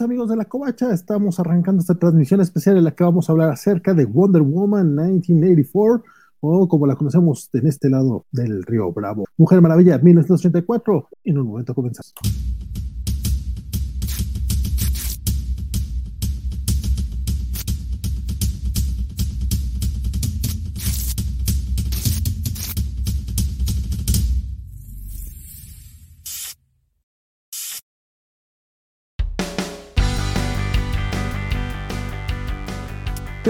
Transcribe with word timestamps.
amigos 0.00 0.28
de 0.30 0.36
la 0.36 0.46
Covacha, 0.46 0.92
estamos 0.92 1.38
arrancando 1.38 1.80
esta 1.80 1.94
transmisión 1.94 2.40
especial 2.40 2.78
en 2.78 2.84
la 2.84 2.92
que 2.92 3.04
vamos 3.04 3.28
a 3.28 3.32
hablar 3.32 3.50
acerca 3.50 3.92
de 3.92 4.06
Wonder 4.06 4.40
Woman 4.40 4.94
1984 4.94 6.04
o 6.40 6.68
como 6.68 6.86
la 6.86 6.96
conocemos 6.96 7.50
en 7.52 7.66
este 7.66 7.90
lado 7.90 8.24
del 8.32 8.62
río 8.62 8.90
Bravo. 8.92 9.24
Mujer 9.36 9.60
Maravilla 9.60 9.98
1984, 9.98 11.08
en 11.24 11.38
un 11.38 11.46
momento 11.46 11.74
comenzamos. 11.74 12.14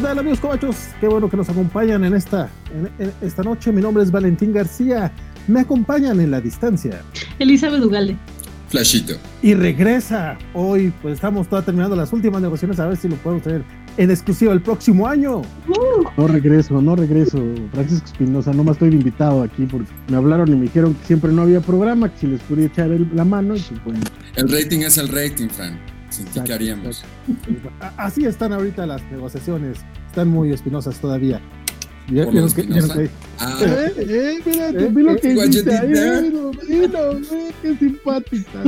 Tal 0.03 0.19
amigos 0.19 0.41
cobachos? 0.41 0.77
Qué 1.01 1.07
bueno 1.07 1.31
que 1.31 1.37
nos 1.37 1.49
acompañan 1.49 2.05
en 2.05 2.15
esta, 2.15 2.51
en, 2.99 3.13
esta 3.23 3.43
noche. 3.43 3.71
Mi 3.71 3.81
nombre 3.81 4.03
es 4.03 4.11
Valentín 4.11 4.53
García. 4.53 5.13
Me 5.47 5.61
acompañan 5.61 6.21
en 6.21 6.33
la 6.33 6.41
distancia. 6.41 7.01
Elizabeth 7.39 7.83
Ugalde. 7.83 8.17
Flashito. 8.69 9.15
Y 9.43 9.55
regresa. 9.55 10.37
Hoy 10.55 10.93
pues 11.03 11.15
estamos 11.15 11.49
todas 11.49 11.65
terminando 11.65 11.95
las 11.95 12.13
últimas 12.13 12.43
negociaciones 12.43 12.81
a 12.81 12.89
ver 12.89 12.97
si 12.97 13.09
lo 13.09 13.17
podemos 13.17 13.45
tener 13.45 13.63
en 13.97 14.11
exclusiva 14.11 14.53
el 14.53 14.61
próximo 14.61 15.07
año. 15.07 15.39
Uh. 15.69 16.05
No 16.17 16.27
regreso, 16.27 16.83
no 16.83 16.97
regreso. 16.97 17.41
Francisco 17.73 18.07
Espinosa, 18.07 18.53
no 18.53 18.65
más 18.65 18.75
estoy 18.75 18.91
invitado 18.91 19.43
aquí 19.43 19.67
porque 19.67 19.91
me 20.09 20.17
hablaron 20.17 20.49
y 20.49 20.57
me 20.57 20.63
dijeron 20.63 20.95
que 20.95 21.07
siempre 21.07 21.31
no 21.31 21.43
había 21.43 21.61
programa, 21.61 22.13
que 22.13 22.19
si 22.19 22.27
les 22.27 22.41
podía 22.41 22.67
echar 22.67 22.89
la 22.89 23.25
mano. 23.25 23.55
Y 23.55 23.61
pues, 23.85 23.99
El 24.35 24.51
rating 24.51 24.81
es 24.81 24.99
el 24.99 25.09
rating, 25.09 25.49
Fran. 25.49 25.92
Sin 26.13 26.27
ti, 26.27 26.41
¿qué 26.45 26.53
haríamos? 26.53 27.05
Así 27.97 28.27
están 28.27 28.53
ahorita 28.53 28.85
las 28.85 29.03
negociaciones. 29.11 29.79
Están 30.09 30.29
muy 30.29 30.53
espinosas 30.53 30.99
todavía. 30.99 31.41
¿Ya, 32.09 32.25
ya, 32.31 32.47
ya, 32.47 33.09
ah. 33.39 33.59
eh, 33.63 33.95
eh, 33.97 34.41
mira, 34.45 34.69
eh, 34.71 34.91
mira 34.93 35.17
que 35.17 35.33
eh, 35.33 35.37
qué 37.63 37.77
simpática. 37.77 38.65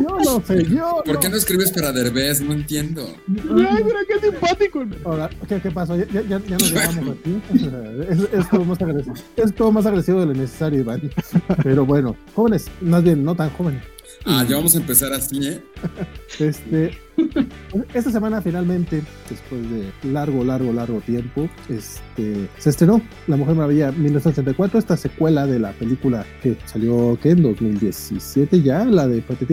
No, 0.00 0.18
no 0.18 0.42
sé, 0.44 0.64
yo. 0.64 1.02
¿Por 1.04 1.20
qué 1.20 1.28
no 1.28 1.36
escribes 1.36 1.70
para 1.70 1.92
Derbez? 1.92 2.40
No 2.40 2.54
entiendo. 2.54 3.06
Ay, 3.28 3.84
mira 3.84 3.98
qué 4.08 4.18
simpático. 4.20 4.84
Ahora, 5.04 5.28
¿qué, 5.46 5.60
qué 5.60 5.70
pasó? 5.70 5.94
Ya, 5.96 6.06
ya, 6.06 6.22
ya 6.22 6.38
nos 6.38 6.72
llevamos 6.72 7.16
aquí. 7.18 7.42
Es, 8.08 8.18
es, 8.32 8.50
todo 8.50 8.64
más 8.64 8.80
agresivo. 8.80 9.14
Es 9.36 9.54
todo 9.54 9.70
más 9.70 9.86
agresivo 9.86 10.20
de 10.20 10.26
lo 10.26 10.34
necesario, 10.34 10.80
Iván. 10.80 11.02
Pero 11.62 11.84
bueno, 11.84 12.16
jóvenes, 12.34 12.66
más 12.80 13.04
bien, 13.04 13.22
no 13.22 13.34
tan 13.34 13.50
jóvenes. 13.50 13.82
Ah, 14.30 14.44
ya 14.46 14.56
vamos 14.56 14.74
a 14.74 14.78
empezar 14.78 15.10
así, 15.14 15.38
¿eh? 15.42 15.62
Este, 16.38 16.90
esta 17.94 18.10
semana 18.12 18.42
finalmente, 18.42 19.02
después 19.28 19.62
de 19.70 19.90
largo, 20.12 20.44
largo, 20.44 20.70
largo 20.70 21.00
tiempo, 21.00 21.48
este, 21.70 22.46
se 22.58 22.70
estrenó 22.70 23.00
La 23.26 23.36
Mujer 23.36 23.54
Maravilla 23.54 23.90
1984, 23.90 24.78
esta 24.78 24.98
secuela 24.98 25.46
de 25.46 25.58
la 25.58 25.72
película 25.72 26.26
que 26.42 26.58
salió 26.66 27.18
¿qué? 27.22 27.30
en 27.30 27.42
2017 27.42 28.60
ya, 28.60 28.84
la 28.84 29.08
de 29.08 29.22
Patty 29.22 29.46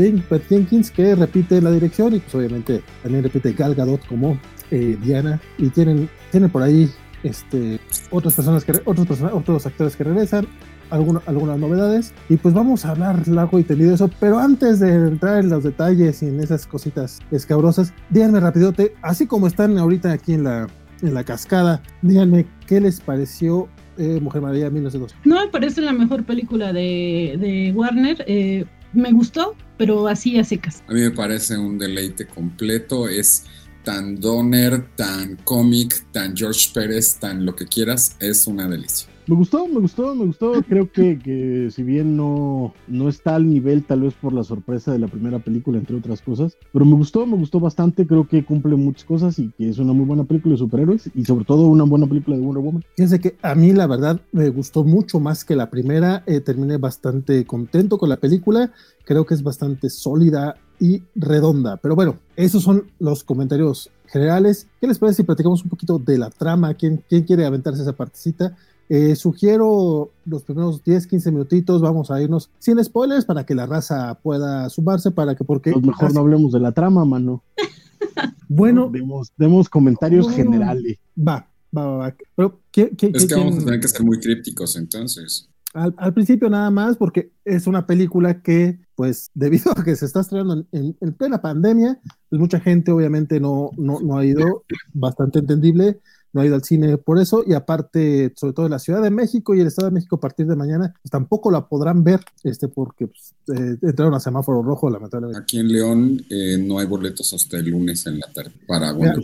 Jenkins, 0.50 0.92
que 0.92 1.16
repite 1.16 1.62
la 1.62 1.72
dirección 1.72 2.14
y 2.14 2.20
pues 2.20 2.36
obviamente 2.36 2.84
también 3.02 3.24
repite 3.24 3.54
Gal 3.54 3.76
Gadot 3.76 4.06
como 4.06 4.38
eh, 4.72 4.98
Diana 5.02 5.40
y 5.58 5.70
tienen, 5.70 6.10
tienen 6.32 6.50
por 6.50 6.62
ahí 6.62 6.92
este, 7.24 7.80
otras 8.12 8.34
personas 8.34 8.66
que 8.66 8.74
otros, 8.84 9.22
otros 9.22 9.66
actores 9.66 9.96
que 9.96 10.04
regresan 10.04 10.46
algunas 10.90 11.60
novedades 11.60 12.14
y 12.30 12.38
pues 12.38 12.54
vamos 12.54 12.86
a 12.86 12.92
hablar 12.92 13.28
largo 13.28 13.60
y 13.60 13.64
tendido 13.64 13.90
de 13.90 13.96
eso, 13.96 14.10
pero 14.20 14.40
antes 14.40 14.80
de 14.80 14.94
entrar 14.94 15.40
en 15.40 15.50
los 15.50 15.64
detalles 15.64 16.22
y 16.24 16.28
en 16.28 16.40
esas 16.40 16.66
cositas 16.68 17.20
escabrosas, 17.32 17.94
díganme 18.10 18.40
rapidote, 18.40 18.96
así 19.02 19.28
como 19.28 19.48
están 19.48 19.78
ahorita 19.78 20.12
aquí 20.12 20.34
en 20.34 20.44
la, 20.44 20.68
en 21.02 21.14
la 21.14 21.24
cascada, 21.24 21.82
díganme 22.02 22.46
qué 22.68 22.82
les 22.82 23.00
pareció 23.00 23.68
eh, 23.98 24.20
Mujer 24.22 24.42
Maravilla 24.42 24.70
1902. 24.70 25.16
No 25.26 25.40
me 25.40 25.48
parece 25.48 25.82
la 25.82 25.94
mejor 25.94 26.26
película 26.26 26.74
de, 26.74 27.38
de 27.40 27.72
Warner, 27.76 28.24
eh, 28.28 28.66
me 28.94 29.12
gustó, 29.12 29.56
pero 29.78 30.08
así 30.08 30.38
a 30.40 30.44
secas. 30.44 30.84
A 30.88 30.94
mí 30.94 31.02
me 31.02 31.12
parece 31.12 31.58
un 31.58 31.78
deleite 31.78 32.26
completo, 32.26 33.08
es 33.08 33.46
tan 33.84 34.20
Donner, 34.20 34.84
tan 34.96 35.38
cómic, 35.38 36.06
tan 36.12 36.36
George 36.36 36.70
Pérez, 36.74 37.18
tan 37.20 37.46
lo 37.46 37.56
que 37.56 37.68
quieras, 37.68 38.18
es 38.20 38.48
una 38.48 38.68
delicia. 38.68 39.08
Me 39.28 39.36
gustó, 39.36 39.68
me 39.68 39.80
gustó, 39.80 40.14
me 40.14 40.26
gustó. 40.26 40.54
Creo 40.70 40.92
que, 40.92 41.18
que 41.18 41.70
si 41.72 41.82
bien 41.82 42.16
no, 42.16 42.74
no 42.88 43.10
está 43.10 43.36
al 43.36 43.50
nivel, 43.50 43.84
tal 43.84 44.02
vez 44.02 44.14
por 44.14 44.34
la 44.34 44.44
sorpresa 44.44 44.92
de 44.92 45.00
la 45.00 45.08
primera 45.08 45.40
película, 45.40 45.80
entre 45.80 45.96
otras 45.96 46.22
cosas, 46.22 46.58
pero 46.72 46.86
me 46.86 46.94
gustó, 46.94 47.26
me 47.26 47.36
gustó 47.36 47.60
bastante. 47.60 48.06
Creo 48.06 48.28
que 48.28 48.46
cumple 48.46 48.76
muchas 48.76 49.04
cosas 49.04 49.40
y 49.40 49.52
que 49.58 49.70
es 49.70 49.80
una 49.80 49.94
muy 49.94 50.06
buena 50.06 50.26
película 50.26 50.54
de 50.54 50.60
superhéroes 50.60 51.10
y 51.16 51.26
sobre 51.26 51.44
todo 51.44 51.66
una 51.68 51.86
buena 51.86 52.06
película 52.06 52.38
de 52.38 52.44
Wonder 52.44 52.64
Woman. 52.64 52.84
Fíjense 52.96 53.20
que 53.20 53.36
a 53.42 53.56
mí 53.56 53.74
la 53.74 53.88
verdad 53.88 54.22
me 54.32 54.50
gustó 54.50 54.84
mucho 54.84 55.20
más 55.20 55.44
que 55.44 55.56
la 55.56 55.72
primera. 55.72 56.24
Eh, 56.28 56.40
terminé 56.40 56.78
bastante 56.78 57.46
contento 57.46 57.98
con 57.98 58.10
la 58.10 58.18
película. 58.18 58.72
Creo 59.06 59.26
que 59.26 59.34
es 59.34 59.42
bastante 59.42 59.90
sólida 59.90 60.56
y 60.80 61.02
redonda. 61.16 61.78
Pero 61.78 61.96
bueno, 61.96 62.20
esos 62.36 62.62
son 62.62 62.92
los 63.00 63.24
comentarios 63.24 63.90
generales. 64.08 64.68
¿Qué 64.80 64.88
les 64.88 65.00
parece 65.00 65.18
si 65.18 65.24
platicamos 65.24 65.64
un 65.64 65.70
poquito 65.70 65.98
de 65.98 66.18
la 66.18 66.30
trama? 66.30 66.76
¿Quién, 66.76 67.04
quién 67.10 67.24
quiere 67.24 67.46
aventarse 67.46 67.82
esa 67.82 67.94
partecita? 67.94 68.56
Eh, 68.88 69.16
sugiero 69.16 70.12
los 70.26 70.44
primeros 70.44 70.84
10, 70.84 71.08
15 71.08 71.32
minutitos, 71.32 71.82
vamos 71.82 72.12
a 72.12 72.22
irnos 72.22 72.52
sin 72.60 72.84
spoilers 72.84 73.26
para 73.26 73.44
que 73.46 73.56
la 73.56 73.66
raza 73.66 74.20
pueda 74.22 74.70
sumarse, 74.70 75.12
para 75.12 75.36
que 75.36 75.44
porque... 75.44 75.72
Pues 75.72 75.86
mejor 75.86 76.14
no 76.14 76.20
hablemos 76.20 76.52
de 76.52 76.60
la 76.60 76.72
trama, 76.72 77.04
mano. 77.04 77.44
bueno... 78.48 78.92
demos, 79.38 79.70
comentarios 79.70 80.30
generales. 80.30 80.98
Va, 81.18 81.48
va, 81.76 81.98
va, 81.98 82.16
Pero, 82.36 82.60
es 82.74 83.26
que 83.26 83.36
vamos 83.36 83.58
a 83.58 83.66
tener 83.66 83.80
que 83.80 83.88
ser 83.88 84.04
muy 84.04 84.20
crípticos 84.20 84.76
entonces. 84.76 85.50
Al, 85.74 86.14
principio 86.14 86.50
nada 86.50 86.72
más, 86.72 86.96
porque 86.96 87.32
es 87.44 87.68
una 87.68 87.86
película 87.86 88.42
que, 88.42 88.80
pues, 88.96 89.30
debido 89.34 89.72
a 89.72 89.84
que 89.84 89.96
se 89.96 90.06
está 90.06 90.22
estrenando 90.22 90.66
en, 90.72 90.96
en 91.02 91.14
plena 91.14 91.42
pandemia, 91.42 92.00
pues 92.30 92.40
mucha 92.40 92.60
gente 92.60 92.92
obviamente 92.92 93.40
no, 93.40 93.72
no, 93.78 94.00
no 94.00 94.18
ha 94.18 94.26
ido, 94.26 94.64
bastante 94.94 95.40
entendible 95.40 96.00
no 96.36 96.42
ha 96.42 96.46
ido 96.46 96.56
al 96.56 96.64
cine 96.64 96.98
por 96.98 97.18
eso, 97.18 97.46
y 97.48 97.54
aparte, 97.54 98.34
sobre 98.36 98.54
todo 98.54 98.66
en 98.66 98.74
la 98.74 98.80
Ciudad 98.80 99.02
de 99.02 99.10
México 99.10 99.56
y 99.56 99.62
el 99.62 99.68
Estado 99.68 99.88
de 99.88 99.94
México 99.94 100.18
a 100.18 100.20
partir 100.20 100.46
de 100.46 100.58
mañana, 100.58 100.94
pues 101.02 101.10
tampoco 101.10 101.50
la 101.50 101.66
podrán 101.70 102.04
ver, 102.04 102.20
este, 102.44 102.68
porque 102.68 103.08
pues, 103.08 103.34
eh, 103.58 103.78
entraron 103.82 104.14
a 104.14 104.20
semáforo 104.20 104.62
rojo, 104.62 104.90
lamentablemente. 104.90 105.42
Aquí 105.42 105.60
en 105.60 105.72
León 105.72 106.22
eh, 106.30 106.58
no 106.58 106.80
hay 106.80 106.88
boletos 106.88 107.32
hasta 107.34 107.56
el 107.58 107.70
lunes 107.70 108.06
en 108.06 108.20
la 108.20 108.28
tarde 108.34 108.52
para 108.68 108.92
Wonder 108.92 109.24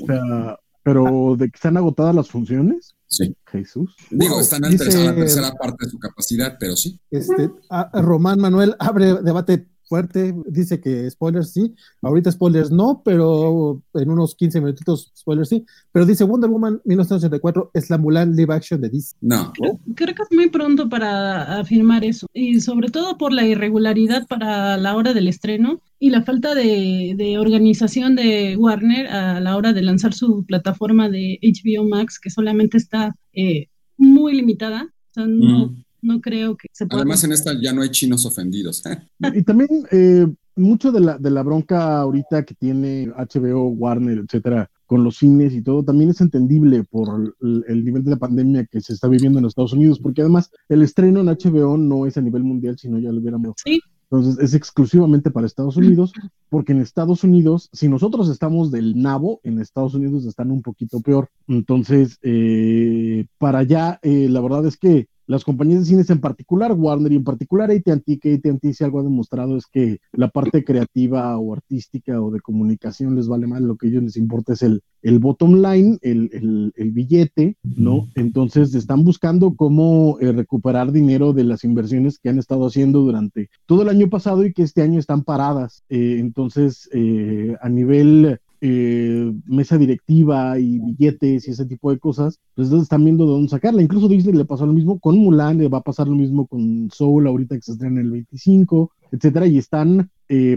pero 0.84 1.36
de 1.38 1.46
que 1.46 1.56
están 1.56 1.78
agotadas 1.78 2.16
las 2.16 2.30
funciones. 2.30 2.96
Sí. 3.06 3.36
Jesús. 3.46 3.94
Digo, 4.10 4.40
están 4.40 4.64
en 4.64 4.78
la 4.78 5.14
tercera 5.14 5.52
parte 5.52 5.86
de 5.86 5.92
su 5.92 6.00
capacidad, 6.00 6.56
pero 6.58 6.78
sí. 6.78 6.98
Este, 7.12 7.52
Román 7.94 8.40
Manuel 8.40 8.74
abre 8.80 9.22
debate 9.22 9.68
fuerte. 9.92 10.34
Dice 10.48 10.80
que 10.80 11.10
spoilers 11.12 11.52
sí. 11.52 11.76
Ahorita 12.02 12.32
spoilers 12.32 12.72
no, 12.72 13.02
pero 13.04 13.84
en 13.94 14.10
unos 14.10 14.36
15 14.36 14.62
minutitos 14.62 15.12
spoilers 15.18 15.50
sí. 15.50 15.66
Pero 15.92 16.06
dice 16.06 16.24
Wonder 16.24 16.50
Woman 16.50 16.80
1984 16.86 17.72
es 17.74 17.90
la 17.90 17.98
Mulan 17.98 18.34
live 18.34 18.54
action 18.54 18.80
de 18.80 18.88
Disney. 18.90 19.20
No. 19.20 19.52
Creo, 19.96 20.16
que 20.16 20.24
es 20.24 20.30
muy 20.32 20.50
pronto 20.50 20.88
para 20.88 21.60
afirmar 21.60 22.06
eso. 22.06 22.26
Y 22.34 22.62
sobre 22.62 22.88
todo 22.88 23.18
por 23.18 23.34
la 23.34 23.46
irregularidad 23.46 24.28
para 24.28 24.78
la 24.78 24.96
hora 24.96 25.14
del 25.14 25.28
estreno 25.28 25.82
y 26.00 26.10
la 26.10 26.24
falta 26.24 26.56
de, 26.56 27.36
organización 27.38 28.16
de 28.16 28.56
Warner 28.56 29.08
a 29.08 29.42
la 29.42 29.58
hora 29.58 29.74
de 29.74 29.82
lanzar 29.82 30.14
su 30.14 30.46
plataforma 30.46 31.10
de 31.10 31.38
HBO 31.42 31.84
Max, 31.86 32.18
que 32.18 32.30
solamente 32.30 32.78
está 32.78 33.14
eh, 33.34 33.68
muy 33.98 34.36
limitada. 34.36 34.88
O 35.10 35.14
sea, 35.14 35.26
no, 35.28 35.68
mm 35.68 35.84
no 36.02 36.22
creo 36.22 36.56
que 36.58 36.68
se 36.72 36.86
pueda. 36.86 37.02
Además, 37.02 37.24
en 37.24 37.32
esta 37.32 37.54
ya 37.62 37.74
no 37.74 37.82
hay 37.82 37.90
chinos 37.90 38.26
ofendidos. 38.26 38.84
¿eh? 38.86 38.98
Y 39.36 39.44
también 39.44 39.70
eh, 39.92 40.28
mucho 40.56 40.92
de 40.92 41.00
la, 41.00 41.18
de 41.18 41.32
la 41.32 41.44
bronca 41.44 42.00
ahorita 42.00 42.44
que 42.44 42.56
tiene 42.56 43.08
HBO, 43.08 43.70
Warner, 43.70 44.20
etcétera, 44.20 44.70
con 44.86 45.06
los 45.06 45.18
cines 45.18 45.54
y 45.54 45.62
todo, 45.62 45.86
también 45.86 46.10
es 46.10 46.20
entendible 46.20 46.84
por 46.84 47.34
el, 47.42 47.86
nivel 47.86 48.04
de 48.04 48.12
la 48.12 48.18
pandemia 48.18 48.66
que 48.66 48.82
se 48.82 48.92
está 48.92 49.08
viviendo 49.08 49.40
en 49.40 49.46
Estados 49.46 49.72
Unidos, 49.72 50.00
porque 50.00 50.20
además 50.20 50.52
el 50.68 50.82
estreno 50.82 51.22
en 51.22 51.28
HBO 51.28 51.78
no 51.78 52.06
es 52.06 52.18
a 52.18 52.22
nivel 52.22 52.44
mundial, 52.44 52.78
sino 52.78 53.00
ya 53.00 53.10
lo 53.10 53.22
hubiéramos. 53.22 53.54
Sí. 53.64 53.80
Entonces 54.12 54.44
es 54.44 54.54
exclusivamente 54.54 55.32
para 55.32 55.48
Estados 55.48 55.78
Unidos, 55.78 56.12
porque 56.50 56.74
en 56.74 56.82
Estados 56.82 57.24
Unidos, 57.24 57.70
si 57.72 57.88
nosotros 57.88 58.28
estamos 58.28 58.70
del 58.70 59.02
nabo, 59.02 59.40
en 59.44 59.62
Estados 59.62 59.94
Unidos 59.94 60.26
están 60.26 60.52
un 60.52 60.62
poquito 60.62 61.00
peor. 61.00 61.30
Entonces, 61.48 62.20
eh, 62.22 63.28
para 63.38 63.60
allá, 63.60 63.98
la 64.04 64.42
verdad 64.42 64.66
es 64.66 64.76
que 64.76 65.08
las 65.28 65.44
compañías 65.44 65.82
de 65.82 65.86
cines 65.86 66.10
en 66.10 66.20
particular, 66.20 66.74
Warner 66.74 67.12
y 67.12 67.16
en 67.16 67.24
particular 67.24 67.72
AT&T, 67.72 68.20
que 68.20 68.34
AT&T 68.34 68.74
si 68.74 68.84
algo 68.84 69.00
ha 69.00 69.04
demostrado 69.04 69.58
es 69.58 69.66
que 69.66 70.00
la 70.12 70.30
parte 70.30 70.64
creativa 70.64 71.38
o 71.38 71.54
artística 71.54 72.22
o 72.22 72.32
de 72.32 72.42
comunicación 72.42 73.16
les 73.16 73.28
vale 73.28 73.48
mal, 73.48 73.64
lo 73.64 73.76
que 73.76 73.88
a 73.88 73.90
ellos 73.90 74.04
les 74.04 74.18
importa 74.18 74.54
es 74.54 74.62
el, 74.62 74.82
el 75.02 75.20
bottom 75.20 75.62
line, 75.62 75.98
el, 76.02 76.72
billete, 76.92 77.58
¿no? 77.64 78.10
Entonces 78.16 78.76
están 78.76 79.04
buscando 79.04 79.56
cómo 79.56 80.18
eh, 80.20 80.32
recuperar 80.32 80.92
dinero 80.92 81.34
de 81.34 81.44
las 81.44 81.64
inversiones 81.64 82.20
que 82.20 82.30
han 82.30 82.40
estado 82.40 82.68
haciendo 82.68 83.00
durante 83.02 83.50
todo 83.66 83.84
el 83.84 83.90
año 83.90 84.10
pasado 84.10 84.46
y 84.46 84.54
que 84.54 84.64
este 84.64 84.82
año 84.82 85.00
están 85.00 85.24
paradas. 85.24 85.84
Eh, 85.90 86.18
entonces, 86.20 86.90
eh, 86.94 87.56
a 87.62 87.70
nivel 87.70 88.40
mesa 88.62 89.78
directiva 89.78 90.60
y 90.60 90.80
billetes 90.80 91.48
y 91.48 91.52
ese 91.52 91.66
tipo 91.66 91.92
de 91.92 92.00
cosas, 92.00 92.40
pues 92.56 92.72
están 92.72 93.04
viendo 93.04 93.26
de 93.26 93.32
dónde 93.32 93.50
sacarla. 93.50 93.82
Incluso 93.82 94.08
Disney 94.08 94.36
le 94.36 94.46
pasó 94.46 94.66
lo 94.66 94.74
mismo 94.74 95.00
con 95.00 95.18
Mulan, 95.18 95.58
le 95.58 95.68
va 95.68 95.80
a 95.80 95.84
pasar 95.84 96.08
lo 96.08 96.16
mismo 96.16 96.46
con 96.48 96.90
Soul 96.92 97.28
ahorita 97.28 97.56
que 97.56 97.62
se 97.62 97.72
estrena 97.72 98.02
el 98.02 98.12
25, 98.12 98.92
etcétera, 99.12 99.48
y 99.48 99.58
están 99.58 100.10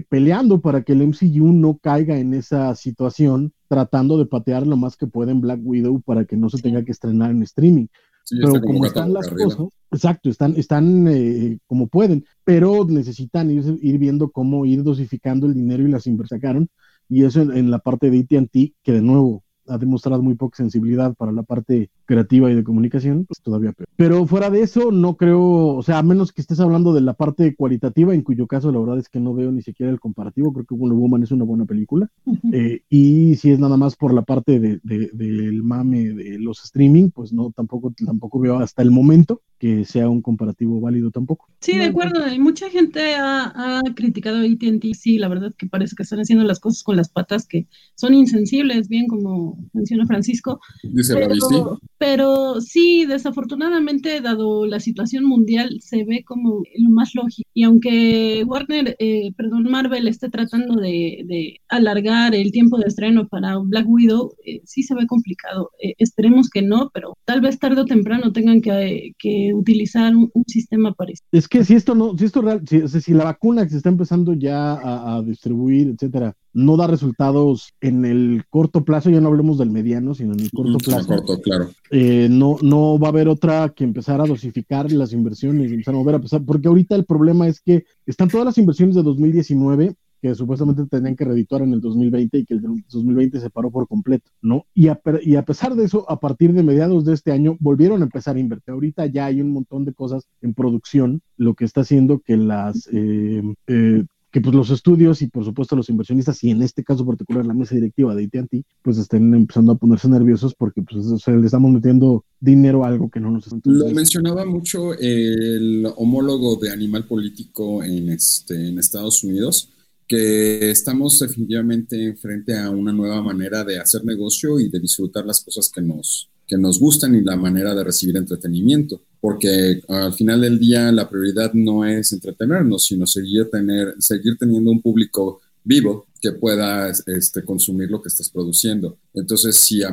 peleando 0.08 0.60
para 0.60 0.82
que 0.82 0.92
el 0.92 1.02
MCU 1.02 1.52
no 1.52 1.78
caiga 1.78 2.16
en 2.16 2.34
esa 2.34 2.74
situación 2.76 3.52
tratando 3.68 4.18
de 4.18 4.26
patear 4.26 4.66
lo 4.66 4.76
más 4.76 4.96
que 4.96 5.08
puede 5.08 5.32
en 5.32 5.40
Black 5.40 5.60
Widow 5.62 6.00
para 6.02 6.24
que 6.24 6.36
no 6.36 6.48
se 6.48 6.62
tenga 6.62 6.84
que 6.84 6.92
estrenar 6.92 7.32
en 7.32 7.42
streaming. 7.42 7.86
pero 8.30 8.60
como 8.60 8.86
están 8.86 9.12
las 9.12 9.28
cosas, 9.28 9.66
exacto, 9.90 10.30
están, 10.30 10.54
están 10.56 11.08
eh, 11.08 11.58
como 11.66 11.88
pueden, 11.88 12.24
pero 12.44 12.84
necesitan 12.84 13.50
ir, 13.50 13.64
ir, 13.82 13.98
viendo 13.98 14.30
cómo 14.30 14.64
ir 14.64 14.84
dosificando 14.84 15.46
el 15.46 15.54
dinero 15.54 15.82
y 15.82 15.90
las 15.90 16.06
inversiones 16.06 16.40
sacaron, 16.40 16.68
y 17.08 17.24
eso 17.24 17.42
en, 17.42 17.70
la 17.70 17.78
parte 17.78 18.10
de 18.10 18.20
AT&T, 18.20 18.74
que 18.82 18.92
de 18.92 19.02
nuevo 19.02 19.44
ha 19.66 19.78
demostrado 19.78 20.22
muy 20.22 20.34
poca 20.34 20.56
sensibilidad 20.56 21.14
para 21.14 21.32
la 21.32 21.42
parte 21.42 21.90
creativa 22.04 22.50
y 22.50 22.54
de 22.54 22.64
comunicación, 22.64 23.24
pues 23.26 23.40
todavía 23.40 23.72
peor. 23.72 23.88
Pero 23.96 24.26
fuera 24.26 24.50
de 24.50 24.62
eso, 24.62 24.90
no 24.90 25.16
creo, 25.16 25.40
o 25.40 25.82
sea, 25.82 25.98
a 25.98 26.02
menos 26.02 26.32
que 26.32 26.40
estés 26.40 26.60
hablando 26.60 26.92
de 26.92 27.00
la 27.00 27.14
parte 27.14 27.54
cualitativa, 27.54 28.14
en 28.14 28.22
cuyo 28.22 28.46
caso 28.46 28.72
la 28.72 28.80
verdad 28.80 28.98
es 28.98 29.08
que 29.08 29.20
no 29.20 29.34
veo 29.34 29.52
ni 29.52 29.62
siquiera 29.62 29.90
el 29.90 30.00
comparativo, 30.00 30.52
creo 30.52 30.66
que 30.66 30.74
Wonder 30.74 30.98
Woman 30.98 31.22
es 31.22 31.32
una 31.32 31.44
buena 31.44 31.64
película. 31.64 32.10
Eh, 32.52 32.82
y 32.88 33.36
si 33.36 33.50
es 33.50 33.58
nada 33.58 33.76
más 33.76 33.96
por 33.96 34.12
la 34.12 34.22
parte 34.22 34.60
de, 34.60 34.80
del 34.82 35.62
mame 35.62 36.10
de 36.10 36.38
los 36.38 36.64
streaming, 36.64 37.10
pues 37.10 37.32
no, 37.32 37.50
tampoco, 37.50 37.92
tampoco 38.04 38.38
veo 38.38 38.58
hasta 38.58 38.82
el 38.82 38.90
momento 38.90 39.42
que 39.58 39.84
sea 39.84 40.08
un 40.08 40.20
comparativo 40.20 40.80
válido 40.80 41.10
tampoco. 41.10 41.48
Sí, 41.60 41.76
de 41.76 41.84
acuerdo, 41.84 42.20
mucha 42.38 42.68
gente 42.68 43.14
ha, 43.16 43.80
criticado 43.94 44.38
a 44.38 44.42
AT&T, 44.42 44.92
sí, 44.94 45.18
la 45.18 45.28
verdad 45.28 45.54
que 45.56 45.66
parece 45.66 45.96
que 45.96 46.02
están 46.02 46.20
haciendo 46.20 46.44
las 46.44 46.60
cosas 46.60 46.82
con 46.82 46.96
las 46.96 47.08
patas 47.08 47.46
que 47.46 47.66
son 47.94 48.14
insensibles, 48.14 48.88
bien 48.88 49.06
como 49.06 49.58
menciona 49.72 50.06
Francisco. 50.06 50.60
Dice 50.82 51.14
pero, 51.14 51.80
pero 51.98 52.60
sí, 52.60 53.06
desafortunadamente, 53.06 54.20
dado 54.20 54.66
la 54.66 54.80
situación 54.80 55.24
mundial, 55.24 55.78
se 55.80 56.04
ve 56.04 56.24
como 56.24 56.62
lo 56.78 56.90
más 56.90 57.14
lógico. 57.14 57.48
Y 57.54 57.62
aunque 57.64 58.44
Warner, 58.46 58.96
eh, 58.98 59.32
perdón, 59.36 59.64
Marvel 59.70 60.08
esté 60.08 60.28
tratando 60.28 60.76
de, 60.76 61.60
alargar 61.68 62.34
el 62.34 62.52
tiempo 62.52 62.78
de 62.78 62.86
estreno 62.86 63.28
para 63.28 63.58
Black 63.58 63.88
Widow, 63.88 64.34
eh, 64.44 64.60
sí 64.64 64.82
se 64.82 64.94
ve 64.94 65.06
complicado. 65.06 65.70
Eh, 65.82 65.94
esperemos 65.98 66.50
que 66.50 66.62
no, 66.62 66.90
pero 66.92 67.14
tal 67.24 67.40
vez 67.40 67.58
tarde 67.58 67.82
o 67.82 67.86
temprano 67.86 68.32
tengan 68.32 68.60
que, 68.60 69.12
utilizar 69.54 70.14
un, 70.14 70.30
sistema 70.46 70.92
parecido. 70.92 71.26
Es 71.32 71.48
que 71.48 71.64
si 71.64 71.74
esto 71.74 71.94
no, 71.94 72.16
si 72.16 72.26
esto 72.26 72.42
real, 72.42 72.62
si, 72.66 73.14
la 73.14 73.24
vacuna 73.24 73.64
que 73.64 73.70
se 73.70 73.78
está 73.78 73.88
empezando 73.88 74.34
ya 74.34 74.74
a 74.74 75.22
distribuir, 75.22 75.88
etcétera, 75.88 76.36
no 76.54 76.76
da 76.76 76.86
resultados 76.86 77.74
en 77.80 78.04
el 78.04 78.44
corto 78.48 78.84
plazo, 78.84 79.10
ya 79.10 79.20
no 79.20 79.28
hablemos 79.28 79.58
del 79.58 79.70
mediano, 79.70 80.14
sino 80.14 80.32
en 80.32 80.40
el 80.40 80.50
corto 80.50 80.78
plazo. 80.78 81.08
Corto, 81.08 81.40
claro. 81.40 81.70
Eh, 81.90 82.28
no, 82.30 82.56
no 82.62 82.98
va 82.98 83.08
a 83.08 83.10
haber 83.10 83.28
otra 83.28 83.68
que 83.70 83.84
empezar 83.84 84.20
a 84.20 84.26
dosificar 84.26 84.90
las 84.90 85.12
inversiones 85.12 85.70
y 85.70 85.74
empezar 85.74 85.94
a 85.94 85.98
mover 85.98 86.14
a 86.14 86.20
pesar, 86.20 86.42
porque 86.44 86.68
ahorita 86.68 86.94
el 86.94 87.04
problema 87.04 87.48
es 87.48 87.60
que 87.60 87.84
están 88.06 88.28
todas 88.28 88.46
las 88.46 88.58
inversiones 88.58 88.94
de 88.94 89.02
2019 89.02 89.96
que 90.24 90.34
supuestamente 90.34 90.86
tenían 90.86 91.16
que 91.16 91.26
redituar 91.26 91.60
en 91.60 91.74
el 91.74 91.82
2020 91.82 92.38
y 92.38 92.44
que 92.46 92.54
el 92.54 92.62
2020 92.62 93.40
se 93.40 93.50
paró 93.50 93.70
por 93.70 93.86
completo, 93.86 94.30
¿no? 94.40 94.64
Y 94.72 94.88
a, 94.88 94.98
y 95.20 95.36
a 95.36 95.44
pesar 95.44 95.74
de 95.74 95.84
eso, 95.84 96.10
a 96.10 96.18
partir 96.18 96.54
de 96.54 96.62
mediados 96.62 97.04
de 97.04 97.12
este 97.12 97.30
año, 97.30 97.58
volvieron 97.60 98.00
a 98.00 98.06
empezar 98.06 98.36
a 98.36 98.40
invertir. 98.40 98.72
Ahorita 98.72 99.04
ya 99.04 99.26
hay 99.26 99.42
un 99.42 99.50
montón 99.50 99.84
de 99.84 99.92
cosas 99.92 100.26
en 100.40 100.54
producción, 100.54 101.20
lo 101.36 101.52
que 101.52 101.66
está 101.66 101.82
haciendo 101.82 102.20
que 102.20 102.38
las 102.38 102.88
eh, 102.90 103.42
eh, 103.66 104.04
que 104.34 104.40
pues 104.40 104.52
los 104.52 104.70
estudios 104.70 105.22
y 105.22 105.28
por 105.28 105.44
supuesto 105.44 105.76
los 105.76 105.88
inversionistas 105.88 106.42
y 106.42 106.50
en 106.50 106.60
este 106.60 106.82
caso 106.82 107.06
particular 107.06 107.46
la 107.46 107.54
mesa 107.54 107.76
directiva 107.76 108.16
de 108.16 108.24
AT&T 108.24 108.64
pues 108.82 108.98
estén 108.98 109.32
empezando 109.32 109.70
a 109.70 109.78
ponerse 109.78 110.08
nerviosos 110.08 110.56
porque 110.56 110.82
pues 110.82 111.06
le 111.06 111.46
estamos 111.46 111.70
metiendo 111.70 112.24
dinero 112.40 112.84
a 112.84 112.88
algo 112.88 113.08
que 113.08 113.20
no 113.20 113.30
nos 113.30 113.46
está 113.46 113.56
Lo 113.62 113.88
mencionaba 113.90 114.44
mucho 114.44 114.92
el 114.98 115.86
homólogo 115.94 116.56
de 116.56 116.72
Animal 116.72 117.06
Político 117.06 117.84
en, 117.84 118.08
este, 118.08 118.70
en 118.70 118.76
Estados 118.80 119.22
Unidos, 119.22 119.70
que 120.08 120.68
estamos 120.68 121.16
definitivamente 121.20 122.16
frente 122.16 122.58
a 122.58 122.70
una 122.70 122.92
nueva 122.92 123.22
manera 123.22 123.62
de 123.62 123.78
hacer 123.78 124.04
negocio 124.04 124.58
y 124.58 124.68
de 124.68 124.80
disfrutar 124.80 125.24
las 125.24 125.44
cosas 125.44 125.70
que 125.72 125.80
nos, 125.80 126.28
que 126.46 126.58
nos 126.58 126.78
gustan 126.78 127.14
y 127.14 127.22
la 127.22 127.36
manera 127.36 127.74
de 127.74 127.84
recibir 127.84 128.16
entretenimiento, 128.16 129.00
porque 129.20 129.82
al 129.88 130.12
final 130.12 130.40
del 130.40 130.58
día 130.58 130.92
la 130.92 131.08
prioridad 131.08 131.52
no 131.54 131.84
es 131.84 132.12
entretenernos, 132.12 132.84
sino 132.86 133.06
seguir, 133.06 133.50
tener, 133.50 133.94
seguir 133.98 134.36
teniendo 134.38 134.70
un 134.70 134.82
público 134.82 135.40
vivo 135.62 136.06
que 136.20 136.32
pueda 136.32 136.90
este, 137.06 137.44
consumir 137.44 137.90
lo 137.90 138.00
que 138.00 138.08
estás 138.08 138.30
produciendo. 138.30 138.96
Entonces, 139.12 139.56
si 139.56 139.82
a, 139.82 139.90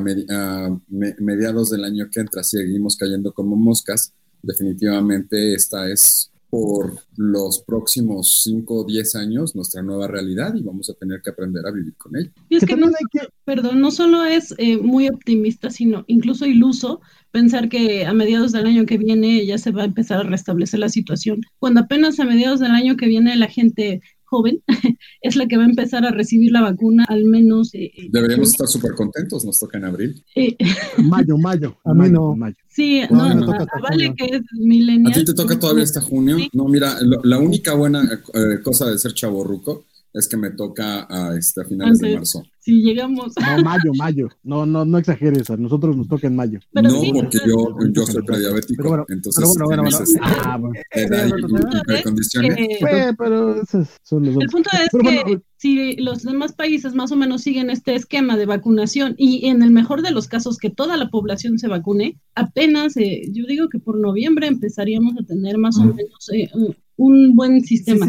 mediados 0.88 1.70
del 1.70 1.84
año 1.84 2.08
que 2.10 2.20
entra 2.20 2.42
seguimos 2.42 2.96
cayendo 2.96 3.32
como 3.32 3.56
moscas, 3.56 4.12
definitivamente 4.42 5.54
esta 5.54 5.90
es 5.90 6.31
por 6.52 6.98
los 7.16 7.62
próximos 7.62 8.42
5 8.42 8.74
o 8.74 8.84
10 8.84 9.16
años 9.16 9.56
nuestra 9.56 9.80
nueva 9.80 10.06
realidad 10.06 10.54
y 10.54 10.62
vamos 10.62 10.90
a 10.90 10.92
tener 10.92 11.22
que 11.22 11.30
aprender 11.30 11.66
a 11.66 11.70
vivir 11.70 11.94
con 11.96 12.14
ella. 12.14 12.30
Y 12.50 12.56
es 12.56 12.66
que 12.66 12.76
no, 12.76 12.90
perdón, 13.46 13.80
no 13.80 13.90
solo 13.90 14.22
es 14.26 14.54
eh, 14.58 14.76
muy 14.76 15.08
optimista, 15.08 15.70
sino 15.70 16.04
incluso 16.08 16.44
iluso 16.44 17.00
pensar 17.30 17.70
que 17.70 18.04
a 18.04 18.12
mediados 18.12 18.52
del 18.52 18.66
año 18.66 18.84
que 18.84 18.98
viene 18.98 19.46
ya 19.46 19.56
se 19.56 19.70
va 19.70 19.80
a 19.80 19.86
empezar 19.86 20.20
a 20.20 20.28
restablecer 20.28 20.80
la 20.80 20.90
situación, 20.90 21.40
cuando 21.58 21.80
apenas 21.80 22.20
a 22.20 22.26
mediados 22.26 22.60
del 22.60 22.72
año 22.72 22.98
que 22.98 23.06
viene 23.06 23.34
la 23.36 23.48
gente 23.48 24.02
joven 24.32 24.62
es 25.20 25.36
la 25.36 25.46
que 25.46 25.58
va 25.58 25.64
a 25.64 25.66
empezar 25.66 26.06
a 26.06 26.10
recibir 26.10 26.50
la 26.52 26.62
vacuna, 26.62 27.04
al 27.08 27.24
menos. 27.24 27.74
Eh, 27.74 27.92
eh, 27.94 28.08
Deberíamos 28.10 28.48
estar 28.48 28.66
súper 28.66 28.92
contentos, 28.94 29.44
nos 29.44 29.58
toca 29.58 29.76
en 29.76 29.84
abril. 29.84 30.24
Eh, 30.34 30.56
mayo, 30.96 31.36
mayo, 31.36 31.76
a 31.84 31.92
mí 31.92 32.08
no. 32.08 32.34
Mayo. 32.34 32.56
Sí, 32.68 33.02
no, 33.10 33.34
no, 33.34 33.46
vale 33.82 34.14
que 34.16 34.24
es 34.24 34.42
milenial. 34.52 35.12
A 35.12 35.14
ti 35.14 35.24
te 35.26 35.34
toca 35.34 35.58
todavía 35.58 35.84
hasta 35.84 36.00
junio. 36.00 36.38
No, 36.54 36.66
mira, 36.68 36.96
la 37.22 37.38
única 37.38 37.74
buena 37.74 38.22
cosa 38.64 38.90
de 38.90 38.98
ser 38.98 39.12
chaborruco 39.12 39.84
es 40.14 40.28
que 40.28 40.36
me 40.36 40.50
toca 40.50 41.06
a, 41.08 41.36
este, 41.36 41.62
a 41.62 41.64
finales 41.64 41.98
de 41.98 42.16
marzo. 42.16 42.42
Si 42.60 42.80
llegamos. 42.80 43.32
No, 43.40 43.64
mayo, 43.64 43.92
mayo. 43.96 44.28
No, 44.42 44.66
no, 44.66 44.84
no 44.84 44.98
exageres, 44.98 45.50
a 45.50 45.56
nosotros 45.56 45.96
nos 45.96 46.06
toca 46.06 46.26
en 46.26 46.36
mayo. 46.36 46.60
no, 46.72 46.82
porque 47.14 47.38
yo, 47.46 47.76
yo 47.92 48.06
soy 48.06 48.22
prediabético. 48.22 48.74
Pero 48.76 48.88
bueno, 48.88 49.04
entonces, 49.08 49.50
pero 49.54 49.66
bueno, 49.66 49.82
bueno, 49.82 49.98
bueno. 49.98 50.20
Ah, 50.44 50.58
bueno. 50.58 50.74
pero 53.18 53.62
esos 53.62 53.88
son 54.02 54.26
los 54.26 54.36
El 54.36 54.48
punto 54.48 54.70
es 54.72 54.90
que 55.00 55.40
si 55.56 55.96
los 55.96 56.22
demás 56.22 56.52
países 56.52 56.94
más 56.94 57.10
o 57.10 57.16
menos 57.16 57.42
siguen 57.42 57.70
este 57.70 57.94
esquema 57.94 58.36
de 58.36 58.46
vacunación 58.46 59.14
y 59.16 59.46
en 59.46 59.62
el 59.62 59.70
mejor 59.70 60.02
de 60.02 60.10
los 60.10 60.28
casos 60.28 60.58
que 60.58 60.70
toda 60.70 60.96
la 60.96 61.10
población 61.10 61.58
se 61.58 61.68
vacune, 61.68 62.20
apenas, 62.34 62.96
eh, 62.96 63.22
yo 63.32 63.46
digo 63.46 63.68
que 63.68 63.78
por 63.78 63.98
noviembre 63.98 64.46
empezaríamos 64.46 65.14
a 65.18 65.24
tener 65.24 65.58
más 65.58 65.78
o 65.78 65.84
menos 65.84 66.30
eh, 66.32 66.50
un 67.02 67.34
buen 67.34 67.60
sistema. 67.62 68.06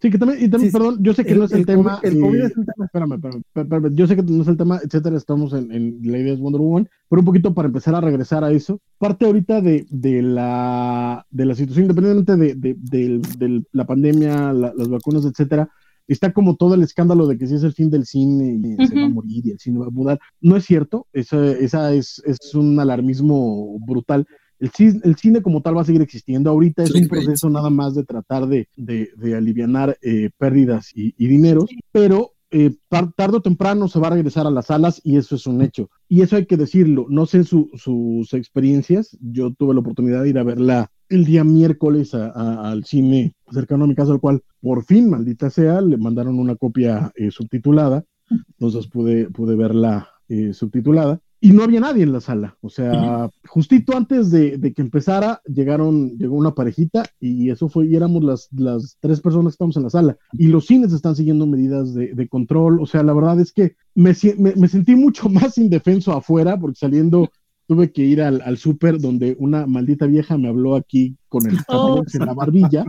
Sí, 0.00 0.10
que 0.10 0.18
también, 0.18 0.44
y 0.44 0.48
también, 0.48 0.72
perdón, 0.72 0.98
yo 1.00 1.14
sé 1.14 1.24
que 1.24 1.34
no 1.36 1.44
es 1.44 1.52
el, 1.52 1.64
tema. 1.64 2.00
El 2.02 2.18
COVID 2.18 2.40
es 2.40 2.56
un 2.56 2.66
tema. 2.66 2.84
Espérame, 2.86 3.12
espérame, 3.54 3.94
yo 3.94 4.06
sé 4.08 4.16
que 4.16 4.22
no 4.22 4.42
es 4.42 4.48
el 4.48 4.56
tema, 4.56 4.80
etcétera, 4.82 5.16
estamos 5.16 5.52
en, 5.52 5.70
en 5.70 6.00
la 6.02 6.18
idea 6.18 6.34
de 6.34 6.40
Wonder 6.40 6.60
Woman, 6.60 6.88
pero 7.08 7.20
un 7.20 7.26
poquito 7.26 7.54
para 7.54 7.68
empezar 7.68 7.94
a 7.94 8.00
regresar 8.00 8.42
a 8.42 8.50
eso. 8.50 8.80
Parte 8.98 9.24
ahorita 9.24 9.60
de, 9.60 9.86
de, 9.88 10.22
la, 10.22 11.24
de 11.30 11.46
la 11.46 11.54
situación, 11.54 11.84
independientemente 11.84 12.56
de, 12.56 12.76
de, 12.76 13.20
de 13.38 13.62
la 13.70 13.86
pandemia, 13.86 14.52
las 14.52 14.88
vacunas, 14.88 15.24
etcétera, 15.24 15.70
está 16.08 16.32
como 16.32 16.56
todo 16.56 16.74
el 16.74 16.82
escándalo 16.82 17.28
de 17.28 17.38
que 17.38 17.46
si 17.46 17.54
es 17.54 17.62
el 17.62 17.74
fin 17.74 17.90
del 17.90 18.04
cine 18.04 18.58
y 18.80 18.86
se 18.86 18.94
va 18.96 19.06
a 19.06 19.10
morir 19.10 19.46
y 19.46 19.50
el 19.52 19.58
cine 19.60 19.78
va 19.78 19.86
a 19.86 19.90
mudar. 19.90 20.18
No 20.40 20.56
es 20.56 20.64
cierto, 20.64 21.06
esa, 21.12 21.52
esa 21.52 21.92
es, 21.92 22.20
es 22.24 22.54
un 22.54 22.80
alarmismo 22.80 23.78
brutal 23.86 24.26
el 24.58 24.70
cine, 24.70 25.00
el 25.04 25.16
cine 25.16 25.42
como 25.42 25.62
tal 25.62 25.76
va 25.76 25.82
a 25.82 25.84
seguir 25.84 26.02
existiendo. 26.02 26.50
Ahorita 26.50 26.82
es 26.82 26.94
un 26.94 27.08
proceso 27.08 27.48
nada 27.50 27.70
más 27.70 27.94
de 27.94 28.04
tratar 28.04 28.46
de, 28.46 28.68
de, 28.76 29.10
de 29.16 29.34
aliviar 29.34 29.98
eh, 30.02 30.30
pérdidas 30.38 30.90
y, 30.94 31.14
y 31.16 31.26
dineros, 31.28 31.70
pero 31.92 32.32
eh, 32.50 32.74
tarde 32.88 33.36
o 33.36 33.42
temprano 33.42 33.88
se 33.88 34.00
va 34.00 34.06
a 34.06 34.12
regresar 34.12 34.46
a 34.46 34.50
las 34.50 34.66
salas 34.66 35.00
y 35.04 35.16
eso 35.16 35.36
es 35.36 35.46
un 35.46 35.60
hecho. 35.62 35.90
Y 36.08 36.22
eso 36.22 36.36
hay 36.36 36.46
que 36.46 36.56
decirlo. 36.56 37.06
No 37.08 37.26
sé 37.26 37.44
sus 37.44 38.32
experiencias. 38.32 39.16
Yo 39.20 39.52
tuve 39.52 39.74
la 39.74 39.80
oportunidad 39.80 40.22
de 40.22 40.30
ir 40.30 40.38
a 40.38 40.44
verla 40.44 40.90
el 41.10 41.24
día 41.24 41.44
miércoles 41.44 42.14
al 42.14 42.84
cine 42.84 43.34
cercano 43.50 43.84
a 43.84 43.88
mi 43.88 43.94
casa, 43.94 44.12
al 44.12 44.20
cual 44.20 44.42
por 44.60 44.84
fin, 44.84 45.10
maldita 45.10 45.50
sea, 45.50 45.80
le 45.80 45.96
mandaron 45.96 46.38
una 46.38 46.56
copia 46.56 47.12
eh, 47.16 47.30
subtitulada. 47.30 48.04
Entonces 48.30 48.86
pude, 48.86 49.30
pude 49.30 49.56
verla 49.56 50.08
eh, 50.28 50.52
subtitulada. 50.52 51.20
Y 51.40 51.52
no 51.52 51.62
había 51.62 51.80
nadie 51.80 52.02
en 52.02 52.12
la 52.12 52.20
sala. 52.20 52.56
O 52.60 52.68
sea, 52.68 53.30
justito 53.46 53.96
antes 53.96 54.30
de, 54.30 54.72
que 54.74 54.82
empezara, 54.82 55.40
llegaron, 55.46 56.16
llegó 56.18 56.36
una 56.36 56.54
parejita 56.54 57.04
y 57.20 57.50
eso 57.50 57.68
fue, 57.68 57.86
y 57.86 57.94
éramos 57.94 58.24
las, 58.24 58.48
las 58.52 58.96
tres 59.00 59.20
personas 59.20 59.52
que 59.52 59.54
estamos 59.54 59.76
en 59.76 59.84
la 59.84 59.90
sala. 59.90 60.16
Y 60.32 60.48
los 60.48 60.66
cines 60.66 60.92
están 60.92 61.14
siguiendo 61.14 61.46
medidas 61.46 61.94
de, 61.94 62.28
control. 62.28 62.80
O 62.80 62.86
sea, 62.86 63.02
la 63.02 63.14
verdad 63.14 63.40
es 63.40 63.52
que 63.52 63.76
me, 63.94 64.14
me, 64.36 64.68
sentí 64.68 64.96
mucho 64.96 65.28
más 65.28 65.58
indefenso 65.58 66.12
afuera 66.12 66.58
porque 66.58 66.78
saliendo 66.78 67.30
tuve 67.68 67.92
que 67.92 68.02
ir 68.02 68.22
al, 68.22 68.40
al 68.40 68.56
súper 68.56 68.98
donde 68.98 69.36
una 69.38 69.66
maldita 69.66 70.06
vieja 70.06 70.38
me 70.38 70.48
habló 70.48 70.74
aquí 70.74 71.16
con 71.28 71.46
el 71.46 71.58
oh. 71.68 72.02
en 72.14 72.26
la 72.26 72.32
barbilla, 72.32 72.84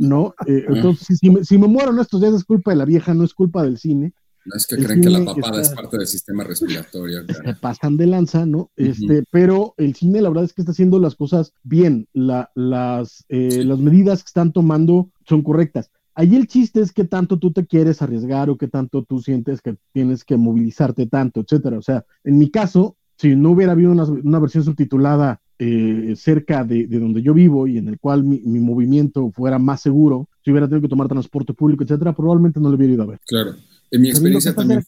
¿no? 0.00 0.34
Eh, 0.44 0.64
entonces, 0.68 1.18
si, 1.20 1.44
si, 1.44 1.56
me, 1.58 1.68
muero 1.68 1.92
en 1.92 2.00
estos 2.00 2.20
días 2.20 2.34
es 2.34 2.44
culpa 2.44 2.72
de 2.72 2.78
la 2.78 2.84
vieja, 2.84 3.14
no 3.14 3.22
es 3.22 3.32
culpa 3.32 3.62
del 3.62 3.78
cine. 3.78 4.12
No 4.48 4.56
es 4.56 4.66
que 4.66 4.76
creen 4.76 5.02
que 5.02 5.10
la 5.10 5.24
papada 5.24 5.60
es 5.60 5.70
parte 5.70 5.98
del 5.98 6.06
sistema 6.06 6.42
respiratorio. 6.42 7.20
Se 7.44 7.54
pasan 7.54 7.96
de 7.96 8.06
lanza, 8.06 8.46
¿no? 8.46 8.70
Este, 8.76 9.24
pero 9.30 9.74
el 9.76 9.94
cine, 9.94 10.22
la 10.22 10.30
verdad 10.30 10.44
es 10.44 10.54
que 10.54 10.62
está 10.62 10.72
haciendo 10.72 10.98
las 10.98 11.14
cosas 11.14 11.52
bien. 11.62 12.08
La, 12.14 12.50
las, 12.54 13.24
eh, 13.28 13.62
las 13.64 13.78
medidas 13.78 14.22
que 14.22 14.28
están 14.28 14.52
tomando 14.52 15.10
son 15.26 15.42
correctas. 15.42 15.90
Ahí 16.14 16.34
el 16.34 16.48
chiste 16.48 16.80
es 16.80 16.92
que 16.92 17.04
tanto 17.04 17.38
tú 17.38 17.52
te 17.52 17.66
quieres 17.66 18.02
arriesgar 18.02 18.50
o 18.50 18.56
que 18.56 18.66
tanto 18.66 19.04
tú 19.04 19.20
sientes 19.20 19.60
que 19.60 19.76
tienes 19.92 20.24
que 20.24 20.36
movilizarte 20.36 21.06
tanto, 21.06 21.40
etcétera. 21.40 21.78
O 21.78 21.82
sea, 21.82 22.04
en 22.24 22.38
mi 22.38 22.50
caso, 22.50 22.96
si 23.18 23.36
no 23.36 23.50
hubiera 23.50 23.72
habido 23.72 23.92
una, 23.92 24.38
versión 24.38 24.64
subtitulada 24.64 25.40
eh, 25.58 26.14
cerca 26.16 26.64
de, 26.64 26.86
donde 26.86 27.20
yo 27.20 27.34
vivo 27.34 27.66
y 27.66 27.78
en 27.78 27.88
el 27.88 27.98
cual 27.98 28.24
mi, 28.24 28.40
movimiento 28.40 29.30
fuera 29.30 29.58
más 29.58 29.80
seguro, 29.80 30.28
si 30.44 30.50
hubiera 30.50 30.68
tenido 30.68 30.82
que 30.82 30.88
tomar 30.88 31.08
transporte 31.08 31.52
público, 31.52 31.84
etcétera, 31.84 32.14
probablemente 32.14 32.60
no 32.60 32.68
lo 32.68 32.76
hubiera 32.76 32.94
ido 32.94 33.02
a 33.02 33.06
ver. 33.06 33.20
Claro. 33.26 33.52
En 33.90 34.02
mi 34.02 34.10
experiencia 34.10 34.54
también. 34.54 34.84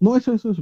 no, 0.00 0.16
eso, 0.16 0.34
eso. 0.34 0.54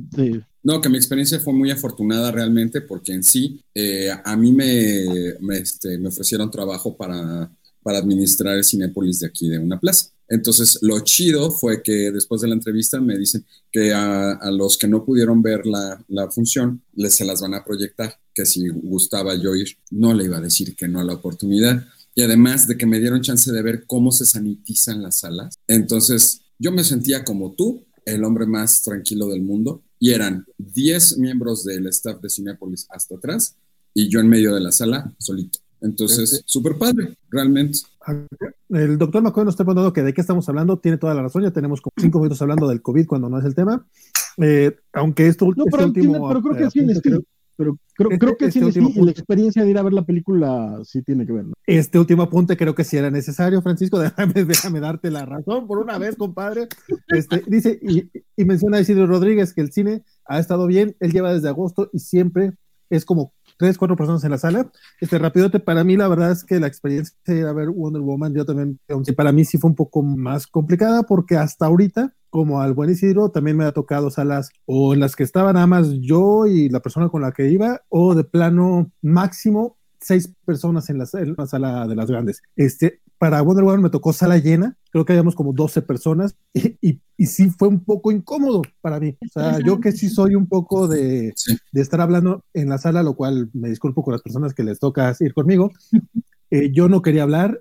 No, 0.63 0.81
que 0.81 0.89
mi 0.89 0.97
experiencia 0.97 1.41
fue 1.41 1.53
muy 1.53 1.71
afortunada 1.71 2.31
realmente 2.31 2.81
porque 2.81 3.13
en 3.13 3.25
sí 3.25 3.61
eh, 3.75 4.11
a 4.25 4.37
mí 4.37 4.53
me, 4.53 5.05
me, 5.41 5.59
este, 5.59 5.99
me 5.99 6.09
ofrecieron 6.09 6.51
trabajo 6.51 6.97
para, 6.97 7.51
para 7.83 7.99
administrar 7.99 8.57
el 8.57 8.65
Cinépolis 8.65 9.21
de 9.21 9.27
aquí, 9.27 9.49
de 9.49 9.59
una 9.59 9.81
plaza. 9.81 10.11
Entonces, 10.29 10.79
lo 10.83 11.01
chido 11.01 11.51
fue 11.51 11.83
que 11.83 12.13
después 12.13 12.41
de 12.41 12.47
la 12.47 12.55
entrevista 12.55 13.01
me 13.01 13.19
dicen 13.19 13.45
que 13.73 13.93
a, 13.93 14.39
los 14.53 14.79
que 14.79 14.87
no 14.87 15.05
pudieron 15.05 15.43
ver 15.43 15.67
la, 15.67 16.03
la, 16.07 16.31
función, 16.31 16.83
les 16.95 17.17
se 17.17 17.25
las 17.25 17.41
van 17.41 17.55
a 17.55 17.65
proyectar, 17.65 18.17
que 18.33 18.47
si 18.47 18.69
gustaba 18.69 19.35
yo 19.35 19.57
ir, 19.57 19.77
no 19.91 20.15
le 20.15 20.25
iba 20.25 20.37
a 20.37 20.41
decir 20.41 20.77
que 20.77 20.87
no 20.87 21.01
a 21.01 21.05
la 21.05 21.15
oportunidad. 21.15 21.85
Y 22.15 22.23
además 22.23 22.69
de 22.69 22.77
que 22.77 22.87
me 22.87 23.01
dieron 23.01 23.23
chance 23.23 23.51
de 23.51 23.63
ver 23.63 23.85
cómo 23.87 24.13
se 24.13 24.25
sanitizan 24.25 25.03
las 25.03 25.19
salas. 25.19 25.57
Entonces, 25.67 26.43
yo 26.61 26.71
me 26.71 26.85
sentía 26.85 27.25
como 27.25 27.53
tú, 27.53 27.85
el 28.05 28.23
hombre 28.23 28.47
más 28.47 28.83
tranquilo 28.83 29.27
del 29.29 29.43
mundo, 29.43 29.83
y 29.99 30.13
eran 30.13 30.47
10 30.59 31.19
miembros 31.19 31.65
del 31.65 31.87
staff 31.89 32.21
de 32.21 32.29
Cinepolis 32.29 32.87
hasta 32.91 33.17
atrás, 33.17 33.57
y 33.95 34.09
yo 34.09 34.21
en 34.21 34.29
medio 34.29 34.55
de 34.55 34.61
la 34.61 34.71
sala, 34.71 35.13
solito. 35.19 35.59
Entonces, 35.81 36.33
este 36.35 36.45
súper 36.47 36.77
padre, 36.77 37.17
realmente. 37.31 37.79
El 38.69 38.99
doctor 38.99 39.23
McCoy 39.23 39.45
nos 39.45 39.55
está 39.55 39.65
preguntando 39.65 39.93
que 39.93 40.03
de 40.03 40.13
qué 40.13 40.21
estamos 40.21 40.47
hablando, 40.49 40.79
tiene 40.79 40.99
toda 40.99 41.15
la 41.15 41.23
razón, 41.23 41.43
ya 41.43 41.51
tenemos 41.51 41.81
como 41.81 41.95
cinco 41.99 42.19
minutos 42.19 42.43
hablando 42.43 42.69
del 42.69 42.83
COVID 42.83 43.07
cuando 43.07 43.31
no 43.31 43.39
es 43.39 43.45
el 43.47 43.55
tema. 43.55 43.87
Eh, 44.37 44.77
aunque 44.93 45.27
esto 45.27 45.47
no, 45.57 45.65
pero, 45.65 45.87
este 45.87 46.01
último. 46.01 46.29
pero 46.29 46.43
creo 46.43 46.57
que 46.57 46.71
sí, 46.71 46.85
pero 47.61 47.77
creo, 47.95 48.19
creo 48.19 48.37
que 48.39 48.47
este 48.47 48.73
sí, 48.73 48.81
la 48.81 49.11
experiencia 49.11 49.63
de 49.63 49.69
ir 49.69 49.77
a 49.77 49.83
ver 49.83 49.93
la 49.93 50.07
película 50.07 50.81
sí 50.83 51.03
tiene 51.03 51.27
que 51.27 51.33
ver. 51.33 51.45
Este 51.67 51.99
último 51.99 52.23
apunte 52.23 52.57
creo 52.57 52.75
que 52.75 52.85
sí 52.85 52.97
era 52.97 53.11
necesario, 53.11 53.61
Francisco. 53.61 53.99
Déjame, 53.99 54.33
déjame 54.47 54.81
darte 54.81 55.11
la 55.11 55.27
razón 55.27 55.67
por 55.67 55.77
una 55.77 55.99
vez, 55.99 56.17
compadre. 56.17 56.69
Este, 57.09 57.43
dice, 57.47 57.79
y, 57.83 58.11
y 58.35 58.45
menciona 58.47 58.81
Isidro 58.81 59.07
Rodríguez 59.07 59.53
que 59.53 59.61
el 59.61 59.73
cine 59.73 60.03
ha 60.25 60.39
estado 60.39 60.67
bien, 60.67 60.97
él 61.01 61.13
lleva 61.13 61.35
desde 61.35 61.51
agosto 61.51 61.91
y 61.93 61.99
siempre 61.99 62.55
es 62.89 63.05
como 63.05 63.35
tres, 63.59 63.77
cuatro 63.77 63.95
personas 63.95 64.25
en 64.25 64.31
la 64.31 64.39
sala. 64.39 64.73
Este, 65.03 65.19
rápido, 65.19 65.51
para 65.51 65.85
mí 65.85 65.99
la 65.99 66.09
verdad 66.09 66.33
es 66.33 66.45
que 66.45 66.59
la 66.59 66.67
experiencia 66.67 67.15
de 67.27 67.41
ir 67.41 67.45
a 67.45 67.53
ver 67.53 67.69
Wonder 67.69 68.01
Woman, 68.01 68.33
yo 68.35 68.47
también, 68.47 68.81
para 69.15 69.33
mí 69.33 69.45
sí 69.45 69.59
fue 69.59 69.69
un 69.69 69.77
poco 69.77 70.01
más 70.01 70.47
complicada 70.47 71.03
porque 71.03 71.37
hasta 71.37 71.67
ahorita, 71.67 72.15
como 72.31 72.61
al 72.61 72.75
buen 72.75 72.91
Isidro, 72.91 73.31
también 73.31 73.57
me 73.57 73.65
ha 73.65 73.73
tocado 73.73 74.11
salas 74.11 74.51
o 74.65 74.95
en 74.95 75.01
las 75.01 75.17
que 75.17 75.25
estaba 75.25 75.53
nada 75.53 75.67
más 75.67 75.91
yo 76.01 76.47
y 76.47 76.69
la 76.69 76.81
persona 76.81 77.09
con 77.09 77.23
la 77.23 77.33
que 77.33 77.51
iba, 77.51 77.83
o 77.89 78.15
de 78.15 78.25
plano 78.25 78.91
máximo 79.03 79.77
seis 80.01 80.33
personas 80.45 80.89
en 80.91 80.99
la, 80.99 81.07
sala 81.07 81.87
de 81.87 81.95
las 81.95 82.11
grandes. 82.11 82.43
Este, 82.57 83.01
para 83.19 83.43
Wonder 83.43 83.65
Woman 83.65 83.83
me 83.83 83.91
tocó 83.91 84.13
sala 84.13 84.39
llena, 84.39 84.79
creo 84.91 85.05
que 85.05 85.13
habíamos 85.13 85.35
como 85.35 85.53
12 85.53 85.83
personas 85.83 86.37
y, 86.55 87.01
y, 87.17 87.27
sí 87.27 87.51
fue 87.51 87.69
un 87.69 87.85
poco 87.85 88.11
incómodo 88.11 88.63
para 88.81 88.99
mí. 88.99 89.17
O 89.23 89.29
sea, 89.29 89.59
yo 89.65 89.79
que 89.81 89.93
sí 89.93 90.09
soy 90.09 90.35
un 90.35 90.47
poco 90.47 90.89
de, 90.89 91.35
de, 91.73 91.81
estar 91.81 92.01
hablando 92.01 92.45
en 92.55 92.71
la 92.71 92.79
sala, 92.79 93.03
lo 93.03 93.15
cual 93.15 93.51
me 93.53 93.69
disculpo 93.69 94.03
con 94.03 94.13
las 94.13 94.23
personas 94.23 94.55
que 94.55 94.65
les 94.65 94.79
toca 94.79 95.15
ir 95.21 95.35
conmigo. 95.35 95.71
Eh, 96.51 96.73
yo 96.73 96.89
no 96.89 97.03
quería 97.03 97.23
hablar. 97.23 97.61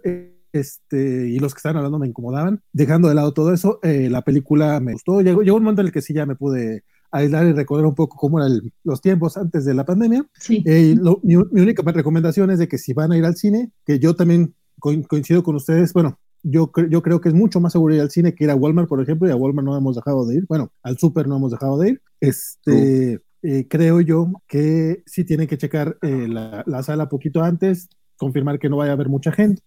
Este, 0.51 1.29
y 1.29 1.39
los 1.39 1.53
que 1.53 1.59
estaban 1.59 1.77
hablando 1.77 1.99
me 1.99 2.07
incomodaban. 2.07 2.61
Dejando 2.73 3.07
de 3.07 3.15
lado 3.15 3.33
todo 3.33 3.53
eso, 3.53 3.79
eh, 3.83 4.09
la 4.09 4.21
película 4.21 4.79
me 4.79 4.93
gustó. 4.93 5.21
Llegó, 5.21 5.41
llegó 5.41 5.57
un 5.57 5.63
momento 5.63 5.81
en 5.81 5.87
el 5.87 5.93
que 5.93 6.01
sí 6.01 6.13
ya 6.13 6.25
me 6.25 6.35
pude 6.35 6.83
aislar 7.11 7.47
y 7.47 7.53
recordar 7.53 7.85
un 7.85 7.95
poco 7.95 8.17
cómo 8.17 8.39
eran 8.39 8.71
los 8.83 9.01
tiempos 9.01 9.37
antes 9.37 9.65
de 9.65 9.73
la 9.73 9.85
pandemia. 9.85 10.25
Eh, 10.49 10.95
mi, 11.23 11.35
única 11.35 11.83
recomendación 11.91 12.51
es 12.51 12.59
de 12.59 12.67
que 12.67 12.77
si 12.77 12.93
van 12.93 13.11
a 13.11 13.17
ir 13.17 13.25
al 13.25 13.35
cine, 13.35 13.71
que 13.85 13.99
yo 13.99 14.15
también 14.15 14.53
coincido 14.79 15.43
con 15.43 15.55
ustedes, 15.55 15.91
bueno, 15.93 16.19
yo, 16.41 16.71
yo 16.89 17.01
creo 17.01 17.19
que 17.19 17.29
es 17.29 17.35
mucho 17.35 17.59
más 17.59 17.73
seguro 17.73 17.95
ir 17.95 18.01
al 18.01 18.11
cine 18.11 18.33
que 18.33 18.45
ir 18.45 18.49
a 18.49 18.55
Walmart, 18.55 18.87
por 18.87 19.01
ejemplo, 19.01 19.27
y 19.27 19.31
a 19.31 19.35
Walmart 19.35 19.65
no 19.65 19.75
hemos 19.75 19.95
dejado 19.95 20.25
de 20.25 20.35
ir, 20.35 20.45
bueno, 20.47 20.71
al 20.83 20.97
super 20.97 21.27
no 21.27 21.37
hemos 21.37 21.51
dejado 21.51 21.77
de 21.79 21.89
ir. 21.89 22.01
Este, 22.21 23.19
eh, 23.41 23.67
creo 23.69 24.01
yo 24.01 24.31
que 24.47 25.03
sí 25.05 25.25
tienen 25.25 25.47
que 25.47 25.57
checar 25.57 25.97
eh, 26.01 26.27
la, 26.29 26.63
la, 26.65 26.83
sala 26.83 27.09
poquito 27.09 27.43
antes, 27.43 27.89
confirmar 28.19 28.59
que 28.59 28.69
no 28.69 28.77
vaya 28.77 28.91
a 28.91 28.93
haber 28.93 29.09
mucha 29.09 29.31
gente, 29.31 29.63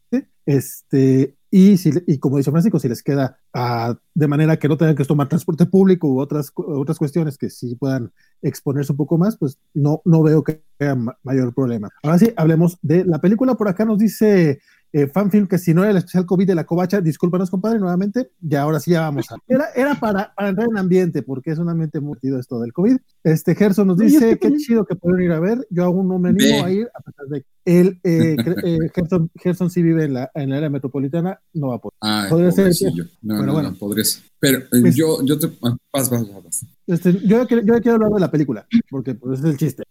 este, 0.47 1.35
y, 1.51 1.77
si, 1.77 1.91
y 2.07 2.19
como 2.19 2.39
dice 2.39 2.51
Francisco, 2.51 2.79
si 2.79 2.89
les 2.89 3.03
queda 3.03 3.37
uh, 3.55 3.95
de 4.15 4.27
manera 4.27 4.57
que 4.57 4.69
no 4.69 4.79
tengan 4.79 4.97
que 4.97 5.05
tomar 5.05 5.29
transporte 5.29 5.67
público 5.67 6.09
u 6.09 6.19
otras, 6.19 6.51
otras 6.57 6.99
cuestiones 6.99 7.37
que 7.37 7.51
sí 7.51 7.75
puedan 7.77 8.11
exponerse 8.41 8.93
un 8.93 8.97
poco 8.97 9.19
más, 9.19 9.37
pues 9.37 9.59
no, 9.75 10.01
no 10.05 10.23
veo 10.23 10.43
que 10.43 10.63
haya 10.81 10.97
mayor 11.23 11.55
problema. 11.55 11.91
Ahora 12.03 12.19
sí, 12.19 12.33
hablemos 12.37 12.79
de 12.81 13.05
la 13.05 13.21
película. 13.21 13.55
Por 13.55 13.69
acá 13.69 13.85
nos 13.85 13.99
dice 13.99 14.61
eh, 14.93 15.07
fanfilm 15.07 15.47
que 15.47 15.59
si 15.59 15.75
no 15.75 15.83
era 15.83 15.91
el 15.91 15.97
especial 15.97 16.27
COVID 16.27 16.47
de 16.47 16.55
la 16.55 16.65
covacha, 16.65 17.01
discúlpanos, 17.01 17.51
compadre, 17.51 17.79
nuevamente, 17.79 18.31
ya 18.41 18.63
ahora 18.63 18.81
sí 18.81 18.91
ya 18.91 19.01
vamos 19.01 19.31
a. 19.31 19.37
Era, 19.47 19.67
era 19.75 19.95
para, 19.95 20.33
para 20.35 20.51
entrar 20.51 20.69
en 20.71 20.79
ambiente, 20.79 21.23
porque 21.23 21.51
es 21.51 21.59
un 21.59 21.69
ambiente 21.69 22.01
muy 22.01 22.17
esto 22.23 22.61
del 22.61 22.73
COVID. 22.73 22.97
Este 23.25 23.55
Gerson 23.55 23.87
nos 23.89 23.99
dice, 23.99 24.39
qué 24.39 24.53
chido 24.57 24.85
que 24.85 24.95
pueden 24.95 25.23
ir 25.23 25.33
a 25.33 25.41
ver. 25.41 25.67
Yo 25.71 25.85
aún 25.85 26.09
no 26.09 26.19
me 26.19 26.31
animo 26.31 26.65
a 26.65 26.71
ir, 26.71 26.89
a 26.95 27.01
pesar 27.01 27.27
de 27.27 27.41
que 27.43 27.47
él, 27.65 28.01
eh, 28.05 28.37
eh, 28.65 28.79
Gerson, 28.95 29.31
Gerson, 29.37 29.71
sí 29.71 29.83
vive 29.83 30.05
en 30.05 30.15
la, 30.15 30.31
en 30.35 30.51
la 30.51 30.59
área 30.59 30.71
metropolitana, 30.71 31.41
no 31.55 31.69
va 31.69 31.77
a 31.77 31.79
poder. 31.79 31.97
Ah, 32.01 32.27
podría 32.29 32.53
ser. 32.53 32.73
No, 33.23 33.43
no, 33.43 33.53
bueno. 33.53 33.71
no, 33.71 33.77
podría 33.77 34.05
ser. 34.05 34.23
Pero 34.39 34.59
eh, 34.59 34.81
pues 34.81 34.97
yo, 34.97 35.25
yo 35.25 35.39
te. 35.39 35.49
Ah, 35.63 35.77
vas, 35.93 36.11
vas, 36.11 36.27
vas. 36.45 36.67
Este, 36.87 37.13
yo, 37.27 37.47
yo 37.47 37.81
quiero 37.81 37.95
hablar 37.95 38.11
de 38.11 38.21
la 38.21 38.31
película, 38.31 38.67
porque 38.91 39.15
pues, 39.15 39.41
es 39.41 39.45
el 39.45 39.57
chiste. 39.57 39.85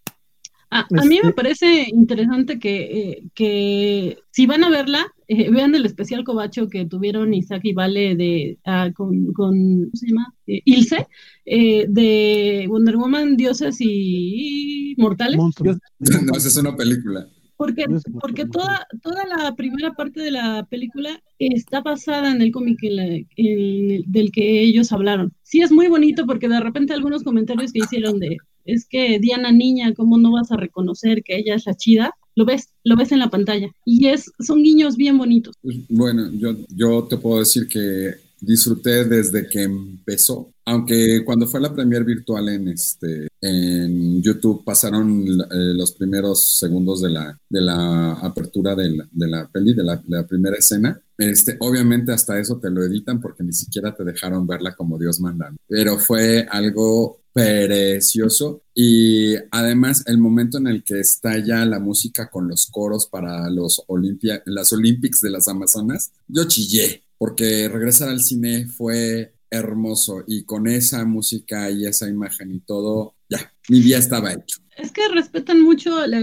A, 0.74 0.86
mí 0.90 1.20
me 1.22 1.30
este 1.30 1.34
parece 1.34 1.88
interesante 1.90 2.58
que, 2.58 2.78
eh, 2.80 3.24
que 3.36 4.20
si 4.32 4.46
van 4.46 4.64
a 4.64 4.70
verla, 4.70 5.06
eh, 5.28 5.52
vean 5.52 5.76
el 5.76 5.86
especial 5.86 6.24
cobacho 6.24 6.70
que 6.70 6.86
tuvieron 6.86 7.34
Isaac 7.34 7.60
y 7.66 7.74
Vale 7.74 8.16
de, 8.16 8.58
ah, 8.64 8.90
con, 8.96 9.34
con, 9.34 9.52
¿cómo 9.54 9.92
se 9.94 10.08
llama? 10.08 10.34
Eh, 10.48 10.62
Ilse, 10.64 11.08
de 11.46 12.68
Wonder 12.70 12.96
Woman, 12.96 13.36
Dioses 13.36 13.76
y 13.82 14.96
Mortales. 14.98 15.38
No, 16.00 16.38
esa 16.38 16.48
es 16.48 16.58
una 16.58 16.74
película. 16.74 17.28
Porque, 17.58 17.86
porque 18.22 18.46
toda, 18.46 18.88
toda 19.04 19.28
la 19.28 19.54
primera 19.56 19.92
parte 19.92 20.22
de 20.22 20.32
la 20.32 20.66
película 20.70 21.22
está 21.38 21.82
basada 21.82 22.32
en 22.32 22.42
el 22.42 22.52
cómic 22.52 22.80
del 22.82 24.32
que 24.32 24.62
ellos 24.62 24.92
hablaron. 24.94 25.34
Sí 25.44 25.62
es 25.62 25.72
muy 25.72 25.88
bonito 25.88 26.26
porque 26.26 26.48
de 26.48 26.62
repente 26.62 26.94
algunos 26.94 27.24
comentarios 27.24 27.74
que 27.74 27.80
hicieron 27.80 28.20
de, 28.20 28.38
es 28.66 28.86
que 28.86 29.20
Diana 29.20 29.52
niña, 29.52 29.94
¿cómo 29.94 30.18
no 30.18 30.32
vas 30.32 30.52
a 30.52 30.58
reconocer 30.58 31.24
que 31.24 31.38
ella 31.38 31.56
es 31.56 31.66
la 31.66 31.76
chida? 31.76 32.16
Lo 32.36 32.46
ves, 32.46 32.70
lo 32.84 32.96
ves 32.96 33.12
en 33.12 33.20
la 33.20 33.30
pantalla. 33.30 33.70
Y 33.86 34.08
es, 34.08 34.32
son 34.40 34.64
guiños 34.64 34.96
bien 34.96 35.18
bonitos. 35.18 35.56
Bueno, 35.90 36.30
yo, 36.34 36.56
yo 36.70 37.04
te 37.04 37.18
puedo 37.18 37.40
decir 37.40 37.68
que 37.68 38.16
disfruté 38.42 39.06
desde 39.06 39.48
que 39.48 39.64
empezó. 39.64 40.52
Aunque 40.66 41.24
cuando 41.24 41.48
fue 41.48 41.62
la 41.62 41.74
premier 41.74 42.04
virtual 42.04 42.50
en 42.50 42.68
este 42.68 43.28
en 43.40 44.22
YouTube 44.22 44.64
pasaron 44.64 45.26
eh, 45.28 45.74
los 45.76 45.94
primeros 45.94 46.58
segundos 46.58 47.02
de 47.02 47.10
la, 47.10 47.40
de 47.50 47.62
la 47.62 48.14
apertura 48.14 48.76
de 48.76 48.90
la, 48.90 49.08
de 49.12 49.28
la 49.28 49.48
peli, 49.48 49.74
de 49.74 49.84
la, 49.84 50.28
primera 50.28 50.58
escena. 50.58 51.00
Este, 51.22 51.56
obviamente 51.60 52.12
hasta 52.12 52.40
eso 52.40 52.58
te 52.58 52.72
lo 52.72 52.84
editan 52.84 53.22
porque 53.22 53.44
ni 53.44 53.54
siquiera 53.54 53.96
te 53.96 54.04
dejaron 54.04 54.48
verla 54.48 54.76
como 54.76 54.98
Dios 54.98 55.20
manda. 55.20 55.54
Pero 55.68 56.00
fue 56.00 56.48
algo 56.50 57.22
precioso 57.32 58.64
y 58.74 59.36
además 59.52 60.04
el 60.08 60.18
momento 60.18 60.58
en 60.58 60.66
el 60.66 60.84
que 60.84 61.00
estalla 61.00 61.64
la 61.66 61.80
música 61.80 62.30
con 62.30 62.48
los 62.48 62.66
coros 62.66 63.06
para 63.06 63.50
los 63.52 63.84
Olimpia, 63.88 64.42
las 64.46 64.74
Olympics 64.74 65.22
de 65.22 65.30
las 65.30 65.48
Amazonas, 65.48 66.12
yo 66.28 66.46
chillé 66.46 67.04
porque 67.20 67.70
regresar 67.70 68.10
al 68.10 68.22
cine 68.22 68.66
fue 68.66 69.36
hermoso 69.52 70.24
y 70.26 70.44
con 70.44 70.68
esa 70.68 71.06
música 71.06 71.70
y 71.70 71.86
esa 71.86 72.10
imagen 72.10 72.52
y 72.52 72.62
todo 72.62 73.14
ya, 73.30 73.54
mi 73.70 73.80
día 73.80 73.98
estaba 73.98 74.34
hecho. 74.34 74.60
Es 74.78 74.92
que 74.92 75.08
respetan 75.10 75.62
mucho 75.62 76.06
la, 76.08 76.20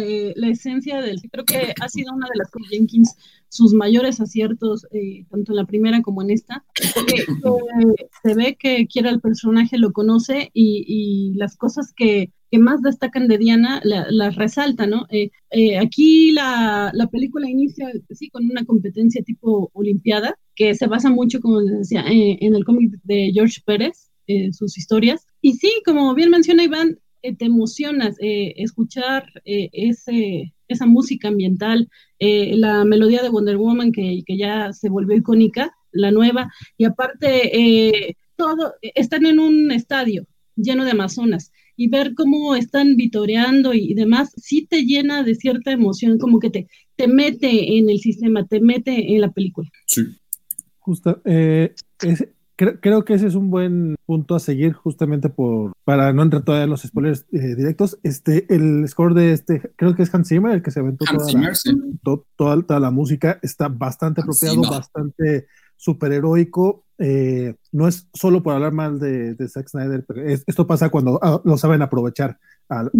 esencia 0.48 1.00
del. 1.00 1.20
Creo 1.30 1.44
que 1.44 1.72
ha 1.80 1.88
sido 1.88 2.12
una 2.12 2.26
de 2.26 2.38
las 2.38 2.50
cosas 2.50 2.68
Jenkins, 2.70 3.14
sus 3.48 3.72
mayores 3.72 4.20
aciertos, 4.20 4.86
eh, 4.92 5.24
tanto 5.30 5.52
en 5.52 5.56
la 5.56 5.66
primera 5.66 6.02
como 6.02 6.22
en 6.22 6.30
esta. 6.30 6.64
Que, 7.06 7.24
se 8.22 8.34
ve 8.34 8.56
que 8.58 8.86
quiere 8.86 9.08
al 9.08 9.20
personaje, 9.20 9.78
lo 9.78 9.92
conoce 9.92 10.50
y, 10.52 11.32
las 11.36 11.56
cosas 11.56 11.92
que, 11.94 12.32
más 12.52 12.80
destacan 12.80 13.28
de 13.28 13.38
Diana 13.38 13.80
las 13.84 14.36
resalta, 14.36 14.86
¿no? 14.86 15.06
Eh, 15.10 15.30
eh, 15.50 15.78
aquí 15.78 16.32
la, 16.32 16.92
película 17.12 17.48
inicia, 17.48 17.90
sí, 18.10 18.30
con 18.30 18.46
una 18.46 18.64
competencia 18.64 19.22
tipo 19.22 19.70
Olimpiada, 19.74 20.38
que 20.54 20.74
se 20.74 20.86
basa 20.86 21.10
mucho, 21.10 21.40
como 21.40 21.60
les 21.60 21.78
decía, 21.78 22.04
en 22.06 22.54
el 22.54 22.64
cómic 22.64 22.92
de 23.04 23.30
George 23.32 23.60
Pérez, 23.64 24.10
sus 24.52 24.76
historias. 24.76 25.26
Y 25.40 25.54
sí, 25.54 25.70
como 25.84 26.14
bien 26.14 26.30
menciona 26.30 26.64
Iván, 26.64 26.98
eh, 27.22 27.34
te 27.34 27.46
emocionas 27.46 28.16
eh, 28.20 28.54
escuchar 28.58 29.26
eh, 29.44 29.70
ese, 29.72 30.54
esa 30.68 30.86
música 30.86 31.28
ambiental, 31.28 31.88
la 32.20 32.84
melodía 32.84 33.22
de 33.22 33.28
Wonder 33.28 33.56
Woman 33.56 33.92
que, 33.92 34.22
que, 34.26 34.36
ya 34.36 34.72
se 34.72 34.88
volvió 34.88 35.16
icónica, 35.16 35.72
la 35.92 36.10
nueva, 36.10 36.52
y 36.76 36.84
aparte 36.84 38.16
todo, 38.36 38.74
están 38.82 39.26
en 39.26 39.40
un 39.40 39.70
estadio 39.72 40.26
lleno 40.56 40.84
de 40.84 40.92
amazonas 40.92 41.52
y 41.76 41.88
ver 41.88 42.14
cómo 42.14 42.56
están 42.56 42.96
vitoreando 42.96 43.72
y, 43.72 43.94
demás, 43.94 44.32
sí 44.36 44.66
te 44.68 44.82
llena 44.82 45.22
de 45.22 45.36
cierta 45.36 45.70
emoción, 45.70 46.18
como 46.18 46.40
que 46.40 46.50
te, 46.50 46.68
te 46.96 47.06
mete 47.06 47.78
en 47.78 47.88
el 47.88 48.00
sistema, 48.00 48.44
te 48.46 48.60
mete 48.60 49.14
en 49.14 49.20
la 49.20 49.30
película. 49.30 49.70
Sí. 49.86 50.02
Justo, 50.80 51.22
eh, 51.24 51.74
creo, 52.58 53.04
que 53.04 53.14
ese 53.14 53.28
es 53.28 53.34
un 53.36 53.50
buen 53.50 53.96
punto 54.04 54.34
a 54.34 54.40
seguir 54.40 54.72
justamente 54.72 55.28
por 55.28 55.72
para 55.84 56.12
no 56.12 56.22
entrar 56.22 56.42
todavía 56.42 56.64
en 56.64 56.70
los 56.70 56.82
spoilers 56.82 57.24
eh, 57.32 57.54
directos. 57.54 57.98
Este, 58.02 58.52
el 58.52 58.86
score 58.88 59.14
de 59.14 59.32
este, 59.32 59.72
creo 59.76 59.94
que 59.94 60.02
es 60.02 60.12
Hans 60.12 60.28
Zimmer 60.28 60.52
el 60.52 60.62
que 60.62 60.72
se 60.72 60.80
aventó 60.80 61.04
toda, 62.36 62.56
la, 62.56 62.62
toda, 62.62 62.80
la 62.80 62.90
música, 62.90 63.38
está 63.42 63.68
bastante 63.68 64.22
apropiado, 64.22 64.62
bastante 64.62 65.46
superheroico. 65.76 66.84
Eh, 66.98 67.54
no 67.70 67.86
es 67.86 68.08
solo 68.12 68.42
por 68.42 68.54
hablar 68.54 68.72
mal 68.72 68.98
de, 68.98 69.36
Zack 69.48 69.68
Snyder, 69.68 70.04
pero 70.04 70.24
esto 70.26 70.66
pasa 70.66 70.88
cuando 70.88 71.20
ah, 71.22 71.40
lo 71.44 71.56
saben 71.56 71.80
aprovechar 71.80 72.38
al, 72.68 72.90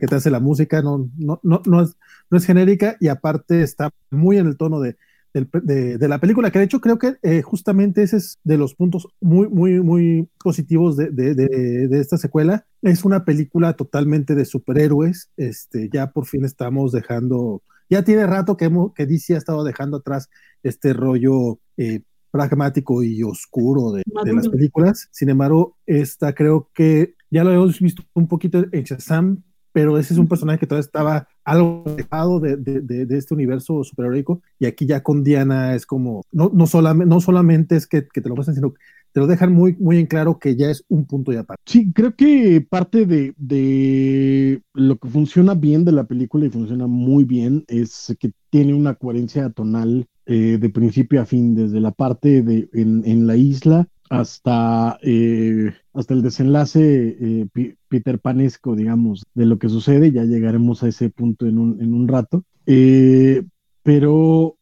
que 0.00 0.06
te 0.06 0.14
hace 0.14 0.30
la 0.30 0.40
música, 0.40 0.80
no, 0.80 1.10
no, 1.18 1.38
no, 1.42 1.60
no, 1.66 1.82
es, 1.82 1.96
no 2.30 2.38
es 2.38 2.46
genérica 2.46 2.96
y 2.98 3.08
aparte 3.08 3.62
está 3.62 3.90
muy 4.10 4.38
en 4.38 4.46
el 4.46 4.56
tono 4.56 4.80
de 4.80 4.96
de, 5.44 6.08
la 6.08 6.18
película, 6.18 6.50
que 6.50 6.58
de 6.58 6.64
hecho 6.64 6.80
creo 6.80 6.98
que 6.98 7.16
eh, 7.22 7.42
justamente 7.42 8.02
ese 8.02 8.18
es 8.18 8.38
de 8.44 8.56
los 8.56 8.74
puntos 8.74 9.08
muy, 9.20 9.48
muy, 9.48 9.80
muy 9.80 10.28
positivos 10.42 10.96
de, 10.96 11.10
de, 11.10 12.00
esta 12.00 12.16
secuela. 12.16 12.66
Es 12.82 13.04
una 13.04 13.24
película 13.24 13.74
totalmente 13.74 14.34
de 14.34 14.44
superhéroes. 14.44 15.30
Este, 15.36 15.88
ya 15.92 16.10
por 16.12 16.26
fin 16.26 16.44
estamos 16.44 16.92
dejando, 16.92 17.62
ya 17.90 18.02
tiene 18.02 18.26
rato 18.26 18.56
que, 18.56 18.66
hemos, 18.66 18.94
que 18.94 19.06
DC 19.06 19.34
ha 19.34 19.38
estado 19.38 19.64
dejando 19.64 19.98
atrás 19.98 20.28
este 20.62 20.92
rollo 20.92 21.58
eh, 21.76 22.02
pragmático 22.30 23.02
y 23.02 23.22
oscuro 23.22 23.92
de, 23.92 24.02
las 24.32 24.48
películas. 24.48 25.08
Sin 25.12 25.30
embargo, 25.30 25.76
esta 25.86 26.34
creo 26.34 26.70
que 26.74 27.14
ya 27.30 27.44
lo 27.44 27.52
hemos 27.52 27.80
visto 27.80 28.02
un 28.14 28.28
poquito 28.28 28.64
en 28.70 28.84
Shazam, 28.84 29.42
pero 29.76 29.98
ese 29.98 30.14
es 30.14 30.18
un 30.18 30.26
personaje 30.26 30.58
que 30.58 30.66
todavía 30.66 30.86
estaba 30.86 31.28
algo 31.44 31.84
alejado 31.84 32.40
de, 32.40 32.56
de, 32.56 33.06
este 33.18 33.34
universo 33.34 33.84
superheroico 33.84 34.40
y 34.58 34.64
aquí 34.64 34.86
ya 34.86 35.02
con 35.02 35.22
Diana 35.22 35.74
es 35.74 35.84
como, 35.84 36.22
no, 36.32 36.50
no, 36.50 36.66
solamente, 36.66 37.14
no 37.14 37.20
solamente 37.20 37.76
es 37.76 37.86
que, 37.86 38.00
te 38.00 38.26
lo 38.26 38.34
muestran, 38.34 38.54
sino 38.54 38.72
que 38.72 38.80
te 39.12 39.20
lo 39.20 39.26
dejan 39.26 39.52
muy, 39.52 39.76
muy 39.78 39.98
en 39.98 40.06
claro 40.06 40.38
que 40.38 40.56
ya 40.56 40.70
es 40.70 40.82
un 40.88 41.04
punto 41.04 41.30
de 41.30 41.40
aparte. 41.40 41.62
Sí, 41.66 41.92
creo 41.92 42.16
que 42.16 42.66
parte 42.66 43.04
de, 43.04 44.62
lo 44.72 44.96
que 44.96 45.08
funciona 45.10 45.52
bien 45.52 45.84
de 45.84 45.92
la 45.92 46.04
película 46.04 46.46
y 46.46 46.50
funciona 46.50 46.86
muy 46.86 47.24
bien 47.24 47.62
es 47.68 48.16
que 48.18 48.32
tiene 48.48 48.72
una 48.72 48.94
coherencia 48.94 49.50
tonal 49.50 50.06
eh, 50.24 50.56
de 50.58 50.70
principio 50.70 51.20
a 51.20 51.26
fin, 51.26 51.54
desde 51.54 51.80
la 51.80 51.90
parte 51.90 52.40
de 52.40 52.70
en, 52.72 53.02
en 53.04 53.26
la 53.26 53.36
isla 53.36 53.86
hasta, 54.10 54.98
eh, 55.02 55.72
hasta 55.92 56.14
el 56.14 56.22
desenlace 56.22 57.16
eh, 57.20 57.76
Peter 57.88 58.18
Panesco, 58.18 58.76
digamos, 58.76 59.24
de 59.34 59.46
lo 59.46 59.58
que 59.58 59.68
sucede. 59.68 60.12
Ya 60.12 60.24
llegaremos 60.24 60.82
a 60.82 60.88
ese 60.88 61.10
punto 61.10 61.46
en 61.46 61.58
un, 61.58 61.80
en 61.80 61.94
un 61.94 62.08
rato. 62.08 62.44
Eh, 62.66 63.44
pero 63.82 64.56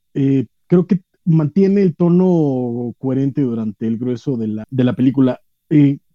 creo 0.66 0.86
que 0.86 1.02
mantiene 1.24 1.82
el 1.82 1.96
tono 1.96 2.94
coherente 2.98 3.40
durante 3.40 3.86
el 3.86 3.98
grueso 3.98 4.36
de 4.36 4.48
la, 4.48 4.64
de 4.70 4.84
la 4.84 4.94
película. 4.94 5.40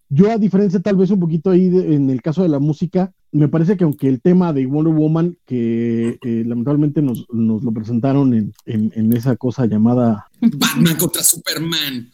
yo, 0.09 0.31
a 0.31 0.37
diferencia 0.37 0.79
tal 0.79 0.95
vez 0.95 1.09
un 1.11 1.19
poquito 1.19 1.49
ahí 1.49 1.65
en 1.65 2.09
el 2.09 2.21
caso 2.21 2.43
de 2.43 2.49
la 2.49 2.59
música, 2.59 3.11
me 3.31 3.47
parece 3.47 3.77
que 3.77 3.83
aunque 3.83 4.07
el 4.07 4.21
tema 4.21 4.53
de 4.53 4.65
Wonder 4.67 4.93
Woman, 4.93 5.37
que 5.45 6.19
lamentablemente 6.21 7.01
nos, 7.01 7.25
nos, 7.31 7.63
lo 7.63 7.71
presentaron 7.73 8.33
en, 8.33 8.53
en, 8.65 9.13
esa 9.13 9.35
cosa 9.35 9.65
llamada... 9.65 10.27
Batman 10.39 10.95
contra 10.97 11.23
Superman. 11.23 12.09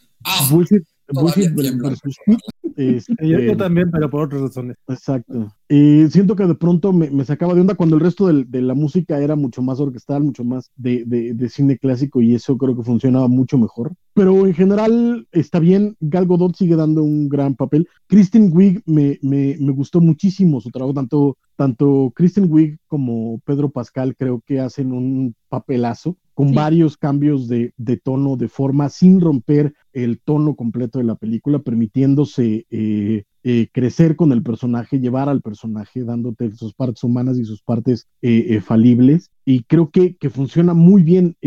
Este, 2.76 3.28
yo, 3.28 3.56
también, 3.56 3.90
pero 3.90 4.10
por 4.10 4.24
otras 4.24 4.42
razones. 4.42 4.76
Exacto. 4.88 5.54
Y 5.70 6.08
siento 6.10 6.36
que 6.36 6.46
de 6.46 6.56
pronto 6.56 6.92
me, 6.92 7.24
sacaba 7.24 7.54
de 7.54 7.62
onda 7.62 7.76
cuando 7.76 7.96
el 7.96 8.02
resto 8.02 8.28
de, 8.28 8.62
la 8.62 8.74
música 8.74 9.20
era 9.20 9.36
mucho 9.36 9.62
más 9.62 9.80
orquestal, 9.80 10.24
mucho 10.24 10.44
más 10.44 10.72
de, 10.76 11.36
cine 11.50 11.78
clásico 11.78 12.22
y 12.22 12.36
eso 12.36 12.58
creo 12.58 12.76
que 12.76 12.84
funcionaba 12.84 13.28
mucho 13.28 13.58
mejor. 13.58 13.94
Pero 14.14 14.46
en 14.46 14.54
general 14.54 15.28
está 15.32 15.60
bien. 15.60 15.96
Gal 16.00 16.28
Gadot 16.28 16.56
sigue 16.56 16.76
dando 16.76 17.04
un 17.04 17.30
gran 17.30 17.56
papel. 17.56 17.88
Kristen 18.08 18.50
Wiig 18.54 18.82
me, 18.86 19.20
me, 19.22 19.56
me 19.60 19.72
gustó 19.72 20.02
muchísimo 20.02 20.60
su 20.60 20.70
trabajo, 20.70 20.94
tanto, 20.94 21.38
tanto 21.56 22.12
Kristen 22.16 22.52
Wiig 22.52 22.78
como 22.88 23.40
Pedro 23.46 23.70
Pascal 23.70 24.16
creo 24.16 24.42
que 24.46 24.60
hacen 24.60 24.92
un 24.92 25.36
papelazo 25.50 26.18
con 26.36 26.54
varios 26.54 26.98
cambios 26.98 27.48
de, 27.48 27.72
tono, 28.04 28.36
de 28.36 28.50
forma, 28.50 28.90
sin 28.90 29.22
romper 29.22 29.74
el 29.94 30.20
tono 30.20 30.56
completo 30.56 31.00
de 31.00 31.06
la 31.06 31.16
película, 31.16 31.60
permitiéndose 31.60 32.66
eh, 32.70 33.24
eh, 33.46 33.70
crecer 33.72 34.18
con 34.18 34.34
el 34.34 34.44
personaje, 34.44 35.00
llevar 35.00 35.30
al 35.30 35.42
personaje, 35.42 36.04
dándote 36.04 36.52
sus 36.52 36.74
partes 36.74 37.06
humanas 37.06 37.40
y 37.40 37.46
sus 37.46 37.62
partes 37.62 38.10
eh, 38.22 38.60
falibles. 38.60 39.32
Y 39.46 39.64
creo 39.64 39.92
que, 39.92 40.18
que 40.18 40.30
funciona 40.30 40.74
muy 40.74 41.04
bien. 41.04 41.38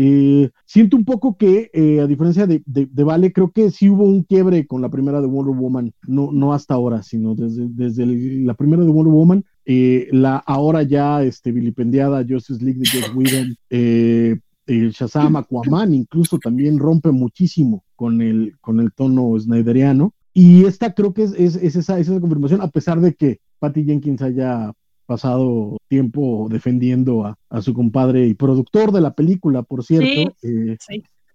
siento 0.65 0.97
un 0.97 1.05
poco 1.05 1.37
que, 1.37 1.69
a 2.01 2.07
diferencia 2.07 2.47
de, 2.47 2.63
de, 2.65 3.03
Vale, 3.03 3.31
creo 3.31 3.51
que 3.51 3.69
sí 3.69 3.89
hubo 3.89 4.05
un 4.05 4.23
quiebre 4.23 4.65
con 4.65 4.81
la 4.81 4.89
primera 4.89 5.21
de 5.21 5.27
Wonder 5.27 5.55
Woman, 5.55 5.93
no, 6.07 6.31
no 6.31 6.53
hasta 6.53 6.73
ahora, 6.73 7.03
sino 7.03 7.35
desde, 7.35 7.67
desde 7.69 8.07
la 8.07 8.55
primera 8.55 8.83
de 8.83 8.89
Wonder 8.89 9.13
Woman. 9.13 9.45
la 9.65 10.37
ahora 10.37 10.81
ya 10.81 11.21
este, 11.21 11.51
vilipendiada 11.51 12.25
Justice 12.27 12.63
League 12.63 12.79
de 12.79 12.87
Jeff 12.87 13.15
Whedon, 13.15 14.41
el 14.69 14.91
Shazam, 14.91 15.35
Aquaman, 15.35 15.93
incluso 15.93 16.37
también 16.37 16.79
rompe 16.79 17.11
muchísimo 17.11 17.83
con 17.95 18.21
el, 18.21 18.57
con 18.61 18.79
el 18.79 18.93
tono 18.93 19.37
snyderiano. 19.39 20.13
Y 20.33 20.65
esta 20.65 20.93
creo 20.93 21.13
que 21.13 21.23
es, 21.23 21.33
es, 21.33 21.75
esa, 21.75 21.99
esa 21.99 22.19
confirmación, 22.19 22.61
a 22.61 22.69
pesar 22.69 23.01
de 23.01 23.13
que 23.15 23.39
Patty 23.59 23.83
Jenkins 23.83 24.21
haya 24.21 24.71
pasado 25.05 25.77
tiempo 25.87 26.47
defendiendo 26.51 27.25
a, 27.25 27.61
su 27.61 27.73
compadre 27.73 28.27
y 28.27 28.35
productor 28.35 28.91
de 28.91 29.01
la 29.01 29.15
película, 29.15 29.63
por 29.63 29.83
cierto, 29.83 30.35
eh, 30.43 30.77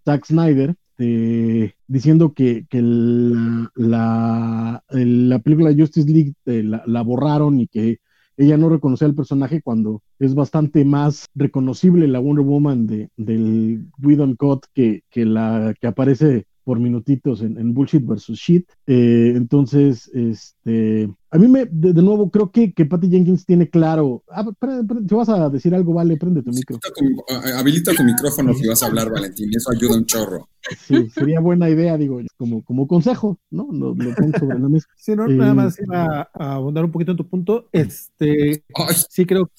Zack 0.04 0.26
Snyder, 0.26 0.76
eh, 0.98 1.72
diciendo 1.88 2.34
que, 2.34 2.66
la, 3.74 4.84
la, 4.88 5.38
película 5.40 5.74
Justice 5.76 6.08
League 6.08 6.34
eh, 6.46 6.62
la, 6.62 7.02
borraron 7.02 7.58
y 7.58 7.66
que 7.66 7.98
ella 8.36 8.56
no 8.56 8.68
reconocía 8.68 9.06
al 9.06 9.14
personaje 9.14 9.62
cuando 9.62 10.02
es 10.18 10.34
bastante 10.34 10.84
más 10.84 11.26
reconocible 11.34 12.08
la 12.08 12.18
Wonder 12.18 12.44
Woman 12.44 12.86
de, 12.86 13.08
del 13.16 13.86
Whedon 14.02 14.36
Cut 14.36 14.66
que, 14.74 15.02
que 15.10 15.24
la 15.24 15.74
que 15.80 15.86
aparece 15.86 16.46
por 16.64 16.80
minutitos 16.80 17.42
en, 17.42 17.74
Bullshit 17.74 18.04
versus 18.04 18.38
Shit. 18.38 18.68
Eh, 18.86 19.34
entonces, 19.36 20.10
este, 20.14 21.10
a 21.34 21.38
mí 21.38 21.48
me, 21.48 21.66
de, 21.68 22.00
nuevo, 22.00 22.30
creo 22.30 22.52
que, 22.52 22.72
que 22.72 22.86
Patty 22.86 23.10
Jenkins 23.10 23.44
tiene 23.44 23.68
claro. 23.68 24.22
Ah, 24.30 24.48
si 25.08 25.14
vas 25.16 25.28
a 25.28 25.50
decir 25.50 25.74
algo, 25.74 25.92
vale, 25.92 26.16
prende 26.16 26.44
tu 26.44 26.50
micro. 26.52 26.78
habilita 27.56 27.92
tu 27.92 28.04
micrófono 28.04 28.54
si 28.54 28.68
vas 28.68 28.84
a 28.84 28.86
hablar, 28.86 29.10
Valentín, 29.10 29.50
eso 29.52 29.72
ayuda 29.72 29.96
un 29.96 30.06
chorro. 30.06 30.48
Sí, 30.86 31.10
sería 31.10 31.40
buena 31.40 31.68
idea, 31.68 31.98
digo, 31.98 32.20
como, 32.36 32.62
como 32.62 32.86
consejo, 32.86 33.40
¿no? 33.50 33.66
Lo, 33.72 33.96
pongo 33.96 34.38
sobre 34.38 34.60
la 34.60 34.68
mesa. 34.68 34.86
Sí, 34.96 35.16
no, 35.16 35.26
nada 35.26 35.54
más 35.54 35.76
eh, 35.80 35.82
iba 35.84 36.30
a 36.32 36.54
abundar 36.54 36.84
un 36.84 36.92
poquito 36.92 37.10
en 37.10 37.16
tu 37.16 37.28
punto. 37.28 37.68
Este, 37.72 38.62
sí, 39.10 39.26
creo, 39.26 39.50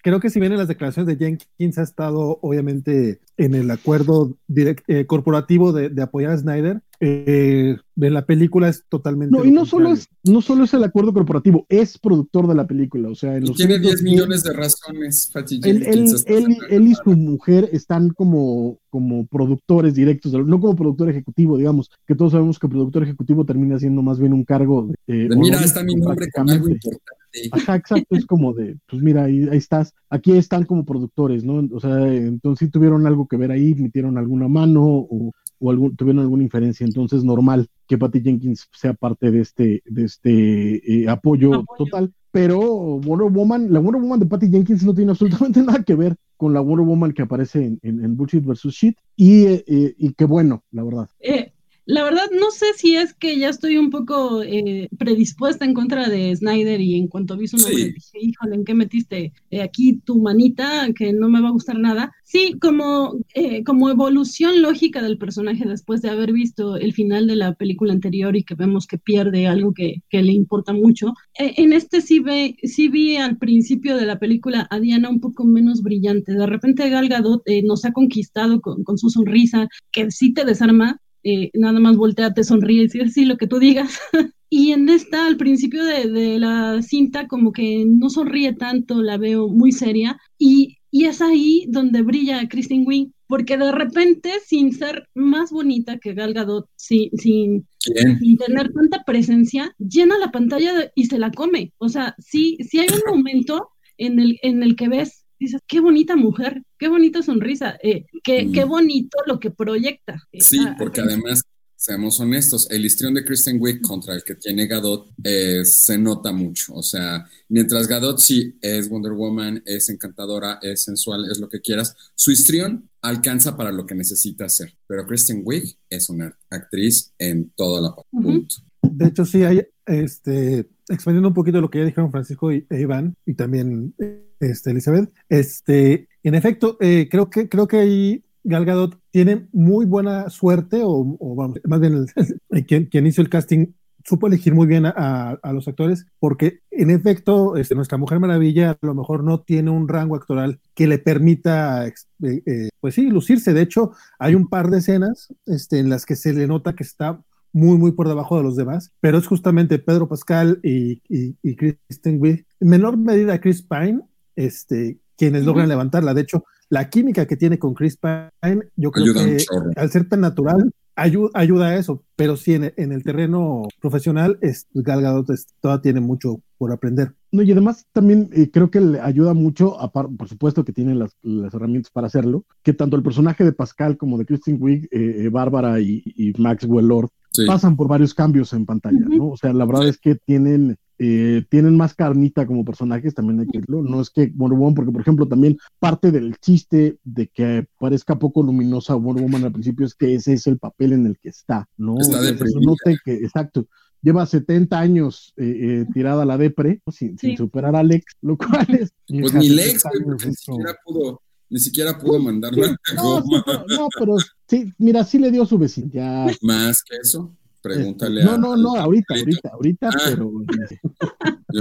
creo 0.00 0.20
que 0.20 0.30
si 0.30 0.38
bien 0.38 0.52
en 0.52 0.58
las 0.58 0.68
declaraciones 0.68 1.18
de 1.18 1.24
Jenkins 1.24 1.78
ha 1.78 1.82
estado, 1.82 2.38
obviamente, 2.42 3.18
en 3.36 3.56
el 3.56 3.68
acuerdo 3.72 4.36
eh, 4.54 5.06
corporativo 5.06 5.72
de, 5.72 5.88
de 5.88 6.00
apoyar 6.00 6.30
a 6.30 6.38
Snyder, 6.38 6.80
eh, 7.00 7.76
de 7.94 8.10
la 8.10 8.26
película 8.26 8.68
es 8.68 8.84
totalmente. 8.88 9.36
No, 9.36 9.44
y 9.44 9.50
no 9.50 9.66
solo, 9.66 9.92
es, 9.92 10.08
no 10.24 10.40
solo 10.40 10.64
es 10.64 10.74
el 10.74 10.82
acuerdo 10.84 11.12
corporativo, 11.12 11.64
es 11.68 11.98
productor 11.98 12.48
de 12.48 12.54
la 12.54 12.66
película. 12.66 13.08
O 13.08 13.14
sea, 13.14 13.36
en 13.36 13.44
los 13.44 13.56
tiene 13.56 13.78
10 13.78 14.02
millones 14.02 14.42
de 14.42 14.52
razones, 14.52 15.30
él, 15.62 16.56
él, 16.68 16.86
y 16.86 16.94
su 16.94 17.10
mujer 17.10 17.68
están 17.72 18.10
como, 18.10 18.78
como 18.90 19.26
productores 19.26 19.94
directos, 19.94 20.32
no 20.32 20.60
como 20.60 20.76
productor 20.76 21.10
ejecutivo, 21.10 21.56
digamos, 21.56 21.90
que 22.06 22.14
todos 22.14 22.32
sabemos 22.32 22.58
que 22.58 22.68
productor 22.68 23.02
ejecutivo 23.04 23.44
termina 23.44 23.78
siendo 23.78 24.02
más 24.02 24.18
bien 24.18 24.32
un 24.32 24.44
cargo. 24.44 24.90
de, 25.06 25.28
mira, 25.36 25.60
está 25.60 25.82
mi 25.84 25.94
nombre 25.94 26.30
con 26.32 26.50
algo 26.50 26.68
importante. 26.68 27.18
Ajá, 27.52 27.76
exacto, 27.76 28.16
es 28.16 28.26
como 28.26 28.54
de, 28.54 28.76
pues 28.88 29.02
mira, 29.02 29.24
ahí, 29.24 29.46
ahí, 29.50 29.58
estás, 29.58 29.94
aquí 30.08 30.32
están 30.32 30.64
como 30.64 30.84
productores, 30.84 31.44
¿no? 31.44 31.68
O 31.72 31.80
sea, 31.80 32.12
entonces 32.12 32.66
sí 32.66 32.70
tuvieron 32.70 33.06
algo 33.06 33.28
que 33.28 33.36
ver 33.36 33.50
ahí, 33.50 33.74
metieron 33.74 34.18
alguna 34.18 34.48
mano 34.48 34.82
o, 34.84 35.32
o 35.58 35.70
algún, 35.70 35.96
tuvieron 35.96 36.22
alguna 36.22 36.42
inferencia, 36.42 36.84
entonces 36.84 37.24
normal 37.24 37.68
que 37.86 37.98
Patty 37.98 38.20
Jenkins 38.20 38.68
sea 38.72 38.94
parte 38.94 39.30
de 39.30 39.40
este, 39.40 39.82
de 39.86 40.04
este 40.04 41.02
eh, 41.02 41.08
apoyo, 41.08 41.54
apoyo, 41.54 41.66
total. 41.76 42.12
Pero 42.30 42.60
Wonder 42.60 43.30
Woman, 43.30 43.72
la 43.72 43.80
Wonder 43.80 44.02
Woman 44.02 44.20
de 44.20 44.26
Patty 44.26 44.50
Jenkins 44.50 44.84
no 44.84 44.94
tiene 44.94 45.12
absolutamente 45.12 45.62
nada 45.64 45.82
que 45.82 45.94
ver 45.94 46.16
con 46.36 46.52
la 46.52 46.60
Wonder 46.60 46.86
Woman 46.86 47.12
que 47.12 47.22
aparece 47.22 47.64
en, 47.64 47.78
en, 47.82 48.04
en 48.04 48.16
Bullshit 48.16 48.44
vs. 48.44 48.66
Shit. 48.66 48.98
Y, 49.16 49.46
eh, 49.46 49.64
y 49.66 50.12
qué 50.14 50.24
bueno, 50.24 50.62
la 50.70 50.84
verdad. 50.84 51.08
Eh, 51.20 51.52
la 51.88 52.04
verdad, 52.04 52.26
no 52.38 52.50
sé 52.50 52.66
si 52.76 52.96
es 52.96 53.14
que 53.14 53.38
ya 53.38 53.48
estoy 53.48 53.78
un 53.78 53.88
poco 53.88 54.42
eh, 54.42 54.90
predispuesta 54.98 55.64
en 55.64 55.72
contra 55.72 56.10
de 56.10 56.36
Snyder 56.36 56.82
y 56.82 56.96
en 56.96 57.08
cuanto 57.08 57.34
vi 57.38 57.48
su 57.48 57.56
nombre 57.56 57.76
sí. 57.76 57.92
dije, 57.92 58.18
híjole, 58.20 58.56
¿en 58.56 58.64
qué 58.66 58.74
metiste 58.74 59.32
eh, 59.50 59.62
aquí 59.62 59.98
tu 60.04 60.20
manita? 60.20 60.86
Que 60.94 61.14
no 61.14 61.30
me 61.30 61.40
va 61.40 61.48
a 61.48 61.52
gustar 61.52 61.78
nada. 61.78 62.12
Sí, 62.24 62.56
como, 62.60 63.18
eh, 63.32 63.64
como 63.64 63.88
evolución 63.88 64.60
lógica 64.60 65.00
del 65.00 65.16
personaje 65.16 65.64
después 65.66 66.02
de 66.02 66.10
haber 66.10 66.34
visto 66.34 66.76
el 66.76 66.92
final 66.92 67.26
de 67.26 67.36
la 67.36 67.54
película 67.54 67.94
anterior 67.94 68.36
y 68.36 68.44
que 68.44 68.54
vemos 68.54 68.86
que 68.86 68.98
pierde 68.98 69.46
algo 69.46 69.72
que, 69.72 70.02
que 70.10 70.22
le 70.22 70.32
importa 70.32 70.74
mucho. 70.74 71.14
Eh, 71.38 71.54
en 71.56 71.72
este 71.72 72.02
sí, 72.02 72.18
ve, 72.18 72.56
sí 72.64 72.88
vi 72.88 73.16
al 73.16 73.38
principio 73.38 73.96
de 73.96 74.04
la 74.04 74.18
película 74.18 74.68
a 74.70 74.78
Diana 74.78 75.08
un 75.08 75.20
poco 75.20 75.46
menos 75.46 75.82
brillante. 75.82 76.34
De 76.34 76.46
repente 76.46 76.90
Gal 76.90 77.08
Gadot 77.08 77.40
eh, 77.46 77.62
nos 77.62 77.86
ha 77.86 77.92
conquistado 77.92 78.60
con, 78.60 78.84
con 78.84 78.98
su 78.98 79.08
sonrisa, 79.08 79.66
que 79.90 80.10
sí 80.10 80.34
te 80.34 80.44
desarma, 80.44 81.00
eh, 81.22 81.50
nada 81.54 81.80
más 81.80 81.96
voltea, 81.96 82.34
te 82.34 82.44
sonríe 82.44 82.82
y 82.82 82.88
dice 82.88 83.08
sí, 83.08 83.24
lo 83.24 83.36
que 83.36 83.46
tú 83.46 83.58
digas. 83.58 83.98
y 84.50 84.72
en 84.72 84.88
esta, 84.88 85.26
al 85.26 85.36
principio 85.36 85.84
de, 85.84 86.08
de, 86.10 86.38
la 86.38 86.80
cinta, 86.82 87.28
como 87.28 87.52
que 87.52 87.84
no 87.86 88.10
sonríe 88.10 88.54
tanto, 88.54 89.02
la 89.02 89.18
veo 89.18 89.48
muy 89.48 89.72
seria. 89.72 90.18
Y, 90.38 90.78
y 90.90 91.04
es 91.06 91.20
ahí 91.20 91.66
donde 91.68 92.02
brilla 92.02 92.48
Kristen 92.48 92.84
Wiig, 92.86 93.12
porque 93.26 93.58
de 93.58 93.72
repente, 93.72 94.32
sin 94.44 94.72
ser 94.72 95.08
más 95.14 95.50
bonita 95.50 95.98
que 95.98 96.14
Gal 96.14 96.32
Gadot, 96.32 96.68
sin, 96.76 97.10
sin, 97.16 97.68
sin 97.78 98.36
tener 98.38 98.72
tanta 98.72 99.04
presencia, 99.04 99.74
llena 99.78 100.18
la 100.18 100.30
pantalla 100.30 100.74
de, 100.74 100.92
y 100.94 101.06
se 101.06 101.18
la 101.18 101.30
come. 101.30 101.72
O 101.78 101.88
sea, 101.88 102.14
sí, 102.18 102.56
sí 102.68 102.80
hay 102.80 102.88
un 102.88 103.16
momento 103.16 103.68
en 103.98 104.18
el, 104.18 104.38
en 104.42 104.62
el 104.62 104.76
que 104.76 104.88
ves 104.88 105.17
dices, 105.38 105.60
qué 105.66 105.80
bonita 105.80 106.16
mujer, 106.16 106.62
qué 106.78 106.88
bonita 106.88 107.22
sonrisa, 107.22 107.78
eh, 107.82 108.06
qué, 108.22 108.44
mm. 108.44 108.52
qué, 108.52 108.64
bonito 108.64 109.18
lo 109.26 109.38
que 109.38 109.50
proyecta. 109.50 110.22
Sí, 110.32 110.58
ah, 110.60 110.76
porque 110.78 111.00
además, 111.00 111.42
seamos 111.78 112.18
honestos, 112.18 112.68
el 112.70 112.84
histrión 112.84 113.14
de 113.14 113.24
Kristen 113.24 113.58
Wiig 113.60 113.80
contra 113.80 114.12
el 114.12 114.24
que 114.24 114.34
tiene 114.34 114.66
Gadot 114.66 115.10
eh, 115.22 115.64
se 115.64 115.96
nota 115.96 116.32
mucho. 116.32 116.74
O 116.74 116.82
sea, 116.82 117.24
mientras 117.48 117.86
Gadot 117.86 118.18
sí 118.18 118.58
es 118.60 118.88
Wonder 118.88 119.12
Woman, 119.12 119.62
es 119.64 119.88
encantadora, 119.88 120.58
es 120.60 120.82
sensual, 120.82 121.30
es 121.30 121.38
lo 121.38 121.48
que 121.48 121.60
quieras, 121.60 121.94
su 122.16 122.32
histrión 122.32 122.90
alcanza 123.00 123.56
para 123.56 123.70
lo 123.70 123.86
que 123.86 123.94
necesita 123.94 124.46
hacer. 124.46 124.76
Pero 124.88 125.06
Kristen 125.06 125.42
Wiig 125.44 125.76
es 125.88 126.10
una 126.10 126.36
actriz 126.50 127.12
en 127.16 127.50
toda 127.50 127.80
la 127.80 127.94
parte. 127.94 128.08
Uh 128.10 128.22
-huh. 128.22 128.67
De 128.98 129.06
hecho, 129.06 129.24
sí 129.24 129.44
hay, 129.44 129.64
este, 129.86 130.66
expandiendo 130.88 131.28
un 131.28 131.34
poquito 131.34 131.60
lo 131.60 131.70
que 131.70 131.78
ya 131.78 131.84
dijeron 131.84 132.10
Francisco 132.10 132.52
y, 132.52 132.66
e 132.68 132.80
Iván, 132.80 133.14
y 133.24 133.34
también 133.34 133.94
este, 134.40 134.70
Elizabeth, 134.70 135.10
este, 135.28 136.08
en 136.22 136.34
efecto, 136.34 136.76
eh, 136.80 137.08
creo 137.10 137.30
que 137.30 137.48
creo 137.48 137.68
que 137.68 137.78
ahí 137.78 138.24
Gal 138.42 138.64
Gadot 138.64 138.98
tiene 139.10 139.46
muy 139.52 139.86
buena 139.86 140.30
suerte, 140.30 140.82
o, 140.82 141.16
o 141.18 141.34
vamos, 141.36 141.60
más 141.64 141.80
bien 141.80 142.06
el, 142.50 142.66
quien, 142.66 142.86
quien, 142.86 143.06
hizo 143.06 143.22
el 143.22 143.28
casting 143.28 143.68
supo 144.04 144.26
elegir 144.26 144.54
muy 144.54 144.66
bien 144.66 144.86
a, 144.86 144.94
a, 144.96 145.30
a, 145.42 145.52
los 145.52 145.68
actores, 145.68 146.06
porque 146.18 146.60
en 146.70 146.90
efecto, 146.90 147.56
este, 147.56 147.74
nuestra 147.74 147.98
Mujer 147.98 148.20
Maravilla 148.20 148.70
a 148.70 148.86
lo 148.86 148.94
mejor 148.94 149.22
no 149.22 149.40
tiene 149.40 149.70
un 149.70 149.86
rango 149.86 150.16
actoral 150.16 150.60
que 150.74 150.86
le 150.86 150.98
permita, 150.98 151.86
eh, 151.86 151.92
eh, 152.22 152.68
pues 152.80 152.94
sí, 152.94 153.10
lucirse. 153.10 153.52
De 153.52 153.62
hecho, 153.62 153.92
hay 154.18 154.34
un 154.34 154.48
par 154.48 154.70
de 154.70 154.78
escenas 154.78 155.28
este, 155.44 155.78
en 155.78 155.90
las 155.90 156.06
que 156.06 156.16
se 156.16 156.32
le 156.32 156.46
nota 156.46 156.74
que 156.74 156.84
está 156.84 157.20
muy, 157.52 157.78
muy 157.78 157.92
por 157.92 158.08
debajo 158.08 158.36
de 158.36 158.42
los 158.42 158.56
demás, 158.56 158.92
pero 159.00 159.18
es 159.18 159.26
justamente 159.26 159.78
Pedro 159.78 160.08
Pascal 160.08 160.60
y, 160.62 161.02
y, 161.08 161.36
y 161.42 161.56
Kristen 161.56 162.20
Wiig, 162.20 162.46
en 162.60 162.68
menor 162.68 162.96
medida 162.96 163.40
Chris 163.40 163.62
Pine, 163.62 164.00
este, 164.36 164.98
quienes 165.16 165.42
uh 165.42 165.44
-huh. 165.44 165.46
logran 165.48 165.68
levantarla. 165.68 166.14
De 166.14 166.22
hecho, 166.22 166.44
la 166.68 166.88
química 166.90 167.26
que 167.26 167.36
tiene 167.36 167.58
con 167.58 167.74
Chris 167.74 167.96
Pine, 167.96 168.62
yo 168.76 168.90
creo 168.90 169.06
ayuda 169.06 169.26
que 169.26 169.44
al 169.76 169.90
ser 169.90 170.08
tan 170.08 170.20
natural, 170.20 170.70
ayuda, 170.96 171.30
ayuda 171.34 171.68
a 171.68 171.76
eso, 171.76 172.02
pero 172.16 172.36
sí 172.36 172.54
en, 172.54 172.72
en 172.76 172.92
el 172.92 173.02
terreno 173.02 173.68
profesional, 173.80 174.38
es, 174.42 174.66
Gal 174.74 175.02
Gadot 175.02 175.30
es, 175.30 175.46
todavía 175.60 175.82
tiene 175.82 176.00
mucho 176.00 176.40
por 176.58 176.72
aprender. 176.72 177.14
No, 177.30 177.42
y 177.42 177.52
además 177.52 177.86
también 177.92 178.30
eh, 178.32 178.50
creo 178.50 178.70
que 178.70 178.80
le 178.80 179.00
ayuda 179.00 179.34
mucho, 179.34 179.80
a 179.80 179.92
par, 179.92 180.08
por 180.16 180.28
supuesto 180.28 180.64
que 180.64 180.72
tiene 180.72 180.94
las, 180.94 181.16
las, 181.22 181.54
herramientas 181.54 181.90
para 181.92 182.06
hacerlo, 182.06 182.44
que 182.62 182.72
tanto 182.72 182.96
el 182.96 183.02
personaje 183.02 183.44
de 183.44 183.52
Pascal 183.52 183.96
como 183.96 184.18
de 184.18 184.26
Kristen 184.26 184.58
Wiig, 184.60 184.84
eh, 184.90 185.24
eh, 185.24 185.28
Bárbara 185.28 185.80
y, 185.80 186.02
y, 186.04 186.32
Maxwell 186.40 186.86
Lord 186.86 187.10
sí. 187.42 187.46
pasan 187.46 187.76
por 187.76 187.88
varios 187.88 188.14
cambios 188.14 188.52
en 188.52 188.66
pantalla. 188.66 189.06
¿no? 189.08 189.30
O 189.30 189.36
sea, 189.36 189.52
la 189.52 189.64
verdad 189.64 189.82
sí. 189.82 189.88
es 189.88 189.98
que 189.98 190.14
tienen 190.14 190.76
eh, 191.00 191.44
tienen 191.48 191.76
más 191.76 191.94
carnita 191.94 192.44
como 192.44 192.64
personajes, 192.64 193.14
también 193.14 193.38
hay 193.38 193.46
que 193.46 193.58
decirlo. 193.58 193.82
No 193.82 194.00
es 194.00 194.10
que 194.10 194.32
Wonder 194.34 194.58
Woman, 194.58 194.74
porque 194.74 194.90
por 194.90 195.00
ejemplo, 195.00 195.28
también 195.28 195.56
parte 195.78 196.10
del 196.10 196.36
chiste 196.38 196.98
de 197.04 197.28
que 197.28 197.66
parezca 197.78 198.18
poco 198.18 198.42
luminosa 198.42 198.96
Wonder 198.96 199.22
Woman 199.22 199.44
al 199.44 199.52
principio 199.52 199.86
es 199.86 199.94
que 199.94 200.14
ese 200.14 200.32
es 200.32 200.48
el 200.48 200.58
papel 200.58 200.92
en 200.92 201.06
el 201.06 201.16
que 201.18 201.28
está, 201.28 201.68
¿no? 201.76 201.98
Está 201.98 202.18
no 202.60 202.74
que, 203.04 203.14
exacto. 203.14 203.68
Lleva 204.00 204.26
70 204.26 204.78
años 204.78 205.34
eh, 205.36 205.44
eh, 205.44 205.86
tirada 205.92 206.22
a 206.22 206.26
la 206.26 206.38
depre, 206.38 206.80
sin, 206.86 207.18
sí. 207.18 207.28
sin, 207.28 207.36
superar 207.36 207.74
a 207.74 207.82
Lex, 207.82 208.16
lo 208.20 208.36
cual 208.36 208.66
es. 208.68 208.92
Pues 209.08 209.34
ni 209.34 209.48
Lex, 209.50 209.84
ni 210.24 210.34
siquiera 210.34 210.76
pudo 210.84 211.20
ni 211.50 211.58
siquiera 211.58 211.98
pudo 211.98 212.18
mandarla 212.18 212.76
no, 212.94 213.20
no, 213.20 213.64
no, 213.68 213.88
pero 213.98 214.16
sí, 214.46 214.72
mira, 214.78 215.04
sí 215.04 215.18
le 215.18 215.30
dio 215.30 215.46
su. 215.46 215.58
Ya. 215.90 216.26
Más 216.42 216.82
que 216.82 216.96
eso. 216.96 217.34
Pregúntale 217.60 218.24
no, 218.24 218.32
a. 218.32 218.38
No, 218.38 218.56
no, 218.56 218.76
ahorita, 218.76 219.14
ahorita, 219.14 219.48
ahorita, 219.50 219.88
ah. 219.88 219.98
pero. 220.04 220.30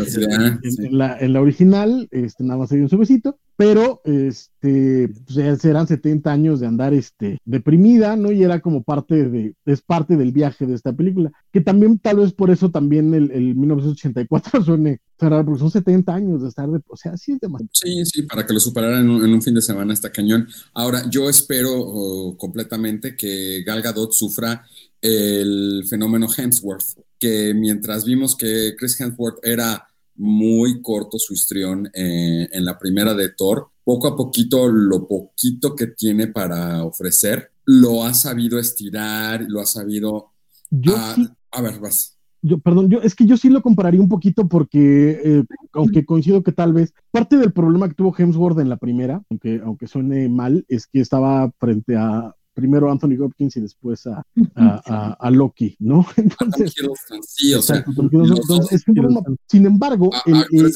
Sé, 0.06 0.23
en, 0.23 0.71
sí. 0.71 0.86
en, 0.86 0.97
la, 0.97 1.17
en, 1.19 1.34
la, 1.34 1.41
original, 1.41 2.08
este, 2.12 2.43
nada 2.43 2.60
más 2.60 2.69
se 2.69 2.76
dio 2.76 2.84
un 2.84 2.89
su 2.89 2.97
besito, 2.97 3.39
pero 3.58 4.02
este, 4.06 5.10
pues, 5.26 5.65
eran 5.65 5.88
70 5.88 6.32
años 6.32 6.60
de 6.60 6.67
andar 6.67 6.93
este, 6.93 7.39
deprimida, 7.43 8.15
¿no? 8.15 8.32
Y 8.32 8.43
era 8.43 8.62
como 8.62 8.84
parte 8.84 9.28
de, 9.28 9.56
es 9.65 9.82
parte 9.82 10.15
del 10.15 10.32
viaje 10.32 10.65
de 10.65 10.76
esta 10.76 10.93
película, 10.93 11.32
que 11.52 11.60
también 11.60 12.00
tal 12.00 12.17
vez 12.17 12.32
por 12.32 12.52
eso 12.52 12.70
también 12.72 13.13
el, 13.13 13.32
el 13.32 13.56
1984 13.56 14.63
suene 14.63 15.02
porque 15.17 15.60
son 15.60 15.72
70 15.72 16.13
años 16.13 16.41
de 16.41 16.50
estar, 16.50 16.70
de, 16.70 16.80
o 16.88 16.96
sea, 16.96 17.17
sí 17.17 17.34
es 17.34 17.39
demasiado. 17.39 17.70
Sí, 17.74 18.06
sí, 18.06 18.22
para 18.24 18.46
que 18.46 18.54
lo 18.54 18.60
superaran 18.60 19.02
en 19.02 19.34
un, 19.34 19.41
fin 19.41 19.56
de 19.56 19.62
semana 19.62 19.93
está 19.93 20.12
cañón. 20.12 20.48
Ahora, 20.74 21.10
yo 21.10 21.30
espero 21.30 22.36
completamente 22.38 23.15
que 23.15 23.63
Gal 23.65 23.82
Gadot 23.82 24.12
sufra 24.12 24.63
el 25.02 25.84
fenómeno 25.89 26.28
Hemsworth, 26.36 27.00
que 27.20 27.54
mientras 27.56 28.06
vimos 28.06 28.36
que 28.36 28.76
Chris 28.78 29.00
Hemsworth 29.00 29.39
era 29.43 29.88
muy 30.17 30.82
corto 30.82 31.17
su 31.17 31.34
histrión 31.34 31.88
eh, 31.93 32.49
en 32.51 32.65
la 32.65 32.77
primera 32.77 33.13
de 33.13 33.30
Thor, 33.30 33.69
poco 33.84 34.08
a 34.08 34.15
poquito, 34.15 34.67
lo 34.67 35.08
poquito 35.08 35.75
que 35.75 35.88
tiene 35.88 36.27
para 36.27 36.84
ofrecer, 36.84 37.51
lo 37.65 38.03
ha 38.03 38.13
sabido 38.13 38.60
estirar, 38.60 39.45
lo 39.47 39.62
ha 39.62 39.65
sabido... 39.65 40.32
Yo 40.69 40.95
a, 40.97 41.15
sí. 41.15 41.27
a 41.51 41.62
ver, 41.62 41.80
vas 41.80 42.17
yo, 42.41 42.60
perdón, 42.60 42.89
yo 42.89 43.01
es 43.01 43.15
que 43.15 43.25
yo 43.25 43.38
sí 43.38 43.49
lo 43.49 43.62
compararía 43.62 44.01
un 44.01 44.10
poquito 44.10 44.47
porque, 44.47 45.19
eh, 45.23 45.43
aunque 45.73 46.06
coincido 46.06 46.43
que 46.43 46.51
tal 46.51 46.73
vez 46.73 46.93
parte 47.12 47.38
del 47.38 47.51
problema 47.51 47.88
que 47.88 47.95
tuvo 47.95 48.15
Hemsworth 48.15 48.60
en 48.60 48.69
la 48.69 48.77
primera, 48.77 49.21
aunque, 49.30 49.62
aunque 49.63 49.88
suene 49.88 50.30
mal, 50.30 50.65
es 50.67 50.88
que 50.88 50.99
estaba 50.99 51.51
frente 51.60 51.95
a 51.95 52.34
primero 52.58 52.91
Anthony 52.91 53.22
Hopkins 53.22 53.56
y 53.56 53.62
después 53.62 54.08
a, 54.08 54.17
a, 54.17 54.24
a, 54.86 55.13
a 55.13 55.32
Loki, 55.32 55.76
¿no? 55.80 56.04
Entonces, 56.17 56.74
sí, 57.22 57.54
o 57.54 57.62
sea, 57.62 57.86
entonces, 57.86 58.72
es 58.72 58.88
un 58.88 58.96
problema. 58.96 59.22
Sin 59.48 59.67
embargo, 59.67 60.10
el, 60.26 60.43
el, 60.52 60.72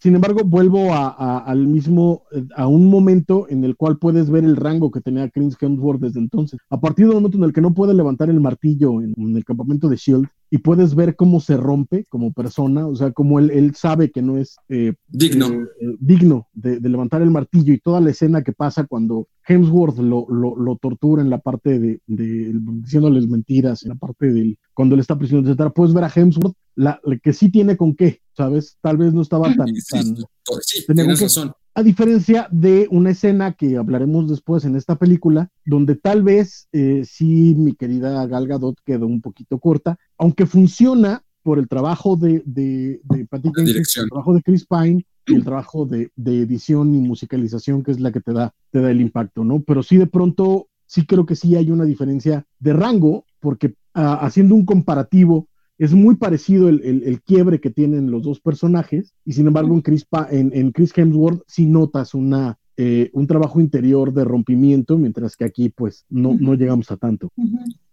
sin 0.00 0.16
embargo, 0.16 0.40
vuelvo 0.44 0.92
al 0.92 1.68
mismo, 1.68 2.24
a 2.56 2.66
un 2.66 2.90
momento 2.90 3.46
en 3.48 3.62
el 3.62 3.76
cual 3.76 3.98
puedes 3.98 4.28
ver 4.28 4.42
el 4.42 4.56
rango 4.56 4.90
que 4.90 5.00
tenía 5.00 5.30
Chris 5.30 5.56
Hemsworth 5.60 6.00
desde 6.00 6.18
entonces. 6.18 6.58
A 6.68 6.80
partir 6.80 7.06
del 7.06 7.14
momento 7.14 7.38
en 7.38 7.44
el 7.44 7.52
que 7.52 7.60
no 7.60 7.72
puede 7.72 7.94
levantar 7.94 8.28
el 8.28 8.40
martillo 8.40 9.00
en, 9.00 9.14
en 9.16 9.36
el 9.36 9.44
campamento 9.44 9.88
de 9.88 9.96
Shield, 9.96 10.26
y 10.50 10.58
puedes 10.58 10.96
ver 10.96 11.14
cómo 11.14 11.38
se 11.40 11.56
rompe 11.56 12.04
como 12.08 12.32
persona, 12.32 12.86
o 12.86 12.96
sea, 12.96 13.12
como 13.12 13.38
él, 13.38 13.50
él 13.52 13.74
sabe 13.76 14.10
que 14.10 14.20
no 14.20 14.36
es 14.36 14.56
eh, 14.68 14.94
digno, 15.06 15.46
eh, 15.46 15.68
eh, 15.80 15.96
digno 16.00 16.48
de, 16.52 16.80
de, 16.80 16.88
levantar 16.88 17.22
el 17.22 17.30
martillo 17.30 17.72
y 17.72 17.78
toda 17.78 18.00
la 18.00 18.10
escena 18.10 18.42
que 18.42 18.52
pasa 18.52 18.84
cuando 18.84 19.28
Hemsworth 19.50 19.98
lo, 19.98 20.26
lo, 20.28 20.56
lo 20.56 20.76
tortura 20.76 21.22
en 21.22 21.28
la 21.28 21.38
parte 21.38 21.80
de, 21.80 22.00
de, 22.06 22.52
diciéndoles 22.54 23.28
mentiras, 23.28 23.82
en 23.82 23.90
la 23.90 23.94
parte 23.96 24.32
del 24.32 24.58
cuando 24.74 24.94
él 24.94 25.00
está 25.00 25.18
prisionero, 25.18 25.48
etcétera, 25.48 25.70
puedes 25.70 25.92
ver 25.92 26.04
a 26.04 26.12
Hemsworth 26.14 26.54
la, 26.76 27.00
la, 27.04 27.18
que 27.18 27.32
sí 27.32 27.50
tiene 27.50 27.76
con 27.76 27.96
qué, 27.96 28.20
¿sabes? 28.36 28.78
Tal 28.80 28.96
vez 28.96 29.12
no 29.12 29.22
estaba 29.22 29.44
tan... 29.56 29.74
Sí, 29.74 29.82
tan 29.90 30.16
sí, 30.62 30.84
tienes 30.86 31.20
razón. 31.20 31.52
A 31.74 31.82
diferencia 31.82 32.48
de 32.50 32.88
una 32.90 33.10
escena 33.10 33.52
que 33.52 33.76
hablaremos 33.76 34.28
después 34.28 34.64
en 34.64 34.76
esta 34.76 34.96
película, 34.96 35.50
donde 35.64 35.94
tal 35.96 36.22
vez 36.22 36.68
eh, 36.72 37.02
sí 37.04 37.54
mi 37.56 37.74
querida 37.74 38.26
Gal 38.26 38.46
Gadot 38.46 38.76
quedó 38.84 39.06
un 39.06 39.20
poquito 39.20 39.58
corta, 39.58 39.96
aunque 40.18 40.46
funciona 40.46 41.24
por 41.42 41.58
el 41.58 41.68
trabajo 41.68 42.16
de, 42.16 42.42
de, 42.44 43.00
de 43.04 43.26
Patty 43.26 43.50
Jenkins, 43.54 43.96
el 43.96 44.08
trabajo 44.08 44.34
de 44.34 44.42
Chris 44.42 44.66
Pine 44.66 45.04
y 45.30 45.34
el 45.34 45.44
trabajo 45.44 45.86
de, 45.86 46.10
de, 46.16 46.42
edición 46.42 46.94
y 46.94 46.98
musicalización, 46.98 47.82
que 47.82 47.92
es 47.92 48.00
la 48.00 48.12
que 48.12 48.20
te 48.20 48.32
da, 48.32 48.52
te 48.70 48.80
da 48.80 48.90
el 48.90 49.00
impacto, 49.00 49.44
¿no? 49.44 49.60
Pero 49.60 49.82
sí 49.82 49.96
de 49.96 50.06
pronto, 50.06 50.68
sí 50.86 51.06
creo 51.06 51.26
que 51.26 51.36
sí 51.36 51.56
hay 51.56 51.70
una 51.70 51.84
diferencia 51.84 52.46
de 52.58 52.72
rango, 52.72 53.24
porque 53.40 53.68
uh, 53.94 54.20
haciendo 54.20 54.54
un 54.54 54.64
comparativo, 54.64 55.48
es 55.78 55.94
muy 55.94 56.16
parecido 56.16 56.68
el, 56.68 56.82
el, 56.84 57.22
quiebre 57.22 57.58
que 57.58 57.70
tienen 57.70 58.10
los 58.10 58.22
dos 58.22 58.40
personajes, 58.40 59.14
y 59.24 59.32
sin 59.32 59.46
embargo 59.46 59.74
en 59.74 59.80
Chris, 59.80 60.04
pa 60.04 60.28
en, 60.30 60.50
en 60.54 60.72
Chris 60.72 60.92
Hemsworth 60.94 61.42
sí 61.46 61.64
notas 61.64 62.12
una, 62.12 62.58
eh, 62.76 63.10
un 63.14 63.26
trabajo 63.26 63.60
interior 63.60 64.12
de 64.12 64.24
rompimiento, 64.24 64.98
mientras 64.98 65.36
que 65.36 65.44
aquí 65.44 65.70
pues 65.70 66.04
no, 66.10 66.34
no 66.38 66.54
llegamos 66.54 66.90
a 66.90 66.98
tanto. 66.98 67.30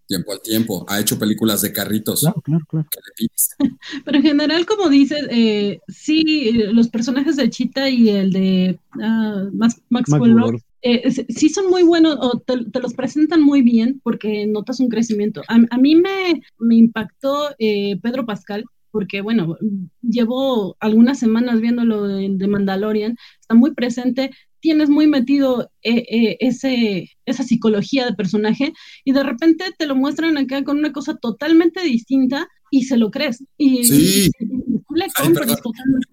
Tiempo 0.08 0.32
al 0.32 0.42
tiempo. 0.42 0.86
Ha 0.88 1.00
hecho 1.00 1.20
películas 1.20 1.62
de 1.62 1.74
carritos. 1.74 2.22
Claro, 2.22 2.42
claro, 2.42 2.66
claro. 2.72 2.88
Pero 4.06 4.18
en 4.18 4.24
general, 4.24 4.66
como 4.66 4.90
dices, 4.90 5.28
eh, 5.30 5.80
sí, 5.88 6.54
los 6.72 6.88
personajes 6.90 7.36
de 7.36 7.50
Chita 7.50 7.90
y 7.90 8.10
el 8.10 8.32
de 8.32 8.80
uh, 8.96 9.56
Max, 9.56 9.82
Maxwell 9.90 10.32
Lord, 10.32 10.62
eh, 10.82 11.12
sí 11.12 11.50
son 11.50 11.70
muy 11.70 11.84
buenos 11.84 12.18
o 12.22 12.40
te, 12.40 12.66
te, 12.66 12.80
los 12.80 12.94
presentan 12.94 13.42
muy 13.42 13.62
bien 13.62 14.00
porque 14.04 14.46
notas 14.48 14.80
un 14.80 14.90
crecimiento. 14.90 15.42
A, 15.48 15.58
a 15.70 15.78
mí 15.78 15.96
me, 15.96 16.42
me 16.60 16.76
impactó 16.76 17.50
eh, 17.60 18.00
Pedro 18.02 18.26
Pascal 18.26 18.66
porque 18.92 19.22
bueno, 19.22 19.58
llevo 20.02 20.76
algunas 20.80 21.20
semanas 21.20 21.62
viéndolo 21.62 22.08
de, 22.08 22.30
de 22.32 22.48
Mandalorian, 22.48 23.18
está 23.40 23.54
muy 23.54 23.74
presente, 23.74 24.32
tienes 24.68 24.90
muy 24.90 25.08
metido 25.08 25.72
eh, 25.82 26.04
eh, 26.12 26.38
ese, 26.42 27.10
esa 27.26 27.44
psicología 27.44 28.06
de 28.06 28.16
personaje 28.16 28.74
y 29.06 29.14
de 29.14 29.24
repente 29.24 29.64
te 29.78 29.86
lo 29.86 29.96
muestran 29.96 30.38
acá 30.38 30.66
con 30.66 30.80
una 30.80 30.92
cosa 30.92 31.16
totalmente 31.16 31.82
distinta 31.84 32.50
y 32.70 32.84
se 32.84 32.98
lo 32.98 33.10
crees. 33.10 33.46
Y, 33.58 33.86
sí. 33.86 34.30
y, 34.40 34.44
y, 34.44 34.58
y 34.76 34.80
tú 34.80 34.94
le 34.94 35.06
compras 35.16 35.62
totalmente, 35.62 36.08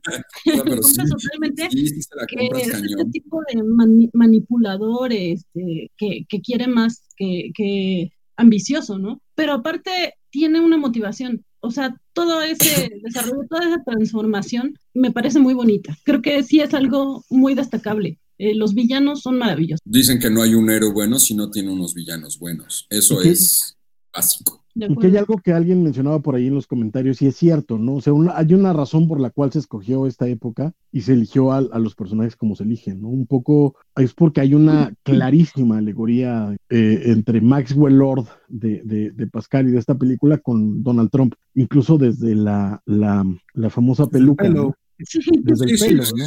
no, 0.46 0.58
compras 0.58 0.86
sí, 0.86 1.02
totalmente 1.04 1.68
sí, 1.68 2.00
que 2.28 2.46
es 2.60 2.68
este 2.68 3.04
tipo 3.10 3.40
de 3.52 3.60
mani 3.64 4.08
manipulador 4.12 5.12
este, 5.12 5.90
que, 5.96 6.24
que, 6.28 6.40
quiere 6.40 6.68
más 6.68 7.08
que, 7.16 7.50
que 7.56 8.12
ambicioso, 8.36 9.00
¿no? 9.00 9.20
Pero 9.34 9.54
aparte 9.54 10.14
tiene 10.30 10.60
una 10.60 10.76
motivación. 10.76 11.44
O 11.58 11.72
sea, 11.72 12.00
todo 12.12 12.40
ese 12.40 12.88
desarrollo, 13.02 13.48
toda 13.50 13.66
esa 13.66 13.82
transformación 13.82 14.74
me 14.92 15.10
parece 15.10 15.40
muy 15.40 15.54
bonita. 15.54 15.96
Creo 16.04 16.22
que 16.22 16.40
sí 16.44 16.60
es 16.60 16.72
algo 16.72 17.24
muy 17.30 17.54
destacable. 17.54 18.20
Eh, 18.38 18.54
los 18.54 18.74
villanos 18.74 19.22
son 19.22 19.38
maravillosos. 19.38 19.80
Dicen 19.84 20.18
que 20.18 20.30
no 20.30 20.42
hay 20.42 20.54
un 20.54 20.70
héroe 20.70 20.92
bueno 20.92 21.18
si 21.18 21.34
no 21.34 21.50
tiene 21.50 21.70
unos 21.70 21.94
villanos 21.94 22.38
buenos. 22.38 22.86
Eso 22.90 23.18
¿Qué? 23.20 23.30
es 23.30 23.76
básico. 24.12 24.64
Y 24.76 24.96
que 24.96 25.06
hay 25.06 25.16
algo 25.16 25.36
que 25.38 25.52
alguien 25.52 25.84
mencionaba 25.84 26.20
por 26.20 26.34
ahí 26.34 26.48
en 26.48 26.54
los 26.54 26.66
comentarios, 26.66 27.22
y 27.22 27.28
es 27.28 27.36
cierto, 27.36 27.78
¿no? 27.78 27.94
O 27.94 28.00
sea, 28.00 28.12
una, 28.12 28.36
hay 28.36 28.54
una 28.54 28.72
razón 28.72 29.06
por 29.06 29.20
la 29.20 29.30
cual 29.30 29.52
se 29.52 29.60
escogió 29.60 30.08
esta 30.08 30.26
época 30.26 30.72
y 30.90 31.02
se 31.02 31.12
eligió 31.12 31.52
a, 31.52 31.58
a, 31.58 31.78
los 31.78 31.94
personajes 31.94 32.34
como 32.34 32.56
se 32.56 32.64
eligen, 32.64 33.00
¿no? 33.00 33.08
Un 33.08 33.26
poco 33.26 33.76
es 33.94 34.14
porque 34.14 34.40
hay 34.40 34.52
una 34.52 34.92
clarísima 35.04 35.78
alegoría 35.78 36.56
eh, 36.70 37.02
entre 37.04 37.40
Maxwell 37.40 37.96
Lord 37.96 38.26
de, 38.48 38.82
de, 38.82 39.12
de, 39.12 39.26
Pascal 39.28 39.68
y 39.68 39.70
de 39.70 39.78
esta 39.78 39.96
película 39.96 40.38
con 40.38 40.82
Donald 40.82 41.10
Trump, 41.10 41.34
incluso 41.54 41.96
desde 41.96 42.34
la, 42.34 42.82
la, 42.84 43.24
la 43.52 43.70
famosa 43.70 44.08
peluca. 44.08 44.46
El 44.46 44.54
¿no? 44.54 44.74
Desde 44.98 45.70
el 45.70 45.78
pelo, 45.78 46.02
¿no? 46.02 46.24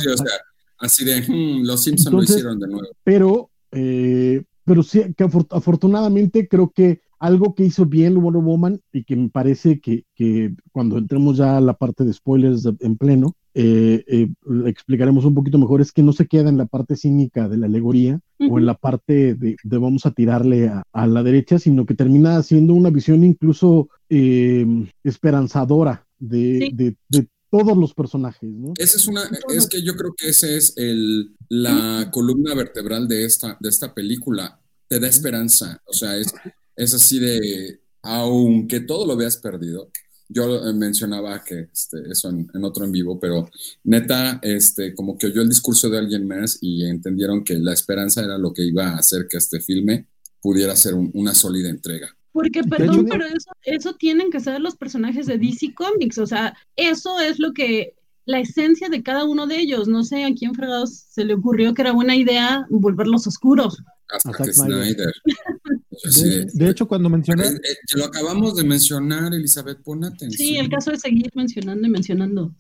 Así 0.80 1.06
de, 1.06 1.22
hmm, 1.22 1.66
los 1.66 1.84
Simpsons 1.84 2.14
lo 2.14 2.24
hicieron 2.24 2.60
de 2.60 2.68
nuevo. 2.68 2.88
Pero, 3.04 3.50
eh, 3.72 4.44
pero 4.64 4.84
sí, 4.84 5.02
que 5.16 5.24
afortunadamente 5.24 6.48
creo 6.48 6.72
que 6.72 7.02
algo 7.20 7.56
que 7.56 7.66
hizo 7.66 7.86
bien 7.86 8.22
Wonder 8.22 8.44
Woman 8.44 8.80
y 8.92 9.04
que 9.04 9.16
me 9.16 9.30
parece 9.30 9.80
que, 9.80 10.06
que 10.14 10.54
cuando 10.72 10.98
entremos 10.98 11.38
ya 11.38 11.58
a 11.58 11.62
la 11.62 11.74
parte 11.74 12.04
de 12.04 12.14
spoilers 12.14 12.64
de, 12.64 12.76
en 12.82 12.98
pleno, 12.98 13.36
eh, 13.54 14.04
eh, 14.08 14.30
explicaremos 14.68 15.26
un 15.26 15.34
poquito 15.34 15.58
mejor, 15.58 15.82
es 15.82 15.92
que 15.92 16.04
no 16.04 16.14
se 16.14 16.28
queda 16.28 16.50
en 16.50 16.58
la 16.58 16.68
parte 16.68 16.96
cínica 16.96 17.50
de 17.50 17.58
la 17.58 17.66
alegoría 17.66 18.20
uh 18.40 18.44
-huh. 18.44 18.52
o 18.52 18.60
en 18.60 18.66
la 18.68 18.76
parte 18.76 19.34
de, 19.34 19.56
de 19.64 19.78
vamos 19.80 20.06
a 20.06 20.12
tirarle 20.12 20.68
a, 20.68 20.84
a, 20.94 21.08
la 21.08 21.24
derecha, 21.24 21.58
sino 21.58 21.86
que 21.86 21.96
termina 21.96 22.44
siendo 22.44 22.76
una 22.76 22.92
visión 22.92 23.24
incluso 23.24 23.90
eh, 24.10 24.66
esperanzadora 25.04 26.06
de, 26.20 26.68
sí. 26.70 26.76
de, 26.76 26.96
de 27.10 27.28
todos 27.50 27.78
los 27.78 27.94
personajes, 27.94 28.50
¿no? 28.50 28.74
Esa 28.78 28.98
es 28.98 29.08
una, 29.08 29.30
es 29.50 29.68
que 29.68 29.82
yo 29.82 29.96
creo 29.96 30.14
que 30.18 30.30
esa 30.30 30.48
es 30.48 30.74
el, 30.78 31.36
la 31.50 32.10
columna 32.12 32.54
vertebral 32.54 33.08
de 33.08 33.26
esta, 33.26 33.58
de 33.60 33.70
esta 33.70 33.94
película. 33.94 34.60
Te 34.88 35.00
da 35.00 35.08
esperanza. 35.08 35.82
O 35.86 35.94
sea, 35.94 36.18
es, 36.18 36.34
es 36.76 36.94
así 36.94 37.20
de, 37.20 37.82
aunque 38.02 38.82
todo 38.82 39.06
lo 39.06 39.16
veas 39.16 39.38
perdido, 39.38 39.92
yo 40.30 40.62
mencionaba 40.74 41.44
que 41.44 41.70
este, 41.72 42.12
eso 42.12 42.30
en, 42.30 42.50
en, 42.54 42.64
otro 42.64 42.84
en 42.84 42.92
vivo, 42.92 43.20
pero 43.20 43.50
neta, 43.84 44.40
este, 44.42 44.94
como 44.94 45.18
que 45.18 45.28
oyó 45.28 45.42
el 45.42 45.50
discurso 45.50 45.90
de 45.90 45.98
alguien 45.98 46.28
más 46.28 46.58
y 46.62 46.86
entendieron 46.86 47.44
que 47.44 47.58
la 47.60 47.74
esperanza 47.74 48.24
era 48.24 48.38
lo 48.38 48.54
que 48.54 48.64
iba 48.64 48.90
a 48.90 48.98
hacer 48.98 49.28
que 49.28 49.38
este 49.38 49.62
filme 49.62 50.08
pudiera 50.42 50.76
ser 50.76 50.96
un, 50.96 51.12
una 51.14 51.34
sólida 51.34 51.70
entrega. 51.70 52.16
Porque, 52.38 52.64
perdón, 52.64 53.08
pero 53.10 53.26
eso, 53.26 53.50
eso 53.64 53.94
tienen 53.96 54.30
que 54.30 54.40
ser 54.40 54.62
los 54.62 54.76
personajes 54.76 55.26
de 55.26 55.40
DC 55.40 55.74
Comics, 55.74 56.20
o 56.20 56.28
sea, 56.28 56.56
eso 56.76 57.20
es 57.20 57.40
lo 57.40 57.52
que, 57.52 57.96
la 58.26 58.40
esencia 58.40 58.90
de 58.90 59.02
cada 59.02 59.24
uno 59.24 59.48
de 59.48 59.60
ellos, 59.60 59.88
no 59.88 60.04
sé 60.04 60.24
a 60.24 60.32
quién 60.36 60.54
fregados 60.54 61.06
se 61.10 61.26
le 61.26 61.34
ocurrió 61.34 61.74
que 61.74 61.82
era 61.82 61.94
buena 61.94 62.16
idea 62.16 62.68
volverlos 62.70 63.26
oscuros. 63.26 63.82
Hasta 64.08 64.32
que 64.44 64.54
Snyder. 64.54 65.12
De, 66.16 66.46
de, 66.54 66.70
hecho, 66.70 66.88
cuando 66.88 67.10
mencioné. 67.10 67.48
Eh, 67.48 67.56
eh, 67.56 67.76
lo 67.96 68.06
acabamos 68.06 68.56
de 68.56 68.64
mencionar, 68.64 69.34
Elizabeth, 69.34 69.82
pon 69.82 70.06
atención. 70.06 70.32
Sí, 70.32 70.56
el 70.56 70.70
caso 70.70 70.92
de 70.92 71.00
seguir 71.00 71.32
mencionando 71.34 71.88
y 71.88 71.90
mencionando. 71.90 72.54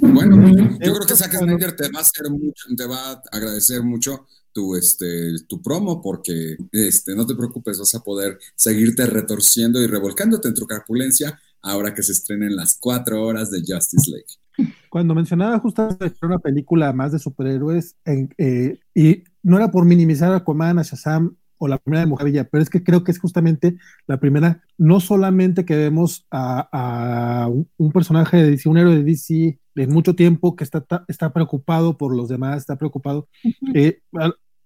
Bueno, 0.00 0.36
yo 0.80 0.94
creo 0.94 1.06
que 1.06 1.14
Zack 1.14 1.36
Snyder 1.36 1.76
te 1.76 1.90
va 1.90 1.98
a 1.98 2.02
hacer 2.02 2.30
mucho, 2.30 2.68
te 2.74 2.86
va 2.86 3.10
a 3.10 3.22
agradecer 3.32 3.82
mucho 3.82 4.26
tu, 4.52 4.76
este, 4.76 5.34
tu 5.48 5.62
promo 5.62 6.00
porque 6.00 6.56
este, 6.72 7.14
no 7.14 7.26
te 7.26 7.34
preocupes, 7.34 7.78
vas 7.78 7.94
a 7.94 8.02
poder 8.02 8.38
seguirte 8.54 9.06
retorciendo 9.06 9.82
y 9.82 9.86
revolcándote 9.86 10.48
en 10.48 10.54
tu 10.54 10.66
capulencia 10.66 11.38
ahora 11.62 11.94
que 11.94 12.02
se 12.02 12.12
estrenen 12.12 12.56
las 12.56 12.76
cuatro 12.78 13.22
horas 13.24 13.50
de 13.50 13.60
Justice 13.60 14.10
League. 14.10 14.72
Cuando 14.90 15.14
mencionaba 15.14 15.58
justamente 15.58 16.14
una 16.22 16.38
película 16.38 16.92
más 16.92 17.12
de 17.12 17.18
superhéroes 17.18 17.96
eh, 18.04 18.78
y 18.94 19.24
no 19.42 19.56
era 19.56 19.70
por 19.70 19.84
minimizar 19.84 20.32
a 20.32 20.36
Aquaman, 20.36 20.78
a 20.78 20.82
Shazam 20.82 21.36
o 21.58 21.68
la 21.68 21.78
primera 21.78 22.00
de 22.00 22.06
Mojavilla, 22.06 22.44
pero 22.44 22.62
es 22.62 22.70
que 22.70 22.82
creo 22.82 23.04
que 23.04 23.12
es 23.12 23.18
justamente 23.18 23.76
la 24.06 24.18
primera, 24.18 24.62
no 24.78 24.98
solamente 24.98 25.64
que 25.64 25.76
vemos 25.76 26.26
a, 26.30 26.68
a 26.72 27.48
un 27.48 27.92
personaje 27.92 28.38
de 28.38 28.50
DC, 28.50 28.68
un 28.68 28.78
héroe 28.78 28.96
de 28.96 29.04
DC 29.04 29.58
en 29.82 29.90
mucho 29.90 30.14
tiempo 30.14 30.56
que 30.56 30.64
está, 30.64 30.84
está 31.08 31.32
preocupado 31.32 31.96
por 31.96 32.14
los 32.14 32.28
demás, 32.28 32.58
está 32.58 32.76
preocupado. 32.76 33.28
Uh 33.44 33.48
-huh. 33.48 33.72
eh, 33.74 34.02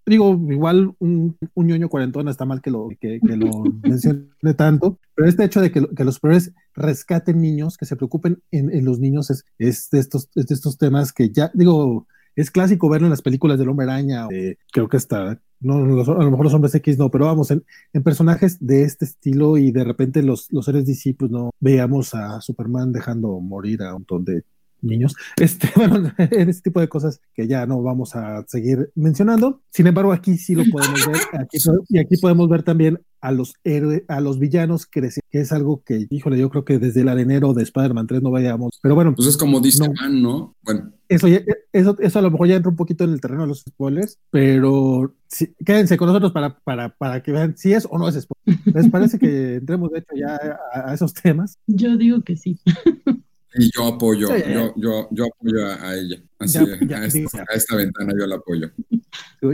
digo, 0.05 0.39
igual 0.49 0.93
un, 0.99 1.37
un 1.53 1.67
ñoño 1.67 1.89
cuarentón 1.89 2.27
está 2.27 2.45
mal 2.45 2.61
que 2.61 2.69
lo, 2.69 2.89
que, 2.99 3.19
que 3.25 3.37
lo 3.37 3.63
mencione 3.83 4.53
tanto, 4.55 4.99
pero 5.15 5.27
este 5.27 5.45
hecho 5.45 5.61
de 5.61 5.71
que, 5.71 5.87
que 5.95 6.03
los 6.03 6.15
superhéroes 6.15 6.53
rescaten 6.75 7.41
niños, 7.41 7.77
que 7.77 7.85
se 7.85 7.95
preocupen 7.95 8.41
en, 8.51 8.73
en 8.73 8.85
los 8.85 8.99
niños, 8.99 9.29
es, 9.31 9.45
es, 9.57 9.89
de 9.89 9.99
estos, 9.99 10.29
es 10.35 10.47
de 10.47 10.55
estos 10.55 10.77
temas 10.77 11.11
que 11.11 11.31
ya, 11.31 11.49
digo, 11.53 12.07
es 12.35 12.51
clásico 12.51 12.89
verlo 12.89 13.07
en 13.07 13.11
las 13.11 13.21
películas 13.21 13.57
del 13.57 13.69
hombre 13.69 13.85
araña, 13.85 14.27
eh, 14.31 14.57
creo 14.71 14.89
que 14.89 14.97
está, 14.97 15.39
no, 15.61 15.79
los, 15.85 16.09
a 16.09 16.13
lo 16.13 16.29
mejor 16.29 16.45
los 16.45 16.53
hombres 16.53 16.75
X 16.75 16.97
no, 16.97 17.09
pero 17.09 17.25
vamos, 17.25 17.49
en, 17.49 17.63
en, 17.93 18.03
personajes 18.03 18.57
de 18.59 18.83
este 18.83 19.05
estilo 19.05 19.57
y 19.57 19.71
de 19.71 19.85
repente 19.85 20.21
los, 20.21 20.51
los 20.51 20.65
seres 20.65 20.85
DC, 20.85 21.15
pues 21.17 21.31
no 21.31 21.51
veíamos 21.59 22.13
a 22.13 22.41
Superman 22.41 22.91
dejando 22.91 23.39
morir 23.39 23.81
a 23.81 23.87
un 23.87 24.01
montón 24.01 24.25
de 24.25 24.43
niños, 24.81 25.15
este, 25.37 25.69
bueno, 25.75 26.11
en 26.17 26.49
este 26.49 26.69
tipo 26.69 26.79
de 26.79 26.87
cosas 26.87 27.19
que 27.33 27.47
ya 27.47 27.65
no 27.65 27.81
vamos 27.81 28.15
a 28.15 28.43
seguir 28.47 28.91
mencionando. 28.95 29.61
Sin 29.71 29.87
embargo, 29.87 30.11
aquí 30.11 30.37
sí 30.37 30.55
lo 30.55 30.63
podemos 30.71 31.05
ver, 31.07 31.21
aquí, 31.39 31.57
y 31.89 31.97
aquí 31.97 32.17
podemos 32.17 32.49
ver 32.49 32.63
también 32.63 32.99
a 33.25 33.31
los 33.31 33.55
héroes, 33.63 34.03
a 34.07 34.21
los 34.21 34.37
villanos 34.37 34.85
crecer, 34.85 35.23
que 35.31 35.39
es 35.39 35.51
algo 35.51 35.81
que, 35.83 36.05
híjole, 36.11 36.37
yo 36.37 36.49
creo 36.51 36.63
que 36.63 36.77
desde 36.77 37.01
el 37.01 37.09
arenero 37.09 37.53
de 37.53 37.63
Spider-Man 37.63 38.05
3 38.05 38.21
no 38.21 38.29
vayamos, 38.29 38.77
pero 38.83 38.93
bueno. 38.93 39.15
Pues 39.15 39.27
es 39.27 39.37
como 39.37 39.59
dice 39.59 39.87
no, 39.87 39.93
Man, 39.93 40.21
¿no? 40.21 40.55
Bueno. 40.61 40.91
Eso, 41.09 41.27
ya, 41.27 41.39
eso, 41.71 41.95
eso 41.99 42.19
a 42.19 42.21
lo 42.21 42.31
mejor 42.31 42.47
ya 42.47 42.55
entra 42.55 42.69
un 42.69 42.75
poquito 42.75 43.03
en 43.03 43.11
el 43.11 43.21
terreno 43.21 43.41
de 43.41 43.47
los 43.47 43.61
spoilers, 43.61 44.19
pero 44.29 45.15
sí, 45.27 45.55
quédense 45.65 45.97
con 45.97 46.07
nosotros 46.07 46.31
para, 46.31 46.59
para, 46.59 46.89
para 46.89 47.23
que 47.23 47.31
vean 47.31 47.57
si 47.57 47.73
es 47.73 47.87
o 47.89 47.97
no 47.97 48.07
es 48.07 48.15
spoiler. 48.15 48.61
¿Les 48.75 48.89
parece 48.89 49.17
que 49.17 49.55
entremos 49.55 49.91
de 49.91 49.99
hecho 49.99 50.15
ya 50.15 50.39
a, 50.73 50.91
a 50.91 50.93
esos 50.93 51.13
temas? 51.13 51.57
Yo 51.65 51.97
digo 51.97 52.21
que 52.21 52.35
sí. 52.35 52.59
Y 53.57 53.71
yo 53.75 53.87
apoyo, 53.87 54.27
sí, 54.27 54.43
yo, 54.53 54.73
yo, 54.75 55.07
yo 55.11 55.25
apoyo 55.25 55.65
a, 55.65 55.89
a 55.89 55.95
ella. 55.95 56.17
Así, 56.39 56.59
ya, 56.59 56.87
ya, 56.87 56.97
a, 56.97 57.05
esta, 57.05 57.39
a, 57.39 57.55
esta, 57.55 57.75
ventana 57.75 58.13
yo 58.19 58.27
la 58.27 58.35
apoyo. 58.35 58.69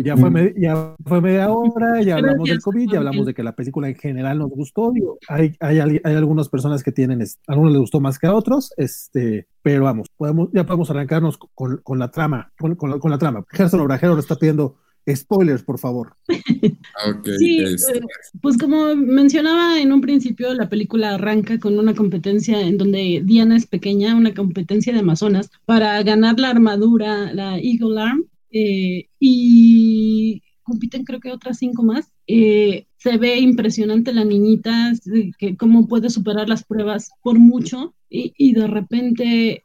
Ya 0.03 0.17
fue, 0.17 0.29
med 0.31 0.53
ya 0.57 0.95
fue 1.05 1.21
media 1.21 1.51
hora, 1.51 2.01
ya 2.01 2.15
hablamos 2.15 2.49
del 2.49 2.61
COVID, 2.61 2.91
ya 2.91 2.97
hablamos 2.97 3.25
de 3.25 3.33
que 3.33 3.43
la 3.43 3.55
película 3.55 3.89
en 3.89 3.95
general 3.95 4.39
nos 4.39 4.49
gustó. 4.49 4.91
Digo, 4.91 5.19
hay, 5.27 5.55
hay, 5.59 5.79
hay, 5.79 6.15
algunas 6.15 6.49
personas 6.49 6.81
que 6.81 6.91
tienen, 6.91 7.21
a 7.21 7.25
algunos 7.47 7.73
les 7.73 7.81
gustó 7.81 7.99
más 7.99 8.17
que 8.17 8.27
a 8.27 8.33
otros, 8.33 8.73
este, 8.77 9.47
pero 9.61 9.83
vamos, 9.83 10.07
podemos, 10.17 10.49
ya 10.53 10.65
podemos 10.65 10.89
arrancarnos 10.89 11.37
con, 11.37 11.77
con 11.77 11.99
la 11.99 12.09
trama, 12.09 12.51
con, 12.57 12.75
con, 12.75 12.89
la, 12.89 12.99
con 12.99 13.11
la 13.11 13.17
trama. 13.17 13.45
Gerson 13.49 13.81
Obrajero 13.81 14.15
le 14.15 14.21
está 14.21 14.35
pidiendo 14.35 14.77
Spoilers, 15.09 15.63
por 15.63 15.79
favor. 15.79 16.15
sí, 16.27 17.59
este. 17.63 17.97
eh, 17.97 18.01
pues 18.41 18.57
como 18.57 18.95
mencionaba 18.95 19.79
en 19.79 19.91
un 19.91 20.01
principio, 20.01 20.53
la 20.53 20.69
película 20.69 21.15
arranca 21.15 21.59
con 21.59 21.77
una 21.79 21.95
competencia 21.95 22.61
en 22.61 22.77
donde 22.77 23.21
Diana 23.23 23.57
es 23.57 23.65
pequeña, 23.65 24.15
una 24.15 24.33
competencia 24.33 24.93
de 24.93 24.99
Amazonas, 24.99 25.49
para 25.65 26.01
ganar 26.03 26.39
la 26.39 26.49
armadura, 26.49 27.33
la 27.33 27.57
Eagle 27.57 27.99
Arm, 27.99 28.25
eh, 28.51 29.07
y 29.19 30.43
compiten 30.63 31.03
creo 31.03 31.19
que 31.19 31.31
otras 31.31 31.57
cinco 31.57 31.83
más. 31.83 32.11
Eh, 32.27 32.85
se 32.97 33.17
ve 33.17 33.39
impresionante 33.39 34.13
la 34.13 34.23
niñita, 34.23 34.93
que 35.39 35.57
cómo 35.57 35.87
puede 35.87 36.09
superar 36.09 36.47
las 36.47 36.63
pruebas 36.63 37.09
por 37.23 37.39
mucho 37.39 37.95
y, 38.09 38.33
y 38.37 38.53
de 38.53 38.67
repente 38.67 39.63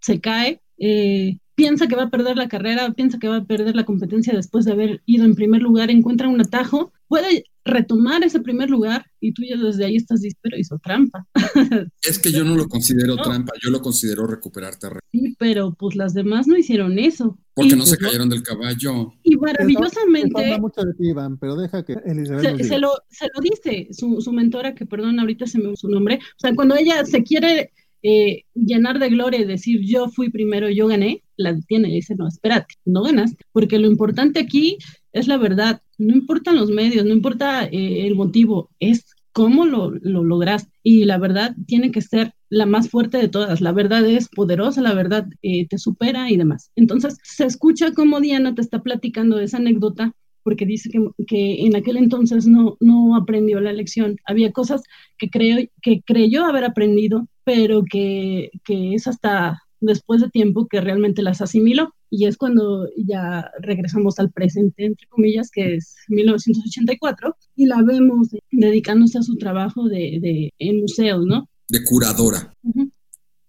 se 0.00 0.20
cae. 0.20 0.60
Eh, 0.78 1.38
piensa 1.56 1.88
que 1.88 1.96
va 1.96 2.04
a 2.04 2.10
perder 2.10 2.36
la 2.36 2.48
carrera, 2.48 2.92
piensa 2.92 3.18
que 3.18 3.28
va 3.28 3.38
a 3.38 3.44
perder 3.44 3.74
la 3.74 3.86
competencia 3.86 4.32
después 4.32 4.64
de 4.64 4.72
haber 4.72 5.02
ido 5.06 5.24
en 5.24 5.34
primer 5.34 5.62
lugar, 5.62 5.90
encuentra 5.90 6.28
un 6.28 6.40
atajo, 6.40 6.92
puede 7.08 7.46
retomar 7.64 8.22
ese 8.22 8.40
primer 8.40 8.70
lugar 8.70 9.06
y 9.20 9.32
tú 9.32 9.42
ya 9.42 9.56
desde 9.56 9.84
ahí 9.86 9.96
estás 9.96 10.20
pero 10.42 10.56
hizo 10.56 10.78
trampa. 10.78 11.26
Es 12.02 12.18
que 12.18 12.30
yo 12.30 12.44
no 12.44 12.54
lo 12.54 12.68
considero 12.68 13.16
trampa, 13.16 13.52
yo 13.60 13.70
lo 13.70 13.80
considero 13.80 14.26
recuperar 14.26 14.76
terreno. 14.76 15.00
Sí, 15.10 15.34
pero 15.38 15.74
pues 15.74 15.96
las 15.96 16.14
demás 16.14 16.46
no 16.46 16.56
hicieron 16.56 16.98
eso. 16.98 17.38
Porque 17.54 17.74
no 17.74 17.86
se 17.86 17.96
pues, 17.96 18.10
cayeron 18.10 18.28
del 18.28 18.42
caballo. 18.42 19.14
Y 19.22 19.36
maravillosamente... 19.36 20.60
mucho 20.60 20.82
de 20.82 20.92
ti, 20.92 21.08
Iván, 21.08 21.38
pero 21.38 21.56
deja 21.56 21.84
que 21.84 21.94
se, 21.94 22.64
se, 22.64 22.78
lo, 22.78 22.92
se 23.08 23.28
lo 23.34 23.40
dice 23.40 23.88
su, 23.92 24.20
su 24.20 24.30
mentora, 24.30 24.74
que 24.74 24.84
perdón, 24.84 25.18
ahorita 25.18 25.46
se 25.46 25.58
me 25.58 25.74
su 25.74 25.88
nombre. 25.88 26.16
O 26.16 26.38
sea, 26.38 26.54
cuando 26.54 26.76
ella 26.76 27.04
se 27.06 27.24
quiere 27.24 27.72
eh, 28.08 28.44
llenar 28.54 29.00
de 29.00 29.08
gloria 29.08 29.40
y 29.40 29.44
decir 29.44 29.80
yo 29.82 30.08
fui 30.08 30.30
primero, 30.30 30.70
yo 30.70 30.86
gané, 30.86 31.24
la 31.36 31.52
detiene 31.52 31.88
y 31.88 31.94
dice, 31.94 32.14
no, 32.14 32.28
espérate, 32.28 32.76
no 32.84 33.02
ganaste, 33.02 33.44
porque 33.50 33.80
lo 33.80 33.88
importante 33.88 34.38
aquí 34.38 34.78
es 35.12 35.26
la 35.26 35.38
verdad, 35.38 35.82
no 35.98 36.14
importan 36.14 36.54
los 36.54 36.70
medios, 36.70 37.04
no 37.04 37.12
importa 37.12 37.64
eh, 37.64 38.06
el 38.06 38.14
motivo, 38.14 38.70
es 38.78 39.06
cómo 39.32 39.66
lo, 39.66 39.90
lo 39.90 40.22
lograste 40.22 40.70
y 40.84 41.04
la 41.04 41.18
verdad 41.18 41.56
tiene 41.66 41.90
que 41.90 42.00
ser 42.00 42.32
la 42.48 42.64
más 42.64 42.90
fuerte 42.90 43.18
de 43.18 43.28
todas, 43.28 43.60
la 43.60 43.72
verdad 43.72 44.06
es 44.06 44.28
poderosa, 44.28 44.82
la 44.82 44.94
verdad 44.94 45.26
eh, 45.42 45.66
te 45.66 45.76
supera 45.76 46.30
y 46.30 46.36
demás. 46.36 46.70
Entonces 46.76 47.18
se 47.24 47.44
escucha 47.44 47.92
como 47.92 48.20
Diana 48.20 48.54
te 48.54 48.60
está 48.60 48.84
platicando 48.84 49.40
esa 49.40 49.56
anécdota 49.56 50.12
porque 50.44 50.64
dice 50.64 50.90
que, 50.90 51.04
que, 51.26 51.66
en 51.66 51.74
aquel 51.74 51.96
entonces 51.96 52.46
no, 52.46 52.76
no 52.78 53.16
aprendió 53.16 53.58
la 53.60 53.72
lección. 53.72 54.16
Había 54.24 54.52
cosas 54.52 54.82
que, 55.18 55.28
creo, 55.28 55.58
que 55.82 56.02
creyó 56.02 56.44
haber 56.44 56.64
aprendido, 56.64 57.28
pero 57.44 57.82
que, 57.84 58.50
que 58.64 58.94
es 58.94 59.06
hasta 59.06 59.62
después 59.80 60.20
de 60.20 60.30
tiempo 60.30 60.66
que 60.66 60.80
realmente 60.80 61.22
las 61.22 61.40
asimiló. 61.40 61.94
Y 62.08 62.26
es 62.26 62.36
cuando 62.36 62.88
ya 62.96 63.50
regresamos 63.60 64.18
al 64.18 64.30
presente, 64.30 64.84
entre 64.84 65.06
comillas, 65.08 65.50
que 65.50 65.74
es 65.74 65.96
1984, 66.08 67.36
y 67.56 67.66
la 67.66 67.82
vemos 67.82 68.28
dedicándose 68.50 69.18
a 69.18 69.22
su 69.22 69.36
trabajo 69.36 69.88
de, 69.88 70.18
de 70.20 70.54
en 70.58 70.80
museos, 70.80 71.26
¿no? 71.26 71.48
De 71.68 71.82
curadora. 71.84 72.54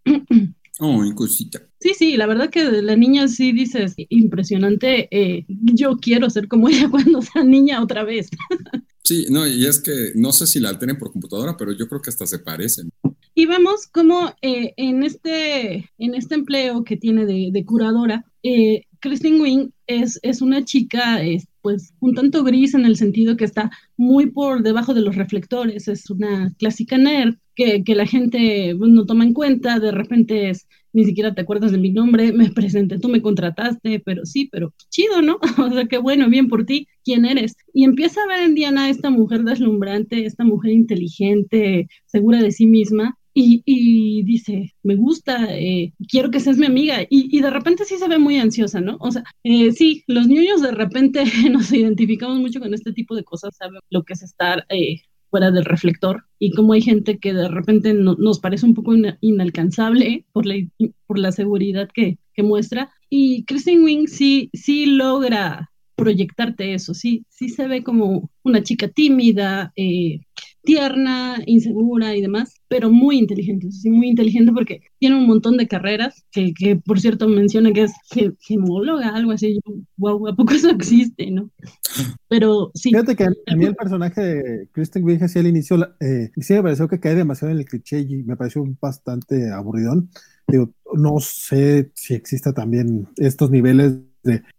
Oh, 0.80 1.04
cosita. 1.16 1.60
Sí, 1.80 1.94
sí, 1.98 2.18
la 2.18 2.28
verdad 2.28 2.50
que 2.50 2.64
la 2.84 2.96
niña 2.96 3.28
sí 3.28 3.52
dices, 3.52 3.96
impresionante, 4.10 5.08
eh, 5.10 5.46
yo 5.48 5.98
quiero 5.98 6.30
ser 6.30 6.48
como 6.48 6.70
ella 6.70 6.88
cuando 6.92 7.22
sea 7.22 7.44
niña 7.44 7.82
otra 7.82 8.04
vez. 8.04 8.30
sí, 9.08 9.28
no, 9.30 9.48
y 9.48 9.66
es 9.66 9.80
que 9.80 10.12
no 10.16 10.32
sé 10.32 10.46
si 10.48 10.60
la 10.60 10.70
alteren 10.70 10.98
por 10.98 11.12
computadora, 11.12 11.56
pero 11.58 11.72
yo 11.72 11.88
creo 11.88 12.02
que 12.02 12.10
hasta 12.10 12.28
se 12.28 12.40
parecen. 12.40 12.90
Y 13.34 13.46
vemos 13.46 13.88
cómo 13.88 14.34
eh, 14.42 14.74
en, 14.78 15.04
este, 15.04 15.90
en 15.98 16.16
este 16.16 16.36
empleo 16.36 16.84
que 16.84 16.98
tiene 16.98 17.26
de, 17.26 17.66
curadora, 17.66 18.26
eh, 18.44 18.84
Christine 19.00 19.40
Wing 19.40 19.70
es, 19.86 20.20
es 20.24 20.42
una 20.42 20.66
chica 20.66 21.22
pues 21.62 21.94
un 22.00 22.16
tanto 22.16 22.44
gris 22.44 22.74
en 22.74 22.86
el 22.86 22.96
sentido 22.96 23.36
que 23.38 23.46
está 23.46 23.70
muy 23.96 24.28
por 24.28 24.64
debajo 24.64 24.94
de 24.94 25.02
los 25.02 25.16
reflectores, 25.16 25.88
es 25.88 26.10
una 26.10 26.54
clásica 26.58 26.98
nerd 26.98 27.36
que, 27.56 27.84
que 27.84 27.96
la 27.96 28.06
gente 28.06 28.76
pues, 28.78 28.92
no 28.92 29.06
toma 29.06 29.24
en 29.24 29.34
cuenta, 29.34 29.80
de 29.80 29.92
repente 29.92 30.50
es, 30.50 30.68
ni 30.94 31.06
siquiera 31.06 31.34
te 31.34 31.42
acuerdas 31.42 31.72
de 31.72 31.78
mi 31.78 31.92
nombre, 31.92 32.32
me 32.34 32.50
presenté, 32.52 33.00
tú 33.00 33.10
me 33.10 33.22
contrataste, 33.22 34.00
pero 34.00 34.26
sí, 34.26 34.50
pero 34.52 34.74
chido, 34.90 35.22
¿no? 35.22 35.40
o 35.58 35.70
sea, 35.72 35.86
qué 35.86 35.98
bueno, 35.98 36.30
bien 36.30 36.48
por 36.48 36.66
ti, 36.66 36.88
¿quién 37.04 37.26
eres? 37.26 37.56
Y 37.74 37.84
empieza 37.84 38.22
a 38.22 38.28
ver 38.28 38.42
en 38.44 38.56
Diana 38.56 38.90
esta 38.90 39.10
mujer 39.10 39.44
deslumbrante, 39.44 40.26
esta 40.26 40.44
mujer 40.44 40.72
inteligente, 40.72 41.88
segura 42.06 42.42
de 42.42 42.52
sí 42.52 42.66
misma, 42.66 43.18
y, 43.40 44.24
dice, 44.24 44.74
me 44.84 44.96
gusta, 44.96 45.56
eh, 45.56 45.94
quiero 46.10 46.32
que 46.32 46.40
seas 46.40 46.58
mi 46.58 46.66
amiga. 46.66 47.06
Y, 47.10 47.40
de 47.40 47.50
repente 47.52 47.86
sí 47.86 47.98
se 47.98 48.08
ve 48.08 48.18
muy 48.18 48.38
ansiosa, 48.40 48.82
¿no? 48.82 48.98
O 49.00 49.12
sea, 49.12 49.24
eh, 49.44 49.72
sí, 49.74 50.04
los 50.08 50.28
niños 50.28 50.62
de 50.62 50.72
repente 50.72 51.24
nos 51.52 51.72
identificamos 51.72 52.40
mucho 52.40 52.60
con 52.60 52.74
este 52.74 52.94
tipo 52.94 53.16
de 53.16 53.24
cosas, 53.24 53.56
saben 53.56 53.80
lo 53.90 54.04
que 54.04 54.14
es 54.14 54.24
estar 54.24 54.66
eh, 54.70 55.02
fuera 55.30 55.52
del 55.52 55.66
reflector 55.66 56.26
y 56.40 56.52
como 56.52 56.74
hay 56.74 56.82
gente 56.82 57.18
que 57.18 57.34
de 57.34 57.48
repente 57.48 57.94
nos 57.94 58.40
parece 58.40 58.66
un 58.66 58.74
poco 58.74 58.94
inalcanzable 59.22 60.26
por 60.32 60.46
la, 60.46 60.56
por 61.06 61.20
la 61.20 61.32
seguridad 61.32 61.90
que, 61.94 62.18
que 62.34 62.44
muestra. 62.44 62.92
Y 63.10 63.44
Kristen 63.46 63.84
Wing 63.84 64.08
sí, 64.08 64.50
sí 64.54 64.86
logra 64.86 65.72
proyectarte 65.96 66.74
eso, 66.74 66.94
sí, 66.94 67.26
sí 67.30 67.50
se 67.50 67.68
ve 67.68 67.84
como 67.84 68.30
una 68.44 68.62
chica 68.62 68.88
tímida, 68.88 69.74
eh, 69.76 70.22
tierna, 70.68 71.42
insegura 71.46 72.14
y 72.14 72.22
demás, 72.22 72.56
pero 72.68 72.92
muy 72.92 73.18
inteligente, 73.18 73.72
sí, 73.72 73.90
muy 73.90 74.10
inteligente 74.10 74.52
porque 74.52 74.82
tiene 75.00 75.16
un 75.16 75.26
montón 75.26 75.56
de 75.56 75.66
carreras, 75.66 76.26
que, 76.30 76.76
por 76.86 77.00
cierto 77.00 77.30
menciona 77.30 77.72
que 77.72 77.84
es 77.84 77.94
gemóloga, 78.42 79.16
algo 79.16 79.32
así, 79.32 79.62
wow, 79.96 80.28
¿a 80.28 80.36
poco 80.36 80.54
eso 80.54 80.70
existe, 80.70 81.32
no? 81.32 81.50
Pero 82.28 82.72
sí. 82.74 82.90
Fíjate 82.90 83.16
que 83.16 83.24
a 83.24 83.56
mí 83.56 83.64
el 83.64 83.76
personaje 83.76 84.22
de 84.22 84.68
Kristen 84.74 85.06
Wiig 85.06 85.24
hacia 85.24 85.40
el 85.40 85.48
inicio, 85.48 85.78
eh, 86.02 86.32
sí 86.36 86.54
me 86.56 86.64
pareció 86.64 86.90
que 86.90 87.00
cae 87.00 87.16
demasiado 87.16 87.54
en 87.54 87.60
el 87.60 87.66
cliché 87.66 88.02
y 88.02 88.24
me 88.24 88.36
pareció 88.36 88.66
bastante 88.82 89.50
aburridón. 89.50 90.10
Digo, 90.50 90.74
no 90.94 91.20
sé 91.22 91.92
si 91.94 92.14
exista 92.14 92.52
también 92.52 93.08
estos 93.16 93.52
niveles 93.52 94.00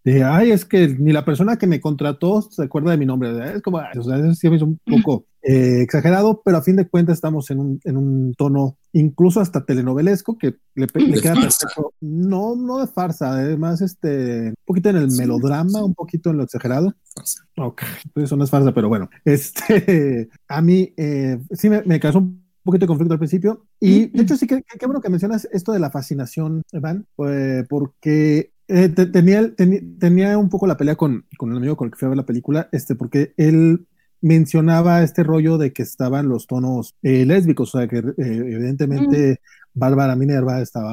de, 0.04 0.24
ay, 0.24 0.50
es 0.50 0.64
que 0.64 0.88
ni 0.88 1.12
la 1.12 1.24
persona 1.24 1.56
que 1.56 1.66
me 1.66 1.80
contrató 1.80 2.42
se 2.42 2.64
acuerda 2.64 2.90
de 2.90 2.98
mi 2.98 3.06
nombre. 3.06 3.54
Es 3.54 3.62
como, 3.62 3.78
o 3.78 4.02
sea, 4.02 4.18
eso 4.18 4.34
sí 4.34 4.48
hizo 4.48 4.64
un 4.64 4.78
poco 4.84 5.26
eh, 5.42 5.82
exagerado, 5.82 6.42
pero 6.44 6.56
a 6.56 6.62
fin 6.62 6.76
de 6.76 6.88
cuentas 6.88 7.14
estamos 7.14 7.50
en 7.50 7.60
un, 7.60 7.80
en 7.84 7.96
un 7.96 8.34
tono 8.34 8.76
incluso 8.92 9.40
hasta 9.40 9.64
telenovelesco 9.64 10.36
que 10.36 10.56
le, 10.74 10.86
queda 10.86 11.34
perfecto. 11.34 11.92
No, 12.00 12.56
no 12.56 12.78
de 12.78 12.86
farsa, 12.86 13.32
además, 13.32 13.80
este, 13.80 14.48
un 14.48 14.54
poquito 14.64 14.90
en 14.90 14.96
el 14.96 15.12
melodrama, 15.12 15.84
un 15.84 15.94
poquito 15.94 16.30
en 16.30 16.38
lo 16.38 16.44
exagerado. 16.44 16.94
Farsa. 17.14 17.44
Ok, 17.56 17.82
eso 18.16 18.36
no 18.36 18.44
es 18.44 18.50
farsa, 18.50 18.72
pero 18.72 18.88
bueno, 18.88 19.08
este, 19.24 20.28
a 20.48 20.60
mí 20.60 20.92
eh, 20.96 21.38
sí 21.52 21.70
me, 21.70 21.82
me 21.82 22.00
causó 22.00 22.18
un 22.18 22.42
poquito 22.64 22.84
de 22.84 22.88
conflicto 22.88 23.14
al 23.14 23.18
principio. 23.18 23.66
Y 23.80 24.06
de 24.06 24.22
hecho, 24.22 24.36
sí 24.36 24.46
que 24.46 24.62
qué 24.62 24.86
bueno 24.86 25.00
que 25.00 25.08
mencionas 25.08 25.48
esto 25.52 25.72
de 25.72 25.78
la 25.78 25.90
fascinación, 25.90 26.62
Evan, 26.72 27.06
pues, 27.16 27.66
porque 27.68 28.52
eh, 28.68 28.88
tenía, 28.88 29.50
tenía 29.98 30.36
un 30.38 30.48
poco 30.48 30.66
la 30.66 30.76
pelea 30.76 30.94
con, 30.94 31.24
con 31.36 31.50
el 31.50 31.56
amigo 31.56 31.76
con 31.76 31.86
el 31.86 31.92
que 31.92 31.98
fui 31.98 32.06
a 32.06 32.10
ver 32.10 32.18
la 32.18 32.26
película, 32.26 32.68
este, 32.72 32.94
porque 32.94 33.32
él 33.36 33.86
mencionaba 34.20 35.02
este 35.02 35.22
rollo 35.22 35.58
de 35.58 35.72
que 35.72 35.82
estaban 35.82 36.28
los 36.28 36.46
tonos 36.46 36.94
eh, 37.02 37.24
lésbicos, 37.24 37.74
o 37.74 37.78
sea, 37.78 37.88
que 37.88 37.98
eh, 37.98 38.04
evidentemente 38.18 39.40
Bárbara 39.72 40.16
Minerva 40.16 40.60
estaba, 40.60 40.92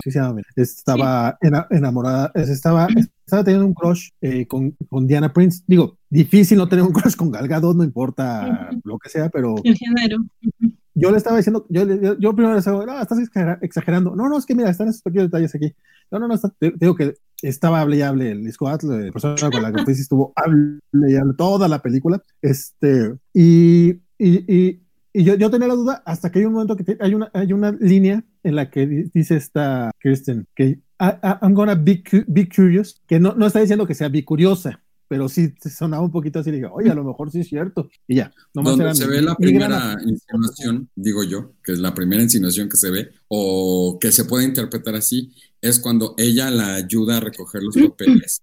estaba 0.56 1.38
enamorada, 1.70 2.32
estaba, 2.36 2.88
estaba 3.26 3.44
teniendo 3.44 3.66
un 3.66 3.74
crush 3.74 4.10
con, 4.48 4.72
con, 4.88 5.08
Diana 5.08 5.34
Prince. 5.34 5.64
Digo, 5.66 5.98
difícil 6.10 6.58
no 6.58 6.70
tener 6.70 6.86
un 6.86 6.94
crush 6.94 7.16
con 7.16 7.32
Gal 7.32 7.48
Gadot, 7.48 7.76
no 7.76 7.84
importa 7.84 8.70
lo 8.84 9.00
que 9.00 9.10
sea, 9.10 9.30
pero... 9.30 9.56
El 9.64 9.76
género 9.76 10.18
yo 10.96 11.12
le 11.12 11.18
estaba 11.18 11.36
diciendo, 11.36 11.66
yo, 11.70 11.84
yo, 12.18 12.34
primero 12.34 12.52
le 12.52 12.56
decía, 12.56 12.72
no, 12.72 13.02
estás 13.02 13.20
exagerando. 13.62 14.16
No, 14.16 14.30
no, 14.30 14.38
es 14.38 14.46
que 14.46 14.56
mira, 14.56 14.70
están 14.70 14.88
esos 14.88 15.02
pequeños 15.02 15.28
detalles 15.28 15.54
aquí. 15.54 15.76
No, 16.10 16.20
no, 16.20 16.28
no, 16.30 16.38
te, 16.58 16.74
digo 16.78 16.96
que 16.96 17.16
estaba 17.48 17.82
hable 17.82 17.98
y 17.98 18.02
hable 18.02 18.32
el 18.32 18.44
disco 18.44 18.70
la 18.70 18.78
persona 19.12 19.50
con 19.52 19.62
la 19.62 19.72
que 19.72 19.92
estuvo 19.92 20.34
hable 20.36 20.80
y 21.08 21.16
hable 21.16 21.34
toda 21.38 21.68
la 21.68 21.82
película. 21.82 22.22
Este, 22.42 23.16
y, 23.34 23.90
y, 24.18 24.54
y, 24.54 24.82
y 25.14 25.24
yo, 25.24 25.36
yo, 25.36 25.50
tenía 25.50 25.68
la 25.68 25.76
duda 25.76 26.04
hasta 26.06 26.32
que 26.32 26.40
hay 26.40 26.46
un 26.46 26.54
momento 26.54 26.76
que 26.76 26.98
hay, 27.00 27.14
una, 27.14 27.30
hay 27.34 27.54
una 27.54 27.72
línea 27.72 28.24
en 28.44 28.56
la 28.56 28.70
que 28.70 28.86
dice 29.14 29.38
esta 29.38 29.92
Kirsten 30.02 30.46
que 30.56 30.80
I'm 31.00 31.54
gonna 31.54 31.76
be, 31.76 32.04
be 32.28 32.48
curious, 32.48 33.02
que 33.08 33.20
no, 33.20 33.34
no 33.36 33.46
está 33.46 33.60
diciendo 33.60 33.86
que 33.86 33.96
sea 33.96 34.08
bicuriosa, 34.10 34.82
pero 35.08 35.30
sí 35.30 35.54
sonaba 35.60 36.04
un 36.04 36.12
poquito 36.12 36.40
así, 36.40 36.52
dije, 36.52 36.68
oye, 36.72 36.90
a 36.90 36.96
lo 36.96 37.04
mejor 37.04 37.32
sí 37.32 37.42
es 37.42 37.48
cierto. 37.48 37.90
Y 38.08 38.16
ya, 38.16 38.34
Donde 38.54 38.96
se 38.96 39.08
ve 39.08 39.22
la 39.22 39.36
primera 39.36 39.98
insinuación, 40.06 40.90
digo 40.96 41.24
yo, 41.24 41.54
que 41.64 41.74
es 41.74 41.80
la 41.80 41.94
primera 41.94 42.24
insinuación 42.24 42.70
que 42.70 42.78
se 42.78 42.92
ve, 42.92 43.12
o 43.28 43.98
que 44.00 44.12
se 44.12 44.26
puede 44.26 44.46
interpretar 44.46 44.96
así, 44.96 45.32
es 45.62 45.80
cuando 45.80 46.16
ella 46.18 46.50
la 46.50 46.76
ayuda 46.76 47.18
a 47.18 47.20
recoger 47.20 47.62
los 47.64 47.76
papeles 47.90 48.42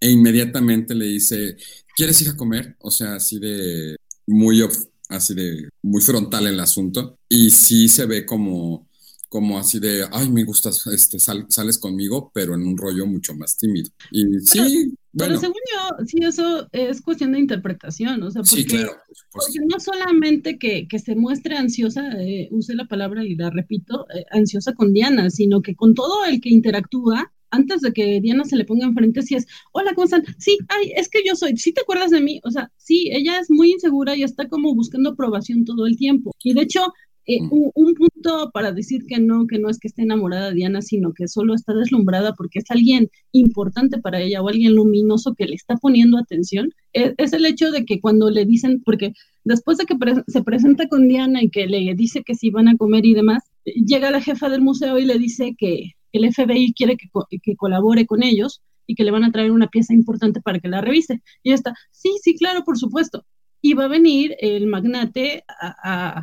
e 0.00 0.10
inmediatamente 0.10 0.94
le 0.94 1.06
dice, 1.06 1.56
¿quieres 1.96 2.20
ir 2.22 2.28
a 2.30 2.36
comer? 2.36 2.76
O 2.80 2.90
sea, 2.90 3.14
así 3.14 3.38
de 3.38 3.96
muy, 4.26 4.62
así 5.08 5.34
de 5.34 5.68
muy 5.82 6.02
frontal 6.02 6.46
el 6.48 6.58
asunto. 6.58 7.18
Y 7.28 7.50
sí 7.50 7.88
se 7.88 8.06
ve 8.06 8.26
como 8.26 8.88
como 9.32 9.58
así 9.58 9.80
de, 9.80 10.06
ay, 10.12 10.28
me 10.28 10.44
gustas, 10.44 10.86
este, 10.88 11.18
sales 11.18 11.78
conmigo, 11.78 12.30
pero 12.34 12.54
en 12.54 12.66
un 12.66 12.76
rollo 12.76 13.06
mucho 13.06 13.34
más 13.34 13.56
tímido. 13.56 13.88
Y 14.10 14.24
sí, 14.40 14.92
Pero 15.14 15.38
según 15.38 15.56
yo, 15.72 16.04
sí, 16.06 16.18
eso 16.22 16.68
es 16.72 17.02
cuestión 17.02 17.32
de 17.32 17.40
interpretación, 17.40 18.22
o 18.22 18.30
sea, 18.30 18.42
porque, 18.42 18.62
sí, 18.62 18.66
claro, 18.66 18.92
porque 19.30 19.58
no 19.68 19.78
solamente 19.78 20.58
que, 20.58 20.88
que, 20.88 20.98
se 20.98 21.14
muestre 21.14 21.56
ansiosa, 21.56 22.10
eh, 22.22 22.48
use 22.50 22.74
la 22.74 22.86
palabra 22.86 23.24
y 23.24 23.34
la 23.34 23.50
repito, 23.50 24.06
eh, 24.14 24.24
ansiosa 24.30 24.72
con 24.72 24.92
Diana, 24.92 25.28
sino 25.28 25.60
que 25.60 25.74
con 25.74 25.94
todo 25.94 26.24
el 26.24 26.40
que 26.40 26.48
interactúa, 26.48 27.30
antes 27.50 27.82
de 27.82 27.92
que 27.92 28.20
Diana 28.22 28.44
se 28.44 28.56
le 28.56 28.64
ponga 28.64 28.86
enfrente, 28.86 29.20
si 29.22 29.34
es, 29.34 29.46
hola, 29.72 29.92
¿cómo 29.94 30.06
están? 30.06 30.24
Sí, 30.38 30.58
ay, 30.68 30.92
es 30.96 31.10
que 31.10 31.20
yo 31.24 31.36
soy, 31.36 31.56
¿sí 31.58 31.72
te 31.72 31.82
acuerdas 31.82 32.10
de 32.10 32.22
mí? 32.22 32.40
O 32.44 32.50
sea, 32.50 32.72
sí, 32.78 33.10
ella 33.12 33.38
es 33.38 33.50
muy 33.50 33.72
insegura 33.72 34.16
y 34.16 34.22
está 34.22 34.48
como 34.48 34.74
buscando 34.74 35.10
aprobación 35.10 35.66
todo 35.66 35.86
el 35.86 35.98
tiempo. 35.98 36.34
Y 36.42 36.54
de 36.54 36.62
hecho, 36.62 36.80
eh, 37.26 37.40
mm. 37.40 37.70
un, 37.74 37.94
punto 37.94 38.50
para 38.52 38.72
decir 38.72 39.04
que 39.06 39.20
no, 39.20 39.46
que 39.46 39.58
no 39.58 39.68
es 39.68 39.78
que 39.78 39.88
esté 39.88 40.02
enamorada 40.02 40.48
de 40.48 40.56
Diana, 40.56 40.82
sino 40.82 41.12
que 41.12 41.28
solo 41.28 41.54
está 41.54 41.72
deslumbrada 41.74 42.34
porque 42.34 42.58
es 42.58 42.70
alguien 42.70 43.10
importante 43.30 43.98
para 43.98 44.20
ella 44.20 44.42
o 44.42 44.48
alguien 44.48 44.74
luminoso 44.74 45.34
que 45.34 45.46
le 45.46 45.54
está 45.54 45.76
poniendo 45.76 46.18
atención, 46.18 46.70
es, 46.92 47.14
es 47.18 47.32
el 47.32 47.46
hecho 47.46 47.70
de 47.70 47.84
que 47.84 48.00
cuando 48.00 48.30
le 48.30 48.44
dicen, 48.44 48.82
porque 48.84 49.12
después 49.44 49.78
de 49.78 49.86
que 49.86 49.96
se 50.26 50.42
presenta 50.42 50.88
con 50.88 51.08
Diana 51.08 51.42
y 51.42 51.50
que 51.50 51.66
le 51.66 51.94
dice 51.94 52.22
que 52.24 52.34
si 52.34 52.50
van 52.50 52.68
a 52.68 52.76
comer 52.76 53.06
y 53.06 53.14
demás, 53.14 53.44
llega 53.64 54.10
la 54.10 54.20
jefa 54.20 54.48
del 54.48 54.62
museo 54.62 54.98
y 54.98 55.04
le 55.04 55.18
dice 55.18 55.54
que 55.56 55.92
el 56.12 56.32
FBI 56.32 56.74
quiere 56.74 56.96
que, 56.96 57.08
que 57.42 57.56
colabore 57.56 58.06
con 58.06 58.22
ellos 58.22 58.62
y 58.86 58.94
que 58.94 59.04
le 59.04 59.10
van 59.10 59.24
a 59.24 59.30
traer 59.30 59.52
una 59.52 59.68
pieza 59.68 59.94
importante 59.94 60.40
para 60.40 60.58
que 60.58 60.68
la 60.68 60.80
revise. 60.80 61.22
Y 61.42 61.50
ella 61.50 61.56
está, 61.56 61.74
sí, 61.90 62.10
sí, 62.22 62.36
claro, 62.36 62.64
por 62.64 62.76
supuesto. 62.78 63.24
Y 63.60 63.74
va 63.74 63.84
a 63.84 63.88
venir 63.88 64.34
el 64.40 64.66
magnate 64.66 65.44
a 65.48 66.22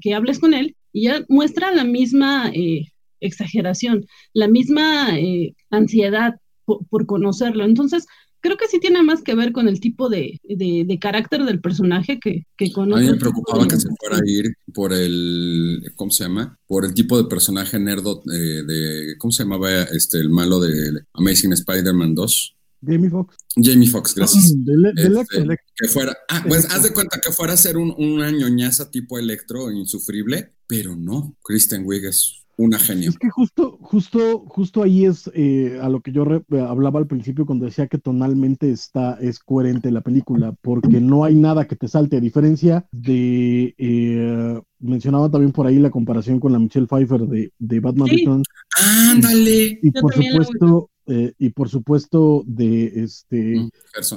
que 0.00 0.14
hables 0.14 0.38
con 0.38 0.54
él 0.54 0.76
y 0.92 1.04
ya 1.04 1.24
muestra 1.28 1.74
la 1.74 1.84
misma 1.84 2.50
eh, 2.54 2.92
exageración, 3.20 4.06
la 4.32 4.48
misma 4.48 5.18
eh, 5.18 5.54
ansiedad 5.70 6.34
por, 6.64 7.06
conocerlo. 7.06 7.64
Entonces, 7.64 8.06
creo 8.40 8.56
que 8.56 8.68
sí 8.68 8.78
tiene 8.80 9.02
más 9.02 9.22
que 9.22 9.34
ver 9.34 9.52
con 9.52 9.68
el 9.68 9.80
tipo 9.80 10.08
de, 10.08 10.40
de, 10.44 10.98
carácter 11.00 11.44
del 11.44 11.60
personaje 11.60 12.18
que, 12.18 12.46
que 12.56 12.72
con... 12.72 12.94
A 12.94 12.98
mí 12.98 13.06
me 13.06 13.16
preocupaba 13.16 13.66
que 13.68 13.76
se 13.76 13.88
fuera 13.98 14.16
a 14.16 14.30
ir 14.30 14.54
por 14.72 14.92
el, 14.92 15.92
¿cómo 15.96 16.10
se 16.10 16.24
llama? 16.24 16.58
Por 16.66 16.84
el 16.84 16.94
tipo 16.94 17.20
de 17.20 17.28
personaje 17.28 17.78
nerdo 17.78 18.22
eh, 18.32 18.62
de, 18.66 19.18
¿cómo 19.18 19.32
se 19.32 19.42
llamaba 19.42 19.82
este, 19.82 20.18
el 20.18 20.30
malo 20.30 20.60
de 20.60 21.02
Amazing 21.12 21.52
Spider-Man 21.52 22.14
2? 22.14 22.56
Jamie 22.86 23.10
Foxx. 23.10 23.36
Jamie 23.56 23.88
Foxx, 23.88 24.14
gracias. 24.14 24.44
Este, 24.44 25.56
que 25.76 25.88
fuera, 25.88 26.16
ah, 26.28 26.44
pues 26.46 26.66
haz 26.70 26.82
de 26.82 26.92
cuenta 26.92 27.20
que 27.20 27.32
fuera 27.32 27.52
a 27.52 27.56
ser 27.56 27.76
un, 27.76 27.94
una 27.96 28.30
ñoñaza 28.30 28.90
tipo 28.90 29.18
electro 29.18 29.70
insufrible, 29.70 30.52
pero 30.66 30.96
no, 30.96 31.36
Kristen 31.42 31.84
Wiig 31.84 32.04
es 32.06 32.44
una 32.56 32.78
genia. 32.78 33.08
Es 33.08 33.18
que 33.18 33.30
justo, 33.30 33.78
justo, 33.80 34.44
justo 34.46 34.82
ahí 34.82 35.04
es 35.04 35.30
eh, 35.34 35.78
a 35.82 35.88
lo 35.88 36.00
que 36.00 36.12
yo 36.12 36.24
hablaba 36.66 37.00
al 37.00 37.06
principio 37.06 37.46
cuando 37.46 37.66
decía 37.66 37.88
que 37.88 37.98
tonalmente 37.98 38.70
está, 38.70 39.14
es 39.20 39.38
coherente 39.38 39.90
la 39.90 40.02
película, 40.02 40.54
porque 40.62 41.00
no 41.00 41.24
hay 41.24 41.34
nada 41.34 41.66
que 41.66 41.76
te 41.76 41.88
salte, 41.88 42.18
a 42.18 42.20
diferencia 42.20 42.86
de, 42.92 43.74
eh, 43.76 44.60
mencionaba 44.78 45.30
también 45.30 45.52
por 45.52 45.66
ahí 45.66 45.78
la 45.78 45.90
comparación 45.90 46.38
con 46.38 46.52
la 46.52 46.58
Michelle 46.58 46.86
Pfeiffer 46.86 47.22
de, 47.22 47.52
de 47.58 47.80
Batman 47.80 48.08
Returns. 48.08 48.46
Ándale. 48.76 49.78
Y 49.82 49.90
por 49.90 50.14
supuesto, 50.14 50.90
eh, 51.06 51.34
y 51.38 51.50
por 51.50 51.68
supuesto 51.68 52.42
de 52.46 53.04
este 53.04 53.58
mm, 53.58 53.70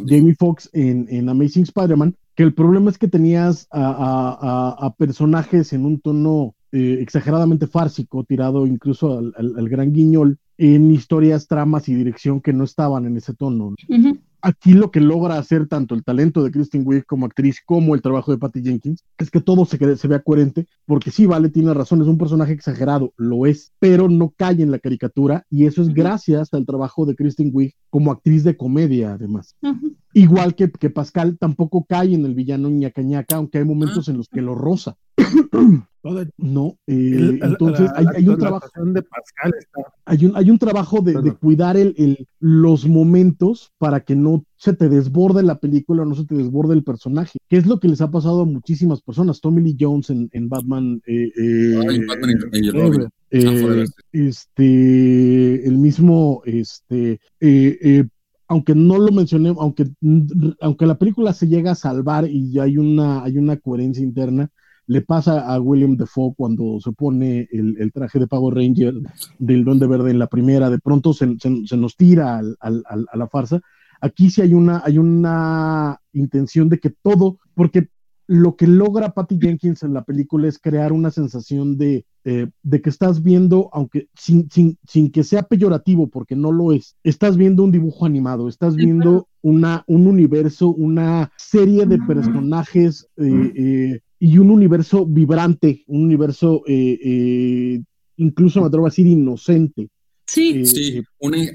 Jamie 0.08 0.36
Foxx 0.36 0.70
en, 0.74 1.08
en 1.10 1.30
Amazing 1.30 1.64
Spider-Man, 1.64 2.16
que 2.36 2.44
el 2.44 2.54
problema 2.54 2.90
es 2.90 2.98
que 2.98 3.08
tenías 3.08 3.68
a 3.72 4.94
personajes 4.98 5.74
en 5.74 5.86
un 5.86 6.00
tono 6.00 6.56
eh, 6.74 7.00
exageradamente 7.02 7.66
fársico, 7.66 8.26
tirado 8.26 8.68
incluso 8.68 9.18
al, 9.18 9.70
gran 9.70 9.94
guiñol, 9.94 10.38
en 10.58 10.92
historias, 10.92 11.48
tramas 11.48 11.88
y 11.88 11.96
dirección 11.96 12.42
que 12.42 12.52
no 12.52 12.66
estaban 12.66 13.06
en 13.06 13.16
ese 13.16 13.34
tono. 13.34 13.74
Aquí 14.42 14.74
lo 14.74 14.92
que 14.92 15.00
logra 15.00 15.38
hacer 15.38 15.68
tanto 15.68 15.96
el 15.96 16.04
talento 16.04 16.44
de 16.44 16.52
Kristen 16.52 16.84
Wiig 16.86 17.06
como 17.06 17.26
actriz 17.26 17.62
como 17.66 17.96
el 17.96 18.02
trabajo 18.02 18.32
de 18.32 18.38
Patty 18.38 18.62
Jenkins 18.62 19.04
es 19.18 19.32
que 19.32 19.42
todo 19.42 19.66
se, 19.66 19.98
se 19.98 20.08
vea 20.08 20.20
coherente, 20.20 20.68
porque 20.86 21.12
sí, 21.12 21.26
Vale 21.26 21.50
tiene 21.50 21.74
razón, 21.74 22.02
es 22.02 22.08
un 22.08 22.18
personaje 22.18 22.54
exagerado, 22.54 23.14
lo 23.18 23.46
es, 23.46 23.74
pero 23.80 24.08
no 24.10 24.34
cae 24.36 24.62
en 24.62 24.72
la 24.72 24.80
caricatura 24.80 25.46
y 25.50 25.66
eso 25.66 25.82
es 25.82 25.90
gracias 25.90 26.54
al 26.54 26.66
trabajo 26.66 27.06
de 27.06 27.16
Kristen 27.16 27.50
Wiig 27.54 27.74
como 27.90 28.12
actriz 28.12 28.44
de 28.44 28.58
comedia, 28.58 29.14
además. 29.14 29.56
Igual 30.14 30.56
que, 30.56 30.72
que, 30.72 30.90
Pascal 30.90 31.38
tampoco 31.38 31.86
cae 31.88 32.14
en 32.14 32.26
el 32.26 32.36
villano 32.36 32.70
ñaca 32.70 33.02
ñaca, 33.02 33.36
aunque 33.36 33.60
hay 33.60 33.66
momentos 33.66 34.08
en 34.10 34.18
los 34.18 34.30
que 34.30 34.42
lo 34.42 34.56
roza. 34.56 34.98
No, 36.38 36.78
eh, 36.88 37.40
entonces 37.42 37.90
hay, 37.96 38.28
un 38.30 38.38
trabajo 38.38 38.68
de 38.86 39.02
Pascal 39.02 39.52
hay, 40.06 40.26
un, 40.26 40.38
hay 40.38 40.50
un 40.50 40.58
trabajo 40.58 41.02
de, 41.02 41.34
cuidar 41.34 41.76
el, 41.76 42.28
los 42.40 42.88
momentos 42.88 43.74
para 43.78 44.02
que 44.02 44.16
no 44.16 44.46
se 44.56 44.74
te 44.74 44.90
desborde 44.90 45.44
la 45.44 45.60
película, 45.60 46.06
no 46.06 46.16
se 46.16 46.26
te 46.26 46.36
desborde 46.36 46.76
el 46.76 46.84
personaje, 46.84 47.40
que 47.50 47.58
es 47.58 47.66
lo 47.68 47.80
que 47.80 47.90
les 47.90 48.02
ha 48.02 48.10
pasado 48.10 48.42
a 48.42 48.46
muchísimas 48.46 49.02
personas. 49.02 49.42
Tommy 49.42 49.62
Lee 49.62 49.78
Jones 49.78 50.10
en, 50.10 50.50
Batman, 50.50 51.02
eh, 51.06 51.32
eh, 51.38 51.76
este, 54.12 54.64
el 55.68 55.78
mismo, 55.78 56.42
este, 56.46 57.20
aunque 58.48 58.76
no 58.76 58.98
lo 58.98 59.12
mencioné, 59.12 59.54
aunque, 59.60 59.88
aunque 60.62 60.86
la 60.86 60.98
película 60.98 61.34
se 61.34 61.48
llega 61.48 61.72
a 61.72 61.76
salvar 61.76 62.28
y 62.30 62.60
hay 62.60 62.78
una, 62.78 63.24
hay 63.24 63.38
una 63.38 63.58
coherencia 63.58 64.04
interna, 64.04 64.50
le 64.88 65.02
pasa 65.02 65.42
a 65.42 65.60
William 65.60 65.98
Defoe 65.98 66.34
cuando 66.36 66.80
se 66.80 66.94
pone 66.94 67.50
el, 67.52 67.92
traje 67.94 68.20
de 68.20 68.28
Power 68.28 68.56
Ranger 68.56 68.96
del 69.38 69.66
Duende 69.66 69.86
Verde 69.86 70.12
en 70.12 70.20
la 70.20 70.28
primera, 70.28 70.70
de 70.70 70.80
pronto 70.80 71.14
se, 71.14 71.28
nos 71.28 71.98
tira 71.98 72.40
a 72.40 73.18
la 73.18 73.28
farsa. 73.28 73.62
Aquí 74.00 74.30
sí 74.30 74.42
hay 74.42 74.54
una, 74.54 74.82
hay 74.86 74.98
una 74.98 76.00
intención 76.14 76.70
de 76.70 76.80
que 76.80 76.90
todo, 76.90 77.38
porque 77.54 77.90
lo 78.28 78.58
que 78.58 78.68
logra 78.68 79.14
Patty 79.14 79.40
Jenkins 79.42 79.84
en 79.84 79.94
la 79.94 80.04
película 80.04 80.48
es 80.48 80.60
crear 80.60 80.92
una 80.92 81.12
sensación 81.12 81.78
de, 81.78 82.06
eh, 82.26 82.50
de 82.62 82.82
que 82.82 82.90
estás 82.90 83.24
viendo, 83.24 83.70
aunque 83.72 84.10
sin, 84.16 84.50
sin, 84.52 85.12
que 85.12 85.24
sea 85.24 85.44
peyorativo, 85.44 86.08
porque 86.08 86.36
no 86.36 86.52
lo 86.52 86.74
es, 86.74 86.98
estás 87.04 87.38
viendo 87.38 87.64
un 87.64 87.72
dibujo 87.72 88.06
animado, 88.06 88.50
estás 88.50 88.76
viendo 88.76 89.30
una, 89.42 89.86
un 89.88 90.08
universo, 90.08 90.68
una 90.68 91.32
serie 91.38 91.86
de 91.86 92.00
personajes 92.00 93.08
eh, 93.16 93.54
eh, 93.56 94.00
y 94.20 94.38
un 94.40 94.50
universo 94.50 95.06
vibrante, 95.06 95.86
un 95.88 96.04
universo 96.04 96.64
incluso 98.18 98.60
me 98.60 98.68
atrevo 98.68 98.88
a 98.88 98.90
decir 98.90 99.08
inocente. 99.08 99.90
Sí, 100.28 100.62
eh, 100.62 100.66
sí. 100.66 101.04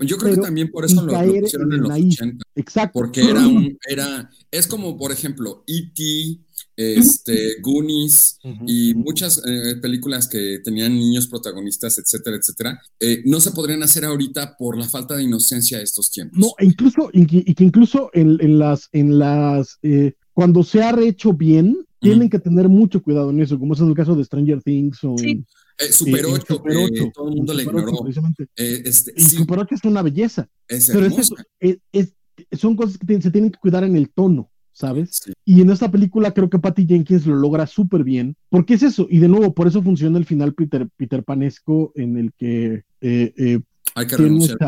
yo 0.06 0.16
creo 0.16 0.34
que 0.34 0.40
también 0.40 0.70
por 0.70 0.84
eso 0.84 1.02
lo, 1.02 1.12
pusieron 1.12 1.72
en, 1.72 1.80
los 1.82 1.90
80. 1.90 2.44
Exacto. 2.56 3.00
Porque 3.00 3.22
era 3.22 3.46
un, 3.46 3.78
era, 3.86 4.30
es 4.50 4.66
como 4.66 4.96
por 4.96 5.12
ejemplo, 5.12 5.62
E.T., 5.66 6.40
este, 6.74 7.60
Goonies 7.60 8.38
y 8.66 8.94
muchas 8.94 9.42
películas 9.82 10.26
que 10.26 10.58
tenían 10.64 10.94
niños 10.94 11.28
protagonistas, 11.28 11.98
etcétera, 11.98 12.38
etcétera, 12.38 12.80
no 13.26 13.40
se 13.40 13.52
podrían 13.52 13.82
hacer 13.82 14.06
ahorita 14.06 14.56
por 14.56 14.78
la 14.78 14.88
falta 14.88 15.14
de 15.14 15.22
inocencia 15.22 15.78
de 15.78 15.84
estos 15.84 16.10
tiempos. 16.10 16.38
No, 16.38 16.54
e 16.58 16.64
incluso, 16.64 17.10
y 17.12 17.26
que, 17.26 17.62
incluso 17.62 18.10
en, 18.14 18.38
en, 18.40 18.58
las, 18.58 18.88
en 18.92 19.18
las, 19.18 19.78
cuando 20.32 20.64
se 20.64 20.82
ha 20.82 20.98
hecho 20.98 21.34
bien, 21.34 21.86
tienen 22.00 22.30
que 22.30 22.38
tener 22.38 22.68
mucho 22.70 23.02
cuidado 23.02 23.30
en 23.30 23.40
eso, 23.40 23.58
como 23.58 23.74
es 23.74 23.80
en 23.80 23.88
el 23.88 23.94
caso 23.94 24.16
de 24.16 24.24
Stranger 24.24 24.62
Things 24.62 25.04
o 25.04 25.16
sí. 25.18 25.44
Eh, 25.78 25.92
Super 25.92 26.26
8, 26.26 26.62
que 26.62 27.10
todo 27.12 27.28
el 27.28 27.36
mundo 27.36 27.54
le 27.54 27.62
ignoró. 27.62 28.06
Eh, 28.56 28.82
este, 28.84 29.12
y 29.16 29.22
Super 29.22 29.60
8 29.60 29.74
es 29.74 29.84
una 29.84 30.02
belleza. 30.02 30.48
Es 30.68 30.90
pero 30.90 31.06
es, 31.06 32.14
son 32.52 32.76
cosas 32.76 32.98
que 32.98 33.20
se 33.20 33.30
tienen 33.30 33.50
que 33.50 33.58
cuidar 33.58 33.84
en 33.84 33.96
el 33.96 34.10
tono, 34.10 34.50
¿sabes? 34.72 35.22
Y 35.44 35.60
en 35.60 35.70
esta 35.70 35.90
película 35.90 36.32
creo 36.32 36.50
que 36.50 36.58
Patty 36.58 36.86
Jenkins 36.86 37.26
lo 37.26 37.36
logra 37.36 37.66
súper 37.66 38.04
bien, 38.04 38.36
porque 38.48 38.74
es 38.74 38.82
eso, 38.82 39.06
y 39.10 39.18
de 39.18 39.28
nuevo, 39.28 39.54
por 39.54 39.66
eso 39.66 39.82
funciona 39.82 40.18
el 40.18 40.26
final 40.26 40.54
Peter, 40.54 40.88
Peter 40.96 41.22
Panesco 41.24 41.92
en 41.94 42.18
el 42.18 42.32
que 42.32 42.84
eh, 43.00 43.32
eh 43.36 43.60
hay 43.94 44.06
que 44.06 44.16
renunciar 44.16 44.58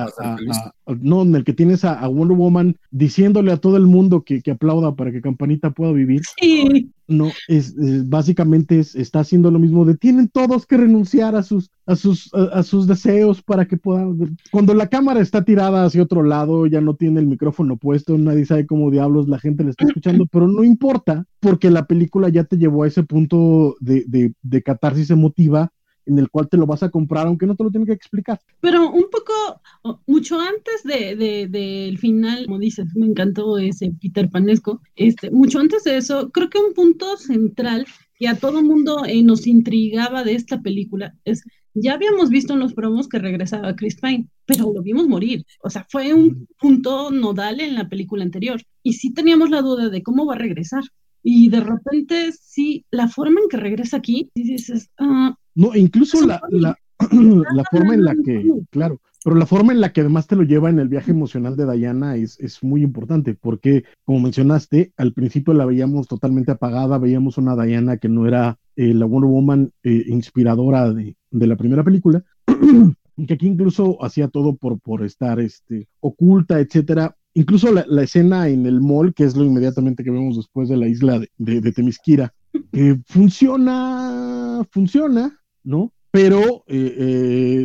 No, 1.01 1.23
en 1.23 1.35
el 1.35 1.45
que 1.45 1.53
tienes 1.53 1.85
a, 1.85 2.07
Wonder 2.07 2.37
Woman 2.37 2.77
diciéndole 2.91 3.53
a 3.53 3.57
todo 3.57 3.77
el 3.77 3.87
mundo 3.87 4.23
que, 4.23 4.43
aplauda 4.51 4.95
para 4.95 5.13
que 5.13 5.21
Campanita 5.21 5.71
pueda 5.71 5.93
vivir. 5.93 6.23
Sí. 6.39 6.91
No, 7.07 7.31
es, 7.49 7.75
básicamente 8.09 8.81
está 8.81 9.21
haciendo 9.21 9.51
lo 9.51 9.59
mismo 9.59 9.85
de 9.85 9.95
tienen 9.95 10.29
todos 10.29 10.67
que 10.67 10.79
renunciar 10.79 11.37
a 11.37 11.43
sus, 11.43 11.71
a 11.85 11.97
sus, 11.97 12.33
a, 12.35 12.63
sus 12.63 12.87
deseos 12.87 13.43
para 13.43 13.67
que 13.67 13.77
puedan. 13.77 14.37
Cuando 14.51 14.73
la 14.75 14.89
cámara 14.89 15.21
está 15.21 15.45
tirada 15.45 15.85
hacia 15.85 16.03
otro 16.03 16.23
lado, 16.23 16.67
ya 16.67 16.81
no 16.81 16.95
tiene 16.95 17.21
el 17.21 17.27
micrófono 17.27 17.77
puesto, 17.77 18.17
nadie 18.17 18.47
sabe 18.47 18.67
cómo 18.67 18.91
diablos 18.91 19.29
la 19.29 19.39
gente 19.39 19.65
le 19.65 19.71
está 19.71 19.85
escuchando, 19.85 20.27
pero 20.31 20.49
no 20.49 20.65
importa, 20.65 21.27
porque 21.41 21.71
la 21.71 21.87
película 21.87 22.31
ya 22.31 22.45
te 22.45 22.57
llevó 22.57 22.85
a 22.85 22.89
ese 22.89 23.03
punto 23.03 23.77
de, 23.81 24.05
de, 24.07 24.35
de 24.43 24.63
catarsis 24.63 25.11
emotiva 25.11 25.73
en 26.07 26.19
el 26.19 26.31
cual 26.31 26.49
te 26.49 26.57
lo 26.57 26.67
vas 26.67 26.83
a 26.83 26.91
comprar, 26.91 27.27
aunque 27.27 27.47
no 27.47 27.55
te 27.57 27.65
lo 27.65 27.71
tienen 27.71 27.87
que 27.87 27.93
explicar. 27.93 28.41
Pero 28.61 28.91
un 28.91 29.07
poco, 29.11 29.99
mucho 30.07 30.39
antes 30.39 30.83
del 30.85 31.19
de, 31.19 31.49
de, 31.49 31.97
final, 31.99 32.47
como 32.47 32.59
dices, 32.59 32.87
me 32.95 33.07
encantó 33.07 33.59
ese 33.59 33.93
Peter 34.01 34.29
Panesco, 34.31 34.81
este, 34.97 35.31
mucho 35.31 35.59
antes 35.59 35.85
de 35.85 35.97
eso, 35.97 36.31
creo 36.31 36.51
que 36.51 36.59
un 36.59 36.75
punto 36.75 37.17
central 37.17 37.87
que 38.19 38.29
a 38.29 38.37
todo 38.37 38.63
mundo 38.63 39.05
eh, 39.07 39.23
nos 39.23 39.47
intrigaba 39.47 40.25
de 40.25 40.35
esta 40.35 40.63
película 40.63 41.15
es, 41.25 41.43
ya 41.75 41.95
habíamos 41.95 42.31
visto 42.31 42.53
en 42.53 42.61
los 42.61 42.73
promos 42.73 43.09
que 43.09 43.19
regresaba 43.19 43.75
Chris 43.75 43.97
Pine, 44.01 44.29
pero 44.47 44.73
lo 44.73 44.83
vimos 44.83 45.09
morir. 45.09 45.45
O 45.63 45.71
sea, 45.71 45.87
fue 45.91 46.15
un 46.15 46.47
punto 46.59 47.11
nodal 47.11 47.61
en 47.61 47.75
la 47.75 47.89
película 47.89 48.23
anterior. 48.23 48.63
Y 48.83 48.93
sí 48.95 49.13
teníamos 49.13 49.51
la 49.51 49.61
duda 49.61 49.89
de 49.89 50.03
cómo 50.03 50.27
va 50.27 50.35
a 50.35 50.39
regresar. 50.39 50.85
Y 51.23 51.49
de 51.49 51.61
repente, 51.61 52.31
sí, 52.33 52.85
la 52.91 53.09
forma 53.09 53.41
en 53.41 53.49
que 53.49 53.57
regresa 53.57 53.97
aquí, 53.97 54.31
dices, 54.37 54.91
ah, 54.99 55.37
no, 55.55 55.75
incluso 55.75 56.27
la, 56.27 56.41
la, 56.51 56.77
la 57.11 57.65
forma 57.71 57.95
en 57.95 58.05
la 58.05 58.15
que, 58.15 58.51
claro, 58.71 59.01
pero 59.25 59.37
la 59.37 59.47
forma 59.47 59.73
en 59.73 59.81
la 59.81 59.91
que 59.93 60.03
además 60.03 60.27
te 60.27 60.37
lo 60.37 60.43
lleva 60.43 60.69
en 60.69 60.79
el 60.79 60.89
viaje 60.89 61.11
emocional 61.11 61.57
de 61.57 61.71
Diana 61.73 62.17
es, 62.17 62.39
es 62.41 62.63
muy 62.63 62.83
importante, 62.83 63.35
porque 63.35 63.85
como 64.05 64.21
mencionaste, 64.21 64.93
al 64.99 65.15
principio 65.15 65.55
la 65.55 65.65
veíamos 65.65 66.09
totalmente 66.09 66.53
apagada, 66.53 66.99
veíamos 66.99 67.39
una 67.39 67.57
Diana 67.57 67.97
que 67.97 68.11
no 68.11 68.27
era 68.27 68.59
eh, 68.77 68.93
la 68.93 69.07
Wonder 69.07 69.31
Woman 69.31 69.73
eh, 69.83 70.05
inspiradora 70.09 70.93
de, 70.93 71.17
de, 71.31 71.47
la 71.47 71.57
primera 71.57 71.83
película, 71.83 72.23
que 73.27 73.35
aquí 73.35 73.47
incluso 73.47 73.97
hacía 74.05 74.29
todo 74.29 74.57
por, 74.57 74.79
por 74.79 75.03
estar 75.03 75.41
este, 75.41 75.89
oculta, 76.01 76.61
etcétera. 76.61 77.17
Incluso 77.33 77.73
la, 77.73 77.87
la, 77.89 78.03
escena 78.03 78.49
en 78.49 78.67
el 78.67 78.83
mall, 78.83 79.15
que 79.15 79.25
es 79.25 79.35
lo 79.35 79.45
inmediatamente 79.45 80.05
que 80.05 80.11
vemos 80.11 80.37
después 80.37 80.69
de 80.69 80.77
la 80.77 80.87
isla 80.87 81.19
de, 81.19 81.31
de, 81.39 81.63
de 81.63 81.73
Temisquira, 81.73 82.35
que 82.73 83.01
funciona, 83.07 84.63
funciona, 84.71 85.41
¿no? 85.65 85.93
pero 86.11 86.63
eh, 86.69 86.95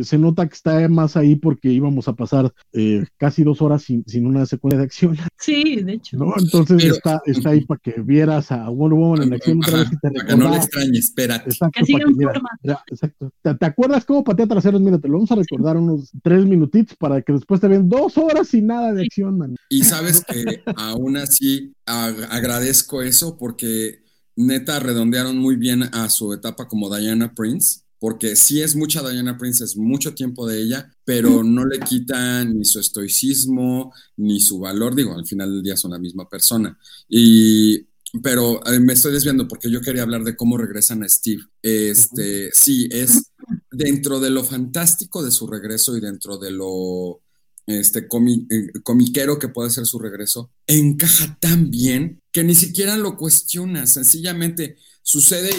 se 0.02 0.18
nota 0.18 0.48
que 0.48 0.54
está 0.54 0.88
más 0.88 1.16
ahí 1.16 1.36
porque 1.36 1.68
íbamos 1.70 2.08
a 2.08 2.14
pasar 2.16 2.52
eh, 2.72 3.04
casi 3.16 3.44
dos 3.44 3.62
horas 3.62 3.84
sin, 3.84 4.02
sin, 4.08 4.26
una 4.26 4.44
secuencia 4.44 4.78
de 4.78 4.84
acción. 4.86 5.16
Sí, 5.38 5.76
de 5.84 5.92
hecho. 5.92 6.16
¿no? 6.16 6.34
Entonces 6.36 6.82
está, 6.82 7.22
está 7.26 7.50
ahí 7.50 7.64
para 7.64 7.78
que 7.78 8.00
vieras 8.02 8.50
a 8.50 8.68
Wonder 8.68 8.98
Woman 8.98 9.22
en 9.22 9.34
acción 9.34 9.60
otra 9.60 9.78
vez 9.78 9.92
y 9.92 9.96
te 10.00 10.10
Para 10.10 10.26
que 10.26 10.36
no 10.36 10.50
le 10.50 10.56
extrañe, 10.56 10.98
espérate. 10.98 11.50
Exacto, 11.50 11.78
Que 11.78 11.84
sigan 11.86 12.12
mira, 12.16 12.32
forma. 12.32 12.48
ya, 12.64 12.82
exacto. 12.88 13.30
¿Te, 13.40 13.54
te 13.54 13.66
acuerdas 13.66 14.04
cómo 14.04 14.24
patea 14.24 14.48
traseros? 14.48 14.80
Mira, 14.80 14.98
te 14.98 15.06
lo 15.06 15.14
vamos 15.14 15.30
a 15.30 15.36
recordar 15.36 15.76
unos 15.76 16.10
tres 16.20 16.44
minutitos 16.44 16.96
para 16.96 17.22
que 17.22 17.32
después 17.34 17.60
te 17.60 17.68
vean 17.68 17.88
dos 17.88 18.18
horas 18.18 18.48
sin 18.48 18.66
nada 18.66 18.92
de 18.92 19.04
acción, 19.04 19.38
man. 19.38 19.54
Y 19.68 19.84
sabes 19.84 20.24
que 20.24 20.60
aún 20.74 21.16
así 21.18 21.72
ag- 21.86 22.26
agradezco 22.30 23.00
eso 23.02 23.36
porque 23.38 24.00
neta 24.34 24.80
redondearon 24.80 25.38
muy 25.38 25.54
bien 25.54 25.84
a 25.84 26.08
su 26.08 26.32
etapa 26.32 26.66
como 26.66 26.92
Diana 26.92 27.32
Prince, 27.32 27.82
porque 28.00 28.34
sí 28.34 28.62
es 28.62 28.74
mucha 28.74 29.08
Diana 29.08 29.36
Prince, 29.36 29.62
es 29.62 29.76
mucho 29.76 30.14
tiempo 30.14 30.46
de 30.46 30.62
ella, 30.62 30.90
pero 31.04 31.44
no 31.44 31.66
le 31.66 31.78
quita 31.80 32.42
ni 32.46 32.64
su 32.64 32.80
estoicismo, 32.80 33.92
ni 34.16 34.40
su 34.40 34.58
valor, 34.58 34.94
digo, 34.94 35.14
al 35.14 35.26
final 35.26 35.52
del 35.52 35.62
día 35.62 35.76
son 35.76 35.90
la 35.90 35.98
misma 35.98 36.26
persona. 36.26 36.76
Y, 37.10 37.86
pero 38.22 38.66
eh, 38.66 38.80
me 38.80 38.94
estoy 38.94 39.12
desviando 39.12 39.46
porque 39.46 39.70
yo 39.70 39.82
quería 39.82 40.02
hablar 40.02 40.24
de 40.24 40.34
cómo 40.34 40.56
regresan 40.56 41.02
a 41.02 41.08
Steve. 41.10 41.42
Este, 41.60 42.50
sí, 42.54 42.88
es 42.90 43.32
dentro 43.70 44.18
de 44.18 44.30
lo 44.30 44.44
fantástico 44.44 45.22
de 45.22 45.30
su 45.30 45.46
regreso 45.46 45.94
y 45.94 46.00
dentro 46.00 46.38
de 46.38 46.52
lo 46.52 47.20
este 47.66 48.08
comi, 48.08 48.46
eh, 48.50 48.80
comiquero 48.82 49.38
que 49.38 49.48
puede 49.48 49.70
ser 49.70 49.84
su 49.84 49.98
regreso, 49.98 50.50
encaja 50.66 51.38
tan 51.38 51.70
bien 51.70 52.20
que 52.32 52.42
ni 52.42 52.54
siquiera 52.54 52.96
lo 52.96 53.16
cuestiona, 53.16 53.86
sencillamente 53.86 54.76
sucede 55.02 55.50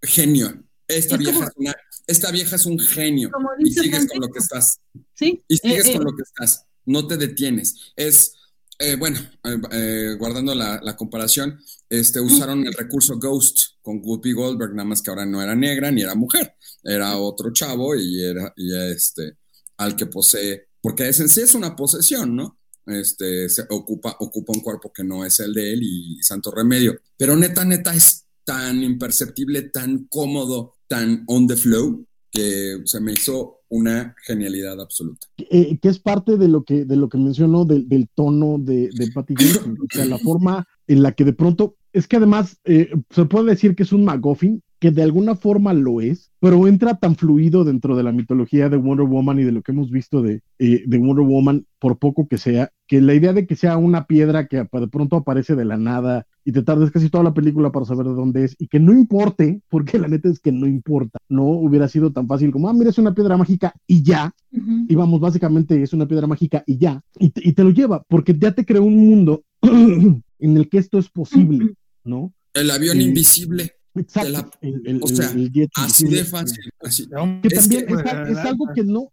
genio. 0.00 0.65
Esta 0.88 1.14
Es 1.16 1.20
vieja, 1.20 1.32
como- 1.38 1.46
es 1.48 1.52
una, 1.56 1.74
esta 2.06 2.30
vieja 2.30 2.56
es 2.56 2.66
un 2.66 2.78
genio 2.78 3.30
y 3.58 3.70
sigues 3.72 4.06
con 4.06 4.20
lo 4.20 4.28
que 4.28 4.38
estás. 4.38 4.78
Sí. 5.14 5.42
Y 5.48 5.56
sigues 5.56 5.86
Eh, 5.86 5.92
con 5.94 6.02
eh, 6.02 6.04
lo 6.04 6.16
que 6.16 6.22
estás, 6.22 6.64
no 6.84 7.06
te 7.06 7.16
detienes. 7.16 7.92
Es, 7.96 8.34
eh, 8.78 8.94
bueno, 8.96 9.18
eh, 9.44 9.56
eh, 9.72 10.16
guardando 10.18 10.54
la, 10.54 10.80
la 10.82 10.96
comparación, 10.96 11.58
este, 11.88 12.20
usaron 12.20 12.66
el 12.66 12.72
recurso 12.74 13.18
Ghost 13.18 13.58
con 13.82 14.00
Whoopi 14.04 14.32
Goldberg, 14.32 14.74
nada 14.74 14.88
más 14.88 15.02
que 15.02 15.10
ahora 15.10 15.26
no 15.26 15.40
era 15.42 15.54
negra 15.56 15.90
ni 15.90 16.02
era 16.02 16.14
mujer, 16.14 16.54
era 16.84 17.16
otro 17.16 17.52
chavo 17.52 17.94
y 17.96 18.22
era 18.22 18.52
y 18.56 18.74
este, 18.76 19.38
al 19.78 19.96
que 19.96 20.06
posee, 20.06 20.68
porque 20.80 21.08
es 21.08 21.18
en 21.20 21.28
sí 21.28 21.40
es 21.40 21.54
una 21.54 21.74
posesión, 21.74 22.36
¿no? 22.36 22.58
Este, 22.86 23.48
se 23.48 23.64
ocupa, 23.70 24.16
ocupa 24.20 24.52
un 24.52 24.60
cuerpo 24.60 24.92
que 24.92 25.02
no 25.02 25.24
es 25.24 25.40
el 25.40 25.52
de 25.52 25.72
él 25.72 25.80
y 25.82 26.22
santo 26.22 26.52
remedio. 26.52 26.96
Pero 27.16 27.34
neta, 27.34 27.64
neta, 27.64 27.92
es 27.92 28.24
tan 28.44 28.80
imperceptible, 28.84 29.62
tan 29.62 30.04
cómodo, 30.08 30.75
tan 30.88 31.24
on 31.26 31.46
the 31.46 31.56
flow, 31.56 32.04
que 32.30 32.80
se 32.84 33.00
me 33.00 33.12
hizo 33.14 33.60
una 33.68 34.14
genialidad 34.24 34.80
absoluta. 34.80 35.26
eh, 35.38 35.78
que 35.80 35.88
es 35.88 35.98
parte 35.98 36.36
de 36.36 36.48
lo 36.48 36.64
que, 36.64 36.84
de 36.84 36.96
lo 36.96 37.08
que 37.08 37.18
mencionó 37.18 37.64
del, 37.64 37.88
del 37.88 38.08
tono 38.14 38.58
de, 38.58 38.90
de 38.94 39.10
Patty 39.12 39.34
Jenkins, 39.36 39.80
o 39.80 39.86
sea, 39.90 40.04
la 40.04 40.18
forma 40.24 40.66
en 40.86 41.02
la 41.02 41.12
que 41.12 41.24
de 41.24 41.32
pronto, 41.32 41.76
es 41.92 42.06
que 42.06 42.16
además 42.16 42.58
eh, 42.64 42.90
se 43.10 43.24
puede 43.24 43.50
decir 43.50 43.74
que 43.74 43.82
es 43.82 43.92
un 43.92 44.04
MacGuffin, 44.04 44.62
que 44.78 44.90
de 44.90 45.02
alguna 45.02 45.34
forma 45.34 45.72
lo 45.72 46.00
es, 46.00 46.30
pero 46.38 46.68
entra 46.68 46.98
tan 46.98 47.16
fluido 47.16 47.64
dentro 47.64 47.96
de 47.96 48.02
la 48.02 48.12
mitología 48.12 48.68
de 48.68 48.76
Wonder 48.76 49.06
Woman 49.06 49.38
y 49.40 49.44
de 49.44 49.52
lo 49.52 49.62
que 49.62 49.72
hemos 49.72 49.90
visto 49.90 50.20
de, 50.20 50.42
eh, 50.58 50.84
de 50.86 50.98
Wonder 50.98 51.24
Woman, 51.24 51.66
por 51.78 51.98
poco 51.98 52.28
que 52.28 52.36
sea, 52.36 52.70
que 52.86 53.00
la 53.00 53.14
idea 53.14 53.32
de 53.32 53.46
que 53.46 53.56
sea 53.56 53.78
una 53.78 54.06
piedra 54.06 54.46
que 54.46 54.58
de 54.58 54.88
pronto 54.88 55.16
aparece 55.16 55.56
de 55.56 55.64
la 55.64 55.78
nada 55.78 56.26
y 56.48 56.52
te 56.52 56.62
tardes 56.62 56.92
casi 56.92 57.10
toda 57.10 57.24
la 57.24 57.34
película 57.34 57.72
para 57.72 57.84
saber 57.84 58.06
de 58.06 58.14
dónde 58.14 58.44
es 58.44 58.54
y 58.58 58.68
que 58.68 58.78
no 58.78 58.92
importe, 58.92 59.60
porque 59.68 59.98
la 59.98 60.06
neta 60.06 60.28
es 60.30 60.38
que 60.38 60.52
no 60.52 60.66
importa, 60.66 61.18
no 61.28 61.42
hubiera 61.44 61.88
sido 61.88 62.12
tan 62.12 62.28
fácil 62.28 62.52
como, 62.52 62.68
ah, 62.68 62.72
mira, 62.72 62.90
es 62.90 62.98
una 62.98 63.12
piedra 63.14 63.36
mágica 63.36 63.74
y 63.86 64.02
ya, 64.04 64.32
y 64.52 64.94
vamos, 64.94 65.18
básicamente 65.20 65.82
es 65.82 65.92
una 65.92 66.06
piedra 66.06 66.28
mágica 66.28 66.62
y 66.66 66.78
ya, 66.78 67.02
y 67.18 67.30
te, 67.30 67.40
y 67.48 67.52
te 67.52 67.64
lo 67.64 67.70
lleva, 67.70 68.04
porque 68.08 68.32
ya 68.38 68.52
te 68.52 68.64
creó 68.64 68.84
un 68.84 68.96
mundo 68.96 69.42
en 69.62 70.56
el 70.56 70.68
que 70.68 70.78
esto 70.78 70.98
es 70.98 71.08
posible, 71.08 71.74
¿no? 72.04 72.32
El 72.54 72.70
avión 72.70 72.96
Sí. 72.96 73.02
invisible, 73.02 73.72
Exacto. 73.96 74.30
la- 74.30 74.50
el, 74.60 74.82
el- 74.86 75.00
o 75.02 75.06
sea, 75.08 75.30
el- 75.32 75.50
así 75.74 76.06
de 76.08 76.24
fácil, 76.24 76.64
así. 76.80 77.06
Que 77.42 77.48
Es 77.48 77.54
también 77.60 77.86
que- 77.86 77.94
es, 77.94 78.28
es 78.30 78.36
algo 78.38 78.66
que 78.74 78.84
no, 78.84 79.12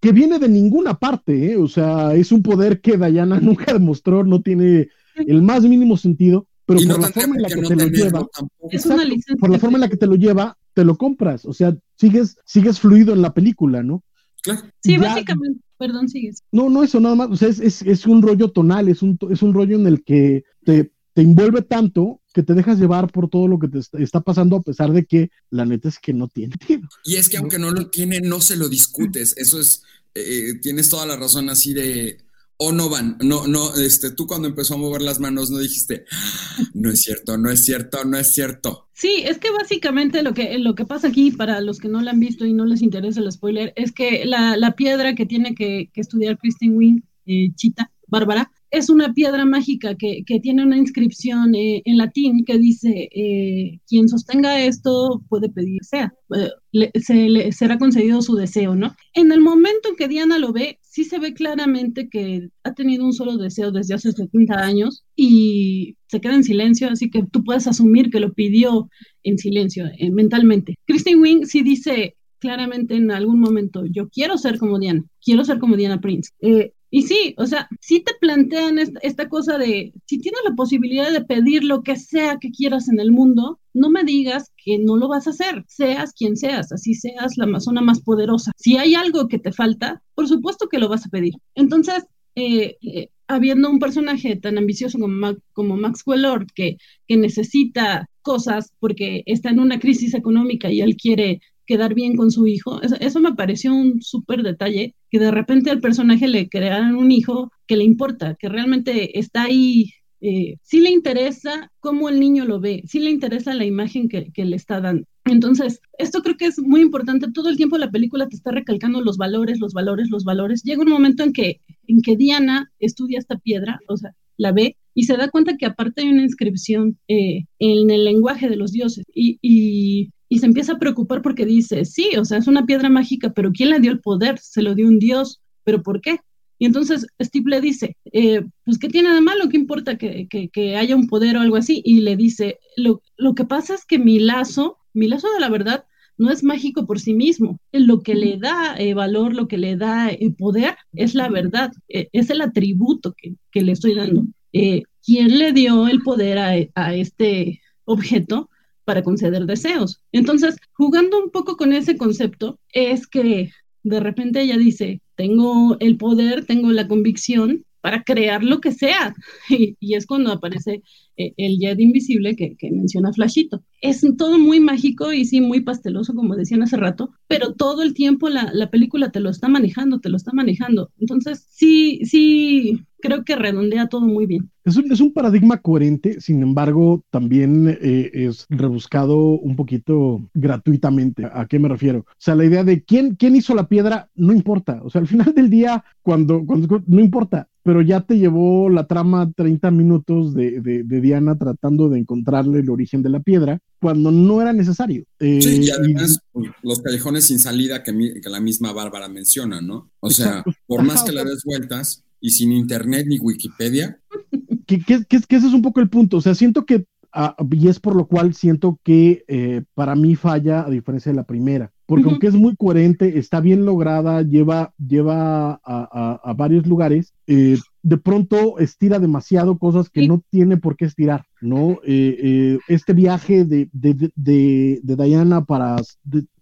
que 0.00 0.12
viene 0.12 0.38
de 0.38 0.48
ninguna 0.48 0.94
parte, 0.94 1.52
¿eh? 1.52 1.56
o 1.56 1.68
sea, 1.68 2.14
es 2.14 2.32
un 2.32 2.42
poder 2.42 2.80
que 2.82 2.96
Diana 2.98 3.40
nunca 3.40 3.72
demostró, 3.72 4.24
no 4.24 4.42
tiene 4.42 4.88
el 5.16 5.40
más 5.42 5.62
mínimo 5.62 5.96
sentido, 5.96 6.46
pero 6.66 6.80
y 6.80 6.86
por 6.86 6.96
no 6.96 7.02
la 7.06 7.12
forma 7.12 7.36
en 7.36 7.42
la 7.42 7.48
que 7.48 7.56
no 7.60 7.68
te 7.68 7.76
lo 7.76 7.86
lleva, 7.86 8.28
tampoco. 8.32 8.68
Es 8.70 8.84
una 8.86 8.94
Exacto, 8.94 9.14
licencia. 9.14 9.36
por 9.40 9.50
la 9.50 9.58
forma 9.58 9.76
en 9.76 9.80
la 9.80 9.88
que 9.88 9.96
te 9.96 10.06
lo 10.06 10.14
lleva, 10.16 10.58
te 10.74 10.84
lo 10.84 10.98
compras, 10.98 11.44
o 11.46 11.52
sea, 11.54 11.76
sigues, 11.96 12.36
sigues 12.44 12.80
fluido 12.80 13.14
en 13.14 13.22
la 13.22 13.32
película, 13.32 13.82
¿no? 13.82 14.02
Claro. 14.42 14.62
Sí, 14.82 14.92
ya- 14.92 15.00
básicamente. 15.00 15.60
Perdón, 15.78 16.08
sigues. 16.08 16.42
No, 16.52 16.70
no 16.70 16.82
eso 16.82 17.00
nada 17.00 17.14
más, 17.14 17.28
o 17.30 17.36
sea, 17.36 17.48
es, 17.48 17.60
es, 17.60 17.82
es 17.82 18.06
un 18.06 18.22
rollo 18.22 18.50
tonal, 18.50 18.88
es 18.88 19.02
un, 19.02 19.18
es 19.30 19.42
un 19.42 19.52
rollo 19.52 19.76
en 19.76 19.86
el 19.86 20.02
que 20.04 20.44
te, 20.64 20.90
te 21.12 21.22
envuelve 21.22 21.62
tanto 21.62 22.20
que 22.32 22.42
te 22.42 22.54
dejas 22.54 22.78
llevar 22.78 23.10
por 23.10 23.28
todo 23.30 23.46
lo 23.48 23.58
que 23.58 23.68
te 23.68 23.80
está, 24.02 24.20
pasando, 24.20 24.56
a 24.56 24.62
pesar 24.62 24.92
de 24.92 25.04
que 25.06 25.30
la 25.50 25.64
neta 25.64 25.88
es 25.88 25.98
que 25.98 26.12
no 26.12 26.28
tiene. 26.28 26.54
Y 27.04 27.16
es 27.16 27.28
que 27.28 27.36
aunque 27.38 27.58
no 27.58 27.70
lo 27.70 27.88
tiene, 27.88 28.20
no 28.20 28.40
se 28.40 28.56
lo 28.56 28.68
discutes. 28.68 29.34
Eso 29.38 29.60
es, 29.60 29.82
eh, 30.14 30.54
tienes 30.60 30.88
toda 30.90 31.06
la 31.06 31.16
razón 31.16 31.48
así 31.48 31.72
de, 31.74 32.18
o 32.58 32.72
no 32.72 32.88
van, 32.88 33.18
no, 33.22 33.46
no, 33.46 33.74
este, 33.74 34.10
tú 34.12 34.26
cuando 34.26 34.48
empezó 34.48 34.74
a 34.74 34.78
mover 34.78 35.02
las 35.02 35.20
manos 35.20 35.50
no 35.50 35.58
dijiste, 35.58 36.04
"Ah, 36.10 36.62
no 36.74 36.90
es 36.90 37.02
cierto, 37.02 37.36
no 37.36 37.50
es 37.50 37.64
cierto, 37.64 38.04
no 38.04 38.16
es 38.18 38.32
cierto. 38.32 38.88
Sí, 38.94 39.22
es 39.26 39.38
que 39.38 39.50
básicamente 39.50 40.22
lo 40.22 40.32
que, 40.32 40.58
lo 40.58 40.74
que 40.74 40.86
pasa 40.86 41.08
aquí, 41.08 41.30
para 41.30 41.60
los 41.60 41.78
que 41.78 41.88
no 41.88 42.00
la 42.00 42.12
han 42.12 42.20
visto 42.20 42.46
y 42.46 42.54
no 42.54 42.64
les 42.64 42.80
interesa 42.82 43.20
el 43.20 43.30
spoiler, 43.30 43.72
es 43.76 43.92
que 43.92 44.24
la, 44.24 44.56
la 44.56 44.72
piedra 44.74 45.14
que 45.14 45.26
tiene 45.26 45.54
que, 45.54 45.90
que 45.92 46.00
estudiar 46.00 46.38
Kristen 46.38 46.76
Wing, 46.76 47.00
eh, 47.26 47.50
Chita, 47.56 47.90
Bárbara, 48.08 48.50
es 48.70 48.88
una 48.88 49.12
piedra 49.14 49.44
mágica 49.44 49.94
que, 49.96 50.22
que 50.26 50.40
tiene 50.40 50.62
una 50.64 50.76
inscripción 50.76 51.54
eh, 51.54 51.82
en 51.84 51.98
latín 51.98 52.44
que 52.44 52.58
dice, 52.58 53.08
eh, 53.14 53.80
quien 53.88 54.08
sostenga 54.08 54.60
esto 54.64 55.22
puede 55.28 55.48
pedir 55.48 55.84
sea, 55.84 56.14
eh, 56.34 56.48
le- 56.72 56.90
se 57.00 57.14
le 57.14 57.52
será 57.52 57.78
concedido 57.78 58.22
su 58.22 58.34
deseo, 58.34 58.74
¿no? 58.74 58.94
En 59.14 59.30
el 59.32 59.40
momento 59.40 59.88
en 59.90 59.96
que 59.96 60.08
Diana 60.08 60.38
lo 60.38 60.52
ve, 60.52 60.78
sí 60.96 61.04
se 61.04 61.18
ve 61.18 61.34
claramente 61.34 62.08
que 62.08 62.48
ha 62.64 62.72
tenido 62.72 63.04
un 63.04 63.12
solo 63.12 63.36
deseo 63.36 63.70
desde 63.70 63.92
hace 63.92 64.12
70 64.12 64.54
años 64.54 65.04
y 65.14 65.98
se 66.06 66.22
queda 66.22 66.36
en 66.36 66.42
silencio, 66.42 66.88
así 66.88 67.10
que 67.10 67.22
tú 67.30 67.44
puedes 67.44 67.66
asumir 67.66 68.08
que 68.08 68.18
lo 68.18 68.32
pidió 68.32 68.88
en 69.22 69.36
silencio, 69.36 69.84
eh, 69.98 70.10
mentalmente. 70.10 70.76
Kristen 70.86 71.20
Wing 71.20 71.44
sí 71.44 71.62
dice 71.62 72.16
claramente 72.38 72.94
en 72.94 73.10
algún 73.10 73.40
momento, 73.40 73.84
yo 73.84 74.08
quiero 74.08 74.38
ser 74.38 74.56
como 74.56 74.78
Diana, 74.78 75.04
quiero 75.22 75.44
ser 75.44 75.58
como 75.58 75.76
Diana 75.76 76.00
Prince. 76.00 76.30
Eh, 76.40 76.72
y 76.96 77.02
sí, 77.02 77.34
o 77.36 77.44
sea, 77.44 77.68
sí 77.78 78.00
te 78.00 78.14
plantean 78.18 78.78
esta, 78.78 79.28
cosa 79.28 79.58
de, 79.58 79.92
si 80.06 80.18
tienes 80.18 80.40
la 80.48 80.54
posibilidad 80.54 81.12
de 81.12 81.22
pedir 81.22 81.62
lo 81.62 81.82
que 81.82 81.94
sea 81.94 82.38
que 82.40 82.50
quieras 82.50 82.88
en 82.88 82.98
el 83.00 83.12
mundo, 83.12 83.60
no 83.74 83.90
me 83.90 84.02
digas 84.02 84.50
que 84.56 84.78
no 84.78 84.96
lo 84.96 85.06
vas 85.06 85.26
a 85.26 85.30
hacer, 85.30 85.62
seas 85.68 86.14
quien 86.14 86.38
seas, 86.38 86.72
así 86.72 86.94
seas 86.94 87.36
la 87.36 87.44
amazona 87.44 87.82
más 87.82 88.00
poderosa. 88.00 88.50
Si 88.56 88.78
hay 88.78 88.94
algo 88.94 89.28
que 89.28 89.38
te 89.38 89.52
falta, 89.52 90.02
por 90.14 90.26
supuesto 90.26 90.70
que 90.70 90.78
lo 90.78 90.88
vas 90.88 91.04
a 91.04 91.10
pedir. 91.10 91.34
Entonces, 91.54 92.06
eh, 92.34 92.78
eh, 92.80 93.10
habiendo 93.28 93.68
un 93.68 93.78
personaje 93.78 94.34
tan 94.36 94.56
ambicioso 94.56 94.98
como, 94.98 95.12
Ma- 95.12 95.36
como 95.52 95.76
Maxwell 95.76 96.22
Lord, 96.22 96.46
que, 96.54 96.78
que 97.06 97.18
necesita 97.18 98.08
cosas 98.22 98.72
porque 98.80 99.22
está 99.26 99.50
en 99.50 99.60
una 99.60 99.78
crisis 99.80 100.14
económica 100.14 100.70
y 100.72 100.80
él 100.80 100.96
quiere 100.96 101.42
quedar 101.66 101.94
bien 101.94 102.16
con 102.16 102.30
su 102.30 102.46
hijo, 102.46 102.80
eso, 102.82 103.20
me 103.20 103.34
pareció 103.34 103.74
un 103.74 104.00
súper 104.02 104.42
detalle, 104.42 104.94
que 105.10 105.18
de 105.18 105.30
repente 105.30 105.70
al 105.70 105.80
personaje 105.80 106.28
le 106.28 106.48
crearan 106.48 106.96
un 106.96 107.10
hijo 107.12 107.50
que 107.66 107.76
le 107.76 107.84
importa, 107.84 108.36
que 108.38 108.48
realmente 108.48 109.18
está 109.18 109.44
ahí, 109.44 109.90
eh, 110.20 110.56
sí 110.62 110.80
le 110.80 110.90
interesa 110.90 111.70
cómo 111.80 112.08
el 112.08 112.20
niño 112.20 112.44
lo 112.44 112.60
ve, 112.60 112.82
sí 112.86 113.00
le 113.00 113.10
interesa 113.10 113.54
la 113.54 113.64
imagen 113.64 114.08
que, 114.08 114.32
le 114.34 114.56
está 114.56 114.80
dando. 114.80 115.06
Entonces, 115.24 115.80
esto 115.98 116.22
creo 116.22 116.36
que 116.36 116.46
es 116.46 116.58
muy 116.60 116.80
importante. 116.80 117.30
Todo 117.32 117.48
el 117.48 117.56
tiempo 117.56 117.78
la 117.78 117.90
película 117.90 118.28
te 118.28 118.36
está 118.36 118.52
recalcando 118.52 119.00
los 119.00 119.16
valores, 119.16 119.58
los 119.58 119.72
valores, 119.72 120.08
los 120.08 120.24
valores. 120.24 120.62
Llega 120.62 120.82
un 120.82 120.88
momento 120.88 121.24
en 121.24 121.32
que, 121.32 121.60
en 121.88 122.00
que 122.00 122.16
Diana 122.16 122.70
estudia 122.78 123.18
esta 123.18 123.36
piedra, 123.38 123.80
o 123.88 123.96
sea, 123.96 124.12
la 124.36 124.52
ve 124.52 124.76
y 124.94 125.04
se 125.04 125.16
da 125.16 125.28
cuenta 125.28 125.56
que 125.56 125.66
aparte 125.66 126.02
hay 126.02 126.08
una 126.08 126.22
inscripción 126.22 126.98
eh, 127.08 127.44
en 127.58 127.90
el 127.90 128.04
lenguaje 128.04 128.48
de 128.48 128.56
los 128.56 128.72
dioses 128.72 129.04
y, 129.14 130.10
y, 130.28 130.38
se 130.38 130.46
empieza 130.46 130.72
a 130.72 130.78
preocupar 130.78 131.22
porque 131.22 131.46
dice, 131.46 131.84
sí, 131.84 132.10
o 132.18 132.24
sea, 132.24 132.38
es 132.38 132.46
una 132.46 132.66
piedra 132.66 132.88
mágica, 132.88 133.32
pero 133.32 133.52
¿quién 133.52 133.70
le 133.70 133.80
dio 133.80 133.92
el 133.92 134.00
poder? 134.00 134.38
Se 134.38 134.62
lo 134.62 134.74
dio 134.74 134.88
un 134.88 134.98
dios, 134.98 135.40
pero 135.64 135.82
¿por 135.82 136.00
qué? 136.00 136.20
Y 136.58 136.66
entonces 136.66 137.06
Steve 137.20 137.50
le 137.50 137.60
dice, 137.60 137.96
eh, 138.12 138.42
pues 138.64 138.78
¿qué 138.78 138.88
tiene 138.88 139.12
de 139.12 139.20
malo? 139.20 139.48
¿Qué 139.48 139.56
importa 139.56 139.98
que, 139.98 140.26
que, 140.28 140.76
haya 140.76 140.96
un 140.96 141.06
poder 141.06 141.36
o 141.36 141.40
algo 141.40 141.56
así? 141.56 141.82
Y 141.84 142.00
le 142.00 142.16
dice, 142.16 142.58
lo, 142.76 143.02
lo 143.16 143.34
que 143.34 143.44
pasa 143.44 143.74
es 143.74 143.84
que 143.84 143.98
mi 143.98 144.18
lazo, 144.18 144.78
mi 144.94 145.06
lazo 145.06 145.28
de 145.34 145.40
la 145.40 145.50
verdad, 145.50 145.84
no 146.18 146.30
es 146.30 146.42
mágico 146.42 146.86
por 146.86 147.00
sí 147.00 147.14
mismo. 147.14 147.60
Lo 147.72 148.02
que 148.02 148.14
le 148.14 148.38
da 148.38 148.76
eh, 148.78 148.94
valor, 148.94 149.34
lo 149.34 149.48
que 149.48 149.58
le 149.58 149.76
da 149.76 150.10
eh, 150.10 150.34
poder 150.36 150.76
es 150.94 151.14
la 151.14 151.28
verdad, 151.28 151.72
eh, 151.88 152.08
es 152.12 152.30
el 152.30 152.40
atributo 152.40 153.14
que, 153.16 153.34
que 153.50 153.62
le 153.62 153.72
estoy 153.72 153.94
dando. 153.94 154.26
¿Quién 154.52 155.38
le 155.38 155.52
dio 155.52 155.86
el 155.86 156.02
poder 156.02 156.38
a, 156.38 156.54
a, 156.74 156.94
este 156.94 157.60
objeto 157.84 158.48
para 158.86 159.02
conceder 159.02 159.44
deseos? 159.44 160.00
Entonces, 160.12 160.56
jugando 160.72 161.22
un 161.22 161.30
poco 161.30 161.58
con 161.58 161.74
ese 161.74 161.98
concepto, 161.98 162.58
es 162.72 163.06
que 163.06 163.50
de 163.82 164.00
repente 164.00 164.40
ella 164.40 164.56
dice, 164.56 165.02
tengo 165.16 165.76
el 165.80 165.98
poder, 165.98 166.46
tengo 166.46 166.72
la 166.72 166.88
convicción 166.88 167.66
para 167.82 168.02
crear 168.02 168.42
lo 168.42 168.60
que 168.60 168.72
sea. 168.72 169.14
Y, 169.80 169.94
es 169.94 170.06
cuando 170.06 170.32
aparece 170.32 170.82
eh, 171.16 171.34
el 171.36 171.58
jet 171.58 171.78
invisible 171.78 172.34
que, 172.34 172.56
menciona 172.70 173.12
Flashito. 173.12 173.62
Es 173.88 174.04
todo 174.16 174.38
muy 174.38 174.60
mágico 174.60 175.12
y 175.12 175.24
sí, 175.24 175.40
muy 175.40 175.60
pasteloso, 175.60 176.14
como 176.14 176.36
decían 176.36 176.62
hace 176.62 176.76
rato, 176.76 177.10
pero 177.28 177.54
todo 177.54 177.82
el 177.82 177.94
tiempo 177.94 178.28
la, 178.28 178.50
la 178.52 178.70
película 178.70 179.10
te 179.10 179.20
lo 179.20 179.30
está 179.30 179.48
manejando, 179.48 180.00
te 180.00 180.08
lo 180.08 180.16
está 180.16 180.32
manejando. 180.32 180.90
Entonces, 180.98 181.46
sí, 181.50 182.00
sí, 182.04 182.80
creo 183.00 183.24
que 183.24 183.36
redondea 183.36 183.88
todo 183.88 184.02
muy 184.02 184.26
bien. 184.26 184.50
Es 184.64 184.76
un, 184.76 184.90
es 184.90 185.00
un 185.00 185.12
paradigma 185.12 185.58
coherente, 185.58 186.20
sin 186.20 186.42
embargo, 186.42 187.04
también 187.10 187.68
eh, 187.80 188.10
es 188.12 188.46
rebuscado 188.48 189.16
un 189.16 189.54
poquito 189.54 190.28
gratuitamente. 190.34 191.24
¿A 191.24 191.46
qué 191.46 191.58
me 191.58 191.68
refiero? 191.68 192.00
O 192.00 192.14
sea, 192.18 192.34
la 192.34 192.44
idea 192.44 192.64
de 192.64 192.82
quién, 192.82 193.14
quién 193.14 193.36
hizo 193.36 193.54
la 193.54 193.68
piedra 193.68 194.10
no 194.14 194.32
importa. 194.32 194.80
O 194.82 194.90
sea, 194.90 195.00
al 195.00 195.06
final 195.06 195.32
del 195.34 195.50
día, 195.50 195.84
cuando, 196.02 196.44
cuando 196.44 196.82
no 196.86 197.00
importa, 197.00 197.48
pero 197.62 197.82
ya 197.82 198.00
te 198.00 198.18
llevó 198.18 198.68
la 198.70 198.86
trama 198.86 199.30
30 199.34 199.70
minutos 199.70 200.34
de, 200.34 200.60
de, 200.60 200.82
de, 200.84 201.00
Diana 201.00 201.36
tratando 201.36 201.88
de 201.88 201.98
encontrarle 201.98 202.60
el 202.60 202.70
origen 202.70 203.02
de 203.02 203.10
la 203.10 203.20
piedra 203.20 203.60
cuando 203.80 204.10
no 204.10 204.40
era 204.40 204.52
necesario. 204.52 205.04
Eh, 205.18 205.40
sí, 205.40 205.60
y 205.62 205.70
además 205.70 206.18
y, 206.34 206.46
los 206.62 206.80
callejones 206.80 207.24
sin 207.24 207.38
salida 207.38 207.82
que, 207.82 207.92
mi, 207.92 208.20
que, 208.20 208.28
la 208.28 208.40
misma 208.40 208.72
Bárbara 208.72 209.08
menciona, 209.08 209.60
¿no? 209.60 209.90
O 210.00 210.10
sea, 210.10 210.38
exacto. 210.38 210.52
por 210.66 210.82
más 210.82 211.02
que 211.02 211.12
le 211.12 211.24
des 211.24 211.42
vueltas 211.44 212.04
y 212.20 212.30
sin 212.30 212.52
internet 212.52 213.06
ni 213.08 213.18
Wikipedia. 213.18 214.00
Que, 214.66 214.80
que, 214.80 215.04
que, 215.04 215.20
que 215.20 215.36
ese 215.36 215.46
es 215.46 215.52
un 215.52 215.62
poco 215.62 215.78
el 215.78 215.88
punto, 215.88 216.16
o 216.16 216.20
sea, 216.20 216.34
siento 216.34 216.66
que, 216.66 216.86
uh, 217.14 217.54
y 217.54 217.68
es 217.68 217.78
por 217.78 217.94
lo 217.94 218.08
cual 218.08 218.34
siento 218.34 218.80
que 218.82 219.24
eh, 219.28 219.62
para 219.74 219.94
mí 219.94 220.16
falla 220.16 220.66
a 220.66 220.70
diferencia 220.70 221.12
de 221.12 221.16
la 221.16 221.24
primera 221.24 221.72
porque 221.86 222.04
uh 222.04 222.08
-huh. 222.08 222.10
aunque 222.12 222.26
es 222.26 222.34
muy 222.34 222.56
coherente, 222.56 223.18
está 223.18 223.40
bien 223.40 223.64
lograda, 223.64 224.22
lleva, 224.22 224.74
lleva 224.76 225.52
a, 225.52 225.60
a, 225.64 226.20
a 226.22 226.34
varios 226.34 226.66
lugares, 226.66 227.14
eh, 227.26 227.58
de 227.82 227.96
pronto 227.96 228.58
estira 228.58 228.98
demasiado 228.98 229.58
cosas 229.58 229.88
que 229.88 230.00
sí. 230.00 230.08
no 230.08 230.22
tiene 230.30 230.56
por 230.56 230.76
qué 230.76 230.86
estirar, 230.86 231.24
¿no? 231.46 231.80
Eh, 231.84 232.18
eh, 232.22 232.58
este 232.68 232.92
viaje 232.92 233.44
de, 233.44 233.68
de, 233.72 233.94
de, 234.14 234.80
de 234.82 234.96
Diana 234.96 235.44
para, 235.44 235.76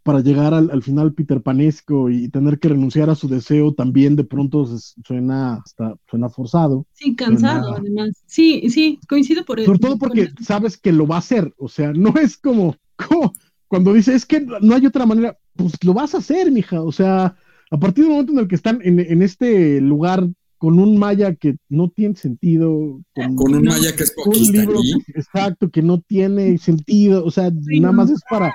para 0.03 0.21
llegar 0.21 0.55
al, 0.55 0.71
al, 0.71 0.83
final 0.83 1.13
Peter 1.13 1.41
Panesco 1.41 2.11
y 2.11 2.29
tener 2.29 2.59
que 2.59 2.69
renunciar 2.69 3.11
a 3.11 3.15
su 3.15 3.29
deseo 3.29 3.75
también 3.75 4.17
de 4.17 4.25
pronto 4.25 4.67
suena 5.05 5.57
hasta 5.65 5.97
suena 6.09 6.29
forzado. 6.29 6.87
Sí, 6.93 7.15
cansado 7.15 7.69
suena... 7.69 7.79
además. 7.79 8.23
Sí, 8.27 8.69
sí, 8.71 8.99
coincido 9.09 9.45
por 9.45 9.61
eso. 9.61 9.67
Sobre 9.67 9.79
todo 9.79 9.99
porque 9.99 10.31
sabes 10.43 10.77
que 10.77 10.93
lo 10.93 11.07
va 11.07 11.17
a 11.17 11.21
hacer, 11.21 11.55
o 11.59 11.69
sea, 11.69 11.93
no 11.93 12.15
es 12.21 12.37
como, 12.37 12.77
como 12.97 13.33
cuando 13.69 13.93
dice, 13.93 14.15
es 14.15 14.25
que 14.27 14.41
no 14.41 14.75
hay 14.75 14.87
otra 14.87 15.07
manera, 15.07 15.37
pues 15.57 15.73
lo 15.85 15.95
vas 15.95 16.15
a 16.15 16.19
hacer, 16.19 16.51
mija. 16.51 16.83
O 16.83 16.93
sea, 16.93 17.37
a 17.71 17.79
partir 17.79 18.05
del 18.05 18.13
momento 18.13 18.33
en 18.33 18.39
el 18.39 18.49
que 18.49 18.55
están 18.55 18.81
en, 18.83 19.01
en 19.01 19.23
este 19.23 19.81
lugar 19.81 20.29
con 20.65 20.79
un 20.79 20.97
maya 20.97 21.35
que 21.35 21.59
no 21.69 21.91
tiene 21.91 22.17
sentido. 22.17 23.03
Con, 23.15 23.37
con 23.37 23.55
un 23.55 23.65
maya 23.65 23.95
que 23.95 24.05
es 24.05 24.13
poquista 24.13 24.61
libro, 24.61 24.79
Exacto, 25.09 25.69
que 25.69 25.83
no 25.83 26.01
tiene 26.01 26.57
sentido. 26.57 27.23
O 27.23 27.31
sea, 27.31 27.51
sí, 27.51 27.81
nada 27.81 27.93
más 27.93 28.09
es 28.09 28.23
para, 28.31 28.51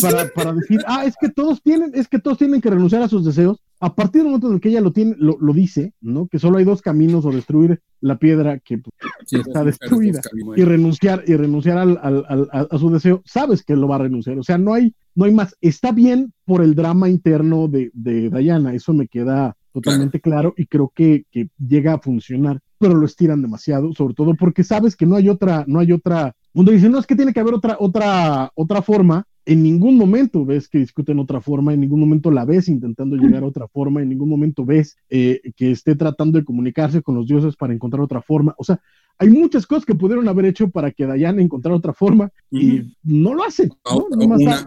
para, 0.00 0.28
para 0.34 0.54
decir, 0.54 0.80
ah, 0.88 1.04
es 1.06 1.14
que 1.20 1.28
todos 1.28 1.62
tienen, 1.62 1.92
es 1.94 2.08
que 2.08 2.18
todos 2.18 2.38
tienen 2.38 2.60
que 2.60 2.68
renunciar 2.68 3.00
a 3.02 3.08
sus 3.08 3.24
deseos. 3.24 3.62
A 3.78 3.94
partir 3.94 4.22
del 4.22 4.32
momento 4.32 4.48
en 4.48 4.54
el 4.54 4.60
que 4.60 4.70
ella 4.70 4.80
lo 4.80 4.92
tiene, 4.92 5.14
lo, 5.16 5.38
lo 5.40 5.52
dice, 5.52 5.94
¿no? 6.00 6.26
Que 6.26 6.40
solo 6.40 6.58
hay 6.58 6.64
dos 6.64 6.82
caminos, 6.82 7.24
o 7.24 7.30
destruir 7.30 7.80
la 8.00 8.18
piedra 8.18 8.58
que 8.58 8.78
pues, 8.78 8.92
sí, 9.24 9.36
está 9.36 9.62
destruida 9.62 10.20
y 10.56 10.64
renunciar, 10.64 11.22
y 11.28 11.36
renunciar 11.36 11.78
al, 11.78 11.96
al, 12.02 12.24
al, 12.28 12.48
a 12.68 12.76
su 12.76 12.90
deseo, 12.90 13.22
sabes 13.24 13.62
que 13.62 13.76
lo 13.76 13.86
va 13.86 13.94
a 13.96 14.00
renunciar. 14.00 14.36
O 14.36 14.42
sea, 14.42 14.58
no 14.58 14.74
hay, 14.74 14.96
no 15.14 15.26
hay 15.26 15.32
más. 15.32 15.54
Está 15.60 15.92
bien 15.92 16.32
por 16.44 16.60
el 16.60 16.74
drama 16.74 17.08
interno 17.08 17.68
de, 17.68 17.92
de 17.94 18.30
Diana, 18.30 18.74
eso 18.74 18.92
me 18.92 19.06
queda 19.06 19.56
totalmente 19.72 20.20
claro, 20.20 20.52
claro 20.52 20.54
y 20.56 20.66
creo 20.66 20.92
que, 20.94 21.24
que, 21.30 21.48
llega 21.58 21.94
a 21.94 21.98
funcionar, 21.98 22.60
pero 22.78 22.94
lo 22.94 23.06
estiran 23.06 23.42
demasiado, 23.42 23.92
sobre 23.94 24.14
todo 24.14 24.34
porque 24.34 24.64
sabes 24.64 24.96
que 24.96 25.06
no 25.06 25.16
hay 25.16 25.28
otra, 25.28 25.64
no 25.66 25.80
hay 25.80 25.92
otra, 25.92 26.34
uno 26.52 26.70
dice, 26.70 26.88
no, 26.88 26.98
es 26.98 27.06
que 27.06 27.16
tiene 27.16 27.32
que 27.32 27.40
haber 27.40 27.54
otra, 27.54 27.76
otra, 27.80 28.50
otra 28.54 28.82
forma, 28.82 29.26
en 29.44 29.62
ningún 29.62 29.96
momento 29.96 30.44
ves 30.44 30.68
que 30.68 30.78
discuten 30.78 31.18
otra 31.18 31.40
forma, 31.40 31.74
en 31.74 31.80
ningún 31.80 32.00
momento 32.00 32.30
la 32.30 32.44
ves 32.44 32.68
intentando 32.68 33.16
llegar 33.16 33.42
a 33.42 33.46
otra 33.46 33.66
forma, 33.66 34.00
en 34.02 34.08
ningún 34.08 34.28
momento 34.28 34.64
ves 34.64 34.96
eh, 35.10 35.40
que 35.56 35.72
esté 35.72 35.96
tratando 35.96 36.38
de 36.38 36.44
comunicarse 36.44 37.02
con 37.02 37.16
los 37.16 37.26
dioses 37.26 37.56
para 37.56 37.74
encontrar 37.74 38.02
otra 38.02 38.22
forma. 38.22 38.54
O 38.58 38.64
sea, 38.64 38.80
hay 39.18 39.30
muchas 39.30 39.66
cosas 39.66 39.84
que 39.84 39.94
pudieron 39.94 40.28
haber 40.28 40.46
hecho 40.46 40.70
para 40.70 40.90
que 40.92 41.06
Diana 41.06 41.42
encontrara 41.42 41.76
otra 41.76 41.92
forma 41.92 42.30
uh 42.50 42.56
-huh. 42.56 42.60
y 42.60 42.96
no 43.02 43.34
lo 43.34 43.44
hacen. 43.44 43.70
una, 43.84 44.64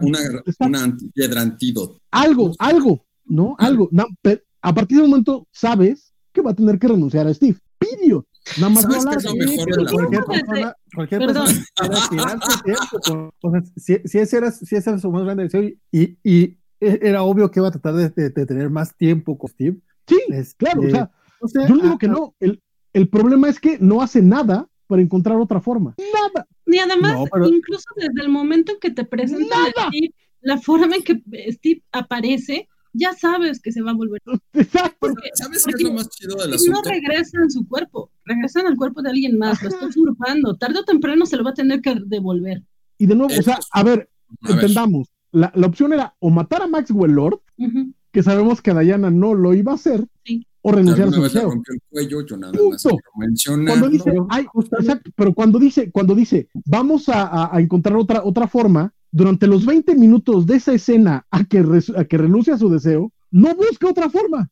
una, 0.60 0.96
piedra 1.14 1.40
antídoto. 1.40 2.00
Algo, 2.10 2.52
algo, 2.58 3.04
¿no? 3.24 3.56
Algo. 3.58 3.88
No, 3.92 4.06
a 4.60 4.74
partir 4.74 4.98
del 4.98 5.08
momento 5.08 5.46
sabes 5.52 6.12
que 6.32 6.42
va 6.42 6.50
a 6.50 6.54
tener 6.54 6.78
que 6.78 6.88
renunciar 6.88 7.26
a 7.26 7.34
Steve. 7.34 7.58
Pidio. 7.78 8.26
Nada 8.58 8.70
más 8.70 8.82
¿Sabes 8.82 9.04
no 9.04 9.10
hablar. 9.10 9.22
Que 9.22 9.28
es 9.28 9.76
lo 9.76 9.82
mejor 9.82 10.10
de 10.10 10.16
la 10.16 10.22
cualquier 10.22 10.24
persona, 10.24 10.74
cualquier 10.94 11.20
Perdón. 11.20 11.46
persona 11.74 12.38
tiempo, 12.64 13.34
o 13.42 13.50
sea, 13.50 13.62
si, 13.76 13.96
si, 14.04 14.18
ese 14.18 14.36
era, 14.36 14.50
si 14.50 14.76
ese 14.76 14.90
era 14.90 14.98
su 14.98 15.10
más 15.10 15.24
grande 15.24 15.44
deseo 15.44 15.62
y, 15.62 15.78
y, 15.92 16.18
y 16.30 16.58
era 16.80 17.22
obvio 17.22 17.50
que 17.50 17.60
iba 17.60 17.68
a 17.68 17.72
tratar 17.72 17.94
de, 17.94 18.10
de, 18.10 18.30
de, 18.30 18.46
tener 18.46 18.70
más 18.70 18.96
tiempo 18.96 19.36
con 19.36 19.50
Steve. 19.50 19.78
Sí, 20.06 20.18
es, 20.28 20.54
claro, 20.54 20.82
eh, 20.82 20.86
o, 20.86 20.90
sea, 20.90 21.10
o, 21.40 21.48
sea, 21.48 21.66
yo 21.66 21.74
no 21.74 21.82
digo 21.82 21.94
a, 21.94 21.98
que 21.98 22.08
no. 22.08 22.34
El, 22.38 22.62
el 22.92 23.08
problema 23.08 23.48
es 23.48 23.60
que 23.60 23.78
no 23.78 24.00
hace 24.00 24.22
nada 24.22 24.68
para 24.86 25.02
encontrar 25.02 25.36
otra 25.38 25.60
forma. 25.60 25.94
Nada. 25.98 26.46
Y 26.66 26.78
además, 26.78 27.14
no, 27.14 27.24
pero... 27.30 27.46
incluso 27.48 27.84
desde 27.96 28.22
el 28.22 28.28
momento 28.28 28.72
en 28.72 28.78
que 28.78 28.90
te 28.90 29.04
presentan 29.04 29.66
Steve, 29.70 30.14
la 30.40 30.58
forma 30.58 30.96
en 30.96 31.02
que 31.02 31.22
Steve 31.52 31.82
aparece, 31.92 32.68
ya 32.96 33.12
sabes 33.14 33.60
que 33.60 33.72
se 33.72 33.82
va 33.82 33.92
a 33.92 33.94
volver. 33.94 34.20
Exacto. 34.52 34.96
Porque, 35.00 35.30
¿Sabes 35.34 35.64
qué 35.64 35.72
es 35.76 35.82
lo 35.82 35.92
más 35.92 36.08
chido 36.08 36.36
del 36.36 36.54
asunto? 36.54 36.82
No 36.82 36.90
regresan 36.90 37.44
a 37.44 37.50
su 37.50 37.66
cuerpo, 37.66 38.10
regresan 38.24 38.66
al 38.66 38.76
cuerpo 38.76 39.02
de 39.02 39.10
alguien 39.10 39.38
más, 39.38 39.58
Ajá. 39.58 39.64
lo 39.64 39.70
están 39.70 39.88
usurpando. 39.88 40.56
Tarde 40.56 40.80
o 40.80 40.84
temprano 40.84 41.26
se 41.26 41.36
lo 41.36 41.44
va 41.44 41.50
a 41.50 41.54
tener 41.54 41.80
que 41.80 41.96
devolver. 42.06 42.62
Y 42.98 43.06
de 43.06 43.14
nuevo, 43.14 43.32
o 43.38 43.42
sea, 43.42 43.58
a 43.72 43.82
ver, 43.82 44.08
a 44.42 44.52
entendamos. 44.52 45.08
Ver. 45.08 45.40
La, 45.40 45.52
la, 45.54 45.66
opción 45.66 45.92
era 45.92 46.14
o 46.18 46.30
matar 46.30 46.62
a 46.62 46.66
Maxwell 46.66 47.12
Lord, 47.12 47.40
uh 47.58 47.66
-huh. 47.66 47.92
que 48.10 48.22
sabemos 48.22 48.62
que 48.62 48.72
Diana 48.72 49.10
no 49.10 49.34
lo 49.34 49.52
iba 49.52 49.72
a 49.72 49.74
hacer, 49.74 50.06
sí. 50.24 50.46
o 50.62 50.72
renunciar 50.72 51.08
a 51.08 51.12
su 51.12 51.22
deseo. 51.22 51.50
cuando 53.66 53.88
dice, 53.90 54.12
ay, 54.30 54.46
exacto, 54.78 55.10
pero 55.14 55.34
cuando 55.34 55.58
dice, 55.58 55.90
cuando 55.90 56.14
dice, 56.14 56.48
vamos 56.64 57.10
a, 57.10 57.26
a, 57.26 57.56
a 57.56 57.60
encontrar 57.60 57.96
otra, 57.96 58.24
otra 58.24 58.48
forma, 58.48 58.94
durante 59.10 59.46
los 59.46 59.64
20 59.64 59.94
minutos 59.94 60.46
de 60.46 60.56
esa 60.56 60.74
escena 60.74 61.26
a 61.30 61.44
que, 61.44 61.64
a 61.96 62.04
que 62.04 62.18
renuncie 62.18 62.52
a 62.52 62.58
su 62.58 62.68
deseo, 62.68 63.12
no 63.30 63.54
busca 63.54 63.88
otra 63.88 64.10
forma. 64.10 64.50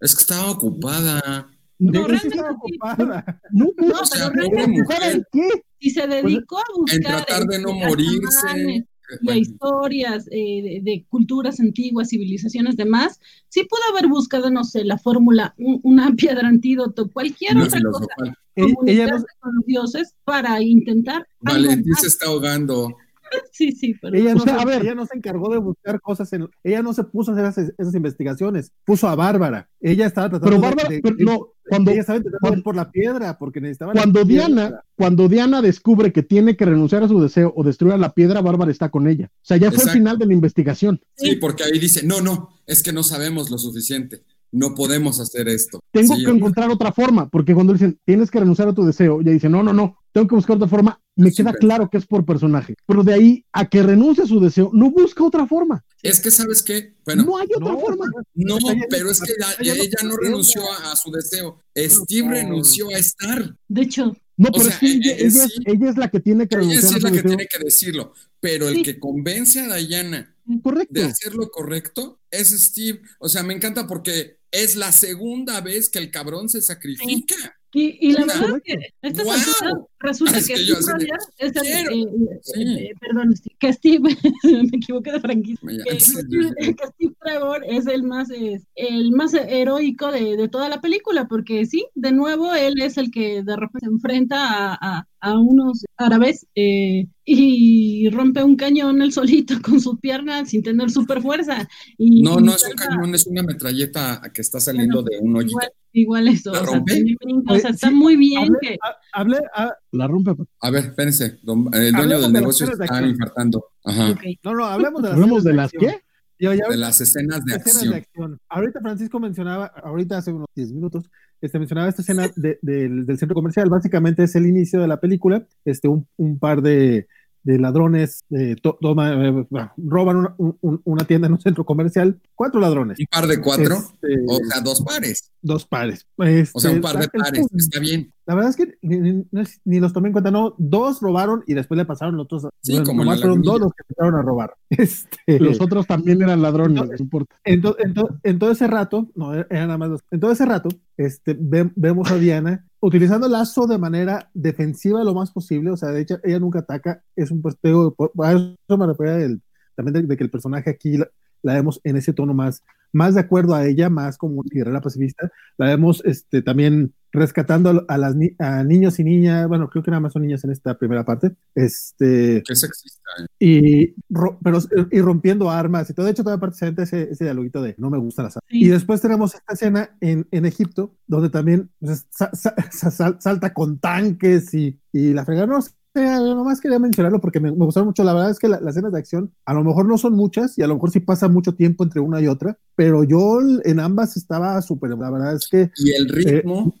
Es 0.00 0.14
que 0.14 0.20
estaba 0.20 0.50
ocupada. 0.50 1.50
No, 1.78 1.92
realmente 1.92 2.28
estaba 2.28 2.52
ocupada. 2.52 3.40
No, 3.52 3.66
no, 3.76 3.88
no 3.88 4.00
o 4.00 4.06
sea, 4.06 4.28
¿ocupada 4.28 5.12
en 5.12 5.24
qué? 5.32 5.48
Y 5.78 5.90
se 5.90 6.06
dedicó 6.06 6.58
a 6.58 6.64
buscar. 6.76 6.96
En 6.96 7.02
tratar 7.02 7.44
de 7.46 7.60
no 7.60 7.72
morirse. 7.72 8.86
De 9.22 9.38
historias, 9.38 10.26
eh, 10.30 10.60
de, 10.62 10.80
de, 10.82 11.06
culturas 11.08 11.60
antiguas, 11.60 12.10
civilizaciones, 12.10 12.76
demás, 12.76 13.18
sí 13.48 13.64
pudo 13.64 13.80
haber 13.90 14.06
buscado, 14.06 14.50
no 14.50 14.64
sé, 14.64 14.84
la 14.84 14.98
fórmula, 14.98 15.54
un, 15.56 15.80
una 15.82 16.12
piedra 16.16 16.46
antídoto, 16.46 17.10
cualquier 17.10 17.56
no, 17.56 17.64
otra 17.64 17.80
cosa, 17.90 18.36
ella 18.84 19.06
no... 19.06 19.24
con 19.40 19.54
los 19.54 19.64
dioses 19.64 20.14
para 20.24 20.60
intentar. 20.62 21.26
Valentín 21.40 21.94
se 21.94 22.08
está 22.08 22.26
ahogando. 22.26 22.94
Sí, 23.52 23.72
sí, 23.72 23.94
pero... 24.00 24.16
ella, 24.16 24.34
no 24.34 24.42
o 24.42 24.44
sea, 24.44 24.56
se, 24.56 24.62
a 24.62 24.64
ver, 24.64 24.82
ella 24.82 24.94
no 24.94 25.04
se 25.04 25.16
encargó 25.16 25.52
de 25.52 25.58
buscar 25.58 26.00
cosas, 26.00 26.32
en, 26.32 26.48
ella 26.62 26.82
no 26.82 26.92
se 26.92 27.02
puso 27.02 27.32
a 27.32 27.34
hacer 27.34 27.46
esas, 27.46 27.74
esas 27.76 27.94
investigaciones, 27.94 28.72
puso 28.84 29.08
a 29.08 29.16
Bárbara, 29.16 29.68
ella 29.80 30.06
estaba 30.06 30.28
tratando 30.28 30.48
pero 30.48 30.62
Bárbara, 30.62 30.88
de, 30.88 30.96
de, 30.96 31.02
pero 31.02 31.16
no, 31.18 31.48
cuando, 31.68 31.90
ella 31.90 32.00
estaba 32.00 32.18
intentando 32.18 32.56
ir 32.56 32.62
por 32.62 32.76
la 32.76 32.90
piedra 32.90 33.38
porque 33.38 33.60
necesitaba 33.60 33.92
cuando 33.92 34.26
piedra. 34.26 34.46
Diana, 34.46 34.80
cuando 34.96 35.28
Diana 35.28 35.62
descubre 35.62 36.12
que 36.12 36.22
tiene 36.22 36.56
que 36.56 36.64
renunciar 36.64 37.02
a 37.02 37.08
su 37.08 37.20
deseo 37.20 37.52
o 37.56 37.62
destruir 37.64 37.94
a 37.94 37.98
la 37.98 38.14
piedra, 38.14 38.40
Bárbara 38.40 38.70
está 38.70 38.90
con 38.90 39.06
ella. 39.08 39.30
O 39.34 39.44
sea, 39.44 39.56
ya 39.56 39.70
fue 39.70 39.84
el 39.84 39.90
final 39.90 40.18
de 40.18 40.26
la 40.26 40.32
investigación. 40.32 41.00
Sí, 41.16 41.36
porque 41.36 41.64
ahí 41.64 41.78
dice, 41.78 42.06
no, 42.06 42.20
no, 42.20 42.60
es 42.66 42.82
que 42.82 42.92
no 42.92 43.02
sabemos 43.02 43.50
lo 43.50 43.58
suficiente. 43.58 44.22
No 44.50 44.74
podemos 44.74 45.20
hacer 45.20 45.48
esto. 45.48 45.80
Tengo 45.92 46.14
Sí, 46.16 46.24
que 46.24 46.30
encontrar 46.30 46.70
otra 46.70 46.92
forma, 46.92 47.28
porque 47.28 47.54
cuando 47.54 47.72
dicen 47.74 47.98
tienes 48.04 48.30
que 48.30 48.40
renunciar 48.40 48.68
a 48.68 48.74
tu 48.74 48.84
deseo, 48.84 49.20
ella 49.20 49.32
dice 49.32 49.48
no, 49.48 49.62
no, 49.62 49.72
no, 49.72 49.98
tengo 50.12 50.26
que 50.26 50.34
buscar 50.36 50.56
otra 50.56 50.68
forma. 50.68 51.00
Me 51.16 51.30
Sí, 51.30 51.36
queda 51.38 51.50
pero- 51.52 51.60
claro 51.60 51.90
que 51.90 51.98
es 51.98 52.06
por 52.06 52.24
personaje, 52.24 52.74
pero 52.86 53.02
de 53.04 53.12
ahí 53.12 53.44
a 53.52 53.68
que 53.68 53.82
renuncie 53.82 54.24
a 54.24 54.26
su 54.26 54.40
deseo, 54.40 54.70
no 54.72 54.90
busca 54.90 55.22
otra 55.24 55.46
forma. 55.46 55.84
Es 56.02 56.20
que, 56.20 56.30
¿sabes 56.30 56.62
qué? 56.62 56.94
Bueno, 57.04 57.24
no 57.24 57.36
hay 57.38 57.48
otra 57.54 57.72
No, 57.72 57.78
forma. 57.80 58.06
no, 58.34 58.56
está 58.58 58.72
ya- 58.74 58.86
pero 58.88 59.10
es 59.10 59.20
que 59.20 59.32
la- 59.38 59.62
ya 59.64 59.74
ella 59.74 59.98
no 60.04 60.16
renunció 60.16 60.62
ya. 60.62 60.88
a, 60.88 60.92
a 60.92 60.96
su 60.96 61.10
deseo. 61.10 61.60
Steve 61.76 62.26
no. 62.28 62.32
renunció 62.34 62.88
a 62.88 62.98
estar. 62.98 63.54
De 63.68 63.82
hecho, 63.82 64.16
No, 64.40 64.50
O 64.50 64.52
pero 64.52 64.64
sea, 64.66 64.74
es 64.74 64.78
que 64.78 64.86
ella, 64.86 65.10
eh, 65.10 65.14
eh, 65.14 65.26
ella 65.26 65.44
es, 65.44 65.52
sí. 65.52 65.62
ella 65.66 65.90
es 65.90 65.96
la 65.96 66.08
que 66.12 66.20
tiene 66.20 66.46
que 66.46 66.54
Ella 66.54 66.68
sí 66.70 66.74
es 66.76 66.88
su 66.92 67.00
la 67.00 67.10
que 67.10 67.16
deseo. 67.16 67.28
tiene 67.30 67.46
que 67.50 67.58
decirlo. 67.58 68.12
Pero 68.38 68.68
el 68.68 68.84
que 68.84 69.00
convence 69.00 69.60
a 69.60 69.74
Diana 69.74 70.32
Correcto. 70.62 70.94
de 70.94 71.02
hacer 71.06 71.34
lo 71.34 71.50
correcto 71.50 72.20
es 72.30 72.50
Steve. 72.50 73.00
O 73.18 73.28
sea, 73.28 73.42
me 73.42 73.52
encanta 73.54 73.88
porque 73.88 74.37
es 74.50 74.76
la 74.76 74.92
segunda 74.92 75.60
vez 75.60 75.88
que 75.88 75.98
el 75.98 76.10
cabrón 76.10 76.48
se 76.48 76.62
sacrifica. 76.62 77.57
Y, 77.72 78.08
y 78.08 78.12
la 78.12 78.24
verdad 78.24 78.56
es 78.56 78.62
que 78.64 78.74
a 78.74 79.08
estas 79.08 79.24
¡guau! 79.24 79.36
alturas 79.38 79.74
resulta 80.00 80.38
Es 80.38 80.46
que 80.48 80.56
Steve 80.56 80.78
Rogers 80.80 81.28
es 81.38 81.56
el, 81.56 81.66
eh, 81.66 82.02
eh, 82.02 82.38
Sí. 82.42 82.62
eh, 82.62 82.92
perdón, 83.00 83.34
que 83.58 83.72
Steve, 83.72 84.00
me 84.44 84.78
equivoqué 84.78 85.12
de 85.12 85.20
franquicia, 85.20 85.68
que, 85.84 86.00
Steve, 86.00 87.14
Trevor 87.20 87.62
es 87.68 87.86
el 87.86 88.04
más, 88.04 88.30
es, 88.30 88.62
el 88.76 89.10
más 89.12 89.34
heroico 89.34 90.10
de, 90.12 90.36
de 90.36 90.48
toda 90.48 90.68
la 90.68 90.80
película, 90.80 91.26
porque 91.28 91.66
sí, 91.66 91.84
de 91.94 92.12
nuevo, 92.12 92.54
él 92.54 92.80
es 92.80 92.96
el 92.96 93.10
que 93.10 93.42
de 93.42 93.56
repente 93.56 93.80
se 93.86 93.92
enfrenta 93.92 94.36
a, 94.72 94.78
a- 94.80 95.08
a 95.20 95.36
unos 95.36 95.84
árabes 95.96 96.46
eh, 96.54 97.08
y 97.24 98.08
rompe 98.10 98.42
un 98.44 98.54
cañón 98.54 99.02
él 99.02 99.10
solito 99.12 99.54
con 99.62 99.80
su 99.80 99.98
pierna 99.98 100.46
sin 100.46 100.62
tener 100.62 100.90
super 100.90 101.20
fuerza. 101.20 101.68
Y, 101.98 102.22
No, 102.22 102.38
no 102.38 102.54
es 102.54 102.64
un 102.64 102.74
cañón, 102.74 103.14
es 103.16 103.26
una 103.26 103.42
metralleta 103.42 104.22
que 104.32 104.42
está 104.42 104.60
saliendo 104.60 105.02
de 105.02 105.18
un 105.20 105.34
hoyito. 105.36 105.50
Igual, 105.58 105.70
igual 105.92 106.28
eso, 106.28 106.52
¿La 106.52 106.62
o 106.62 106.66
sea, 106.66 106.80
brinco, 106.80 107.52
o 107.54 107.58
sea, 107.58 107.70
está 107.70 107.88
sí, 107.88 107.94
muy 107.94 108.16
bien 108.16 108.44
Hablé, 108.44 108.58
que... 108.60 108.76
hablé, 109.12 109.38
a- 109.54 109.74
La 109.92 110.06
rompe. 110.06 110.32
A 110.60 110.70
ver, 110.70 110.84
espérense. 110.86 111.38
don- 111.42 111.68
el 111.74 111.92
dueño 111.92 111.98
Hablemos 112.16 112.22
del 112.22 112.32
de 112.32 112.40
negocio 112.40 112.66
está 112.70 112.84
acción. 112.84 113.10
infartando. 113.10 113.64
Ajá. 113.84 114.14
no, 114.44 114.54
no, 114.54 114.64
hablemos 114.66 115.02
de 115.02 115.08
las 115.08 115.14
¿Hablamos 115.16 115.38
escenas 115.38 115.44
de 115.44 115.52
las 115.54 115.64
acción. 115.74 115.92
qué? 115.92 116.02
Ya, 116.40 116.50
De 116.50 116.76
las 116.76 117.00
escenas 117.00 117.44
de 117.44 117.56
escenas 117.56 117.66
acción. 117.76 117.90
de 117.90 117.96
acción. 117.96 118.40
Ahorita 118.48 118.80
Francisco 118.80 119.18
mencionaba, 119.18 119.66
ahorita 119.66 120.18
hace 120.18 120.32
unos 120.32 120.46
10 120.54 120.72
minutos, 120.72 121.10
este, 121.40 121.58
mencionaba 121.58 121.88
esta 121.88 122.02
escena 122.02 122.28
de- 122.36 122.58
del, 122.62 123.06
del 123.06 123.18
centro 123.18 123.34
comercial. 123.34 123.68
Básicamente 123.68 124.22
es 124.22 124.36
el 124.36 124.46
inicio 124.46 124.80
de 124.80 124.86
la 124.88 125.00
película. 125.00 125.44
Este, 125.64 125.88
un, 125.88 126.06
un 126.16 126.38
par 126.38 126.62
de, 126.62 127.08
de 127.48 127.58
ladrones 127.58 128.20
eh, 128.30 128.56
to- 128.60 128.76
toma- 128.80 129.12
eh, 129.14 129.46
roban 129.78 130.16
una, 130.16 130.34
un- 130.38 130.80
una 130.84 131.04
tienda 131.04 131.26
en 131.28 131.32
un 131.32 131.40
centro 131.40 131.64
comercial. 131.64 132.20
Cuatro 132.34 132.60
ladrones. 132.60 132.98
Un 133.00 133.06
par 133.10 133.26
de 133.26 133.40
cuatro. 133.40 133.74
Este, 133.76 134.20
O 134.28 134.36
sea, 134.44 134.60
dos 134.60 134.82
pares. 134.82 135.32
dos 135.40 135.64
pares. 135.66 136.06
Este, 136.18 136.50
O 136.52 136.60
sea, 136.60 136.70
un 136.72 136.80
par 136.82 136.98
de 136.98 137.08
pares. 137.08 137.46
Está 137.56 137.80
bien. 137.80 138.12
La 138.26 138.34
verdad 138.34 138.50
es 138.50 138.56
que 138.56 138.74
ni, 138.82 139.80
los 139.80 139.92
tomé 139.94 140.08
en 140.08 140.12
cuenta, 140.12 140.30
no, 140.30 140.54
dos 140.58 141.00
robaron 141.00 141.42
y 141.46 141.54
después 141.54 141.78
le 141.78 141.86
pasaron 141.86 142.16
los 142.18 142.24
otros. 142.26 142.48
Sí, 142.62 142.76
como 142.84 143.02
nomás 143.02 143.20
la 143.20 143.22
fueron 143.22 143.40
dos 143.42 143.60
los 143.60 143.72
que 143.72 143.82
empezaron 143.88 144.14
a 144.20 144.22
robar. 144.22 144.54
Este, 144.70 145.40
Los 145.40 145.58
otros 145.62 145.86
también 145.86 146.20
eran 146.20 146.42
ladrones, 146.42 146.72
Entonces- 146.82 147.00
no 147.00 147.04
importa. 147.04 147.34
en, 147.44 147.62
to- 147.62 147.76
en 147.78 147.94
to- 147.94 148.18
en 148.22 148.38
todo 148.38 148.50
ese 148.50 148.66
rato, 148.66 149.08
no, 149.14 149.32
era 149.32 149.46
nada 149.50 149.78
más 149.78 149.88
dos. 149.88 150.00
En 150.10 150.20
todo 150.20 150.30
ese 150.32 150.44
rato, 150.44 150.68
este, 150.98 151.34
ve- 151.40 151.70
vemos 151.74 152.10
a 152.10 152.16
Diana 152.18 152.66
utilizando 152.80 153.26
el 153.26 153.32
lazo 153.32 153.66
de 153.66 153.78
manera 153.78 154.30
defensiva 154.34 155.04
lo 155.04 155.14
más 155.14 155.30
posible. 155.30 155.70
O 155.70 155.76
sea, 155.76 155.90
de 155.90 156.02
hecho, 156.02 156.18
ella 156.24 156.38
nunca 156.38 156.60
ataca. 156.60 157.02
Es 157.16 157.30
un 157.30 157.42
posteo. 157.42 157.94
A 158.22 158.32
eso 158.32 158.78
me 158.78 158.86
refiero 158.86 159.16
el- 159.16 159.42
también 159.74 160.06
de, 160.08 160.16
que 160.16 160.24
el 160.24 160.30
personaje 160.30 160.70
aquí 160.70 160.96
la, 160.96 161.08
la 161.42 161.54
vemos 161.54 161.80
en 161.84 161.96
ese 161.96 162.12
tono 162.12 162.34
más, 162.34 162.62
más 162.92 163.14
de 163.14 163.20
acuerdo 163.20 163.54
a 163.54 163.64
ella, 163.66 163.88
más 163.90 164.18
como 164.18 164.42
guerrera 164.44 164.80
pacifista. 164.80 165.30
La 165.56 165.66
vemos 165.66 166.02
este, 166.04 166.42
también 166.42 166.92
rescatando 167.12 167.84
a, 167.88 167.98
las 167.98 168.14
ni- 168.14 168.34
a 168.38 168.62
niños 168.64 168.98
y 168.98 169.04
niñas. 169.04 169.48
Bueno, 169.48 169.68
creo 169.70 169.82
que 169.82 169.90
nada 169.90 170.00
más 170.00 170.12
son 170.12 170.22
niñas 170.22 170.44
en 170.44 170.50
esta 170.50 170.76
primera 170.78 171.04
parte. 171.04 171.32
Este, 171.54 172.42
Qué 172.46 172.54
sexista. 172.54 173.00
eh. 173.20 173.26
y, 173.38 173.94
ro- 174.10 174.38
pero, 174.42 174.58
y 174.90 175.00
rompiendo 175.00 175.50
armas 175.50 175.88
y 175.90 175.94
todo. 175.94 176.06
De 176.06 176.12
hecho, 176.12 176.24
toda 176.24 176.38
parte 176.38 176.56
se 176.56 176.64
avienta 176.66 176.82
ese, 176.82 177.10
ese 177.10 177.24
dialoguito 177.24 177.62
de 177.62 177.74
no 177.78 177.90
me 177.90 177.98
gustan 177.98 178.24
las 178.26 178.36
armas. 178.36 178.46
Sí. 178.50 178.64
Y 178.64 178.68
después 178.68 179.00
tenemos 179.00 179.34
esta 179.34 179.52
escena 179.54 179.90
en, 180.00 180.26
en 180.30 180.46
Egipto, 180.46 180.94
donde 181.06 181.30
también 181.30 181.70
pues, 181.80 182.06
sa- 182.10 182.30
sa- 182.34 182.54
sa- 182.70 182.90
sal- 182.90 183.16
salta 183.20 183.52
con 183.54 183.78
tanques 183.78 184.52
y, 184.54 184.78
y 184.92 185.12
la 185.12 185.24
fregada. 185.24 185.46
No 185.46 185.58
yo 185.94 186.34
nomás 186.34 186.60
quería 186.60 186.78
mencionarlo 186.78 187.20
porque 187.20 187.40
me, 187.40 187.50
me 187.50 187.64
gustaron 187.64 187.88
mucho. 187.88 188.04
La 188.04 188.12
verdad 188.14 188.30
es 188.30 188.38
que 188.38 188.48
la- 188.48 188.60
las 188.60 188.74
escenas 188.76 188.92
de 188.92 188.98
acción 188.98 189.32
a 189.44 189.54
lo 189.54 189.64
mejor 189.64 189.86
no 189.86 189.98
son 189.98 190.14
muchas 190.14 190.56
y 190.58 190.62
a 190.62 190.66
lo 190.66 190.74
mejor 190.74 190.90
sí 190.90 191.00
pasa 191.00 191.28
mucho 191.28 191.54
tiempo 191.54 191.84
entre 191.84 192.00
una 192.00 192.20
y 192.20 192.28
otra, 192.28 192.58
pero 192.76 193.04
yo 193.04 193.38
en 193.64 193.80
ambas 193.80 194.16
estaba 194.16 194.60
súper. 194.62 194.90
La 194.90 195.10
verdad 195.10 195.34
es 195.34 195.48
que 195.50 195.70
Y 195.76 195.90
el 195.92 196.08
ritmo. 196.08 196.74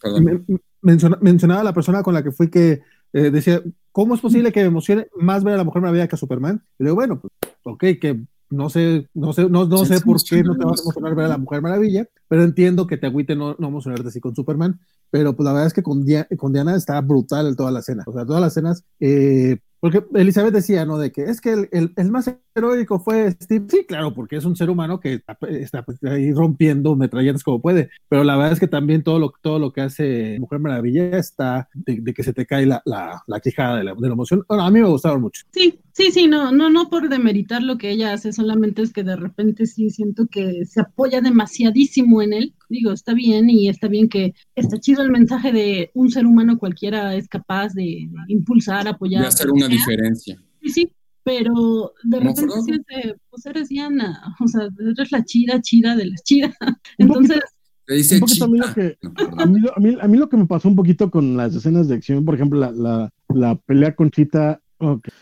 Perdón. 0.00 0.24
me- 0.24 0.58
menciona- 0.82 1.18
mencionaba 1.20 1.62
la 1.64 1.74
persona 1.74 2.02
con 2.02 2.14
la 2.14 2.22
que 2.22 2.32
fui 2.32 2.48
que 2.48 2.80
eh, 3.12 3.30
decía, 3.30 3.62
¿cómo 3.92 4.14
es 4.14 4.20
posible 4.20 4.52
que 4.52 4.60
me 4.60 4.66
emocione 4.66 5.06
más 5.16 5.42
ver 5.44 5.54
a 5.54 5.58
la 5.58 5.64
Mujer 5.64 5.80
Maravilla 5.82 6.06
que 6.08 6.16
a 6.16 6.18
Superman? 6.18 6.62
Y 6.78 6.82
le 6.84 6.88
digo, 6.90 6.96
bueno, 6.96 7.20
pues, 7.20 7.32
ok, 7.64 7.80
que 8.00 8.20
no 8.50 8.70
sé, 8.70 9.08
no 9.14 9.32
sé, 9.32 9.48
no, 9.48 9.66
no 9.66 9.84
sé 9.84 10.00
por 10.00 10.22
qué 10.22 10.42
no 10.42 10.56
te 10.56 10.64
vas 10.64 10.80
a 10.80 10.82
emocionar 10.84 11.14
ver 11.14 11.26
a 11.26 11.28
la 11.28 11.38
Mujer 11.38 11.62
Maravilla, 11.62 12.06
pero 12.28 12.44
entiendo 12.44 12.86
que 12.86 12.96
te 12.96 13.06
agüite 13.06 13.34
no, 13.36 13.56
no 13.58 13.68
emocionarte 13.68 14.08
así 14.08 14.20
con 14.20 14.34
Superman, 14.36 14.80
pero 15.10 15.34
pues 15.36 15.44
la 15.44 15.52
verdad 15.52 15.66
es 15.66 15.72
que 15.74 15.82
con, 15.82 16.04
Dia- 16.04 16.28
con 16.36 16.52
Diana 16.52 16.76
está 16.76 17.00
brutal 17.00 17.56
toda 17.56 17.70
la 17.70 17.80
escena, 17.80 18.04
o 18.06 18.12
sea, 18.12 18.24
todas 18.26 18.40
las 18.40 18.52
escenas, 18.52 18.84
eh, 19.00 19.58
porque 19.80 20.04
Elizabeth 20.14 20.54
decía, 20.54 20.84
¿no? 20.84 20.98
De 20.98 21.12
que 21.12 21.24
es 21.24 21.40
que 21.40 21.52
el, 21.52 21.68
el- 21.72 21.92
el 21.96 22.10
más 22.10 22.32
heroico 22.54 22.98
fue 23.00 23.30
Steve, 23.32 23.66
sí, 23.68 23.84
claro, 23.86 24.14
porque 24.14 24.36
es 24.36 24.44
un 24.44 24.56
ser 24.56 24.70
humano 24.70 24.98
que 25.00 25.14
está, 25.14 25.36
está 25.50 25.84
ahí 26.04 26.32
rompiendo 26.32 26.96
metralletas 26.96 27.42
como 27.44 27.60
puede, 27.60 27.90
pero 28.08 28.24
la 28.24 28.36
verdad 28.36 28.52
es 28.52 28.60
que 28.60 28.68
también 28.68 29.02
todo 29.02 29.18
lo, 29.18 29.32
todo 29.42 29.58
lo 29.58 29.72
que 29.72 29.82
hace 29.82 30.38
Mujer 30.40 30.58
Maravilla 30.60 31.18
está 31.18 31.68
de, 31.74 32.00
de 32.00 32.14
que 32.14 32.22
se 32.22 32.32
te 32.32 32.46
cae 32.46 32.66
la, 32.66 32.82
la, 32.84 33.22
la 33.26 33.40
quijada 33.40 33.76
de 33.78 33.84
la, 33.84 33.94
de 33.94 34.08
la 34.08 34.12
emoción. 34.14 34.44
Bueno, 34.48 34.64
a 34.64 34.70
mí 34.70 34.80
me 34.80 34.88
gustaron 34.88 35.20
mucho. 35.20 35.42
Sí, 35.52 35.78
sí, 35.92 36.10
sí, 36.12 36.26
no, 36.28 36.52
no, 36.52 36.70
no 36.70 36.88
por 36.88 37.08
demeritar 37.08 37.62
lo 37.62 37.78
que 37.78 37.90
ella 37.90 38.12
hace, 38.12 38.32
solamente 38.32 38.82
es 38.82 38.92
que 38.92 39.04
de 39.04 39.16
repente 39.16 39.66
sí 39.66 39.90
siento 39.90 40.26
que 40.26 40.64
se 40.64 40.80
apoya 40.80 41.20
demasiadísimo 41.20 42.22
en 42.22 42.32
él. 42.32 42.54
Digo, 42.68 42.92
está 42.92 43.14
bien 43.14 43.48
y 43.50 43.68
está 43.68 43.88
bien 43.88 44.08
que 44.08 44.34
está 44.54 44.78
chido 44.78 45.02
el 45.02 45.10
mensaje 45.10 45.52
de 45.52 45.90
un 45.94 46.10
ser 46.10 46.26
humano 46.26 46.58
cualquiera 46.58 47.14
es 47.14 47.28
capaz 47.28 47.72
de, 47.74 48.08
impulsar, 48.28 48.88
apoyar. 48.88 49.22
De 49.22 49.28
hacer 49.28 49.50
una 49.50 49.68
diferencia. 49.68 50.36
Sí, 50.62 50.70
sí, 50.70 50.92
pero 51.22 51.92
de 52.04 52.20
repente 52.20 52.60
siente, 52.64 53.14
pues 53.30 53.46
eres 53.46 53.68
Diana, 53.68 54.20
o 54.44 54.48
sea, 54.48 54.68
eres 54.78 55.12
la 55.12 55.24
chida, 55.24 55.60
chida 55.60 55.96
de 55.96 56.06
las 56.06 56.22
chidas. 56.24 56.54
Entonces, 56.98 57.40
dice 57.88 58.16
a 58.42 58.46
mí 58.48 58.58
lo 58.58 58.74
que- 58.74 58.96
No, 59.02 59.14
perdón. 59.14 59.40
A 59.40 59.46
mí, 59.46 59.60
lo- 59.60 59.76
a, 59.76 59.80
mí, 59.80 59.96
a 60.00 60.08
mí 60.08 60.18
lo 60.18 60.28
que 60.28 60.36
me 60.36 60.46
pasó 60.46 60.68
un 60.68 60.76
poquito 60.76 61.10
con 61.10 61.36
las 61.36 61.54
escenas 61.54 61.88
de 61.88 61.94
acción, 61.96 62.24
por 62.24 62.34
ejemplo, 62.34 62.58
la, 62.58 62.72
la, 62.72 63.10
la 63.34 63.54
pelea 63.56 63.94
con 63.94 64.10
Chita, 64.10 64.60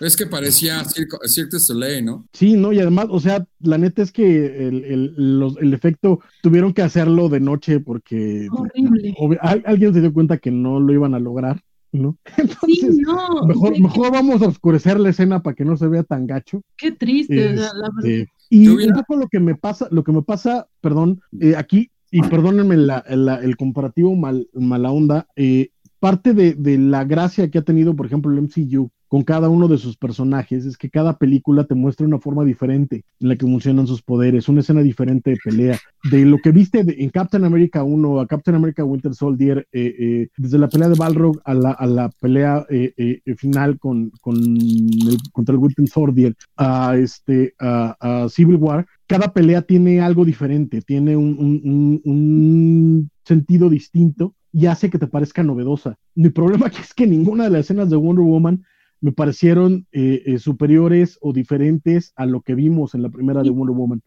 Es 0.00 0.16
que 0.16 0.26
parecía 0.26 0.82
du 0.82 1.58
Soleil, 1.58 2.04
¿no? 2.04 2.26
Sí, 2.32 2.54
no, 2.54 2.72
y 2.72 2.80
además, 2.80 3.06
o 3.10 3.20
sea, 3.20 3.46
la 3.60 3.78
neta 3.78 4.02
es 4.02 4.10
que 4.12 4.46
el, 4.68 4.84
el, 4.84 5.38
los- 5.38 5.56
el 5.58 5.72
efecto 5.72 6.20
tuvieron 6.42 6.72
que 6.72 6.82
hacerlo 6.82 7.28
de 7.28 7.40
noche 7.40 7.80
porque 7.80 8.48
horrible. 8.50 9.14
al- 9.40 9.62
alguien 9.66 9.94
se 9.94 10.00
dio 10.00 10.12
cuenta 10.12 10.38
que 10.38 10.50
no 10.50 10.80
lo 10.80 10.92
iban 10.92 11.14
a 11.14 11.18
lograr, 11.20 11.60
¿no? 11.92 12.18
Sí, 12.66 12.80
Entonces, 12.80 12.98
no, 13.06 13.46
mejor, 13.46 13.74
sí, 13.76 13.82
mejor 13.82 14.12
vamos 14.12 14.42
a 14.42 14.48
oscurecer 14.48 14.98
la 14.98 15.10
escena 15.10 15.42
para 15.42 15.54
que 15.54 15.64
no 15.64 15.76
se 15.76 15.86
vea 15.88 16.02
tan 16.02 16.26
gacho. 16.26 16.62
qué 16.76 16.90
triste, 16.92 17.54
o 17.54 17.56
sea, 17.56 17.70
la 17.74 17.88
Este, 17.98 18.08
verdad. 18.08 18.26
y 18.50 18.68
un 18.68 18.92
poco 18.94 19.16
lo 19.16 19.28
que 19.28 19.40
me 19.40 19.54
pasa, 19.54 19.88
lo 19.90 20.02
que 20.02 20.12
me 20.12 20.22
pasa, 20.22 20.66
perdón, 20.80 21.20
eh, 21.40 21.54
aquí, 21.56 21.90
y 22.10 22.22
perdónenme 22.22 22.76
la- 22.76 23.04
la- 23.08 23.36
el 23.36 23.56
comparativo 23.56 24.14
mal, 24.16 24.48
mala 24.52 24.90
onda, 24.90 25.26
eh, 25.36 25.70
parte 26.00 26.32
de, 26.34 26.54
de 26.54 26.76
la 26.78 27.04
gracia 27.04 27.50
que 27.50 27.58
ha 27.58 27.62
tenido, 27.62 27.96
por 27.96 28.06
ejemplo, 28.06 28.30
el 28.32 28.38
MCU 28.38 28.90
con 29.14 29.22
cada 29.22 29.48
uno 29.48 29.68
de 29.68 29.78
sus 29.78 29.96
personajes 29.96 30.66
es 30.66 30.76
que 30.76 30.90
cada 30.90 31.16
película 31.18 31.62
te 31.62 31.76
muestra 31.76 32.04
una 32.04 32.18
forma 32.18 32.44
diferente 32.44 33.04
en 33.20 33.28
la 33.28 33.36
que 33.36 33.46
funcionan 33.46 33.86
sus 33.86 34.02
poderes, 34.02 34.48
una 34.48 34.58
escena 34.58 34.82
diferente 34.82 35.30
de 35.30 35.36
pelea. 35.36 35.78
De 36.10 36.24
lo 36.24 36.38
que 36.38 36.50
viste 36.50 36.84
en 36.84 37.10
Captain 37.10 37.44
America 37.44 37.84
1 37.84 38.18
a 38.18 38.26
Captain 38.26 38.56
America 38.56 38.82
Winter 38.82 39.14
Soldier, 39.14 39.68
eh, 39.70 39.94
eh, 39.96 40.28
desde 40.36 40.58
la 40.58 40.68
pelea 40.68 40.88
de 40.88 40.96
Balrog 40.98 41.40
a 41.44 41.54
la, 41.54 42.10
pelea 42.18 42.66
eh, 42.68 43.20
final 43.36 43.78
con, 43.78 44.10
el- 44.32 45.18
contra 45.30 45.52
el 45.52 45.60
Winter 45.60 45.86
Soldier, 45.86 46.34
a, 46.56 46.96
este, 46.96 47.54
a, 47.60 48.26
Civil 48.28 48.56
War, 48.56 48.84
cada 49.06 49.32
pelea 49.32 49.62
tiene 49.62 50.00
algo 50.00 50.24
diferente, 50.24 50.82
tiene 50.82 51.16
un- 51.16 52.02
un 52.04 53.10
sentido 53.24 53.70
distinto 53.70 54.34
y 54.52 54.66
hace 54.66 54.90
que 54.90 54.98
te 54.98 55.06
parezca 55.06 55.44
novedosa. 55.44 55.98
Mi 56.16 56.30
problema 56.30 56.66
aquí 56.66 56.78
es 56.82 56.92
que 56.94 57.06
ninguna 57.06 57.44
de 57.44 57.50
las 57.50 57.60
escenas 57.60 57.90
de 57.90 57.96
Wonder 57.96 58.24
Woman 58.24 58.64
me 59.04 59.12
parecieron 59.12 59.86
eh, 59.92 60.22
eh, 60.24 60.38
superiores 60.38 61.18
o 61.20 61.34
diferentes 61.34 62.14
a 62.16 62.24
lo 62.24 62.40
que 62.40 62.54
vimos 62.54 62.94
en 62.94 63.02
la 63.02 63.10
primera 63.10 63.42
de 63.42 63.50
Wonder 63.50 63.76
Woman. 63.76 64.02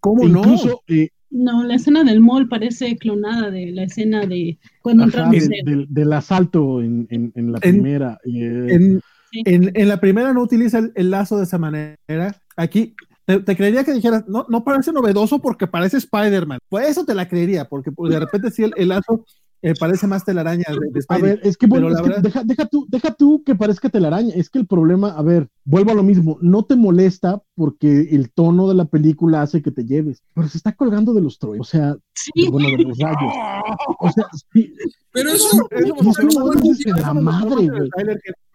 ¿Cómo 0.00 0.24
E 0.24 0.28
no? 0.28 0.40
incluso, 0.40 0.82
eh, 0.88 1.10
No, 1.30 1.62
la 1.62 1.76
escena 1.76 2.02
del 2.02 2.20
mall 2.20 2.48
parece 2.48 2.96
clonada 2.96 3.52
de 3.52 3.70
la 3.70 3.84
escena 3.84 4.26
de 4.26 4.58
cuando 4.82 5.04
Ajá, 5.04 5.10
entramos 5.30 5.48
del, 5.48 5.64
del- 5.64 5.86
del 5.88 6.12
asalto 6.12 6.82
en, 6.82 7.06
en- 7.10 7.32
en 7.36 7.52
la 7.52 7.58
En- 7.62 7.74
primera. 7.74 8.18
eh, 8.24 8.66
En, 8.70 9.00
Sí. 9.30 9.42
en- 9.46 9.70
en 9.74 9.88
la 9.88 9.98
primera 10.00 10.32
no 10.32 10.42
utiliza 10.42 10.78
el, 10.78 10.92
el 10.96 11.10
lazo 11.10 11.36
de 11.38 11.44
esa 11.44 11.58
manera. 11.58 11.96
Aquí 12.56 12.94
te, 13.26 13.38
te 13.40 13.56
creería 13.56 13.84
que 13.84 13.92
dijeras, 13.92 14.24
no, 14.28 14.46
no 14.48 14.64
parece 14.64 14.92
novedoso 14.92 15.40
porque 15.40 15.66
parece 15.68 15.96
Spider-Man. 15.98 16.58
Pues 16.68 16.88
eso 16.88 17.04
te 17.04 17.14
la 17.14 17.28
creería, 17.28 17.64
porque 17.68 17.90
pues, 17.92 18.12
de 18.12 18.18
repente 18.20 18.50
sí 18.50 18.64
el, 18.64 18.72
el 18.76 18.88
lazo 18.88 19.24
eh, 19.64 19.72
parece 19.80 20.06
más 20.06 20.26
telaraña 20.26 20.64
de, 20.68 20.76
de 20.92 21.04
A 21.08 21.16
ver, 21.16 21.40
es 21.42 21.56
que, 21.56 21.66
bueno, 21.66 21.88
es 21.88 21.94
la 21.94 22.02
que 22.02 22.20
deja, 22.20 22.44
deja 22.44 22.66
tú, 22.66 22.86
deja 22.90 23.14
tú 23.14 23.42
que 23.44 23.54
parezca 23.54 23.88
telaraña. 23.88 24.34
Es 24.34 24.50
que 24.50 24.58
el 24.58 24.66
problema, 24.66 25.08
a 25.12 25.22
ver, 25.22 25.48
vuelvo 25.64 25.92
a 25.92 25.94
lo 25.94 26.02
mismo, 26.02 26.36
no 26.42 26.66
te 26.66 26.76
molesta 26.76 27.42
porque 27.54 28.08
el 28.10 28.30
tono 28.30 28.68
de 28.68 28.74
la 28.74 28.84
película 28.84 29.40
hace 29.40 29.62
que 29.62 29.70
te 29.70 29.86
lleves, 29.86 30.22
pero 30.34 30.48
se 30.48 30.58
está 30.58 30.72
colgando 30.72 31.14
de 31.14 31.22
los 31.22 31.38
troyes, 31.38 31.62
o 31.62 31.64
sea, 31.64 31.96
Sí, 32.14 32.48
bueno, 32.48 32.68
de 32.76 32.84
los 32.84 32.98
rayos. 32.98 33.32
O 33.98 34.10
sea, 34.12 34.24
sí, 34.52 34.72
Pero 35.10 35.30
eso, 35.30 35.68
la 36.96 37.14
madre, 37.14 37.68
güey. 37.68 37.90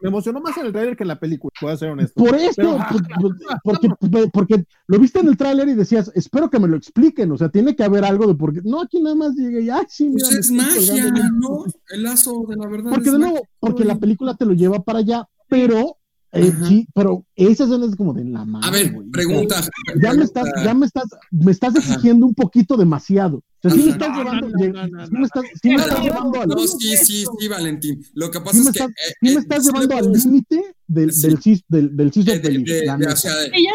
Me 0.02 0.08
emocionó 0.08 0.40
más 0.40 0.56
en 0.58 0.68
el 0.68 0.72
trailer 0.72 0.96
que 0.96 1.04
en 1.04 1.10
la 1.10 1.20
película, 1.20 1.52
voy 1.62 1.72
a 1.74 1.78
ser 1.78 1.90
honesto. 1.90 2.24
por 2.24 2.34
eso, 2.36 2.54
Pero- 2.56 2.78
pues, 2.90 3.38
porque, 3.64 3.90
porque 4.32 4.64
lo 4.88 4.98
viste 4.98 5.20
en 5.20 5.28
el 5.28 5.36
tráiler 5.36 5.68
y 5.68 5.74
decías, 5.74 6.10
espero 6.16 6.50
que 6.50 6.60
me 6.60 6.70
lo 6.70 6.78
expliquen, 6.78 7.32
o 7.34 7.38
sea, 7.38 7.50
tiene 7.50 7.76
que 7.76 7.84
haber 7.84 8.06
algo 8.06 8.28
de 8.28 8.36
por 8.36 8.54
qué. 8.54 8.62
No, 8.64 8.82
aquí 8.82 9.02
nada 9.02 9.16
más 9.16 9.36
llegué 9.36 9.62
y, 9.62 9.70
ay, 9.70 9.84
sí, 9.90 10.06
mira, 10.10 10.26
pues 10.30 10.40
es 10.40 10.52
magia. 10.52 11.12
¿no? 11.34 11.66
El 11.90 12.04
lazo 12.04 12.46
de 12.48 12.56
la 12.56 12.68
verdad. 12.68 12.92
Porque 12.92 13.12
de 13.12 13.20
nuevo, 13.20 13.34
magia. 13.36 13.50
porque 13.60 13.84
la 13.84 13.96
película 14.00 14.36
te 14.36 14.46
lo 14.46 14.54
lleva 14.54 14.80
para 14.82 15.00
allá, 15.00 15.28
pero 15.50 15.98
eh, 16.32 16.54
sí, 16.68 16.88
pero 16.94 17.26
esa 17.36 17.64
escena 17.64 17.86
es 17.86 17.96
como 17.96 18.14
de 18.14 18.24
la 18.26 18.46
madre. 18.46 18.68
A 18.68 18.72
ver, 18.72 18.96
pregunta. 19.12 19.56
Ya 20.02 20.14
me 20.14 20.24
estás, 20.24 20.48
ya 20.64 20.74
me 20.74 20.86
estás, 20.86 21.06
me 21.32 21.52
estás 21.52 21.76
Ajá. 21.76 21.80
exigiendo 21.94 22.26
un 22.28 22.36
poquito 22.36 22.78
demasiado. 22.78 23.38
O 23.38 23.44
sea, 23.62 23.72
sí 23.72 23.84
me 23.84 23.92
estás 23.92 24.18
llevando, 24.18 24.48
sí 24.58 24.66
al, 24.66 26.50
No, 26.50 26.68
sí, 26.68 26.98
sí, 26.98 27.26
sí, 27.40 27.48
Valentín. 27.48 28.06
Lo 28.14 28.30
que 28.32 28.40
pasa 28.42 28.54
sí 28.54 28.60
es 28.60 28.72
que. 28.72 28.80
estás, 28.80 28.90
eh, 28.90 29.14
sí 29.22 29.26
me 29.26 29.32
eh, 29.32 29.38
estás 29.40 29.66
llevando 29.66 29.96
al 29.98 30.12
límite 30.14 30.64
del, 30.88 31.12
Sí. 31.14 31.22
del, 31.28 31.40
cis- 31.40 31.66
del, 31.68 31.96
del 31.98 32.12
cis 32.14 32.26
de- 32.26 32.40
de 32.40 33.08
o 33.08 33.16
sea, 33.16 33.32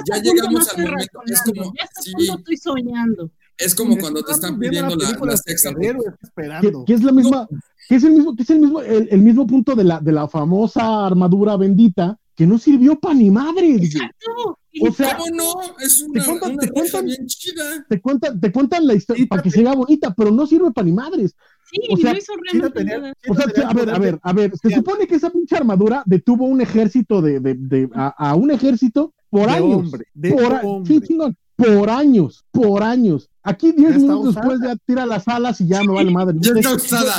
ya, 0.07 0.23
llegamos 0.23 0.69
al 0.69 0.83
momento. 0.83 1.21
Es 1.27 1.43
como. 1.43 1.73
ya 1.75 1.85
está 1.85 2.35
estoy 2.37 2.57
soñando. 2.57 3.31
es 3.59 3.75
como 3.75 3.97
cuando 3.99 4.23
te 4.23 4.33
están 4.33 4.59
pidiendo 4.59 4.97
la, 4.97 5.11
la 5.25 5.37
sexta. 5.37 5.71
que, 5.75 6.93
es 6.95 7.03
la 7.03 7.13
misma, 7.13 7.49
que 7.89 7.97
es 7.97 8.05
el 8.05 8.13
mismo, 8.13 8.35
que 8.37 8.43
es 8.43 8.51
el 8.51 8.61
mismo, 8.61 8.81
el, 8.81 9.09
el 9.11 9.21
mismo 9.23 9.47
punto 9.47 9.75
de 9.75 9.85
la, 9.85 10.01
de 10.01 10.13
la 10.13 10.29
famosa 10.29 11.07
armadura 11.07 11.57
bendita, 11.57 12.19
que 12.37 12.47
no 12.47 12.59
sirvió 12.59 12.99
para 12.99 13.15
ni 13.15 13.31
madres, 13.31 13.77
güey. 13.79 13.85
Exacto. 13.85 14.59
Y 14.73 14.89
O 14.89 14.93
sea, 14.93 15.17
¿Cómo 15.17 15.31
no? 15.37 15.53
Es 15.81 16.03
una, 16.03 16.25
cuentan- 16.25 16.51
una 16.53 16.59
te 16.61 16.71
cuentan- 16.73 17.05
bien 17.07 17.27
chida. 17.27 17.87
te 17.89 18.01
cuentan, 18.01 18.41
te 18.41 18.51
cuentan 18.53 18.87
la 18.87 18.95
historia 18.95 19.23
Sí, 19.23 19.27
para 19.29 19.41
que 19.43 19.51
se 19.53 19.63
vea 19.63 19.73
bonita, 19.75 20.13
pero 20.17 20.33
no 20.33 20.47
sirve 20.47 20.73
para 20.73 20.85
ni 20.87 20.93
madres. 20.93 21.37
sí, 21.71 21.79
o 21.91 21.97
sea, 21.97 22.13
no 22.13 22.19
hizo 22.19 22.33
realmente 22.43 22.85
nada. 22.85 23.13
O 23.29 23.35
sea, 23.35 23.69
a 23.69 23.73
ver, 23.73 23.91
a 23.91 23.99
ver, 23.99 24.19
a 24.21 24.33
ver, 24.33 24.53
se 24.61 24.69
Ya. 24.71 24.77
supone 24.77 25.07
que 25.07 25.15
esa 25.15 25.31
pinche 25.31 25.57
armadura 25.57 26.03
detuvo 26.07 26.45
un 26.47 26.61
ejército 26.61 27.23
de, 27.23 27.39
de, 27.39 27.55
de 27.55 27.89
a, 27.95 28.09
a 28.31 28.35
un 28.35 28.51
ejército 28.51 29.15
por 29.31 29.47
de 29.47 29.53
años. 29.55 29.77
hombre, 29.77 30.07
de 30.13 30.33
por, 30.33 30.53
a- 30.55 30.61
hombre. 30.63 30.93
sí, 30.95 31.01
chingón, 31.07 31.37
por 31.57 31.89
años, 31.91 32.45
por 32.51 32.83
años. 32.83 33.31
Aquí 33.47 33.73
10 33.73 33.83
Ya 33.83 33.89
está 33.97 33.99
minutos 34.01 34.29
usada. 34.31 34.49
después 34.49 34.61
ya 34.71 34.77
tira 34.87 35.07
las 35.07 35.29
alas 35.29 35.61
y 35.61 35.67
ya 35.67 35.81
me 35.85 35.93
vale 35.93 36.11
madre. 36.11 36.37
Ya 36.41 36.53
está 36.53 36.75
usada. 36.75 37.15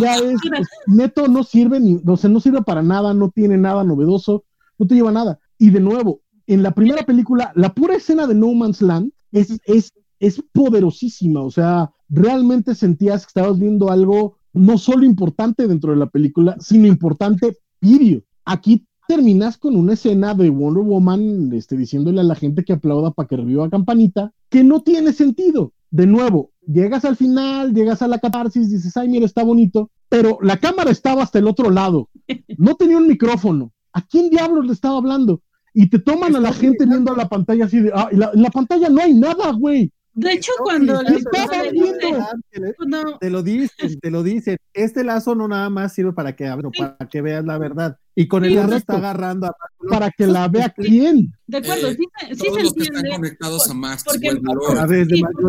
ya 0.00 0.16
es, 0.16 0.32
es- 0.58 0.68
neto, 0.86 1.28
no 1.28 1.44
sirve 1.44 1.80
ni, 1.80 2.00
o 2.06 2.16
sea, 2.16 2.30
no 2.30 2.40
sirve 2.40 2.62
para 2.62 2.82
nada, 2.82 3.12
no 3.14 3.30
tiene 3.30 3.56
nada 3.58 3.84
novedoso, 3.84 4.44
no 4.78 4.86
te 4.86 4.94
lleva 4.94 5.12
nada. 5.12 5.38
Y 5.58 5.70
de 5.70 5.80
nuevo, 5.80 6.20
en 6.46 6.62
la 6.62 6.70
primera 6.72 7.04
película, 7.04 7.52
la 7.54 7.74
pura 7.74 7.94
escena 7.94 8.26
de 8.26 8.34
No 8.34 8.52
Man's 8.54 8.80
Land 8.82 9.12
es, 9.32 9.58
es, 9.64 9.92
es 10.18 10.42
poderosísima, 10.52 11.42
o 11.42 11.50
sea, 11.50 11.90
realmente 12.08 12.74
sentías 12.74 13.24
que 13.26 13.28
estabas 13.38 13.58
viendo 13.58 13.90
algo 13.90 14.36
no 14.52 14.78
solo 14.78 15.04
importante 15.04 15.68
dentro 15.68 15.92
de 15.92 15.98
la 15.98 16.08
película, 16.08 16.56
sino 16.58 16.86
importante, 16.86 17.56
pirio. 17.78 18.22
Aquí 18.44 18.86
terminas 19.14 19.58
con 19.58 19.74
una 19.76 19.94
escena 19.94 20.34
de 20.34 20.50
Wonder 20.50 20.84
Woman 20.84 21.50
este, 21.52 21.76
diciéndole 21.76 22.20
a 22.20 22.24
la 22.24 22.36
gente 22.36 22.62
que 22.64 22.74
aplauda 22.74 23.10
para 23.10 23.26
que 23.26 23.36
reviva 23.36 23.68
Campanita, 23.68 24.32
que 24.48 24.62
no 24.62 24.82
tiene 24.82 25.12
sentido. 25.12 25.72
De 25.90 26.06
nuevo, 26.06 26.52
llegas 26.64 27.04
al 27.04 27.16
final, 27.16 27.74
llegas 27.74 28.02
a 28.02 28.06
la 28.06 28.20
catarsis, 28.20 28.70
dices, 28.70 28.96
ay, 28.96 29.08
mira, 29.08 29.26
está 29.26 29.42
bonito, 29.42 29.90
pero 30.08 30.38
la 30.42 30.58
cámara 30.58 30.92
estaba 30.92 31.24
hasta 31.24 31.40
el 31.40 31.48
otro 31.48 31.70
lado, 31.70 32.08
no 32.56 32.76
tenía 32.76 32.98
un 32.98 33.08
micrófono. 33.08 33.72
¿A 33.92 34.02
quién 34.02 34.30
diablos 34.30 34.64
le 34.66 34.72
estaba 34.74 34.98
hablando? 34.98 35.42
Y 35.74 35.90
te 35.90 35.98
toman 35.98 36.36
a 36.36 36.40
la 36.40 36.52
gente 36.52 36.86
viendo 36.86 37.12
la 37.16 37.28
pantalla 37.28 37.64
así 37.64 37.80
de, 37.80 37.90
ah, 37.92 38.08
la- 38.12 38.30
en 38.32 38.42
la 38.42 38.50
pantalla 38.50 38.88
no 38.90 39.02
hay 39.02 39.12
nada, 39.14 39.50
güey. 39.50 39.90
De 40.12 40.32
hecho, 40.32 40.50
No, 40.58 40.64
cuando 40.64 41.00
sí, 41.00 41.14
de- 41.14 42.74
cuando- 42.76 43.18
Te 43.20 43.30
lo 43.30 43.42
dicen, 43.42 44.00
te 44.00 44.10
lo 44.10 44.22
dicen. 44.22 44.56
Este 44.74 45.04
lazo 45.04 45.34
no 45.34 45.46
nada 45.48 45.70
más 45.70 45.94
sirve 45.94 46.12
para 46.12 46.34
que, 46.34 46.46
abra- 46.46 46.70
para 46.76 47.08
que 47.08 47.22
veas 47.22 47.44
la 47.44 47.58
verdad. 47.58 47.96
Y 48.14 48.26
con 48.26 48.44
el 48.44 48.50
Sí, 48.50 48.56
lazo 48.56 48.74
está 48.76 48.96
agarrando 48.96 49.46
a 49.46 49.54
Para 49.88 50.10
que 50.10 50.26
la 50.26 50.48
vea 50.48 50.68
quién. 50.76 51.32
de 51.46 51.56
acuerdo, 51.58 51.88
Eh, 51.88 51.96
sí, 51.96 52.36
Todos 52.38 52.56
se 52.56 52.62
los 52.64 52.74
que 52.74 52.82
están 52.82 53.02
conectados 53.16 53.70
a 53.70 53.74
Maxwell 53.74 54.38
a 54.48 54.54
Lord. 54.54 54.78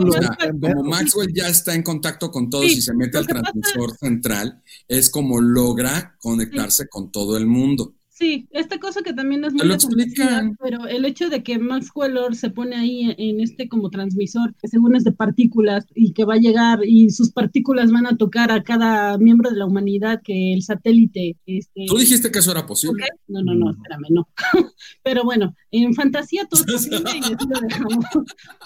O 0.08 0.12
sea, 0.12 0.38
como 0.62 0.84
Maxwell 0.84 1.34
ya 1.34 1.48
está 1.50 1.74
en 1.76 1.84
contacto 1.84 2.32
con 2.32 2.50
todos 2.50 2.66
Sí, 2.68 2.78
y 2.78 2.82
se 2.82 2.94
mete 2.94 3.18
al 3.18 3.28
transmisor 3.28 3.98
central, 3.98 4.62
es 4.88 5.10
como 5.10 5.42
logra 5.42 6.16
conectarse 6.20 6.88
con 6.88 7.12
todo 7.12 7.36
el 7.38 7.46
mundo. 7.48 7.94
Sí, 8.22 8.48
esta 8.52 8.78
cosa 8.80 9.02
que 9.02 9.14
también 9.14 9.44
es 9.44 9.52
muy 9.54 9.66
lo 9.68 9.74
explican. 9.74 10.56
pero 10.62 10.86
el 10.86 11.06
hecho 11.06 11.28
de 11.28 11.42
que 11.42 11.58
Max 11.58 11.90
Lord 11.96 12.36
se 12.36 12.52
pone 12.52 12.76
ahí 12.76 13.16
en 13.18 13.40
este 13.40 13.68
como 13.68 13.90
transmisor, 13.90 14.54
que 14.62 14.68
según 14.68 14.96
es 14.96 15.04
de 15.04 15.12
partículas 15.12 15.88
y 15.96 16.14
que 16.14 16.24
va 16.24 16.36
a 16.36 16.38
llegar 16.38 16.82
y 16.86 17.10
sus 17.10 17.32
partículas 17.32 17.92
van 17.92 18.06
a 18.06 18.18
tocar 18.18 18.52
a 18.52 18.62
cada 18.62 19.18
miembro 19.18 19.50
de 19.50 19.58
la 19.58 19.66
humanidad 19.66 20.22
que 20.24 20.54
el 20.54 20.62
satélite 20.62 21.36
este 21.48 21.86
Tú 21.88 21.98
dijiste 21.98 22.30
que 22.32 22.38
eso 22.40 22.52
era 22.52 22.68
posible. 22.68 23.04
No, 23.28 23.42
no, 23.42 23.56
no, 23.56 23.72
espérame, 23.72 24.06
no. 24.12 24.30
Pero 25.04 25.24
bueno, 25.24 25.56
en 25.72 25.94
fantasía 25.96 26.46
todo 26.46 26.62
es 26.64 26.72
posible 26.90 27.12
y 27.16 27.34
así 27.34 27.48
lo 27.50 27.60
dejamos. 27.60 28.06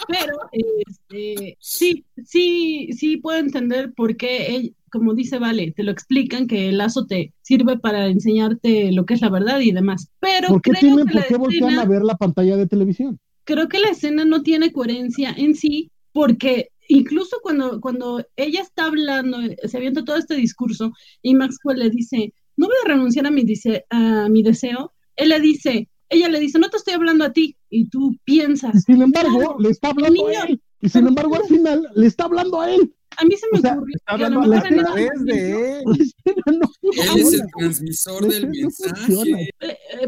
Pero 0.10 0.38
este, 0.51 1.58
sí, 1.62 2.03
sí, 2.26 2.89
sí 2.91 3.18
puedo 3.18 3.39
entender 3.39 3.93
por 3.93 4.18
qué, 4.18 4.56
él- 4.58 4.76
como 5.00 5.14
dice 5.14 5.39
Vale, 5.39 5.72
te 5.76 5.84
lo 5.84 5.91
explican 5.91 6.48
que 6.48 6.70
el 6.70 6.78
lazo 6.78 7.06
te 7.06 7.34
sirve 7.41 7.78
para 7.78 8.08
enseñarte 8.08 8.91
lo 8.91 9.06
que 9.06 9.14
es 9.16 9.22
la 9.22 9.30
verdad 9.30 9.60
y 9.60 9.72
demás. 9.72 10.10
Pero 10.20 10.48
¿Por 10.50 10.62
qué 10.62 10.72
creo 10.72 10.82
tienen, 10.82 11.06
que 11.08 11.14
por 11.14 11.28
qué 11.28 11.38
voltean 11.38 11.70
escena- 11.72 11.82
a 11.82 11.86
ver 11.86 12.02
la 12.04 12.16
pantalla 12.16 12.58
de 12.58 12.68
televisión? 12.68 13.20
creo 13.43 13.68
que 13.70 13.78
la 13.80 13.89
escena 13.89 14.26
no 14.26 14.41
tiene 14.41 14.72
coherencia 14.72 15.32
en 15.38 15.54
sí, 15.54 15.91
porque 16.12 16.70
incluso 16.88 17.38
cuando, 17.43 17.80
cuando 17.80 18.26
ella 18.36 18.62
está 18.62 18.86
hablando, 18.86 19.38
se 19.64 19.78
avienta 19.78 20.04
todo 20.04 20.16
este 20.18 20.36
discurso 20.36 20.93
y 21.22 21.36
Maxwell 21.36 21.78
le 21.78 21.91
dice, 21.91 22.34
no 22.58 22.66
voy 22.66 22.76
a 22.84 22.88
renunciar 22.88 23.28
a 23.28 23.32
mi, 23.32 23.43
dice, 23.43 23.86
a 23.91 24.30
mi 24.30 24.41
deseo, 24.41 24.93
él 25.16 25.30
le 25.30 25.39
dice, 25.39 25.89
ella 26.10 26.28
le 26.30 26.39
dice, 26.39 26.58
no 26.58 26.70
te 26.70 26.78
estoy 26.78 26.96
hablando 26.96 27.24
a 27.24 27.34
ti, 27.34 27.56
y 27.70 27.88
tú 27.89 28.14
Y 28.14 28.20
piensas, 28.24 28.84
sin 28.84 29.02
embargo, 29.04 29.38
Claro, 29.38 29.60
le 29.60 29.70
está 29.70 29.89
hablando 29.89 30.28
a 30.28 30.34
él. 30.48 30.62
Y 30.82 30.89
sin 30.89 31.06
embargo, 31.08 31.36
al 31.36 31.43
final, 31.43 31.88
le 31.96 32.08
está 32.08 32.24
hablando 32.24 32.62
a 32.62 32.72
él. 32.74 32.95
A 33.18 33.26
mí 33.26 33.36
se 33.38 33.47
me 33.51 33.59
O 33.59 33.61
sea, 33.61 33.74
ocurrió 33.74 33.95
Está 33.95 34.11
a 34.11 34.16
hablando 34.16 34.41
a 34.41 34.45
ese 34.57 34.76
través 34.76 35.26
de 35.26 35.80
él. 35.80 35.84
Él 36.26 37.20
es 37.20 37.34
el 37.34 37.41
transmisor 37.57 38.28
del 38.28 38.49
mensaje. 38.49 39.49
eh, 39.61 39.78
eh, 40.01 40.07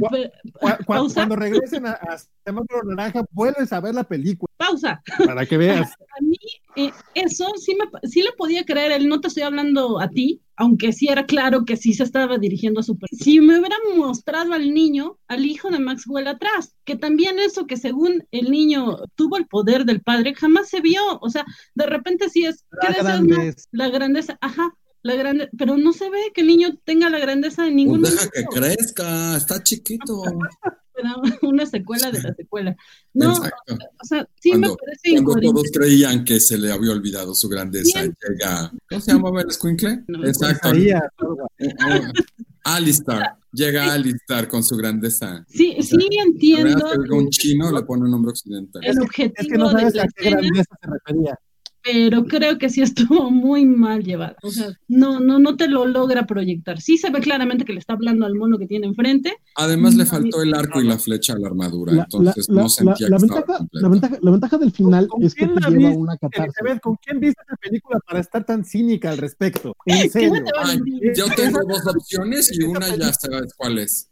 Cuando 0.86 1.36
regresen 1.36 1.86
a, 1.86 1.92
a 1.94 2.18
Semáforo 2.46 2.84
Naranja, 2.84 3.24
vuelves 3.32 3.72
a 3.74 3.80
ver 3.80 3.96
la 3.96 4.04
película 4.04 4.52
pausa. 4.58 5.02
para 5.26 5.46
que 5.46 5.58
veas. 5.58 5.92
A 6.18 6.22
mí 6.22 6.38
eh, 6.78 6.92
eso 7.16 7.46
sí, 7.60 7.76
me, 7.76 7.86
sí 8.10 8.22
le 8.22 8.32
podía 8.38 8.64
creer, 8.64 8.92
él 8.94 9.10
no 9.10 9.20
te 9.20 9.28
estoy 9.28 9.44
hablando 9.44 10.00
a 10.00 10.10
ti, 10.10 10.42
aunque 10.56 10.94
sí 10.94 11.08
era 11.10 11.26
claro 11.26 11.66
que 11.66 11.76
sí 11.78 11.94
se 11.94 12.04
estaba 12.04 12.38
dirigiendo 12.38 12.80
a 12.80 12.84
su... 12.84 12.98
Si 13.12 13.40
me 13.42 13.60
hubieran 13.60 13.80
mostrado 13.96 14.54
al 14.54 14.74
niño, 14.74 15.18
al 15.28 15.46
hijo 15.46 15.70
de 15.70 15.80
Maxwell 15.80 16.28
atrás, 16.28 16.74
que 16.86 16.96
también 16.96 17.40
eso 17.40 17.68
que 17.68 17.78
según 17.78 18.26
el 18.32 18.50
niño 18.52 18.98
tuvo 19.16 19.38
el 19.38 19.48
poder 19.48 19.86
del 19.86 20.02
padre, 20.02 20.34
jamás 20.36 20.70
se 20.70 20.82
vio, 20.82 21.02
o 21.20 21.30
sea, 21.30 21.46
de 21.76 21.86
repente 21.86 22.30
sí 22.30 22.46
es... 22.46 22.64
¿qué 22.82 22.88
La 22.88 22.94
deseas 22.94 23.22
más? 23.22 23.28
grandeza. 23.28 23.68
La 23.72 23.90
grandeza, 23.90 24.38
ajá, 24.42 24.74
la 25.04 25.16
grande, 25.16 25.50
pero 25.58 25.78
no 25.78 25.94
se 25.94 26.10
ve 26.10 26.20
que 26.34 26.42
el 26.42 26.48
niño 26.48 26.78
tenga 26.84 27.10
la 27.10 27.20
grandeza 27.20 27.64
de 27.64 27.72
ningún 27.72 28.02
Pues 28.02 28.14
deja 28.16 28.30
que 28.30 28.44
momento. 28.44 28.62
crezca, 28.62 29.38
está 29.38 29.64
chiquito. 29.64 30.22
Era 30.98 31.16
una 31.44 31.66
secuela 31.66 32.12
de 32.12 32.22
la 32.24 32.34
secuela. 32.34 32.76
No, 33.14 33.32
Exacto. 33.38 33.78
o 34.02 34.06
sea, 34.06 34.28
sí 34.42 34.52
me 34.54 34.60
Cuando- 34.60 34.76
parece 34.78 35.02
Cuando 35.04 35.20
incoherente. 35.22 35.54
todos 35.54 35.72
creían 35.74 36.26
que 36.26 36.40
se 36.40 36.58
le 36.58 36.72
había 36.72 36.92
olvidado 36.92 37.34
su 37.36 37.48
grandeza, 37.50 38.02
llega. 38.04 38.72
¿Cómo 38.90 39.02
se 39.02 39.12
llama 39.14 39.42
el 39.42 39.48
escuincle? 39.50 40.04
No, 40.08 40.26
Exacto. 40.26 40.70
Ahí 40.70 40.90
a- 40.92 41.02
Alistar. 42.64 43.36
Llega 43.54 43.94
Alistar 43.94 44.48
con 44.50 44.64
su 44.64 44.76
grandeza. 44.76 45.46
Sí, 45.48 45.76
O 45.80 45.82
sea, 45.84 45.98
sí 46.00 46.08
entiendo 46.20 46.86
que 47.04 47.14
un 47.14 47.30
chino 47.30 47.72
le 47.72 47.82
pone 47.84 48.04
un 48.04 48.12
nombre 48.12 48.32
occidental. 48.32 48.84
el 48.86 49.00
objetivo 49.02 49.34
Es 49.38 49.48
que 49.48 49.58
no 49.58 49.72
sabes 49.72 49.94
de 49.94 49.98
la 50.00 50.04
a 50.04 50.08
qué 50.16 50.30
grandeza 50.32 50.76
se 50.82 50.88
refería. 50.92 51.40
Pero 51.88 52.26
creo 52.26 52.58
que 52.58 52.70
sí 52.70 52.82
estuvo 52.82 53.32
muy 53.32 53.66
mal 53.66 54.04
llevado. 54.04 54.36
O 54.44 54.52
sea, 54.52 54.70
no, 54.88 55.20
no, 55.20 55.40
no 55.40 55.56
te 55.56 55.68
lo 55.68 55.86
logra 55.86 56.26
proyectar. 56.26 56.82
Sí 56.82 56.98
se 56.98 57.10
ve 57.10 57.20
claramente 57.20 57.66
que 57.66 57.74
le 57.74 57.80
está 57.80 57.94
hablando 57.94 58.26
al 58.26 58.36
mono 58.36 58.58
que 58.58 58.68
tiene 58.68 58.88
enfrente. 58.88 59.38
Además 59.56 59.96
le 59.96 60.06
faltó 60.06 60.42
el 60.42 60.54
arco 60.54 60.82
y 60.82 60.88
la 60.88 60.98
flecha 60.98 61.34
a 61.34 61.40
la 61.40 61.48
armadura, 61.48 61.94
entonces 61.94 62.50
no 62.50 62.68
sentía 62.70 63.10
la, 63.10 63.18
que 63.18 63.22
ventaja, 63.22 63.40
estaba 63.42 63.68
la, 63.72 63.90
ventaja, 63.90 64.18
la 64.22 64.32
ventaja 64.32 64.58
del 64.58 64.72
final 64.72 65.08
¿Con 65.08 65.24
es 65.24 65.34
que 65.34 65.46
quién 65.46 65.56
te 65.56 65.62
la 65.62 65.70
lleva 65.70 65.86
a 65.86 65.90
viste, 65.90 66.02
una 66.02 66.18
catarsis. 66.18 66.56
Elizabeth? 66.60 66.82
¿Con 66.82 66.96
quién 66.96 67.20
viste 67.20 67.42
esa 67.46 67.56
película 67.58 68.00
para 68.06 68.20
estar 68.20 68.46
tan 68.46 68.66
cínica 68.66 69.10
al 69.10 69.18
respecto? 69.18 69.74
En 69.86 70.10
serio. 70.10 70.44
Ay, 70.64 70.80
yo 71.16 71.26
tengo 71.36 71.60
dos 71.68 71.88
opciones 71.96 72.52
y 72.58 72.64
una 72.64 72.96
ya 72.96 73.14
sabes 73.14 73.54
cuál 73.56 73.80
es. 73.80 74.10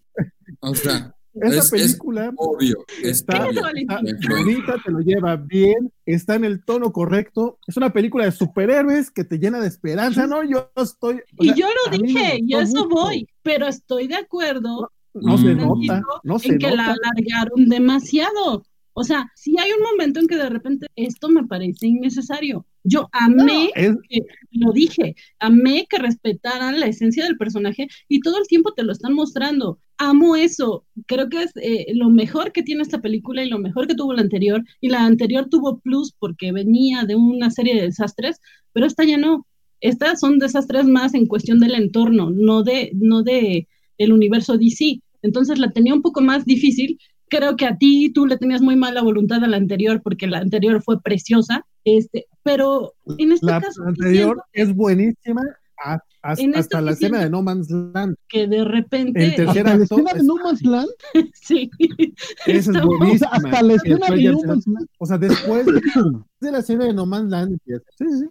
O 0.62 0.74
sea, 0.74 1.16
Esa 1.42 1.58
es, 1.60 1.66
es 1.66 1.72
película 1.72 2.32
obvio, 2.38 2.86
es 3.02 3.10
está, 3.20 3.46
obvio. 3.48 3.62
está 3.68 4.00
bonita, 4.38 4.76
te 4.84 4.92
lo 4.92 5.00
lleva 5.00 5.36
bien, 5.36 5.92
está 6.06 6.36
en 6.36 6.46
el 6.46 6.64
tono 6.64 6.92
correcto. 6.92 7.58
Es 7.68 7.78
una 7.78 7.92
película 7.92 8.26
de 8.26 8.32
superhéroes 8.32 9.12
que 9.12 9.24
te 9.24 9.38
llena 9.38 9.60
de 9.60 9.68
esperanza, 9.68 10.28
¿no? 10.28 10.44
Yo 10.44 10.72
estoy. 10.76 11.22
o 11.38 11.44
Y 11.44 11.48
sea, 11.48 11.56
yo 11.56 11.66
a 11.68 11.92
lo 11.92 11.98
dije, 12.04 12.40
y 12.46 12.54
a 12.54 12.62
gustó 12.62 12.78
eso 12.80 12.86
mucho. 12.90 13.02
voy, 13.02 13.28
pero 13.44 13.68
estoy 13.68 14.08
de 14.08 14.16
acuerdo 14.16 14.92
No 15.14 15.38
se 15.38 15.56
Mm. 15.56 15.58
nota, 15.58 16.02
no 16.24 16.40
se 16.40 16.50
en 16.50 16.58
que 16.60 16.72
la 16.72 16.88
nota. 16.88 16.96
alargaron 17.04 17.70
demasiado. 17.70 18.66
O 18.98 19.04
sea, 19.04 19.30
sí 19.36 19.56
hay 19.60 19.72
un 19.72 19.84
momento 19.84 20.20
en 20.22 20.28
que 20.28 20.38
de 20.38 20.50
repente 20.50 20.88
esto 20.96 21.28
me 21.30 21.46
parece 21.46 21.88
innecesario. 21.88 22.66
Yo 22.84 23.10
amé, 23.12 23.72
Es- 23.76 23.96
que- 24.10 24.20
lo 24.52 24.72
dije, 24.72 25.16
amé 25.40 25.86
que 25.90 25.98
respetaran 25.98 26.80
la 26.80 26.86
esencia 26.88 27.26
del 27.26 27.38
personaje 27.38 27.88
y 28.08 28.20
todo 28.22 28.38
el 28.40 28.48
tiempo 28.48 28.74
te 28.74 28.84
lo 28.84 28.92
están 28.94 29.14
mostrando. 29.14 29.80
Amo 29.98 30.36
eso. 30.36 30.86
Creo 31.08 31.30
que 31.30 31.44
es 31.44 31.52
eh, 31.56 31.94
lo 31.94 32.10
mejor 32.10 32.52
que 32.52 32.64
tiene 32.64 32.82
esta 32.82 33.02
película 33.02 33.44
y 33.44 33.50
lo 33.50 33.60
mejor 33.60 33.88
que 33.88 33.96
tuvo 33.96 34.14
la 34.14 34.22
anterior. 34.22 34.64
Y 34.82 34.90
la 34.90 35.06
anterior 35.06 35.48
tuvo 35.50 35.80
plus 35.80 36.14
porque 36.20 36.52
venía 36.52 37.04
de 37.06 37.16
una 37.16 37.50
serie 37.52 37.76
de 37.76 37.84
desastres, 37.84 38.40
pero 38.74 38.86
esta 38.86 39.04
ya 39.04 39.18
no. 39.18 39.46
Estas 39.82 40.20
son 40.20 40.40
desastres 40.40 40.86
más 40.86 41.14
en 41.14 41.28
cuestión 41.28 41.60
del 41.60 41.76
entorno, 41.76 42.30
no 42.32 42.64
de, 42.64 42.92
no 42.96 43.24
de 43.24 43.68
el 43.98 44.12
universo 44.12 44.58
DC. 44.58 45.02
Entonces 45.22 45.60
la 45.60 45.72
tenía 45.72 45.94
un 45.94 46.02
poco 46.02 46.22
más 46.22 46.46
difícil. 46.46 47.00
Creo 47.28 47.56
que 47.56 47.66
a 47.66 47.78
ti 47.78 48.12
tú 48.14 48.26
le 48.26 48.38
tenías 48.38 48.62
muy 48.62 48.76
mala 48.76 49.02
voluntad 49.02 49.44
a 49.44 49.48
la 49.48 49.58
anterior 49.58 50.02
porque 50.04 50.28
la 50.28 50.40
anterior 50.40 50.82
fue 50.84 51.02
preciosa, 51.02 51.66
este, 51.84 52.28
pero 52.44 52.94
en 53.18 53.32
este 53.32 53.46
la 53.48 53.62
caso 53.62 53.82
sí 53.82 53.88
anterior 53.88 54.42
siento 54.54 54.72
es 54.72 54.76
buenísima 54.76 55.42
a- 55.84 56.00
hasta 56.26 56.82
la 56.82 56.92
escena 56.92 57.20
de 57.20 57.30
No 57.30 57.42
Man's 57.44 57.70
Land. 57.70 58.16
que 58.28 58.48
de 58.48 58.64
repente 58.64 59.24
El 59.24 59.36
tercer 59.36 59.48
Hasta 59.50 59.64
la 59.64 59.84
acto 59.84 59.96
escena 59.96 60.14
de 60.14 60.24
No 60.24 60.36
Man's 60.38 60.62
Land, 60.64 60.90
sí, 61.34 61.70
Esa 61.80 62.12
es 62.46 62.68
Está- 62.68 62.70
o 62.70 62.74
sea, 62.74 62.86
buenísima. 62.86 63.30
hasta 63.32 63.62
la 63.62 63.74
escena 63.74 64.08
de 64.10 64.24
No 64.32 64.42
Man's 64.44 64.68
Land. 64.68 64.88
O 64.98 65.06
sea, 65.06 65.18
después 65.18 65.66
de 65.66 66.52
la 66.52 66.60
escena 66.60 66.86
de 66.86 66.94
No 66.94 67.06
Man's 67.06 67.30
Land. 67.30 67.58
Sí, 67.66 68.06
sí. 68.20 68.26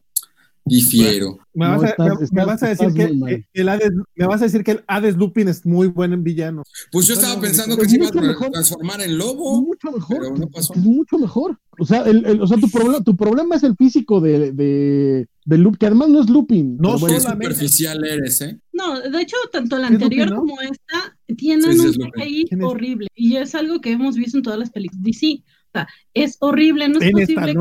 Difiero. 0.67 1.39
Me 1.53 1.69
vas, 1.69 1.83
a, 1.83 1.87
estás- 1.89 2.09
me- 2.09 2.15
me 2.19 2.25
estás- 2.25 2.47
vas 2.47 2.63
a 2.63 2.69
decir 2.69 2.93
que, 2.95 3.45
el 3.53 3.69
Hades, 3.69 3.91
me 4.17 4.27
vas 4.27 4.41
a 4.41 4.45
decir 4.47 4.65
que 4.65 4.71
el 4.73 4.85
Hades 4.89 5.17
Lupin 5.17 5.49
es 5.49 5.65
muy 5.67 5.89
buen 5.89 6.13
en 6.15 6.25
villano. 6.25 6.63
Pues 6.91 7.07
yo 7.07 7.15
estaba 7.15 7.35
no, 7.35 7.41
pensando 7.43 7.77
que 7.77 7.87
se 7.89 7.97
iba 7.97 8.09
a 8.09 8.13
mejor. 8.13 8.51
transformar 8.51 9.01
en 9.03 9.11
Es 9.11 9.17
lobo. 9.17 9.61
mucho 9.63 9.93
mejor. 9.93 10.19
pero 10.21 10.37
no 10.37 10.49
pasó. 10.49 10.73
Es 10.75 10.81
mucho 10.81 11.19
mejor. 11.19 11.59
O 11.79 11.85
sea, 11.85 12.03
el, 12.05 12.25
el- 12.25 12.41
o 12.41 12.47
sea 12.47 12.57
tu, 12.57 12.71
problema, 12.71 13.03
tu 13.05 13.15
problema 13.17 13.57
es 13.57 13.63
el 13.63 13.77
físico 13.77 14.21
de, 14.21 14.53
de, 14.53 15.29
de 15.45 15.59
Loop, 15.59 15.77
que 15.77 15.87
además 15.87 16.09
no 16.09 16.23
es 16.23 16.31
looping. 16.31 16.77
No 16.79 16.99
bueno, 16.99 17.21
solamente- 17.21 17.55
superficial 17.55 18.05
eres, 18.05 18.41
¿eh? 18.41 18.59
No, 18.73 19.01
de 19.01 19.21
hecho, 19.21 19.37
tanto 19.53 19.77
la 19.79 19.89
¿Sí 19.89 19.95
es 19.95 20.01
Lupin, 20.01 20.21
anterior 20.21 20.31
no? 20.31 20.41
como 20.41 20.61
esta 20.63 21.17
tienen 21.37 21.73
Sí, 21.73 21.79
un 21.79 21.87
Lupin. 21.87 22.11
CGI 22.17 22.45
horrible. 22.63 23.07
Y 23.15 23.37
es 23.37 23.55
algo 23.55 23.81
que 23.81 23.93
hemos 23.93 24.17
visto 24.17 24.39
en 24.39 24.43
todas 24.43 24.59
las 24.59 24.71
películas 24.71 25.03
DC. 25.03 25.43
O 25.45 25.71
sea, 25.75 25.89
es 26.15 26.37
horrible, 26.41 26.89
no 26.89 26.99
es 27.01 27.05
En 27.07 27.13
posible 27.13 27.33
esta 27.35 27.53
que. 27.53 27.59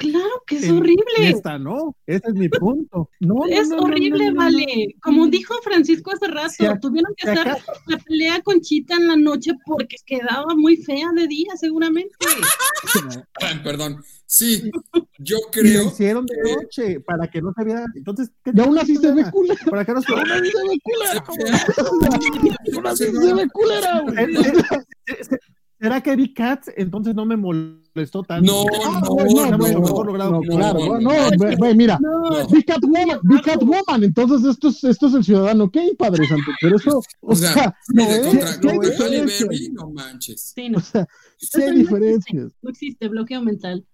Claro 0.00 0.42
que 0.46 0.56
es 0.56 0.64
En- 0.64 0.78
horrible. 0.78 1.04
Esta 1.18 1.58
no. 1.58 1.94
Ese 2.06 2.28
es 2.28 2.34
mi 2.34 2.48
punto. 2.48 3.10
No, 3.20 3.44
Es 3.46 3.68
no, 3.68 3.76
no, 3.76 3.82
horrible, 3.82 4.24
no, 4.26 4.32
no, 4.32 4.32
no. 4.32 4.38
vale. 4.44 4.94
Como 5.02 5.26
dijo 5.26 5.54
Francisco 5.62 6.10
hace 6.10 6.26
rato, 6.26 6.48
Si 6.48 6.62
ac- 6.64 6.80
tuvieron 6.80 7.12
que 7.14 7.26
si 7.26 7.32
hacer 7.32 7.48
acaso- 7.48 7.72
la 7.86 7.98
pelea 7.98 8.40
con 8.40 8.60
Chita 8.62 8.94
en 8.96 9.08
la 9.08 9.16
noche 9.16 9.52
porque 9.66 9.96
quedaba 10.06 10.54
muy 10.56 10.78
fea 10.78 11.10
de 11.14 11.26
día, 11.26 11.52
seguramente. 11.56 12.14
Perdón. 13.62 14.02
Sí, 14.24 14.70
yo 15.18 15.36
Y 15.36 15.40
lo 15.42 15.50
creo. 15.50 15.84
hicieron 15.88 16.24
de 16.24 16.34
que- 16.42 16.54
noche 16.54 17.00
para 17.00 17.28
que 17.30 17.42
no 17.42 17.52
se 17.54 17.64
viera. 17.64 17.84
Entonces, 17.94 18.30
¿qué 18.44 18.52
Y 18.54 18.60
aún 18.60 18.78
así 18.78 18.96
se 18.96 19.12
ve 19.12 19.24
culera. 19.30 19.60
Para 19.68 19.84
que 19.84 19.92
no 19.92 20.00
se 20.00 20.12
Aún 20.12 20.30
así 20.30 20.50
se 20.50 20.68
ve 20.68 20.80
culera. 20.82 21.24
Aún 22.74 22.86
así 22.86 23.04
se 23.04 23.34
ve 23.34 23.48
culera, 23.50 24.04
¿Será 25.80 26.00
que 26.02 26.14
vi 26.14 26.34
Cats? 26.34 26.70
Entonces 26.76 27.14
no 27.14 27.24
me 27.24 27.36
molestó 27.36 28.22
tanto. 28.22 28.52
No, 28.52 28.64
Ah, 28.84 29.00
no, 29.02 29.14
no, 29.16 29.56
no, 29.56 30.40
claro, 30.42 30.78
no, 30.78 31.00
no, 31.00 31.00
no. 31.00 31.10
ve- 31.38 31.56
ve, 31.58 31.74
mira, 31.74 31.98
No, 32.00 32.46
vi 32.48 32.62
Catwoman, 32.62 33.18
vi 33.22 33.40
Catwoman, 33.40 34.04
entonces 34.04 34.44
esto 34.48 34.68
es, 34.68 34.84
esto 34.84 35.06
es 35.06 35.14
el 35.14 35.24
ciudadano 35.24 35.70
Kane, 35.70 35.94
Padre 35.98 36.26
Santo, 36.28 36.50
pero 36.60 36.76
eso, 36.76 36.98
o, 37.20 37.32
O 37.32 37.34
sea, 37.34 37.74
no 37.88 38.04
sí 38.04 39.70
manches. 39.94 40.54
o 40.58 40.70
no. 40.70 40.80
sea, 40.80 41.06
hay 41.54 41.70
no 41.72 41.78
diferencias, 41.78 42.52
No 42.62 42.70
existe 42.70 43.08
bloqueo 43.08 43.42
mental. 43.42 43.84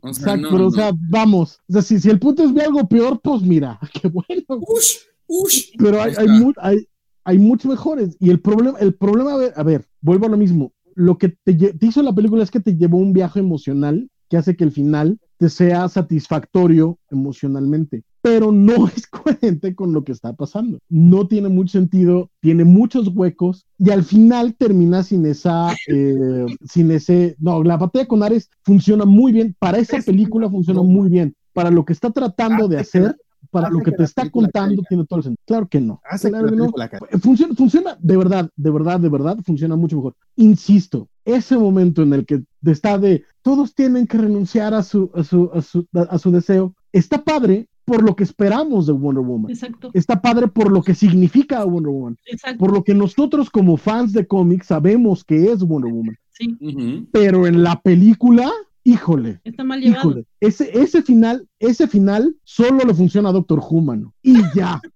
O 0.00 0.12
sea, 0.12 0.34
exacto, 0.34 0.36
no, 0.42 0.50
pero 0.50 0.66
o 0.66 0.70
no. 0.70 0.76
sea, 0.76 0.92
vamos, 1.10 1.60
o 1.68 1.72
sea, 1.72 1.82
si, 1.82 2.00
si 2.00 2.10
el 2.10 2.18
punto 2.18 2.42
es 2.42 2.52
ver 2.52 2.66
algo 2.66 2.88
peor, 2.88 3.20
pues 3.22 3.42
mira, 3.42 3.78
qué 3.92 4.08
bueno, 4.08 4.42
Ush, 4.48 4.96
ush. 5.28 5.70
pero 5.78 6.02
hay, 6.02 6.12
hay, 6.18 6.28
hay, 6.60 6.88
hay 7.24 7.38
muchos 7.38 7.70
mejores, 7.70 8.16
y 8.18 8.30
el 8.30 8.40
problema, 8.40 8.78
el 8.80 8.94
problema, 8.94 9.34
a 9.34 9.36
ver, 9.36 9.52
a 9.56 9.62
ver, 9.62 9.86
vuelvo 10.00 10.26
a 10.26 10.30
lo 10.30 10.36
mismo, 10.36 10.72
lo 10.96 11.18
que 11.18 11.28
te, 11.44 11.56
hizo 11.80 12.02
la 12.02 12.14
película 12.14 12.42
es 12.42 12.50
que 12.50 12.58
te 12.60 12.76
llevó 12.76 12.98
un 12.98 13.12
viaje 13.12 13.38
emocional 13.38 14.08
que 14.28 14.36
hace 14.36 14.56
que 14.56 14.64
el 14.64 14.72
final 14.72 15.18
te 15.38 15.48
sea 15.48 15.88
satisfactorio 15.88 16.98
emocionalmente, 17.10 18.02
pero 18.22 18.50
no 18.50 18.88
es 18.96 19.06
coherente 19.06 19.74
con 19.76 19.92
lo 19.92 20.02
que 20.04 20.12
está 20.12 20.32
pasando. 20.32 20.78
No 20.88 21.28
tiene 21.28 21.48
mucho 21.48 21.72
sentido, 21.78 22.30
tiene 22.40 22.64
muchos 22.64 23.08
huecos 23.14 23.66
y 23.78 23.90
al 23.90 24.02
final 24.02 24.54
termina 24.56 25.02
sin 25.04 25.26
esa, 25.26 25.74
eh, 25.88 26.46
sin 26.64 26.90
ese, 26.90 27.36
no, 27.38 27.62
la 27.62 27.76
batalla 27.76 28.06
con 28.08 28.22
Ares 28.22 28.50
funciona 28.64 29.04
muy 29.04 29.32
bien, 29.32 29.54
para 29.58 29.78
esa 29.78 29.98
Es- 29.98 30.06
película 30.06 30.50
funciona 30.50 30.82
muy 30.82 31.08
bien, 31.10 31.34
para 31.52 31.70
lo 31.70 31.84
que 31.84 31.92
está 31.92 32.10
tratando 32.10 32.64
de 32.68 32.70
que 32.70 32.74
la- 32.76 32.80
hacer, 32.82 33.16
para 33.50 33.70
lo 33.70 33.78
que 33.78 33.90
que 33.90 33.96
te 33.98 34.02
está 34.04 34.28
contando, 34.30 34.76
caiga. 34.82 34.88
tiene 34.88 35.04
todo 35.06 35.18
el 35.18 35.24
sentido. 35.24 35.42
Claro 35.46 35.68
que 35.68 35.80
no. 35.80 36.00
Hace 36.08 36.28
que 36.28 36.32
Claro 36.32 36.46
la 36.46 36.50
que 36.52 36.56
no. 36.56 36.72
caiga. 36.72 36.98
Funciona, 37.20 37.54
funciona 37.54 37.96
de 38.00 38.16
verdad, 38.16 38.50
de 38.56 38.70
verdad, 38.70 39.00
de 39.00 39.08
verdad, 39.08 39.38
funciona 39.44 39.76
mucho 39.76 39.96
mejor. 39.96 40.14
Insisto, 40.36 41.08
ese 41.24 41.56
momento 41.56 42.02
en 42.02 42.12
el 42.12 42.26
que 42.26 42.42
está 42.64 42.98
de 42.98 43.24
todos 43.42 43.74
tienen 43.74 44.06
que 44.06 44.18
renunciar 44.18 44.74
a 44.74 44.82
su, 44.82 45.10
a 45.14 45.22
su, 45.24 45.50
a 45.52 45.62
su, 45.62 45.86
a 45.92 46.18
su 46.18 46.30
deseo, 46.30 46.74
está 46.92 47.22
padre 47.22 47.68
por 47.84 48.02
lo 48.02 48.16
que 48.16 48.24
esperamos 48.24 48.86
de 48.86 48.92
Wonder 48.92 49.22
Woman. 49.24 49.50
Exacto, 49.50 49.90
Está 49.94 50.20
padre 50.20 50.48
por 50.48 50.72
lo 50.72 50.82
que 50.82 50.94
significa 50.94 51.64
Wonder 51.64 51.92
Woman, 51.92 52.16
exacto. 52.26 52.58
por 52.58 52.72
lo 52.72 52.82
que 52.82 52.94
nosotros 52.94 53.48
como 53.48 53.76
fans 53.76 54.12
de 54.12 54.26
cómics 54.26 54.66
sabemos 54.66 55.22
que 55.24 55.52
es 55.52 55.62
Wonder 55.62 55.92
Woman. 55.92 56.16
Sí. 56.32 57.06
Pero 57.12 57.46
en 57.46 57.62
la 57.62 57.80
película, 57.80 58.50
híjole, 58.90 59.40
está 59.44 59.64
mal 59.64 59.80
llevado. 59.80 60.00
híjole, 60.10 60.26
ese, 60.40 60.70
ese 60.78 61.02
final, 61.02 61.46
ese 61.58 61.86
final 61.88 62.34
solo 62.44 62.84
le 62.84 62.94
funciona 62.94 63.28
a 63.28 63.32
Doctor 63.32 63.58
Who, 63.60 63.80
mano. 63.80 64.14
Y 64.22 64.40
ya, 64.54 64.80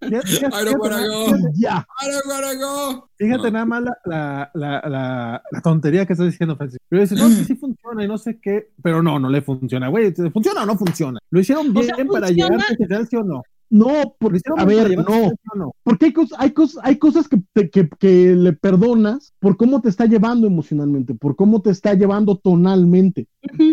Ya- 0.00 0.20
ya- 0.24 0.48
I 0.48 0.64
don't 0.64 0.78
wanna 0.80 0.96
fíjate, 0.96 1.08
go. 1.08 1.36
y 1.54 1.60
ya. 1.60 1.86
I 2.00 2.10
don't 2.10 2.26
wanna 2.26 2.54
go. 2.54 3.10
Fíjate 3.18 3.42
No. 3.44 3.50
nada 3.50 3.64
más 3.66 3.82
la, 3.82 3.96
la, 4.06 4.50
la, 4.54 4.88
la, 4.88 5.42
la 5.50 5.60
tontería 5.60 6.06
que 6.06 6.14
estás 6.14 6.26
diciendo, 6.30 6.56
Francisco. 6.56 6.82
Pero 6.88 7.02
dices, 7.02 7.18
no, 7.18 7.28
que 7.28 7.44
sí 7.44 7.54
funciona 7.54 8.02
y 8.04 8.08
no 8.08 8.16
sé 8.16 8.38
qué. 8.40 8.70
Pero 8.82 9.02
no, 9.02 9.18
no 9.18 9.28
le 9.28 9.42
funciona, 9.42 9.88
güey. 9.88 10.12
¿Funciona 10.32 10.62
o 10.62 10.66
no 10.66 10.78
funciona? 10.78 11.18
¿Lo 11.30 11.40
hicieron 11.40 11.72
bien 11.72 11.84
sea, 11.86 11.96
para 11.96 12.28
funciona. 12.28 12.64
llegar 12.78 13.00
a 13.02 13.06
sí 13.06 13.16
o 13.16 13.24
no? 13.24 13.42
No, 13.74 13.88
¿Lo 14.04 14.16
porque, 14.20 14.40
a 14.56 14.64
ver, 14.64 14.96
no. 14.98 15.72
Porque 15.82 16.06
hay, 16.06 16.12
cosas, 16.12 16.38
hay, 16.40 16.50
cosas, 16.52 16.80
hay 16.84 16.96
cosas 16.96 17.26
que, 17.28 17.42
te- 17.52 17.70
que, 17.70 17.88
que 17.98 18.34
le 18.36 18.52
perdonas 18.52 19.34
por 19.40 19.56
cómo 19.56 19.80
te 19.80 19.88
está 19.88 20.06
llevando 20.06 20.46
emocionalmente, 20.46 21.14
por 21.14 21.34
cómo 21.34 21.60
te 21.60 21.70
está 21.70 21.94
llevando 21.94 22.36
tonalmente, 22.36 23.26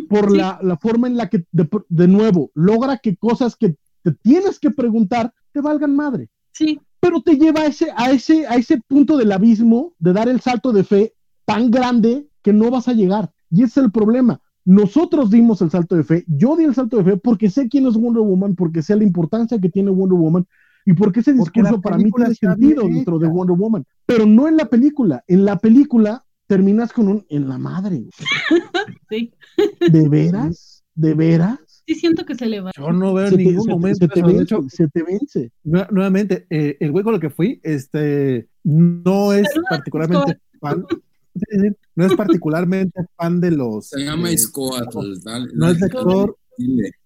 por 0.09 0.31
sí, 0.31 0.37
la, 0.37 0.59
la 0.63 0.77
forma 0.77 1.07
en 1.07 1.17
la 1.17 1.29
que, 1.29 1.45
de, 1.51 1.69
de 1.89 2.07
nuevo, 2.07 2.49
logra 2.55 2.97
que 2.97 3.15
cosas 3.15 3.55
que 3.55 3.75
te 4.01 4.11
tienes 4.11 4.57
que 4.59 4.71
preguntar 4.71 5.33
te 5.51 5.61
valgan 5.61 5.95
madre. 5.95 6.29
Sí, 6.51 6.79
Pero 6.99 7.21
te 7.21 7.35
lleva 7.35 7.61
a 7.61 7.65
ese, 7.67 7.89
a, 7.95 8.09
ese, 8.11 8.47
a 8.47 8.55
ese 8.55 8.81
punto 8.87 9.17
del 9.17 9.31
abismo 9.31 9.93
de 9.99 10.13
dar 10.13 10.29
el 10.29 10.41
salto 10.41 10.71
de 10.73 10.83
fe 10.83 11.13
tan 11.45 11.69
grande 11.69 12.27
que 12.41 12.53
no 12.53 12.71
vas 12.71 12.87
a 12.87 12.93
llegar. 12.93 13.31
Y 13.51 13.57
ese 13.63 13.79
es 13.79 13.85
el 13.85 13.91
problema. 13.91 14.41
Nosotros 14.65 15.31
dimos 15.31 15.61
el 15.61 15.71
salto 15.71 15.95
de 15.95 16.03
fe, 16.03 16.23
yo 16.27 16.55
di 16.55 16.63
el 16.65 16.75
salto 16.75 16.97
de 16.97 17.03
fe 17.03 17.17
porque 17.17 17.49
sé 17.49 17.67
quién 17.67 17.87
es 17.87 17.95
Wonder 17.95 18.21
Woman, 18.21 18.55
porque 18.55 18.81
sé 18.81 18.95
la 18.95 19.03
importancia 19.03 19.59
que 19.59 19.69
tiene 19.69 19.89
Wonder 19.89 20.17
Woman 20.19 20.45
y 20.85 20.93
porque 20.93 21.19
ese 21.21 21.33
discurso 21.33 21.79
para 21.81 21.97
mí 21.97 22.11
tiene 22.11 22.33
sentido 22.35 22.83
dentro 22.83 23.19
de. 23.19 23.27
Wonder 23.27 23.55
Woman, 23.57 23.85
pero 24.05 24.25
no 24.25 24.47
en 24.47 24.57
la 24.57 24.65
película. 24.65 25.23
En 25.27 25.45
la 25.45 25.57
película 25.57 26.23
terminas 26.47 26.91
con 26.93 27.07
un 27.07 27.25
en 27.29 27.47
la 27.47 27.57
madre. 27.57 28.03
sí. 29.09 29.33
¿De 29.91 30.09
veras? 30.09 30.83
¿De 30.93 31.13
veras? 31.13 31.57
Sí 31.87 31.95
siento 31.95 32.25
que 32.25 32.35
se 32.35 32.45
le 32.45 32.61
va. 32.61 32.71
Yo 32.77 32.91
no 32.91 33.13
veo 33.13 33.27
en 33.27 33.37
ningún 33.37 33.65
te- 33.65 33.71
momento 33.71 34.05
se 34.05 34.07
te 34.07 34.21
vence, 34.21 34.43
hecho, 34.43 34.63
se 34.69 34.87
te 34.89 35.03
vence. 35.03 35.51
nue- 35.63 35.89
nuevamente, 35.91 36.45
eh, 36.49 36.77
el 36.79 36.91
güey 36.91 37.03
con 37.03 37.15
el 37.15 37.19
que 37.19 37.29
fui, 37.29 37.59
este, 37.63 38.47
no 38.63 39.33
es 39.33 39.47
Saluda, 39.49 39.67
particularmente 39.69 40.39
fan. 40.59 40.85
Sí, 41.35 41.59
sí, 41.59 41.67
no 41.95 42.05
es 42.05 42.15
particularmente 42.15 43.01
fan 43.17 43.39
de 43.41 43.51
los. 43.51 43.89
Se 43.89 43.99
llama 43.99 44.29
eh, 44.29 44.33
Iscoatl. 44.33 45.21
dale, 45.23 45.47
no 45.53 45.69
es 45.69 45.79
dale. 45.79 45.93
lector, 45.93 46.37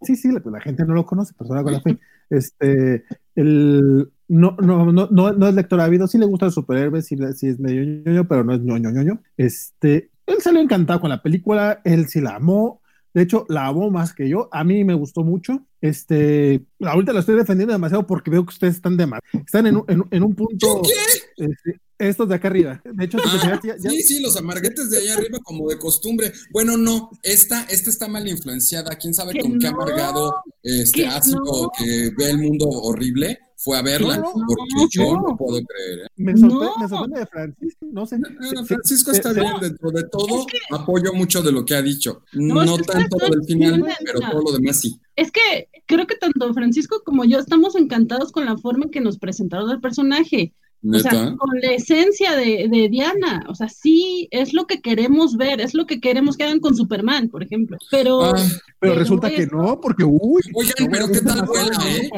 Sí, 0.02 0.16
sí, 0.16 0.30
la, 0.32 0.62
gente 0.62 0.86
no 0.86 0.94
lo 0.94 1.06
conoce, 1.06 1.34
persona 1.34 1.64
con 1.64 1.74
la 1.74 1.82
fe. 1.82 1.98
Este, 2.30 3.06
el, 3.36 4.12
no, 4.28 4.58
no, 4.60 4.92
no, 4.92 5.08
no, 5.10 5.34
no 5.34 5.48
es 5.48 5.56
lector 5.56 5.80
ávido, 5.80 6.08
sí 6.08 6.18
le 6.18 6.26
gusta 6.26 6.48
el 6.48 6.52
superhéroe, 6.52 7.02
sí, 7.02 7.16
sí, 7.36 7.48
es 7.48 7.60
medio 7.60 7.84
ñoño, 7.84 8.28
pero 8.28 8.44
no 8.44 8.54
es 8.54 8.62
ñoño 8.62 8.92
ñoño. 8.92 9.22
Este, 9.38 10.10
él 10.26 10.38
salió 10.42 10.62
encantado 10.62 11.00
con 11.00 11.10
la 11.10 11.22
película, 11.22 11.82
él 11.84 12.08
sí 12.08 12.22
la 12.22 12.36
amó, 12.36 12.82
de 13.16 13.22
hecho, 13.22 13.46
la 13.48 13.68
amó 13.68 13.90
más 13.92 14.14
que 14.14 14.28
yo. 14.28 14.50
A 14.52 14.66
mí 14.66 14.84
me 14.84 14.94
gustó 14.94 15.24
mucho. 15.24 15.66
Este, 15.82 16.66
ahorita 16.82 17.14
la 17.14 17.20
estoy 17.20 17.36
defendiendo 17.36 17.74
demasiado 17.74 18.08
porque 18.08 18.32
veo 18.32 18.46
que 18.46 18.54
ustedes 18.54 18.76
están 18.76 18.98
de 18.98 19.06
mal. 19.06 19.22
Están 19.34 19.68
en, 19.68 19.84
en, 19.88 20.04
en 20.10 20.24
un 20.24 20.36
punto. 20.36 20.82
¿Qué? 20.84 21.46
Este, 21.46 21.80
estos 21.98 22.28
de 22.28 22.36
acá 22.36 22.48
arriba. 22.50 22.82
De 22.84 23.06
hecho, 23.06 23.18
ah, 23.24 23.60
sí, 23.80 24.02
sí, 24.02 24.22
los 24.22 24.36
amarguetes 24.36 24.90
de 24.90 24.98
allá 24.98 25.14
arriba, 25.14 25.40
como 25.44 25.70
de 25.70 25.78
costumbre. 25.78 26.34
Bueno, 26.52 26.78
no, 26.78 27.10
esta, 27.24 27.64
esta 27.64 27.90
está 27.90 28.08
mal 28.08 28.28
influenciada. 28.28 28.96
¿Quién 28.96 29.14
sabe 29.14 29.40
con 29.40 29.60
qué 29.60 29.68
amargado 29.68 30.44
este 30.62 31.08
ácido 31.08 31.72
que 31.78 32.12
ve 32.18 32.32
el 32.32 32.38
mundo 32.40 32.68
horrible? 32.68 33.40
fue 33.58 33.80
a 33.80 33.82
verla, 33.82 34.22
porque 34.22 34.86
yo 34.92 35.16
no 35.16 35.36
puedo 35.36 35.60
creer. 35.64 36.06
¿eh? 36.06 36.08
Me, 36.18 36.38
sorprende, 36.38 37.20
de 37.20 37.26
Francisco, 37.26 37.86
no 37.92 38.06
sé. 38.06 38.18
Francisco 38.68 39.12
está 39.12 39.34
bien 39.34 39.54
dentro 39.60 39.90
de 39.90 40.04
todo, 40.04 40.46
apoyo 40.70 41.14
mucho 41.14 41.42
de 41.42 41.52
lo 41.52 41.66
que 41.66 41.74
ha 41.74 41.82
dicho. 41.82 42.22
No, 42.34 42.78
tanto 42.78 43.18
del 43.18 43.44
final, 43.44 43.84
pero 44.06 44.20
todo 44.20 44.42
lo 44.42 44.52
demás 44.52 44.80
sí. 44.82 45.00
Es 45.16 45.32
que 45.32 45.70
creo 45.86 46.08
que 46.08 46.16
tanto 46.16 46.54
Francisco 46.54 47.02
como 47.04 47.24
yo 47.26 47.40
estamos 47.40 47.76
encantados 47.76 48.32
con 48.32 48.46
la 48.46 48.58
forma 48.58 48.86
en 48.86 48.92
que 48.92 49.02
nos 49.02 49.18
presentaron 49.18 49.70
al 49.70 49.82
personaje. 49.82 50.54
O 50.94 51.00
sea, 51.00 51.36
con 51.36 51.60
la 51.62 51.72
esencia 51.74 52.36
de, 52.36 52.68
de, 52.72 52.90
Diana, 52.90 53.44
o 53.48 53.56
sea, 53.56 53.70
sí, 53.70 54.28
es 54.32 54.54
lo 54.54 54.68
que 54.68 54.82
queremos 54.82 55.36
ver, 55.36 55.60
es 55.60 55.74
lo 55.74 55.86
que 55.86 56.00
queremos 56.00 56.38
que 56.38 56.44
hagan 56.44 56.60
con 56.60 56.76
Superman, 56.76 57.30
por 57.30 57.44
ejemplo. 57.44 57.78
Pero, 57.90 58.24
ah, 58.24 58.36
pero, 58.80 58.96
resulta 58.96 59.30
que 59.30 59.48
no, 59.48 59.80
porque 59.82 60.04
uy. 60.04 60.42
Oigan, 60.54 60.92
pero 60.92 61.08
¿qué 61.08 61.22
tal 61.22 61.46
vuela, 61.46 61.78
eh? 61.90 62.10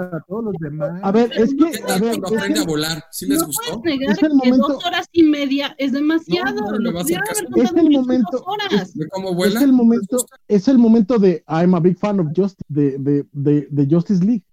A 1.01 1.11
ver, 1.11 1.31
es 1.35 1.55
que. 1.55 1.91
A 1.91 1.97
ver, 1.97 2.19
cuando 2.19 2.37
aprende 2.39 2.59
a 2.59 2.65
volar, 2.65 3.03
¿sí 3.11 3.25
les 3.25 3.39
no 3.39 3.47
gustó? 3.47 3.81
Puedes 3.81 3.99
negar 3.99 4.17
es 4.17 4.23
el 4.23 4.31
que 4.41 4.51
dos 4.51 4.85
horas 4.85 5.07
y 5.11 5.23
media 5.23 5.75
es 5.77 5.91
demasiado. 5.93 6.71
No, 6.79 6.91
no, 6.91 6.99
es 6.99 7.73
el 7.73 7.89
momento. 7.89 8.45
¿De 8.93 9.07
cómo 9.09 9.33
vuela? 9.33 9.59
Es 9.59 9.65
el 9.65 9.73
momento, 9.73 10.25
es 10.47 10.67
el 10.67 10.77
momento 10.77 11.19
de 11.19 11.43
I'm 11.47 11.73
a 11.75 11.79
big 11.79 11.97
fan 11.97 12.19
of 12.19 12.27
Justice, 12.35 12.65
de, 12.67 12.97
de, 12.97 13.25
de, 13.31 13.67
de 13.69 13.87
Justice 13.89 14.23
League 14.23 14.43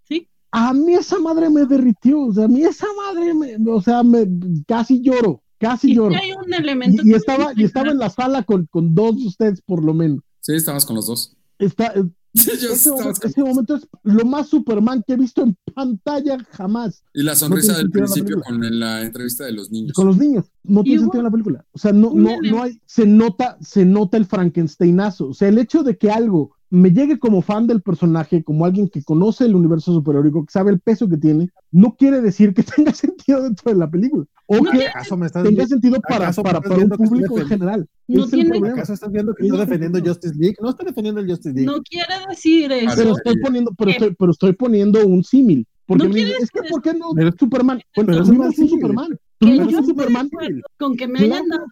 a 0.57 0.73
mí 0.73 0.95
esa 0.95 1.19
madre 1.19 1.51
me 1.51 1.67
derritió, 1.67 2.21
o 2.21 2.33
sea, 2.33 2.45
a 2.45 2.49
mí 2.49 2.63
esa 2.63 2.87
madre, 2.97 3.35
me, 3.35 3.57
o 3.69 3.83
sea, 3.83 4.05
me, 4.05 4.25
casi 4.69 5.03
lloro, 5.03 5.43
casi 5.59 5.97
lloro. 5.97 6.15
Hay 6.15 6.31
un 6.31 6.55
elemento 6.55 7.03
y, 7.05 7.13
estaba, 7.13 7.53
y 7.57 7.65
estaba 7.65 7.91
en 7.91 7.99
la 7.99 8.09
sala 8.09 8.45
con, 8.45 8.67
con 8.67 8.95
dos 8.95 9.17
de 9.17 9.27
ustedes 9.27 9.61
por 9.63 9.83
lo 9.83 9.95
menos. 9.95 10.21
Sí, 10.39 10.55
estabas 10.55 10.87
con 10.87 10.95
los 10.95 11.09
dos. 11.09 11.37
Está, 11.59 11.93
eh, 11.97 12.05
ese, 12.35 13.43
momento, 13.43 13.75
es 13.75 13.89
lo 14.05 14.25
más 14.25 14.49
Superman 14.49 15.03
que 15.05 15.15
he 15.15 15.17
visto 15.17 15.43
en 15.43 15.57
pantalla 15.75 16.39
jamás. 16.51 17.03
Y 17.13 17.25
la 17.25 17.35
sonrisa 17.35 17.77
del 17.77 17.91
principio 17.91 18.41
con 18.41 18.79
la 18.79 19.03
entrevista 19.03 19.45
de 19.47 19.53
los 19.53 19.73
niños. 19.73 19.93
Con 19.95 20.07
los 20.07 20.19
niños. 20.19 20.45
No 20.63 20.85
tiene 20.85 21.01
sentido 21.01 21.21
en 21.21 21.25
la 21.25 21.31
película. 21.33 21.65
O 21.73 21.79
sea, 21.79 21.93
no, 21.93 22.13
no, 22.15 22.41
no 22.43 22.63
hay, 22.63 22.81
se 22.87 23.07
nota, 23.07 23.57
se 23.61 23.85
nota 23.85 24.19
el 24.19 24.27
Frankensteinazo. 24.27 25.31
O 25.31 25.35
sea, 25.35 25.49
el 25.49 25.59
hecho 25.59 25.83
de 25.83 25.99
que 25.99 26.13
algo 26.13 26.55
me 26.75 26.91
llegue 26.91 27.19
como 27.19 27.41
fan 27.41 27.67
del 27.67 27.83
personaje, 27.83 28.43
como 28.43 28.65
alguien 28.65 28.89
que 28.89 29.03
conoce 29.03 29.45
el 29.45 29.55
universo 29.55 29.93
superheroico, 29.93 30.45
que 30.45 30.51
sabe 30.51 30.73
el 30.73 30.81
peso 30.81 31.09
que 31.09 31.17
tiene, 31.17 31.51
no 31.71 31.95
quiere 31.97 32.21
decir 32.21 32.53
que 32.53 32.63
tenga 32.77 32.93
sentido 32.93 33.43
dentro 33.43 33.73
de 33.73 33.79
la 33.79 33.89
película. 33.91 34.25
O 34.47 34.63
que 34.63 34.91
tenga 35.43 35.67
sentido 35.67 36.01
para, 36.07 36.31
para, 36.33 36.61
para 36.61 36.77
un 36.77 36.91
público 36.91 37.39
en 37.39 37.47
general. 37.47 37.89
No 38.09 38.27
tiene... 38.27 38.59
¿Acaso 38.69 38.93
estás 38.93 39.11
viendo 39.11 39.35
que 39.35 39.45
estoy 39.45 39.59
defendiendo 39.59 40.01
Justice 40.05 40.35
League? 40.37 40.57
No 40.61 40.71
estoy 40.71 40.87
defendiendo 40.87 41.21
el 41.21 41.31
Justice 41.31 41.55
League. 41.55 41.67
No 41.67 41.81
quiere 41.83 42.15
decir 42.29 42.71
eso. 42.73 42.93
Pero 42.97 43.17
estoy 43.17 43.41
poniendo, 43.41 43.73
pero 43.79 43.91
estoy, 43.91 44.15
pero 44.19 44.33
estoy 44.33 44.53
poniendo 44.53 45.07
un 45.07 45.25
símil. 45.25 45.67
Porque 45.87 46.09
me, 46.09 46.23
es 46.23 46.51
que, 46.51 46.63
¿por 46.71 46.83
qué 46.83 46.95
no? 46.95 47.11
Superman. 47.39 47.81
Bueno, 47.95 48.13
pero 48.13 48.23
es 48.23 48.29
un 48.29 48.53
Superman. 48.53 49.19
Superman. 49.87 50.31
Con 50.79 50.97
que 50.97 51.07
me 51.07 51.21
hayan 51.21 51.49
dado 51.49 51.67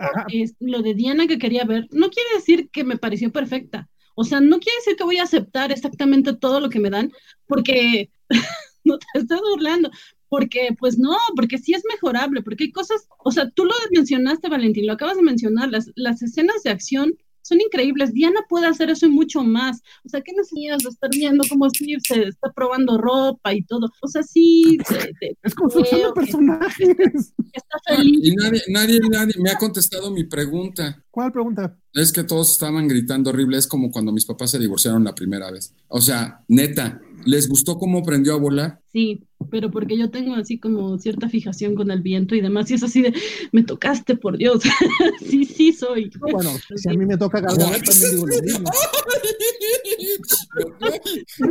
lo 0.61 0.83
de 0.83 0.95
Diana 0.95 1.27
que 1.27 1.39
quería 1.39 1.65
ver, 1.65 1.89
no 1.91 2.11
quiere 2.11 2.29
decir 2.37 2.71
que 2.71 2.85
me 2.85 2.99
pareció 2.99 3.33
perfecta. 3.33 3.89
O 4.15 4.25
sea, 4.25 4.41
no 4.41 4.59
quiere 4.61 4.79
decir 4.79 4.97
que 4.97 5.05
voy 5.05 5.19
a 5.19 5.25
aceptar 5.25 5.73
exactamente 5.73 6.33
todo 6.35 6.61
lo 6.61 6.69
que 6.69 6.81
me 6.81 6.91
dan, 6.91 7.13
porque 7.47 8.11
no 8.85 8.99
te 8.99 9.07
estás 9.15 9.41
burlando, 9.41 9.91
porque 10.29 10.75
pues 10.79 10.99
no, 10.99 11.17
porque 11.37 11.59
sí 11.59 11.75
es 11.75 11.83
mejorable, 11.91 12.43
porque 12.43 12.65
hay 12.65 12.73
cosas, 12.73 13.07
o 13.19 13.31
sea, 13.31 13.51
tú 13.51 13.65
lo 13.65 13.75
mencionaste, 13.91 14.49
Valentín, 14.49 14.87
lo 14.87 14.95
acabas 14.95 15.17
de 15.17 15.23
mencionar, 15.23 15.71
las, 15.71 15.91
las 15.95 16.23
escenas 16.23 16.63
de 16.63 16.71
acción 16.71 17.15
son 17.43 17.61
increíbles. 17.61 18.13
Diana 18.13 18.41
puede 18.49 18.67
hacer 18.67 18.91
eso 18.91 19.07
y 19.07 19.11
mucho 19.11 19.43
más. 19.43 19.81
O 20.05 20.09
sea, 20.09 20.21
¿qué 20.21 20.33
necesitas 20.33 20.83
de 20.83 20.89
estar 20.89 21.11
viendo 21.11 21.45
cómo 21.49 21.69
Steve 21.69 22.01
se 22.07 22.29
está 22.29 22.51
probando 22.53 22.99
ropa 22.99 23.53
y 23.53 23.63
todo? 23.65 23.91
O 24.01 24.09
sea, 24.09 24.23
sí. 24.23 24.79
es 25.43 25.55
construcción 25.55 26.01
de 26.03 26.13
personajes. 26.13 27.35
Está 27.53 27.79
feliz. 27.87 28.21
Y 28.23 28.35
nadie, 28.35 28.63
nadie, 28.69 29.01
nadie 29.11 29.35
me 29.39 29.51
ha 29.51 29.57
contestado 29.57 30.11
mi 30.11 30.25
pregunta. 30.25 31.03
¿Cuál 31.11 31.33
pregunta? 31.33 31.77
Es 31.93 32.11
que 32.13 32.25
todos 32.25 32.53
estaban 32.53 32.89
gritando 32.89 33.31
horrible. 33.31 33.59
Es 33.59 33.67
como 33.67 33.91
cuando 33.91 34.13
mis 34.13 34.25
papás 34.25 34.51
se 34.51 34.59
divorciaron 34.59 35.05
la 35.05 35.15
primera 35.15 35.51
vez. 35.51 35.75
O 35.89 36.01
sea, 36.01 36.43
neta, 36.49 37.01
¿les 37.25 37.49
gustó 37.49 37.79
cómo 37.79 37.99
aprendió 37.99 38.35
a 38.35 38.39
volar? 38.39 38.81
Sí, 38.93 39.25
pero 39.51 39.71
porque 39.71 39.97
yo 39.99 40.11
tengo 40.11 40.35
así 40.35 40.59
como 40.59 40.99
cierta 40.99 41.29
fijación 41.29 41.75
con 41.75 41.91
el 41.91 42.03
viento 42.03 42.35
y 42.35 42.41
demás, 42.41 42.71
y 42.71 42.75
es 42.75 42.83
así 42.83 43.03
de, 43.03 43.15
me 43.53 43.63
tocaste, 43.63 44.17
por 44.17 44.37
Dios. 44.37 44.63
sí, 45.21 45.45
sí, 45.45 45.73
soy. 45.73 46.11
Bueno, 46.19 46.51
si 46.77 46.89
a 46.89 46.93
mí 46.93 47.07
me 47.07 47.17
toca 47.17 47.41
cargar, 47.41 47.81
también 47.81 48.11
digo 48.11 48.27
lo 48.27 48.43
mismo. 48.43 48.71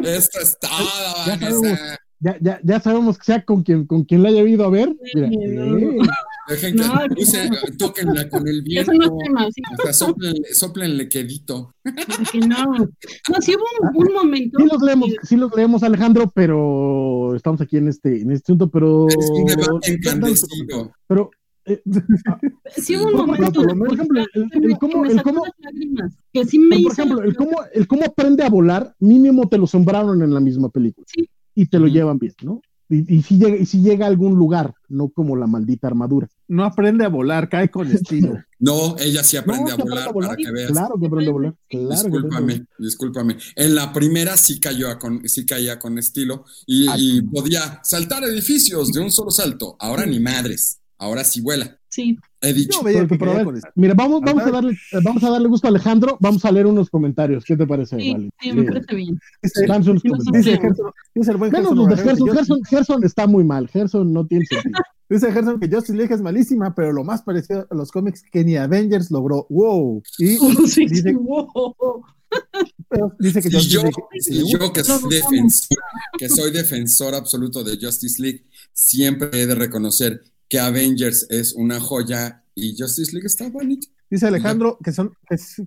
Esto 0.04 0.40
es 0.40 0.58
Ya, 2.20 2.38
ya, 2.40 2.60
ya, 2.64 2.80
sabemos 2.80 3.18
que 3.18 3.26
sea 3.26 3.44
con 3.44 3.64
quien, 3.64 3.86
con 3.86 4.04
quien 4.04 4.24
la 4.24 4.30
haya 4.30 4.42
ido 4.42 4.66
a 4.66 4.70
ver. 4.70 4.96
Mira, 5.14 5.30
Dejen 6.48 6.76
que 6.76 6.84
no, 6.84 6.94
use, 7.18 7.50
tóquenla 7.78 8.30
con 8.30 8.48
el 8.48 8.62
viento. 8.62 8.92
No 8.94 9.18
tema, 9.18 9.48
sí. 9.52 9.62
soplenle, 10.54 11.08
quedito. 11.08 11.74
Que 12.32 12.40
no. 12.40 12.74
No, 12.76 13.42
sí 13.42 13.56
hubo 13.56 13.64
un, 13.94 14.08
un 14.08 14.14
momento. 14.14 14.60
Sí 14.60 14.66
los 14.66 14.82
leemos, 14.82 15.10
sí 15.24 15.36
los 15.36 15.56
leemos, 15.56 15.84
Alejandro, 15.84 16.32
pero 16.34 17.36
estamos 17.36 17.62
aquí 17.62 17.78
en 17.78 17.88
este, 17.88 18.22
en 18.22 18.32
este 18.32 18.54
punto, 18.54 18.70
pero. 18.70 19.08
Es 19.08 19.30
un 19.30 19.46
debate 19.46 19.94
encandecido. 19.94 20.92
Pero. 21.08 21.32
Eh, 21.66 21.82
sí 22.76 22.98
hubo 22.98 23.08
un 23.08 23.16
momento. 23.16 23.62
Por 23.62 23.94
ejemplo, 23.94 24.26
el, 24.34 24.78
cómo, 24.80 25.06
el 25.06 25.22
cómo, 25.22 25.44
que 26.34 26.46
sí 26.46 26.58
me 26.58 26.82
por 26.82 26.92
ejemplo, 26.92 27.24
el 27.24 27.36
cómo, 27.36 27.58
el 27.72 27.88
cómo 27.88 28.06
aprende 28.06 28.44
a 28.44 28.50
volar, 28.50 28.96
mínimo 29.00 29.48
te 29.48 29.60
lo 29.60 29.68
sembraron 29.68 30.22
en 30.24 30.34
la 30.34 30.40
misma 30.40 30.70
película. 30.70 31.06
Sí. 31.08 31.30
Y 31.54 31.66
te 31.68 31.78
lo 31.78 31.88
llevan 31.88 32.18
bien, 32.18 32.34
¿no? 32.42 32.62
Y, 32.92 33.22
si 33.22 33.38
llega, 33.38 33.56
y 33.56 33.66
si 33.66 33.82
llega 33.82 34.06
a 34.06 34.10
algún 34.10 34.36
lugar, 34.36 34.74
no 34.90 35.10
como 35.10 35.38
la 35.38 35.48
maldita 35.48 35.88
armadura. 35.88 36.28
No 36.50 36.66
aprende 36.66 37.06
a 37.06 37.08
volar, 37.10 37.48
cae 37.48 37.72
con 37.72 37.88
estilo. 37.92 38.38
No, 38.60 38.98
ella 39.00 39.24
sí 39.24 39.38
aprende, 39.38 39.72
a, 39.72 39.76
volar, 39.76 40.14
para 40.14 40.36
que 40.36 40.52
veas. 40.52 40.72
Claro 40.72 41.00
que 41.00 41.08
aprende 41.08 41.30
a 41.30 41.34
volar. 41.34 41.56
discúlpame, 41.70 42.66
discúlpame. 42.78 43.38
En 43.56 43.76
la 43.76 43.94
primera 43.94 44.36
sí 44.36 44.60
cayó 44.60 45.00
con, 45.00 45.28
sí 45.28 45.46
caía 45.46 45.80
con 45.80 45.98
estilo 45.98 46.44
y, 46.68 47.22
podía 47.22 47.80
saltar 47.84 48.24
edificios 48.26 48.92
de 48.92 49.00
un 49.00 49.12
solo 49.12 49.32
salto. 49.32 49.78
Ahora 49.80 50.06
ni 50.06 50.20
madres. 50.20 50.80
Ahora 50.98 51.24
sí 51.24 51.42
vuela. 51.42 51.81
Sí. 51.92 52.18
He 52.40 52.54
dicho. 52.54 52.80
mira, 53.76 53.94
vamos, 53.94 54.22
vamos, 54.22 54.44
a 54.44 54.52
darle, 54.52 54.78
vamos 55.04 55.24
a 55.24 55.30
darle 55.30 55.48
gusto 55.50 55.68
a 55.68 55.70
Alejandro. 55.70 56.18
Vamos 56.22 56.44
a 56.46 56.52
leer 56.52 56.66
unos 56.66 56.90
comentarios. 56.90 57.44
¿Qué 57.44 57.58
te 57.58 57.68
parece? 57.68 57.98
Sí, 57.98 58.30
sí 58.40 58.54
me 58.54 58.64
parece 58.64 58.96
bien. 58.96 59.20
Dice, 59.44 59.62
dice, 60.32 60.58
Gerson, 60.58 60.92
dice 61.14 61.32
el 61.32 61.38
buen 61.38 61.52
Menos 61.52 61.76
los 61.76 61.90
de 61.90 61.98
Gerson. 61.98 62.30
Gerson, 62.30 62.64
Gerson 62.64 63.04
está 63.04 63.28
muy 63.28 63.44
mal. 63.44 63.68
Gerson 63.68 64.12
no 64.12 64.26
tiene 64.26 64.46
sentido. 64.50 64.80
Dice 65.10 65.32
Gerson 65.34 65.60
que 65.60 65.68
Justice 65.68 65.98
League 65.98 66.16
es 66.16 66.22
malísima, 66.22 66.74
pero 66.74 66.94
lo 66.94 67.04
más 67.04 67.22
parecido 67.24 67.68
a 67.70 67.76
los 67.76 67.92
cómics 67.92 68.24
que 68.32 68.46
ni 68.46 68.56
Avengers 68.56 69.12
logró. 69.12 69.46
¡Wow! 69.50 70.02
Y 70.18 70.38
dice, 70.88 71.14
wow. 71.14 71.76
dice 73.20 73.42
que 73.42 73.50
si 73.52 73.68
yo, 73.68 73.82
yo 73.84 74.72
que, 74.72 74.84
soy 74.86 75.10
defensor, 75.10 75.78
que 76.18 76.30
soy 76.30 76.52
defensor 76.52 77.14
absoluto 77.14 77.62
de 77.66 77.78
Justice 77.78 78.22
League, 78.22 78.46
siempre 78.72 79.30
he 79.34 79.46
de 79.46 79.56
reconocer 79.56 80.24
que 80.52 80.60
Avengers 80.60 81.28
es 81.30 81.54
una 81.54 81.80
joya 81.80 82.44
y 82.54 82.76
Justice 82.78 83.14
League 83.14 83.26
está 83.26 83.50
bonito. 83.50 83.88
Dice 84.10 84.28
Alejandro 84.28 84.78
que 84.84 84.92
son 84.92 85.14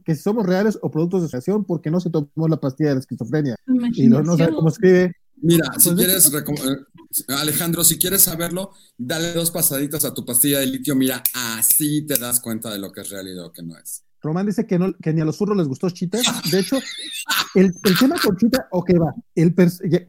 que, 0.05 0.15
somos 0.15 0.45
reales 0.45 0.79
o 0.83 0.91
productos 0.91 1.23
de 1.23 1.27
asociación 1.29 1.65
porque 1.65 1.91
no 1.91 2.01
se 2.01 2.11
tomó 2.11 2.47
la 2.49 2.61
pastilla 2.61 2.91
de 2.91 2.97
la 2.97 3.01
esquizofrenia. 3.01 3.57
Y 3.95 4.09
no, 4.09 4.23
no 4.23 4.37
sabe 4.37 4.53
cómo 4.53 4.69
escribe. 4.69 5.17
Mira, 5.37 5.73
si 5.79 5.89
pues, 5.89 5.97
quieres, 5.97 6.33
eh, 6.33 7.33
Alejandro, 7.33 7.83
si 7.83 7.99
quieres 7.99 8.23
saberlo, 8.23 8.73
dale 8.99 9.33
dos 9.33 9.51
pasaditas 9.51 10.05
a 10.05 10.13
tu 10.13 10.23
pastilla 10.27 10.61
de 10.61 10.67
litio. 10.67 10.95
Mira, 10.95 11.23
así 11.33 12.03
te 12.03 12.19
das 12.19 12.41
cuenta 12.41 12.71
de 12.71 12.79
lo 12.79 12.93
que 12.93 13.01
es 13.01 13.09
realidad 13.09 13.47
o 13.47 13.53
que 13.53 13.63
no 13.63 13.79
es. 13.79 14.05
Román 14.21 14.47
dice 14.47 14.67
que, 14.67 14.79
no, 14.79 14.95
que 15.03 15.13
ni 15.13 15.21
a 15.21 15.25
los 15.25 15.37
furros 15.37 15.57
les 15.57 15.69
gustó 15.69 15.89
Chita. 15.91 16.19
De 16.51 16.61
hecho, 16.61 16.79
el, 17.55 17.75
el 17.85 17.99
tema 17.99 18.17
con 18.23 18.37
Chita, 18.37 18.69
ok, 18.71 18.91
va. 19.01 19.15
El 19.35 19.55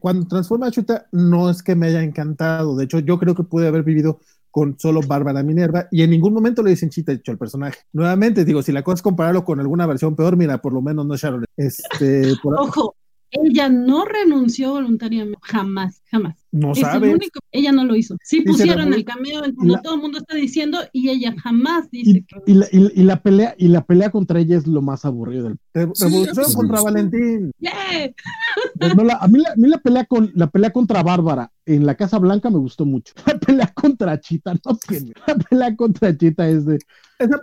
cuando 0.00 0.26
transforma 0.26 0.66
a 0.66 0.70
Chita, 0.70 1.06
no 1.12 1.50
es 1.50 1.62
que 1.62 1.74
me 1.74 1.86
haya 1.86 2.02
encantado. 2.02 2.76
De 2.76 2.84
hecho, 2.84 2.98
yo 2.98 3.18
creo 3.18 3.34
que 3.34 3.42
pude 3.42 3.68
haber 3.68 3.82
vivido 3.82 4.20
con 4.56 4.74
solo 4.78 5.02
Bárbara 5.06 5.42
Minerva 5.42 5.86
y 5.90 6.02
en 6.02 6.08
ningún 6.08 6.32
momento 6.32 6.62
le 6.62 6.70
dicen 6.70 6.88
chita 6.88 7.12
hecho 7.12 7.30
al 7.30 7.36
personaje. 7.36 7.80
Nuevamente, 7.92 8.42
digo, 8.42 8.62
si 8.62 8.72
la 8.72 8.82
cosa 8.82 8.94
es 8.94 9.02
compararlo 9.02 9.44
con 9.44 9.60
alguna 9.60 9.84
versión 9.84 10.16
peor, 10.16 10.34
mira, 10.38 10.62
por 10.62 10.72
lo 10.72 10.80
menos 10.80 11.04
no 11.04 11.12
es 11.12 11.20
Sharon. 11.20 11.44
Este, 11.58 12.32
Ojo, 12.42 12.96
ella 13.30 13.68
no 13.68 14.06
renunció 14.06 14.70
voluntariamente, 14.70 15.38
jamás, 15.42 16.00
jamás. 16.10 16.45
No 16.52 16.72
Es 16.72 16.78
el 16.78 16.84
sabe. 16.84 17.14
único- 17.14 17.40
ella 17.52 17.72
no 17.72 17.84
lo 17.84 17.96
hizo. 17.96 18.16
Sí 18.22 18.40
pusieron 18.42 18.92
el 18.94 19.04
cameo 19.04 19.44
en 19.44 19.54
cuando 19.54 19.74
la- 19.74 19.82
todo 19.82 19.94
el 19.96 20.00
mundo 20.00 20.18
está 20.18 20.34
diciendo 20.36 20.78
y 20.92 21.08
ella 21.10 21.34
jamás 21.42 21.86
Y, 21.90 22.02
dice 22.04 22.24
que 22.26 22.50
y 22.50 22.54
la, 22.54 22.66
y- 22.72 22.92
y 23.00 23.04
la 23.04 23.20
pelea, 23.22 23.54
y 23.58 23.68
la 23.68 23.84
pelea 23.84 24.10
contra 24.10 24.40
ella 24.40 24.56
es 24.56 24.66
lo 24.66 24.80
más 24.82 25.04
aburrido 25.04 25.44
del 25.44 25.54
Sí, 25.54 26.04
Revolución 26.04 26.44
sí, 26.46 26.54
contra 26.54 26.78
sí. 26.78 26.84
Valentín. 26.84 27.52
¡Yeah! 27.58 27.72
No, 28.96 29.04
la- 29.04 29.16
a, 29.16 29.28
mí 29.28 29.38
la, 29.40 29.50
a 29.50 29.56
mí 29.56 29.68
la 29.68 29.78
pelea 29.78 30.04
con 30.06 30.30
la 30.34 30.46
pelea 30.48 30.70
contra 30.70 31.02
Bárbara 31.02 31.50
en 31.66 31.84
la 31.84 31.94
Casa 31.96 32.18
Blanca 32.18 32.48
me 32.50 32.58
gustó 32.58 32.84
mucho. 32.86 33.12
La 33.26 33.38
pelea 33.38 33.72
contra 33.74 34.20
Chita 34.20 34.54
no 34.54 34.76
tiene. 34.88 35.12
La 35.26 35.34
pelea 35.34 35.74
contra 35.76 36.16
Chita 36.16 36.48
es 36.48 36.64
de 36.64 36.78
Esa, 37.18 37.42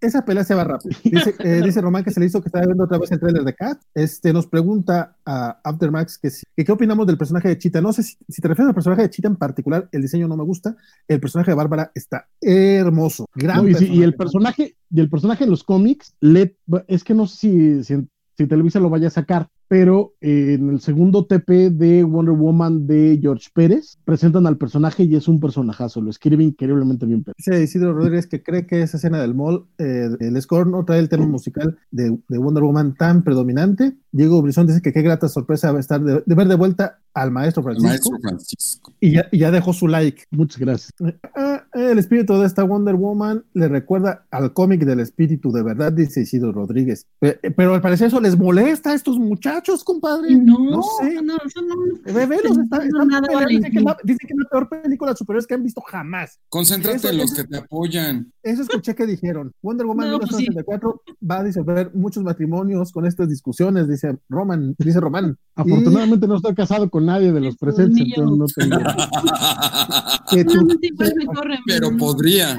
esa 0.00 0.24
pelea 0.24 0.44
se 0.44 0.54
va 0.54 0.62
rápido. 0.64 0.96
Dice, 1.02 1.34
eh, 1.40 1.60
dice 1.64 1.80
Román 1.80 2.04
que 2.04 2.10
se 2.12 2.20
le 2.20 2.26
hizo 2.26 2.40
que 2.40 2.48
estaba 2.48 2.66
viendo 2.66 2.84
otra 2.84 2.98
vez 2.98 3.10
el 3.10 3.18
trailer 3.18 3.42
de 3.44 3.54
Cat. 3.54 3.80
Este, 3.94 4.32
nos 4.32 4.46
pregunta 4.46 5.16
a 5.26 5.58
Aftermax 5.64 6.18
que, 6.18 6.30
si- 6.30 6.44
que 6.56 6.64
qué 6.64 6.70
opinamos 6.72 7.06
del 7.06 7.18
personaje 7.18 7.48
de 7.48 7.58
Chita. 7.58 7.80
No 7.80 7.92
sé 7.92 8.02
si, 8.04 8.16
si 8.28 8.40
te 8.40 8.48
refieres 8.48 8.68
al 8.68 8.74
personaje 8.74 9.02
de 9.02 9.10
Chita 9.10 9.28
en 9.28 9.36
particular, 9.36 9.88
el 9.92 10.02
diseño 10.02 10.28
no 10.28 10.36
me 10.36 10.44
gusta. 10.44 10.76
El 11.08 11.20
personaje 11.20 11.50
de 11.50 11.56
Bárbara 11.56 11.90
está 11.94 12.28
hermoso. 12.40 13.26
Gran 13.34 13.58
No, 13.58 13.68
y, 13.68 13.72
el 14.02 14.14
personaje. 14.14 14.16
personaje, 14.16 14.76
y 14.90 15.00
el 15.00 15.10
personaje 15.10 15.44
en 15.44 15.50
los 15.50 15.64
cómics, 15.64 16.14
le, 16.20 16.56
es 16.86 17.04
que 17.04 17.14
no 17.14 17.26
sé 17.26 17.36
si, 17.36 17.84
si, 17.84 18.08
si 18.36 18.46
Televisa 18.46 18.80
lo 18.80 18.90
vaya 18.90 19.08
a 19.08 19.10
sacar, 19.10 19.48
pero 19.70 20.14
eh, 20.20 20.56
en 20.58 20.68
el 20.68 20.80
segundo 20.80 21.26
TP 21.26 21.70
de 21.70 22.02
Wonder 22.02 22.34
Woman 22.34 22.88
de 22.88 23.20
George 23.22 23.50
Pérez, 23.54 23.98
presentan 24.04 24.48
al 24.48 24.56
personaje 24.56 25.04
y 25.04 25.14
es 25.14 25.28
un 25.28 25.38
personajazo, 25.38 26.00
lo 26.00 26.10
escribe 26.10 26.42
increíblemente 26.42 27.06
bien. 27.06 27.24
Dice 27.38 27.62
Isidro 27.62 27.92
Rodríguez 27.92 28.26
que 28.26 28.42
cree 28.42 28.66
que 28.66 28.82
esa 28.82 28.96
escena 28.96 29.20
del 29.20 29.36
mall, 29.36 29.66
eh, 29.78 30.08
el 30.18 30.42
score 30.42 30.66
no 30.66 30.84
trae 30.84 30.98
el 30.98 31.08
tema 31.08 31.24
musical 31.24 31.78
de, 31.92 32.18
de 32.28 32.38
Wonder 32.38 32.64
Woman 32.64 32.96
tan 32.96 33.22
predominante. 33.22 33.96
Diego 34.10 34.42
Brizón 34.42 34.66
dice 34.66 34.82
que 34.82 34.92
qué 34.92 35.02
grata 35.02 35.28
sorpresa 35.28 35.70
va 35.70 35.78
a 35.78 35.82
estar 35.82 36.02
de, 36.02 36.24
de 36.26 36.34
ver 36.34 36.48
de 36.48 36.56
vuelta 36.56 36.98
al 37.14 37.30
maestro 37.30 37.62
Francisco. 37.62 37.88
maestro 37.88 38.18
Francisco. 38.20 38.92
Y, 38.98 39.12
ya, 39.12 39.28
y 39.30 39.38
ya 39.38 39.50
dejó 39.50 39.72
su 39.72 39.88
like. 39.88 40.24
Muchas 40.30 40.58
gracias. 40.58 40.92
Ah, 41.34 41.49
el 41.72 41.98
espíritu 41.98 42.34
de 42.38 42.46
esta 42.46 42.64
Wonder 42.64 42.94
Woman 42.94 43.44
le 43.54 43.68
recuerda 43.68 44.26
al 44.30 44.52
cómic 44.52 44.84
del 44.84 45.00
espíritu 45.00 45.52
de 45.52 45.62
verdad, 45.62 45.92
dice 45.92 46.22
Isidro 46.22 46.52
Rodríguez. 46.52 47.06
Pe- 47.18 47.38
Pero, 47.56 47.74
al 47.74 47.80
parecer 47.80 48.08
eso 48.08 48.20
les 48.20 48.36
molesta 48.38 48.90
a 48.90 48.94
estos 48.94 49.18
muchachos, 49.18 49.84
compadre. 49.84 50.34
No, 50.36 50.58
No 50.70 50.82
sé. 51.00 51.22
no, 51.22 51.36
eso 51.36 51.62
no. 51.62 51.74
Ve, 52.12 52.26
velos, 52.26 52.56
no, 52.56 52.64
está- 52.64 52.78
no, 52.78 52.84
están 52.84 53.08
nada, 53.08 53.22
peleando, 53.22 53.48
dicen, 53.48 53.72
que 53.72 53.78
es 53.78 53.84
la, 53.84 53.92
Valentín. 53.92 54.06
dicen 54.06 54.26
que 54.28 54.34
es 54.34 54.38
la 54.38 54.48
peor 54.50 54.68
película 54.82 55.10
de 55.12 55.16
superhéroes 55.16 55.46
que 55.46 55.54
han 55.54 55.62
visto 55.62 55.80
jamás. 55.82 56.38
Concéntrate 56.48 56.96
Eso- 56.96 57.08
en 57.10 57.18
los 57.18 57.32
que 57.34 57.44
te 57.44 57.56
apoyan. 57.58 58.32
Eso 58.42 58.62
escuché 58.62 58.94
que 58.94 59.06
dijeron. 59.06 59.52
Wonder 59.62 59.86
Woman 59.86 60.10
No, 60.10 60.18
pues 60.18 60.30
sí. 60.30 60.36
1964 60.48 61.02
va 61.30 61.38
a 61.40 61.44
disolver 61.44 61.90
muchos 61.94 62.22
matrimonios 62.24 62.90
con 62.92 63.06
estas 63.06 63.28
discusiones, 63.28 63.88
dice 63.88 64.18
Roman, 64.28 64.74
dice 64.78 64.98
Román. 65.00 65.36
Afortunadamente 65.54 66.26
no 66.26 66.36
estoy 66.36 66.54
casado 66.54 66.88
con 66.90 67.06
nadie 67.06 67.32
de 67.32 67.40
los 67.40 67.56
presentes, 67.56 68.02
entonces 68.16 68.68
no 68.68 68.78
tengo. 68.78 68.80
Que 70.30 70.44
tú- 70.44 70.52
Solamente 70.52 70.86
igual 70.86 71.12
me 71.16 71.26
corren. 71.26 71.59
Pero 71.66 71.96
podría. 71.96 72.58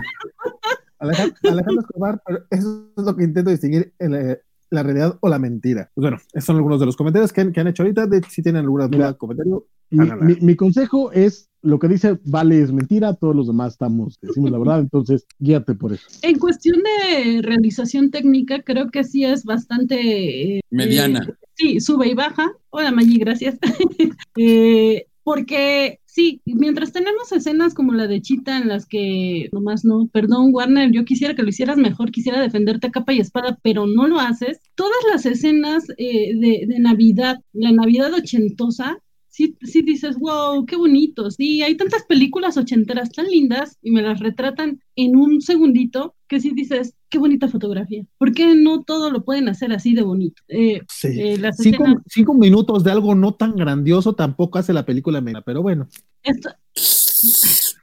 Alejandro, 1.00 1.36
Alejandro 1.44 1.82
Escobar, 1.82 2.22
pero 2.26 2.44
eso 2.52 2.92
es 2.98 3.04
lo 3.04 3.16
que 3.16 3.24
intento 3.24 3.50
distinguir 3.50 3.94
en 4.00 4.12
la, 4.12 4.38
la 4.70 4.84
realidad 4.84 5.18
o 5.22 5.30
la 5.30 5.40
mentira. 5.40 5.90
Pues 5.96 6.04
bueno, 6.04 6.18
esos 6.34 6.46
son 6.46 6.58
algunos 6.58 6.80
de 6.80 6.86
los 6.86 6.96
comentarios 6.96 7.34
que 7.34 7.42
han, 7.42 7.52
que 7.52 7.60
han 7.60 7.68
hecho 7.68 7.84
ahorita. 7.84 8.06
De, 8.08 8.22
si 8.30 8.44
tienen 8.44 8.62
alguna 8.64 8.88
duda, 8.88 8.98
Mira. 9.08 9.14
comentario, 9.16 9.66
Mi, 9.90 10.10
mi- 10.22 10.42
mi 10.42 10.56
consejo 10.56 11.12
es 11.12 11.50
lo 11.64 11.78
que 11.80 11.88
dice 11.88 12.20
Vale 12.24 12.62
es 12.62 12.72
mentira, 12.72 13.14
todos 13.16 13.36
los 13.36 13.46
demás 13.48 13.74
estamos, 13.74 14.18
decimos 14.22 14.50
la 14.52 14.58
verdad, 14.58 14.80
entonces 14.80 15.26
guíate 15.38 15.76
por 15.76 15.94
eso. 15.94 16.08
En 16.24 16.40
cuestión 16.40 16.78
de 16.82 17.42
realización 17.44 18.10
técnica, 18.10 18.62
creo 18.64 18.90
que 18.90 19.04
sí 19.04 19.26
es 19.26 19.44
bastante... 19.44 20.58
eh, 20.58 20.62
Mediana. 20.72 21.20
eh, 21.30 21.34
sí, 21.56 21.80
sube 21.80 22.08
y 22.08 22.14
baja. 22.16 22.52
Hola 22.70 22.92
Maggi, 22.92 23.18
gracias. 23.20 23.58
Eh, 24.38 25.08
porque 25.24 26.00
sí, 26.12 26.42
mientras 26.46 26.92
tenemos 26.92 27.32
escenas 27.32 27.74
como 27.74 27.94
la 27.94 28.06
de 28.06 28.22
Chita 28.22 28.58
en 28.58 28.68
las 28.68 28.86
que 28.86 29.50
nomás 29.54 29.86
no, 29.86 30.10
perdón 30.12 30.54
Warner, 30.54 30.92
yo 30.92 31.06
quisiera 31.06 31.36
que 31.36 31.42
lo 31.42 31.50
hicieras 31.50 31.78
mejor, 31.78 32.12
quisiera 32.12 32.42
defenderte 32.42 32.88
a 32.88 32.92
capa 32.92 33.14
y 33.14 33.20
espada, 33.20 33.58
pero 33.64 33.88
no 33.88 34.08
lo 34.08 34.20
haces. 34.20 34.60
Todas 34.76 35.00
las 35.10 35.26
escenas 35.26 35.86
eh, 35.98 36.34
de, 36.36 36.80
Navidad, 36.80 37.40
la 37.54 37.72
Navidad 37.72 38.14
ochentosa, 38.14 38.98
sí, 39.30 39.56
sí 39.62 39.84
dices, 39.84 40.18
wow, 40.18 40.66
qué 40.66 40.76
bonito. 40.76 41.32
Sí, 41.32 41.62
hay 41.62 41.76
tantas 41.78 42.04
películas 42.06 42.58
ochenteras 42.58 43.12
tan 43.12 43.28
lindas 43.28 43.78
y 43.82 43.92
me 43.92 44.02
las 44.02 44.20
retratan 44.20 44.82
en 44.98 45.16
un 45.16 45.40
segundito 45.40 46.16
que 46.28 46.42
sí 46.42 46.52
dices, 46.54 46.94
qué 47.12 47.20
bonita 47.20 47.48
fotografía. 47.48 48.04
¿Por 48.18 48.34
qué 48.34 48.56
no 48.56 48.82
todo 48.84 49.12
lo 49.12 49.24
pueden 49.24 49.48
hacer 49.50 49.72
así 49.74 49.94
de 49.94 50.02
bonito? 50.02 50.42
Eh, 50.48 50.82
Sí. 50.90 51.10
eh, 51.22 51.38
las 51.38 51.58
Cinco, 51.58 51.84
escenas- 51.84 52.04
cinco 52.08 52.34
minutos 52.34 52.84
de 52.84 52.92
algo 52.92 53.14
no 53.14 53.36
tan 53.36 53.56
grandioso 53.56 54.14
tampoco 54.14 54.58
hace 54.58 54.74
la 54.74 54.86
película 54.86 55.22
mena, 55.22 55.42
pero 55.44 55.62
bueno. 55.62 55.88
esto- 56.24 56.50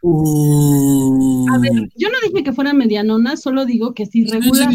Uh. 0.01 1.47
a 1.53 1.59
ver, 1.59 1.73
yo 1.97 2.09
no 2.09 2.17
dije 2.29 2.45
que 2.45 2.53
fuera 2.53 2.73
medianona, 2.73 3.37
solo 3.37 3.65
digo 3.67 3.95
que 3.95 4.05
es 4.05 4.11
Sí, 4.11 4.25
sí 4.25 4.29
irregular. 4.37 4.73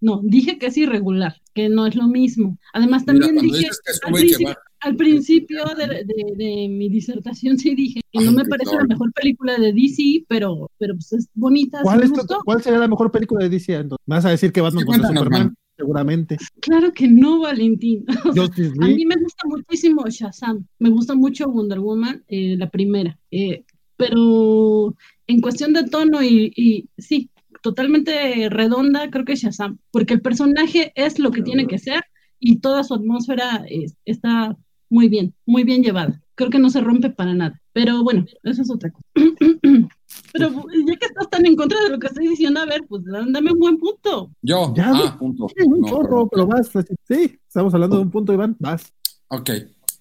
No, 0.00 0.20
dije 0.24 0.58
que 0.58 0.66
es 0.66 0.76
irregular, 0.78 1.36
que 1.54 1.68
no 1.68 1.86
es 1.86 1.94
lo 1.94 2.06
mismo. 2.08 2.58
Además, 2.72 3.04
también 3.04 3.36
dije 3.36 3.58
dices 3.58 3.80
que 3.84 3.92
al 3.92 3.96
sube 3.96 4.08
y 4.08 4.12
que 4.12 4.18
principio, 4.20 4.48
baja. 4.48 4.60
Al 4.80 4.96
principio 4.96 5.64
de, 5.76 5.86
de- 6.04 6.34
de 6.36 6.68
mi 6.68 6.88
disertación 6.88 7.58
sí 7.58 7.74
dije 7.74 8.00
que 8.12 8.24
no 8.24 8.32
me 8.32 8.44
parece 8.44 8.74
la 8.76 8.84
mejor 8.84 9.12
película 9.12 9.56
de 9.58 9.72
DC, 9.72 10.24
pero, 10.28 10.70
pero 10.78 10.94
pues 10.94 11.12
es 11.12 11.28
bonita, 11.34 11.80
¿Cuál, 11.82 11.98
me 12.00 12.04
es 12.06 12.12
tu-. 12.12 12.26
¿Cuál 12.44 12.62
sería 12.62 12.78
la 12.78 12.88
mejor 12.88 13.10
película 13.10 13.44
de 13.44 13.50
DC? 13.50 13.74
entonces? 13.74 14.02
¿Me 14.06 14.16
vas 14.16 14.24
a 14.24 14.30
decir 14.30 14.52
que 14.52 14.60
Batman 14.60 14.82
Sí, 14.82 14.86
contra 14.86 15.08
Superman? 15.08 15.42
man. 15.46 15.56
Seguramente. 15.78 16.38
Claro 16.60 16.90
que 16.94 17.06
no, 17.06 17.40
Valentín. 17.40 18.04
O 18.24 18.32
sea, 18.32 18.42
Justice 18.46 18.72
a 18.80 18.86
mí 18.86 19.04
me 19.04 19.14
gusta 19.16 19.46
muchísimo 19.46 20.04
Shazam, 20.08 20.66
me 20.78 20.88
gusta 20.90 21.14
mucho 21.14 21.48
Wonder 21.50 21.80
Woman, 21.80 22.24
eh, 22.28 22.56
la 22.56 22.70
primera, 22.70 23.18
eh, 23.30 23.64
pero 23.96 24.94
en 25.26 25.40
cuestión 25.40 25.72
de 25.72 25.84
tono 25.84 26.22
y, 26.22 26.52
y 26.56 26.88
sí, 26.98 27.28
totalmente 27.62 28.48
redonda, 28.48 29.10
creo 29.10 29.24
que 29.24 29.34
Shazam, 29.36 29.78
porque 29.90 30.14
el 30.14 30.20
personaje 30.22 30.92
es 30.94 31.18
lo 31.18 31.30
que 31.30 31.42
tiene 31.42 31.66
que 31.66 31.78
ser 31.78 32.04
y 32.38 32.58
toda 32.58 32.84
su 32.84 32.94
atmósfera 32.94 33.64
es- 33.68 33.96
está 34.04 34.56
muy 34.88 35.08
bien, 35.08 35.34
muy 35.44 35.64
bien 35.64 35.82
llevada. 35.82 36.20
Creo 36.34 36.50
que 36.50 36.58
no 36.58 36.68
se 36.70 36.80
rompe 36.80 37.10
para 37.10 37.34
nada, 37.34 37.60
pero 37.72 38.02
bueno, 38.02 38.26
eso 38.42 38.62
es 38.62 38.70
otra 38.70 38.90
cosa. 38.90 39.04
Pero 40.32 40.50
ya 40.86 40.96
que 40.96 41.06
estás 41.06 41.28
tan 41.30 41.46
en 41.46 41.56
contra 41.56 41.80
de 41.82 41.90
lo 41.90 41.98
que 41.98 42.06
estoy 42.08 42.28
diciendo, 42.28 42.60
a 42.60 42.66
ver, 42.66 42.84
pues 42.88 43.02
dame 43.04 43.52
un 43.52 43.58
buen 43.58 43.78
punto. 43.78 44.30
Yo. 44.42 44.72
Ya, 44.76 44.92
ah, 44.94 45.16
punto. 45.18 45.48
Sí, 45.48 45.64
un 45.64 45.80
No, 45.80 45.88
chorro, 45.88 46.28
pero 46.28 46.46
vas. 46.46 46.70
Sí, 47.08 47.38
estamos 47.46 47.72
hablando 47.74 47.96
de 47.96 48.02
un 48.02 48.10
punto, 48.10 48.32
Iván. 48.32 48.56
Vas. 48.58 48.92
Ok, 49.28 49.50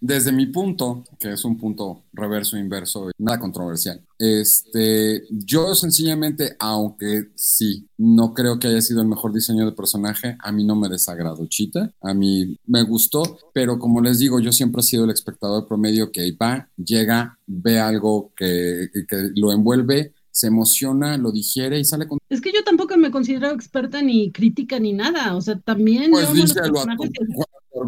desde 0.06 0.32
mi 0.32 0.46
punto, 0.48 1.04
que 1.20 1.34
es 1.34 1.44
un 1.46 1.58
punto 1.58 2.04
reverso, 2.14 2.58
inverso, 2.58 3.10
nada 3.18 3.40
controversial, 3.40 4.02
este, 4.20 5.24
yo 5.30 5.74
sencillamente, 5.74 6.56
aunque 6.60 7.30
sí, 7.36 7.88
no 7.98 8.34
creo 8.34 8.60
que 8.60 8.68
haya 8.68 8.82
sido 8.82 9.02
el 9.02 9.08
mejor 9.08 9.34
diseño 9.34 9.66
de 9.66 9.72
personaje, 9.72 10.38
a 10.40 10.52
mí 10.52 10.64
no 10.64 10.76
me 10.76 10.90
desagradó 10.90 11.48
Chita, 11.48 11.92
a 12.02 12.14
mí 12.14 12.58
me 12.68 12.84
gustó, 12.84 13.40
pero 13.54 13.80
como 13.80 14.00
les 14.00 14.20
digo, 14.20 14.40
yo 14.40 14.52
siempre 14.52 14.82
he 14.82 14.84
sido 14.84 15.06
el 15.06 15.12
espectador 15.12 15.68
promedio 15.68 16.12
que 16.12 16.32
va, 16.34 16.70
llega, 16.78 17.40
ve 17.48 17.80
algo 17.80 18.32
que, 18.36 18.90
que 19.08 19.32
lo 19.36 19.52
envuelve, 19.52 20.14
se 20.30 20.48
emociona, 20.48 21.18
lo 21.18 21.32
digiere 21.32 21.80
y 21.80 21.86
sale 21.86 22.08
con... 22.08 22.20
Es 22.30 22.42
que 22.42 22.52
yo 22.52 22.64
tampoco 22.64 22.98
me 22.98 23.10
considero 23.10 23.52
experta 23.52 24.02
ni 24.02 24.32
crítica 24.32 24.80
ni 24.80 24.92
nada, 24.92 25.36
o 25.36 25.42
sea, 25.42 25.58
también 25.60 26.12
Pues 26.12 26.28
yo 26.28 26.34
díselo 26.34 26.80
a 26.82 26.96
tu, 26.98 27.10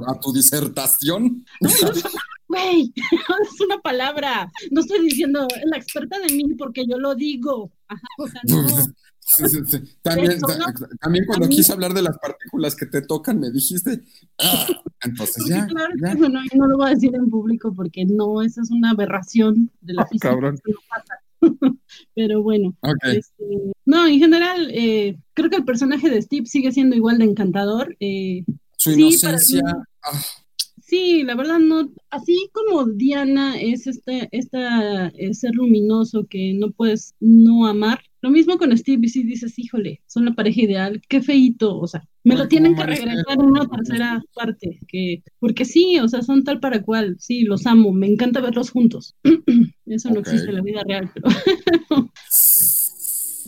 a 0.08 0.20
tu 0.20 0.32
disertación. 0.34 1.46
Güey, 2.48 2.94
es 2.96 3.62
una 3.62 3.78
palabra. 3.80 4.50
No 4.72 4.82
estoy 4.82 5.02
diciendo 5.02 5.48
la 5.66 5.78
experta 5.78 6.18
de 6.20 6.34
mí 6.34 6.54
porque 6.58 6.86
yo 6.88 6.98
lo 6.98 7.14
digo. 7.16 7.72
Ajá, 7.88 8.02
o 8.20 8.28
sea, 8.28 8.42
no. 8.46 8.68
Sí, 9.30 9.44
sí, 9.50 9.58
sí. 9.68 9.78
También, 10.02 10.32
Eso, 10.32 10.48
ta- 10.48 10.58
¿no? 10.58 10.66
también 11.02 11.26
cuando 11.26 11.50
quise 11.50 11.74
hablar 11.74 11.94
de 11.94 12.02
las 12.02 12.18
partículas 12.18 12.78
que 12.78 12.86
te 12.86 13.02
tocan, 13.02 13.42
me 13.42 13.52
dijiste. 13.52 14.02
"Ah". 14.42 14.66
Entonces 15.04 15.44
ya, 15.50 15.66
claro 15.68 15.94
ya. 16.02 16.14
no, 16.16 16.66
lo 16.66 16.78
voy 16.78 16.88
a 16.88 16.94
decir 16.96 17.14
en 17.14 17.30
público 17.30 17.74
porque 17.76 18.06
no, 18.06 18.42
esa 18.42 18.62
es 18.62 18.72
una 18.72 18.92
aberración 18.92 19.70
de 19.82 19.96
la 19.96 20.04
Ah, 20.04 20.08
física. 20.08 20.30
cabrón. 20.30 20.58
Pero 22.16 22.42
bueno, 22.42 22.74
este, 23.04 23.74
no, 23.86 24.08
en 24.08 24.20
general, 24.20 24.72
eh, 24.74 25.18
creo 25.34 25.50
que 25.50 25.58
el 25.58 25.66
personaje 25.66 26.10
de 26.10 26.22
Steve 26.22 26.46
sigue 26.46 26.72
siendo 26.72 26.96
igual 26.96 27.18
de 27.18 27.26
encantador. 27.26 27.98
eh, 28.00 28.46
Su 28.78 28.92
sí, 28.94 29.02
inocencia. 29.02 29.62
ah, 30.04 30.22
Sí, 30.90 31.24
la 31.24 31.36
verdad 31.36 31.60
no, 31.60 31.92
así 32.12 32.50
como 32.54 32.86
Diana 32.86 33.60
es 33.60 33.88
este, 33.88 34.30
esta 34.32 35.08
eh, 35.10 35.34
ser 35.34 35.54
luminoso 35.54 36.26
que 36.30 36.54
no 36.54 36.72
puedes 36.72 37.14
no 37.20 37.66
amar, 37.68 38.00
lo 38.22 38.30
mismo 38.30 38.58
con 38.58 38.76
Steve 38.78 39.02
y 39.06 39.10
si 39.10 39.24
dices, 39.24 39.60
híjole, 39.60 40.02
son 40.08 40.24
la 40.24 40.34
pareja 40.34 40.62
ideal, 40.62 41.02
qué 41.10 41.22
feíto, 41.22 41.78
o 41.78 41.88
sea, 41.88 42.08
me 42.24 42.36
Ay, 42.36 42.40
lo 42.40 42.48
tienen 42.48 42.74
que 42.78 42.84
regresar 42.86 43.26
en 43.38 43.42
una 43.42 43.68
tercera 43.68 44.24
parte, 44.34 44.80
que, 44.88 45.24
porque 45.40 45.66
sí, 45.66 46.00
o 46.00 46.08
sea, 46.08 46.22
son 46.22 46.46
tal 46.46 46.62
para 46.62 46.82
cual, 46.82 47.18
sí, 47.20 47.42
los 47.42 47.66
amo, 47.68 47.92
me 47.92 48.08
encanta 48.08 48.40
verlos 48.40 48.70
juntos. 48.72 49.14
Eso 49.86 50.10
no 50.10 50.22
existe 50.22 50.48
en 50.48 50.56
la 50.56 50.62
vida 50.62 50.84
real, 50.88 51.12
pero 51.14 51.28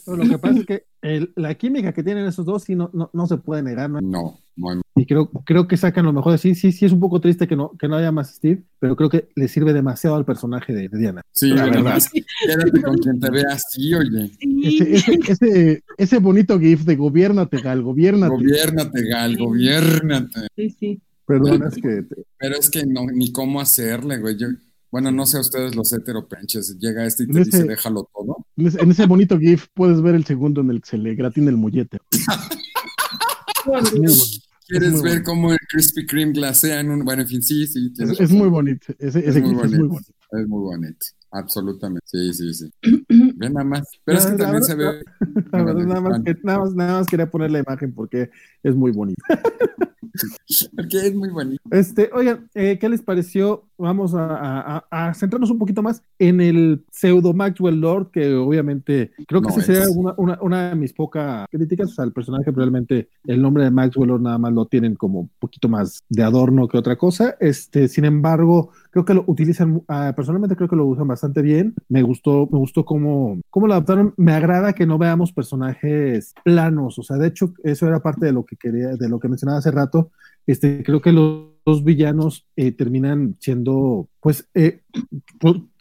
Pero 0.05 0.17
lo 0.23 0.29
que 0.29 0.37
pasa 0.39 0.59
es 0.59 0.65
que 0.65 0.83
el- 1.01 1.31
la 1.37 1.55
química 1.55 1.93
que 1.93 2.03
tienen 2.03 2.25
esos 2.25 2.45
dos 2.45 2.63
sí 2.63 2.75
no, 2.75 2.89
no, 2.93 3.09
no 3.13 3.27
se 3.27 3.37
puede 3.37 3.63
negar. 3.63 3.89
¿no? 3.89 4.01
no, 4.01 4.39
no 4.57 4.69
hay- 4.71 4.81
y 4.99 5.05
creo, 5.05 5.31
creo 5.45 5.67
que 5.67 5.77
sacan 5.77 6.05
lo 6.05 6.11
mejor 6.11 6.33
de 6.33 6.37
sí. 6.37 6.55
Sí, 6.55 6.73
sí, 6.73 6.85
es 6.85 6.91
un 6.91 6.99
poco 6.99 7.21
triste 7.21 7.47
que 7.47 7.55
no, 7.55 7.71
que 7.79 7.87
no 7.87 7.95
haya 7.95 8.11
más 8.11 8.35
Steve, 8.35 8.63
pero 8.79 8.97
creo 8.97 9.09
que 9.09 9.29
le 9.35 9.47
sirve 9.47 9.71
demasiado 9.71 10.17
al 10.17 10.25
personaje 10.25 10.73
de, 10.73 10.89
Diana. 10.89 11.21
Sí, 11.31 11.49
la 11.49 11.65
verdad. 11.65 12.01
Quédate 12.45 12.81
con 12.81 12.97
quien 12.97 13.19
te 13.19 13.31
vea 13.31 13.45
así, 13.51 13.93
oye. 13.93 14.31
Ese, 14.61 15.19
ese, 15.27 15.83
ese, 15.97 16.19
bonito 16.19 16.59
gif 16.59 16.81
de 16.81 16.97
gobiernate, 16.97 17.61
Gal, 17.61 17.81
gobiernate. 17.81 18.35
Gobiernate, 18.35 19.07
Gal, 19.07 19.37
gobiernate. 19.37 20.47
Sí, 20.55 20.75
sí. 20.77 21.01
Perdón, 21.25 21.63
es 21.67 21.75
que... 21.75 22.03
Pero 22.37 22.55
es 22.57 22.69
que 22.69 22.85
no, 22.85 23.05
ni 23.05 23.31
cómo 23.31 23.61
hacerle, 23.61 24.17
güey. 24.17 24.35
Yo, 24.35 24.47
bueno, 24.91 25.11
no 25.11 25.25
sé 25.25 25.37
a 25.37 25.41
ustedes 25.41 25.75
los 25.75 25.93
heteropenches. 25.93 26.77
Llega 26.77 27.05
este 27.05 27.23
y 27.23 27.27
te 27.27 27.39
dice, 27.39 27.63
déjalo 27.63 28.09
todo. 28.13 28.45
En 28.57 28.91
ese, 28.91 29.05
bonito 29.05 29.39
GIF 29.39 29.67
puedes 29.73 30.01
ver 30.01 30.15
el 30.15 30.25
segundo 30.25 30.59
en 30.61 30.71
el 30.71 30.81
que 30.81 30.89
se 30.89 30.97
le 30.97 31.15
gratina 31.15 31.49
el 31.49 31.57
mollete. 31.57 31.99
¿Quieres 34.69 35.01
ver 35.01 35.23
cómo 35.23 35.51
el 35.51 35.57
Krispy 35.67 36.05
Kreme 36.05 36.31
glasea 36.31 36.79
en 36.79 36.91
un. 36.91 37.03
Bueno, 37.03 37.23
en 37.23 37.27
fin, 37.27 37.41
sí, 37.41 37.65
sí. 37.65 37.91
Es, 37.97 38.29
muy 38.29 38.49
bonito. 38.49 38.93
Ese, 38.99 39.27
es, 39.27 39.41
muy 39.41 39.55
bonito. 39.55 39.65
es 39.65 39.79
muy 39.79 39.87
bonito. 39.87 40.13
Es 40.31 40.47
muy 40.47 40.61
bonito. 40.61 41.05
Absolutamente. 41.31 42.05
Sí, 42.05 42.33
sí, 42.33 42.53
sí. 42.53 42.71
Ven 43.37 43.53
nada 43.53 43.63
más. 43.63 43.87
Pero 44.03 44.17
es 44.17 44.25
que 44.25 44.37
también 44.37 44.63
se 44.63 44.75
ve. 44.75 45.03
nada, 45.51 46.01
más 46.01 46.21
que, 46.21 46.35
nada, 46.43 46.59
más, 46.59 46.75
nada 46.75 46.99
más 46.99 47.07
quería 47.07 47.29
poner 47.29 47.51
la 47.51 47.59
imagen 47.59 47.93
porque 47.93 48.29
es 48.63 48.75
muy 48.75 48.91
bonito. 48.91 49.21
porque 50.75 50.97
es 50.97 51.15
muy 51.15 51.29
bonito. 51.29 51.61
Este, 51.71 52.09
oigan, 52.13 52.49
eh, 52.53 52.77
¿qué 52.79 52.89
les 52.89 53.01
pareció? 53.01 53.65
Vamos 53.77 54.13
a, 54.15 54.83
centrarnos 55.15 55.51
un 55.51 55.59
poquito 55.59 55.81
más 55.81 56.01
en 56.17 56.41
el 56.41 56.83
pseudo 56.91 57.33
Maxwell 57.33 57.79
Lord, 57.79 58.11
que 58.11 58.33
obviamente 58.33 59.11
creo 59.27 59.41
que 59.41 59.49
esa 59.49 59.61
sería 59.61 59.85
una, 60.17 60.69
de 60.69 60.75
mis 60.75 60.93
pocas 60.93 61.47
críticas. 61.49 61.91
O 61.91 61.93
sea, 61.93 62.05
el 62.05 62.11
personaje 62.11 62.51
realmente, 62.51 63.09
el 63.25 63.41
nombre 63.41 63.63
de 63.63 63.71
Maxwell 63.71 64.09
Lord 64.09 64.21
nada 64.21 64.37
más 64.37 64.53
lo 64.53 64.65
tienen 64.65 64.95
como 64.95 65.21
un 65.21 65.29
poquito 65.39 65.69
más 65.69 66.03
de 66.09 66.23
adorno 66.23 66.67
que 66.67 66.77
otra 66.77 66.97
cosa. 66.97 67.37
Este, 67.39 67.87
sin 67.87 68.05
embargo, 68.05 68.71
creo 68.89 69.05
que 69.05 69.13
lo 69.13 69.23
utilizan, 69.27 69.81
ah, 69.87 70.13
personalmente 70.15 70.55
creo 70.55 70.69
que 70.69 70.75
lo 70.75 70.85
usan 70.85 71.07
bastante 71.07 71.41
bien. 71.41 71.73
Me 71.87 72.01
gustó, 72.01 72.47
me 72.51 72.57
gustó 72.57 72.85
cómo, 72.85 73.39
cómo 73.49 73.67
lo 73.67 73.73
adaptaron. 73.73 74.13
Me 74.17 74.33
agrada 74.33 74.73
que 74.73 74.85
no 74.85 74.97
veamos 74.97 75.31
personajes 75.31 76.33
planos. 76.43 76.99
O 76.99 77.03
sea, 77.03 77.17
de 77.17 77.27
hecho, 77.27 77.53
eso 77.63 77.87
era 77.87 78.01
parte 78.01 78.25
de 78.25 78.33
lo 78.33 78.45
que 78.45 78.55
quería, 78.55 78.95
de 78.95 79.09
lo 79.09 79.19
que 79.19 79.27
mencionaba 79.27 79.59
hace 79.59 79.71
rato 79.71 80.11
este, 80.49 80.81
creo 80.83 80.99
que 80.99 81.11
los, 81.11 81.83
villanos 81.83 82.47
eh, 82.55 82.71
terminan 82.71 83.35
siendo, 83.39 84.09
pues, 84.19 84.49
eh, 84.55 84.81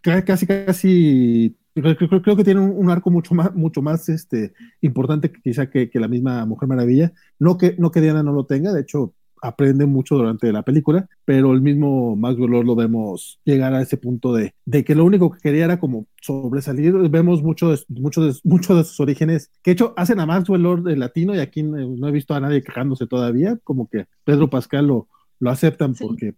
casi, 0.02 0.46
casi 0.46 1.56
Creo, 1.74 2.36
que 2.36 2.44
tienen 2.44 2.64
un, 2.76 2.90
arco 2.90 3.10
mucho 3.10 3.34
más, 3.34 3.54
mucho 3.54 3.80
más 3.82 4.08
este, 4.08 4.52
importante 4.80 5.30
quizá 5.30 5.70
que, 5.70 5.88
que, 5.88 6.00
la 6.00 6.08
misma 6.08 6.44
Mujer 6.44 6.68
Maravilla. 6.68 7.12
No 7.38 7.56
que, 7.56 7.76
no 7.78 7.90
que 7.90 8.00
Diana 8.00 8.22
no 8.22 8.32
lo 8.32 8.46
tenga, 8.46 8.72
de 8.72 8.80
hecho, 8.80 9.14
aprende 9.42 9.86
mucho 9.86 10.16
durante 10.16 10.52
la 10.52 10.62
película, 10.62 11.08
pero 11.24 11.52
el 11.52 11.60
mismo 11.60 12.16
Maxwell 12.16 12.50
Lord 12.50 12.66
lo 12.66 12.76
vemos 12.76 13.40
llegar 13.44 13.74
a 13.74 13.82
ese 13.82 13.96
punto 13.96 14.32
de, 14.32 14.54
de, 14.64 14.84
que 14.84 14.94
lo 14.94 15.04
único 15.04 15.30
que 15.30 15.40
quería 15.40 15.64
era 15.64 15.80
como 15.80 16.06
sobresalir. 16.20 16.94
Vemos 17.10 17.42
mucho 17.42 17.70
de, 17.70 17.80
mucho 17.88 18.22
de, 18.22 18.34
mucho 18.44 18.76
de 18.76 18.84
sus 18.84 19.00
orígenes, 19.00 19.50
que 19.62 19.70
de 19.70 19.72
hecho 19.72 19.94
hacen 19.96 20.20
a 20.20 20.26
Maxwell 20.26 20.62
Lord 20.62 20.84
de 20.84 20.96
latino 20.96 21.34
y 21.34 21.38
aquí 21.38 21.62
no, 21.62 22.08
he 22.08 22.12
visto 22.12 22.34
a 22.34 22.40
nadie 22.40 22.62
quejándose 22.62 23.06
todavía, 23.06 23.58
como 23.64 23.88
que 23.88 24.06
Pedro 24.24 24.50
Pascal 24.50 24.86
lo, 24.86 25.08
lo 25.40 25.50
aceptan 25.50 25.94
porque 25.94 26.34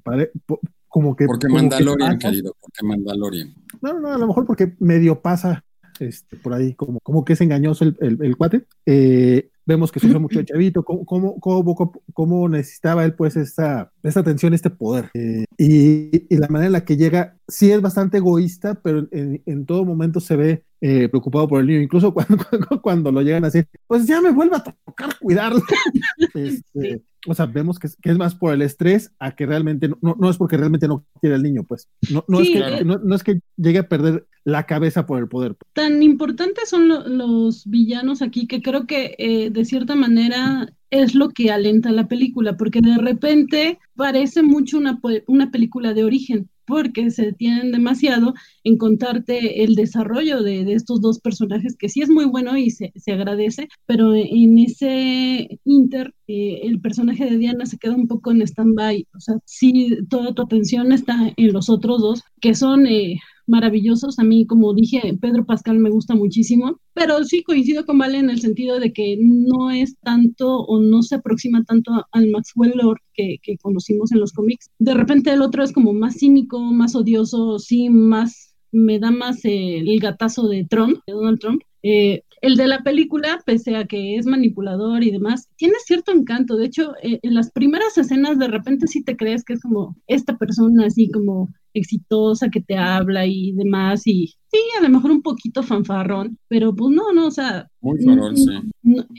como 0.88 1.14
que... 1.14 1.26
Porque 1.26 1.48
Mandalorian, 1.48 2.18
querido, 2.18 2.56
porque 2.60 2.84
Mandalorian. 2.84 3.54
No, 3.80 4.00
no, 4.00 4.08
a 4.08 4.18
lo 4.18 4.26
mejor 4.26 4.44
porque 4.44 4.74
medio 4.80 5.20
pasa 5.20 5.64
este, 6.00 6.36
por 6.36 6.54
ahí 6.54 6.74
como, 6.74 6.98
como 7.00 7.24
que 7.24 7.34
es 7.34 7.40
engañoso 7.40 7.84
el, 7.84 8.18
el, 8.20 8.36
cuate. 8.36 8.64
Eh, 8.86 9.50
vemos 9.70 9.92
que 9.92 10.00
sufre 10.00 10.18
mucho 10.18 10.40
el 10.40 10.46
chavito, 10.46 10.82
cómo, 10.82 11.38
cómo, 11.38 11.92
cómo, 12.12 12.48
necesitaba 12.48 13.04
él 13.04 13.14
pues 13.14 13.36
esta, 13.36 13.92
esta 14.02 14.20
atención, 14.20 14.52
este 14.52 14.68
poder. 14.68 15.10
Eh, 15.14 15.44
y, 15.56 16.34
y, 16.34 16.36
la 16.38 16.48
manera 16.48 16.66
en 16.66 16.72
la 16.72 16.84
que 16.84 16.96
llega, 16.96 17.36
sí 17.46 17.70
es 17.70 17.80
bastante 17.80 18.18
egoísta, 18.18 18.74
pero 18.82 19.06
en, 19.12 19.42
en 19.46 19.66
todo 19.66 19.84
momento 19.84 20.18
se 20.18 20.34
ve 20.34 20.64
eh, 20.80 21.08
preocupado 21.08 21.46
por 21.46 21.60
el 21.60 21.66
niño, 21.66 21.82
incluso 21.82 22.12
cuando, 22.14 22.44
cuando, 22.82 23.12
lo 23.12 23.22
llegan 23.22 23.44
a 23.44 23.48
decir, 23.48 23.68
pues 23.86 24.06
ya 24.06 24.20
me 24.20 24.30
vuelva 24.30 24.58
a 24.58 24.64
tocar 24.64 25.18
cuidarlo. 25.18 25.62
Este, 26.34 27.02
o 27.26 27.34
sea, 27.34 27.46
vemos 27.46 27.78
que, 27.78 27.88
que, 28.00 28.10
es 28.10 28.18
más 28.18 28.34
por 28.34 28.54
el 28.54 28.62
estrés 28.62 29.12
a 29.18 29.34
que 29.34 29.46
realmente, 29.46 29.88
no, 29.88 30.16
no 30.18 30.30
es 30.30 30.36
porque 30.36 30.56
realmente 30.56 30.88
no 30.88 31.04
quiere 31.20 31.36
el 31.36 31.42
niño, 31.42 31.64
pues. 31.64 31.88
No, 32.10 32.24
no, 32.28 32.40
es 32.40 32.48
que, 32.48 32.58
eh. 32.58 32.84
no, 32.84 33.14
es 33.14 33.22
que 33.22 33.40
llegue 33.56 33.78
a 33.78 33.88
perder 33.88 34.26
la 34.44 34.66
cabeza 34.66 35.06
por 35.06 35.18
el 35.18 35.28
poder. 35.28 35.56
Tan 35.72 36.02
importantes 36.02 36.68
son 36.68 36.88
los 36.88 37.66
villanos 37.66 38.22
aquí 38.22 38.46
que 38.46 38.62
creo 38.62 38.86
que 38.86 39.14
eh, 39.18 39.50
de 39.50 39.64
cierta 39.64 39.94
manera 39.94 40.72
es 40.90 41.14
lo 41.14 41.28
que 41.30 41.50
alenta 41.50 41.92
la 41.92 42.08
película, 42.08 42.56
porque 42.56 42.80
de 42.80 42.96
repente 42.98 43.78
parece 43.94 44.42
mucho 44.42 44.78
una, 44.78 45.00
una 45.26 45.50
película 45.50 45.94
de 45.94 46.04
origen 46.04 46.48
porque 46.70 47.10
se 47.10 47.26
detienen 47.26 47.72
demasiado 47.72 48.32
en 48.62 48.78
contarte 48.78 49.64
el 49.64 49.74
desarrollo 49.74 50.40
de, 50.42 50.72
estos 50.72 51.00
dos 51.00 51.18
personajes, 51.18 51.76
que 51.76 51.88
sí 51.88 52.00
es 52.00 52.08
muy 52.08 52.26
bueno 52.26 52.56
y 52.56 52.70
se, 52.70 52.92
agradece, 53.08 53.68
pero 53.86 54.14
en 54.14 54.56
ese 54.56 55.58
inter, 55.64 56.14
eh, 56.28 56.60
el 56.62 56.80
personaje 56.80 57.24
de 57.24 57.38
Diana 57.38 57.66
se 57.66 57.76
queda 57.76 57.96
un 57.96 58.06
poco 58.06 58.30
en 58.30 58.42
stand-by, 58.42 59.08
o 59.16 59.20
sea, 59.20 59.34
sí, 59.44 59.98
toda 60.08 60.32
tu 60.32 60.42
atención 60.42 60.92
está 60.92 61.32
en 61.36 61.52
los 61.52 61.68
otros 61.68 62.00
dos, 62.00 62.22
que 62.40 62.54
son... 62.54 62.86
Eh, 62.86 63.18
maravillosos. 63.50 64.18
A 64.18 64.24
mí, 64.24 64.46
como 64.46 64.72
dije, 64.72 65.16
Pedro 65.20 65.44
Pascal 65.44 65.78
me 65.78 65.90
gusta 65.90 66.14
muchísimo, 66.14 66.80
pero 66.94 67.22
sí 67.24 67.42
coincido 67.42 67.84
con 67.84 67.98
Vale 67.98 68.18
en 68.18 68.30
el 68.30 68.40
sentido 68.40 68.80
de 68.80 68.92
que 68.92 69.18
no 69.20 69.70
es 69.70 69.96
tanto 70.00 70.60
o 70.60 70.80
no 70.80 71.02
se 71.02 71.16
aproxima 71.16 71.62
tanto 71.64 71.92
al 72.12 72.30
Maxwell 72.30 72.72
Lord 72.76 73.00
que, 73.14 73.38
conocimos 73.60 74.12
en 74.12 74.20
los 74.20 74.32
cómics. 74.32 74.70
De 74.78 74.94
repente 74.94 75.30
el 75.32 75.42
otro 75.42 75.62
es 75.62 75.72
como 75.72 75.92
más 75.92 76.18
cínico, 76.18 76.58
más 76.60 76.94
odioso, 76.94 77.58
sí, 77.58 77.90
más, 77.90 78.54
me 78.72 78.98
da 78.98 79.10
más 79.10 79.40
el 79.44 79.98
gatazo 80.00 80.48
de 80.48 80.64
Trump, 80.64 80.98
de 81.06 81.12
Donald 81.12 81.40
Trump. 81.40 81.60
Eh, 81.82 82.22
el 82.40 82.56
de 82.56 82.68
la 82.68 82.82
película, 82.82 83.42
pese 83.44 83.76
a 83.76 83.86
que 83.86 84.16
es 84.16 84.24
manipulador 84.24 85.02
y 85.02 85.10
demás, 85.10 85.48
tiene 85.56 85.74
cierto 85.84 86.12
encanto. 86.12 86.56
De 86.56 86.66
hecho, 86.66 86.94
eh, 87.02 87.18
en 87.22 87.34
las 87.34 87.50
primeras 87.50 87.98
escenas 87.98 88.38
de 88.38 88.48
repente 88.48 88.86
sí 88.86 89.02
te 89.04 89.16
crees 89.16 89.44
que 89.44 89.54
es 89.54 89.60
como 89.60 89.96
esta 90.06 90.38
persona 90.38 90.86
así 90.86 91.10
como 91.10 91.50
exitosa 91.74 92.48
que 92.48 92.60
te 92.60 92.76
habla 92.76 93.26
y 93.26 93.52
demás, 93.52 94.06
y 94.06 94.34
sí, 94.50 94.58
a 94.78 94.82
lo 94.82 94.88
mejor 94.88 95.10
un 95.10 95.22
poquito 95.22 95.62
fanfarrón, 95.62 96.38
pero 96.48 96.74
pues 96.74 96.94
no, 96.94 97.12
no, 97.12 97.28
o 97.28 97.30
sea, 97.30 97.68
muy 97.80 98.02
farol, 98.02 98.36
sí. 98.36 98.60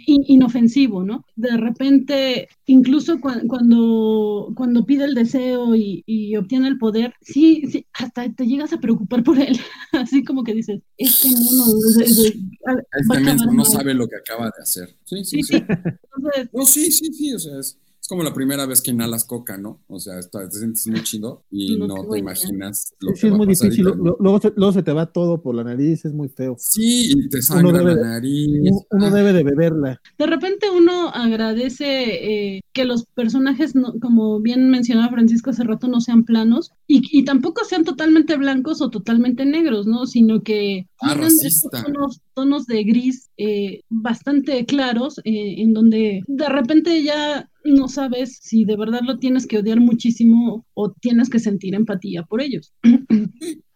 inofensivo, 0.06 1.04
¿no? 1.04 1.26
De 1.36 1.56
repente, 1.58 2.50
incluso 2.66 3.20
cuando, 3.22 4.52
cuando 4.56 4.86
pide 4.86 5.06
el 5.06 5.16
deseo 5.16 5.76
y, 5.76 6.36
obtiene 6.36 6.68
el 6.68 6.78
poder, 6.78 7.14
sí, 7.22 7.64
sí, 7.72 7.86
hasta 7.94 8.32
te 8.34 8.46
llegas 8.46 8.74
a 8.74 8.80
preocupar 8.80 9.24
por 9.24 9.40
él, 9.40 9.58
así 9.94 10.24
como 10.24 10.44
que 10.44 10.54
dices, 10.54 10.82
este 10.98 11.30
mono... 11.30 11.66
este 12.04 12.40
no 13.52 13.66
sabe 13.66 13.94
lo 13.94 14.08
que 14.08 14.18
acaba 14.18 14.46
de 14.46 14.62
hacer. 14.62 14.96
Sí, 15.06 15.24
sí, 15.24 15.44
sí. 15.44 15.64
no, 16.54 16.66
sí, 16.66 16.92
sí, 16.92 17.14
sí, 17.14 17.34
o 17.34 17.40
sea, 17.40 17.60
es 17.60 17.78
es 18.02 18.08
como 18.08 18.24
la 18.24 18.34
primera 18.34 18.66
vez 18.66 18.82
que 18.82 18.90
inhalas 18.90 19.26
coca, 19.26 19.58
¿no? 19.58 19.80
O 19.88 20.00
sea, 20.00 20.20
te 20.20 20.50
sientes 20.50 20.88
muy 20.88 21.04
chido 21.04 21.44
y 21.52 21.78
no, 21.78 22.08
te 22.10 22.18
imaginas 22.18 22.96
lo 23.00 23.14
sí, 23.14 23.22
que 23.22 23.28
es 23.28 23.34
muy 23.34 23.46
difícil. 23.46 23.84
Luego, 23.84 24.72
se, 24.72 24.82
te 24.82 24.92
va 24.92 25.06
todo 25.06 25.44
por 25.44 25.54
la 25.54 25.64
nariz, 25.64 26.04
es 26.04 26.12
muy 26.12 26.28
feo. 26.28 26.56
Sí, 26.58 27.12
y 27.12 27.30
te 27.30 27.44
sangra 27.44 27.84
la 27.84 27.96
nariz. 27.96 28.72
Uno, 28.90 29.06
ah. 29.06 29.10
debe 29.12 29.34
de 29.34 29.44
beberla. 29.44 30.02
De 30.18 30.26
repente 30.26 30.68
uno 30.72 31.10
agradece 31.10 32.56
eh, 32.56 32.62
que 32.74 32.86
los 32.86 33.06
personajes, 33.06 33.74
como 34.02 34.40
bien 34.40 34.70
mencionaba 34.70 35.12
Francisco 35.12 35.50
hace 35.50 35.64
rato, 35.64 35.88
no 35.88 36.02
sean 36.02 36.24
planos 36.24 36.72
y, 36.88 37.24
tampoco 37.24 37.64
sean 37.66 37.84
totalmente 37.84 38.38
blancos 38.38 38.82
o 38.82 38.90
totalmente 38.90 39.46
negros, 39.46 39.88
¿no? 39.88 40.06
Sino 40.06 40.42
que 40.42 40.88
ah, 41.02 41.16
tonos, 41.84 42.22
tonos, 42.34 42.66
de 42.66 42.84
gris 42.84 43.30
eh, 43.38 43.82
bastante 43.90 44.66
claros 44.66 45.20
eh, 45.24 45.56
en 45.58 45.74
donde 45.74 46.24
de 46.28 46.50
repente 46.50 47.04
ya 47.04 47.50
no 47.64 47.88
sabes 47.88 48.40
si 48.42 48.66
de 48.66 48.78
verdad 48.78 49.02
lo 49.04 49.20
tienes 49.20 49.48
que 49.48 49.60
odiar 49.60 49.80
muchísimo 49.80 50.66
o 50.74 50.92
tienes 50.92 51.30
que 51.30 51.40
sentir 51.40 51.76
empatía 51.76 52.24
por 52.24 52.42
ellos. 52.42 52.74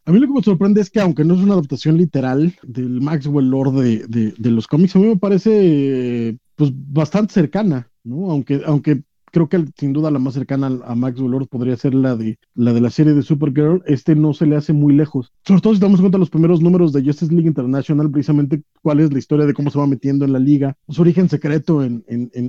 A 0.08 0.12
mí 0.12 0.20
lo 0.20 0.28
que 0.28 0.34
me 0.34 0.44
sorprende 0.44 0.82
es 0.82 0.92
que 0.92 1.00
aunque 1.00 1.24
no 1.24 1.34
es 1.34 1.42
una 1.42 1.54
adaptación 1.54 1.98
literal 1.98 2.56
del 2.62 3.02
Maxwell 3.02 3.50
Lord 3.50 3.74
de, 3.74 4.34
de, 4.38 4.52
los 4.52 4.68
cómics, 4.68 4.96
a 4.96 5.00
mí 5.00 5.08
me 5.08 5.18
parece 5.18 6.38
pues 6.56 6.72
bastante 6.74 7.34
cercana, 7.34 7.90
¿no? 8.06 8.32
Aunque, 8.32 8.61
aunque 8.65 9.03
creo 9.36 9.49
que 9.49 9.65
sin 9.77 9.91
duda 9.91 10.11
la 10.11 10.19
más 10.19 10.34
cercana 10.34 10.80
a 10.86 10.95
Max 10.95 11.19
Lord 11.19 11.49
podría 11.49 11.76
ser 11.76 11.94
la 11.94 12.15
de 12.15 12.40
la 12.53 12.72
de 12.72 12.80
la 12.80 12.90
serie 12.90 13.14
de 13.14 13.22
Supergirl. 13.22 13.84
Este 13.86 14.15
no 14.15 14.34
se 14.34 14.45
le 14.45 14.56
hace 14.56 14.72
muy 14.72 14.94
lejos. 14.94 15.34
Sobre 15.45 15.60
todo 15.60 15.73
si 15.73 15.82
damos 15.82 15.99
cuenta 15.99 16.18
los 16.18 16.30
primeros 16.30 16.61
números 16.61 16.94
de 16.94 17.03
Justice 17.03 17.34
League 17.34 17.49
International, 17.49 18.10
precisamente 18.10 18.64
cuál 18.82 19.02
es 19.02 19.11
la 19.11 19.19
historia 19.19 19.45
de 19.45 19.53
cómo 19.53 19.69
se 19.72 19.77
va 19.77 19.88
metiendo 19.88 20.23
en 20.23 20.32
la 20.32 20.40
liga, 20.40 20.77
su 20.88 21.02
origen 21.02 21.27
secreto 21.27 21.84
en, 21.84 22.06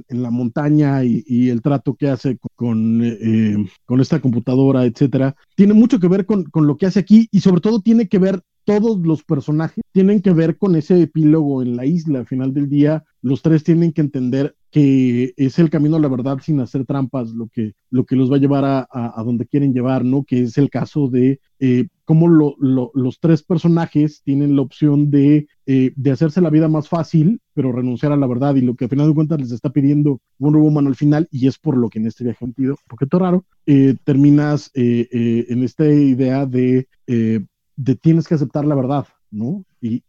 la 0.09 0.31
montaña 0.31 1.03
y, 1.03 1.51
el 1.51 1.61
trato 1.61 1.95
que 1.95 2.09
hace 2.09 2.39
con, 2.55 3.03
eh, 3.03 3.57
con 3.85 4.01
esta 4.01 4.21
computadora, 4.21 4.85
etcétera. 4.85 5.35
Tiene 5.57 5.75
mucho 5.75 5.99
que 5.99 6.07
ver 6.07 6.25
con, 6.25 6.45
con 6.45 6.69
lo 6.69 6.77
que 6.77 6.87
hace 6.87 7.01
aquí 7.01 7.29
y 7.33 7.41
sobre 7.41 7.61
todo 7.61 7.81
tiene 7.81 8.07
que 8.07 8.21
ver 8.21 8.45
todos 8.67 8.99
los 8.99 9.23
personajes 9.23 9.85
tienen 9.93 10.21
que 10.21 10.33
ver 10.33 10.59
con 10.59 10.75
ese 10.75 11.01
epílogo 11.01 11.63
en 11.63 11.77
la 11.77 11.87
isla. 11.87 12.19
Al 12.19 12.27
final 12.27 12.53
del 12.53 12.69
día, 12.69 13.05
los 13.23 13.41
tres 13.41 13.63
tienen 13.63 13.93
que 13.93 14.01
entender 14.01 14.56
que 14.71 15.33
es 15.37 15.59
el 15.59 15.71
camino 15.71 15.97
a 15.97 16.01
la 16.01 16.09
verdad 16.09 16.39
sin 16.43 16.61
hacer 16.61 16.85
trampas, 16.85 17.31
lo 17.31 17.49
que, 17.49 17.75
lo 17.91 18.05
que 18.05 18.17
los 18.17 18.31
va 18.31 18.37
a 18.37 18.41
llevar 18.41 18.65
a, 18.65 18.87
a, 18.91 19.23
donde 19.25 19.47
quieren 19.47 19.73
llevar, 19.73 20.05
¿no? 20.05 20.25
Que 20.25 20.43
es 20.43 20.59
el 20.59 20.71
caso 20.71 21.09
de 21.09 21.41
eh, 21.61 21.89
cómo 22.05 22.29
lo, 22.29 22.57
lo, 22.59 22.91
los 22.95 23.19
tres 23.21 23.43
personajes 23.43 24.23
tienen 24.23 24.57
la 24.57 24.63
opción 24.63 25.11
de, 25.11 25.49
eh, 25.67 25.93
de, 25.97 26.11
hacerse 26.11 26.41
la 26.41 26.51
vida 26.51 26.69
más 26.69 26.89
fácil, 26.89 27.41
pero 27.55 27.73
renunciar 27.73 28.13
a 28.13 28.17
la 28.17 28.27
verdad, 28.27 28.55
y 28.57 28.61
lo 28.61 28.75
que 28.75 28.85
al 28.85 28.91
final 28.91 29.09
de 29.09 29.15
cuentas 29.15 29.41
les 29.41 29.53
está 29.53 29.71
pidiendo 29.71 30.21
Wonder 30.39 30.63
Woman 30.63 30.87
al 30.87 30.97
final, 30.97 31.29
y 31.31 31.47
es 31.47 31.59
por 31.59 31.77
lo 31.77 31.89
que 31.89 31.99
en 31.99 32.07
este 32.07 32.25
viaje 32.25 32.45
un 32.45 32.55
un 32.57 32.77
poquito 32.89 33.19
raro, 33.19 33.45
eh, 33.67 33.97
terminas 34.05 34.71
eh, 34.75 35.47
en 35.49 35.63
esta 35.63 35.87
idea 35.87 36.47
de, 36.47 36.89
de 37.07 37.97
tienes 37.97 38.29
que 38.29 38.35
aceptar 38.35 38.65
la 38.65 38.75
verdad, 38.75 39.07
¿no? 39.37 39.65
Y, 39.81 40.03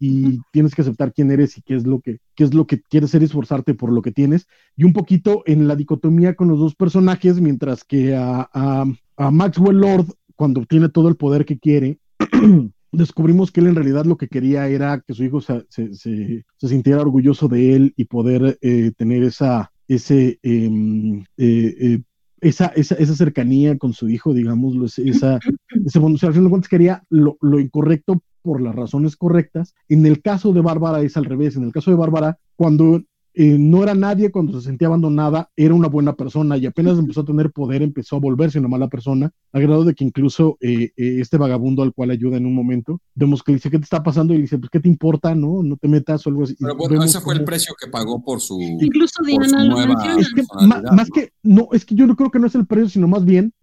tienes 0.51 0.73
que 0.73 0.81
aceptar 0.81 1.13
quién 1.13 1.29
eres 1.29 1.57
y 1.57 1.61
qué 1.61 1.75
es 1.75 1.85
lo 1.85 1.99
que, 1.99 2.19
qué 2.35 2.43
es 2.43 2.53
lo 2.53 2.65
que 2.65 2.81
quieres 2.81 3.11
ser 3.11 3.23
esforzarte 3.23 3.73
por 3.73 3.91
lo 3.91 4.01
que 4.01 4.11
tienes. 4.11 4.47
Y 4.75 4.85
un 4.85 4.93
poquito 4.93 5.43
en 5.45 5.67
la 5.67 5.75
dicotomía 5.75 6.35
con 6.35 6.47
los 6.47 6.59
dos 6.59 6.75
personajes, 6.75 7.39
mientras 7.41 7.83
que 7.83 8.15
a, 8.15 8.49
a, 8.53 9.31
Maxwell 9.31 9.77
Lord, 9.77 10.05
cuando 10.35 10.65
tiene 10.65 10.89
todo 10.89 11.09
el 11.09 11.15
poder 11.15 11.45
que 11.45 11.59
quiere, 11.59 11.99
descubrimos 12.91 13.51
que 13.51 13.59
él 13.59 13.67
en 13.67 13.75
realidad 13.75 14.05
lo 14.05 14.17
que 14.17 14.27
quería 14.27 14.67
era 14.67 15.03
que 15.05 15.13
su 15.13 15.23
hijo 15.23 15.41
se, 15.41 15.65
se, 15.69 15.93
se, 15.93 16.43
sintiera 16.67 17.01
orgulloso 17.01 17.47
de 17.47 17.75
él 17.75 17.93
y 17.97 18.05
poder 18.05 18.57
eh, 18.61 18.91
tener 18.97 19.23
esa, 19.23 19.71
ese, 19.87 20.39
em, 20.41 21.21
eh, 21.37 21.75
eh, 21.79 22.01
esa, 22.41 22.67
esa, 22.67 22.95
esa, 22.95 23.15
cercanía 23.15 23.77
con 23.77 23.93
su 23.93 24.09
hijo, 24.09 24.33
digámoslo, 24.33 24.85
esa, 24.85 25.39
ese, 25.85 25.99
bueno, 25.99 26.15
o 26.15 26.17
sea, 26.17 26.27
al 26.27 26.33
final 26.33 26.45
de 26.45 26.49
cuentas 26.51 26.69
quería 26.69 27.03
lo, 27.09 27.37
lo 27.41 27.59
incorrecto 27.59 28.21
por 28.47 28.61
las 28.61 28.73
razones 28.73 29.17
correctas. 29.17 29.75
En 29.89 30.05
el 30.05 30.21
caso 30.21 30.53
de 30.53 30.61
Bárbara 30.61 31.01
es 31.01 31.17
al 31.17 31.25
revés. 31.25 31.57
En 31.57 31.63
el 31.63 31.73
caso 31.73 31.91
de 31.91 31.97
Bárbara, 31.97 32.37
cuando 32.55 33.01
eh, 33.39 33.57
no 33.59 33.83
era 33.83 33.93
nadie 33.93 34.31
cuando 34.31 34.59
se 34.59 34.65
sentía 34.65 34.87
abandonada, 34.87 35.51
era 35.57 35.73
una 35.73 35.89
buena 35.89 36.15
persona 36.15 36.57
y 36.57 36.65
apenas 36.65 36.97
empezó 36.97 37.21
a 37.21 37.25
tener 37.25 37.51
poder, 37.51 37.83
empezó 37.83 38.15
a 38.15 38.19
volverse 38.19 38.57
una 38.57 38.69
mala 38.69 38.87
persona, 38.87 39.31
a 39.51 39.59
grado 39.59 39.83
de 39.83 39.93
que 39.93 40.05
incluso 40.05 40.57
eh, 40.61 40.91
eh, 40.95 41.17
este 41.19 41.37
vagabundo 41.37 41.83
al 41.83 41.93
cual 41.93 42.09
ayuda 42.09 42.37
en 42.37 42.45
un 42.45 42.55
momento, 42.55 42.99
vemos 43.13 43.43
que 43.43 43.51
le 43.51 43.57
dice, 43.57 43.69
¿qué 43.69 43.77
te 43.77 43.83
está 43.83 44.01
pasando? 44.01 44.33
Y 44.33 44.37
le 44.37 44.43
dice, 44.43 44.57
pues, 44.57 44.71
¿qué 44.71 44.79
te 44.79 44.87
importa? 44.87 45.35
No, 45.35 45.61
no 45.61 45.75
te 45.75 45.89
metas 45.89 46.25
o 46.25 46.29
algo 46.29 46.45
así. 46.45 46.55
Pero 46.57 46.75
bueno, 46.77 47.03
ese 47.03 47.19
fue 47.19 47.35
el 47.35 47.43
precio 47.43 47.75
que 47.79 47.91
pagó 47.91 48.23
por 48.23 48.39
su... 48.39 48.59
Incluso 48.59 49.21
Diana 49.23 49.65
lo 49.65 49.75
menciona. 49.85 50.19
Es 50.19 50.33
que, 50.33 50.43
más, 50.65 51.09
que, 51.11 51.31
no, 51.43 51.67
es 51.73 51.85
que 51.85 51.93
yo 51.93 52.07
no 52.07 52.15
creo 52.15 52.31
que 52.31 52.39
no 52.39 52.47
es 52.47 52.55
el 52.55 52.65
precio, 52.65 52.89
sino 52.89 53.07
más 53.07 53.23
bien 53.23 53.53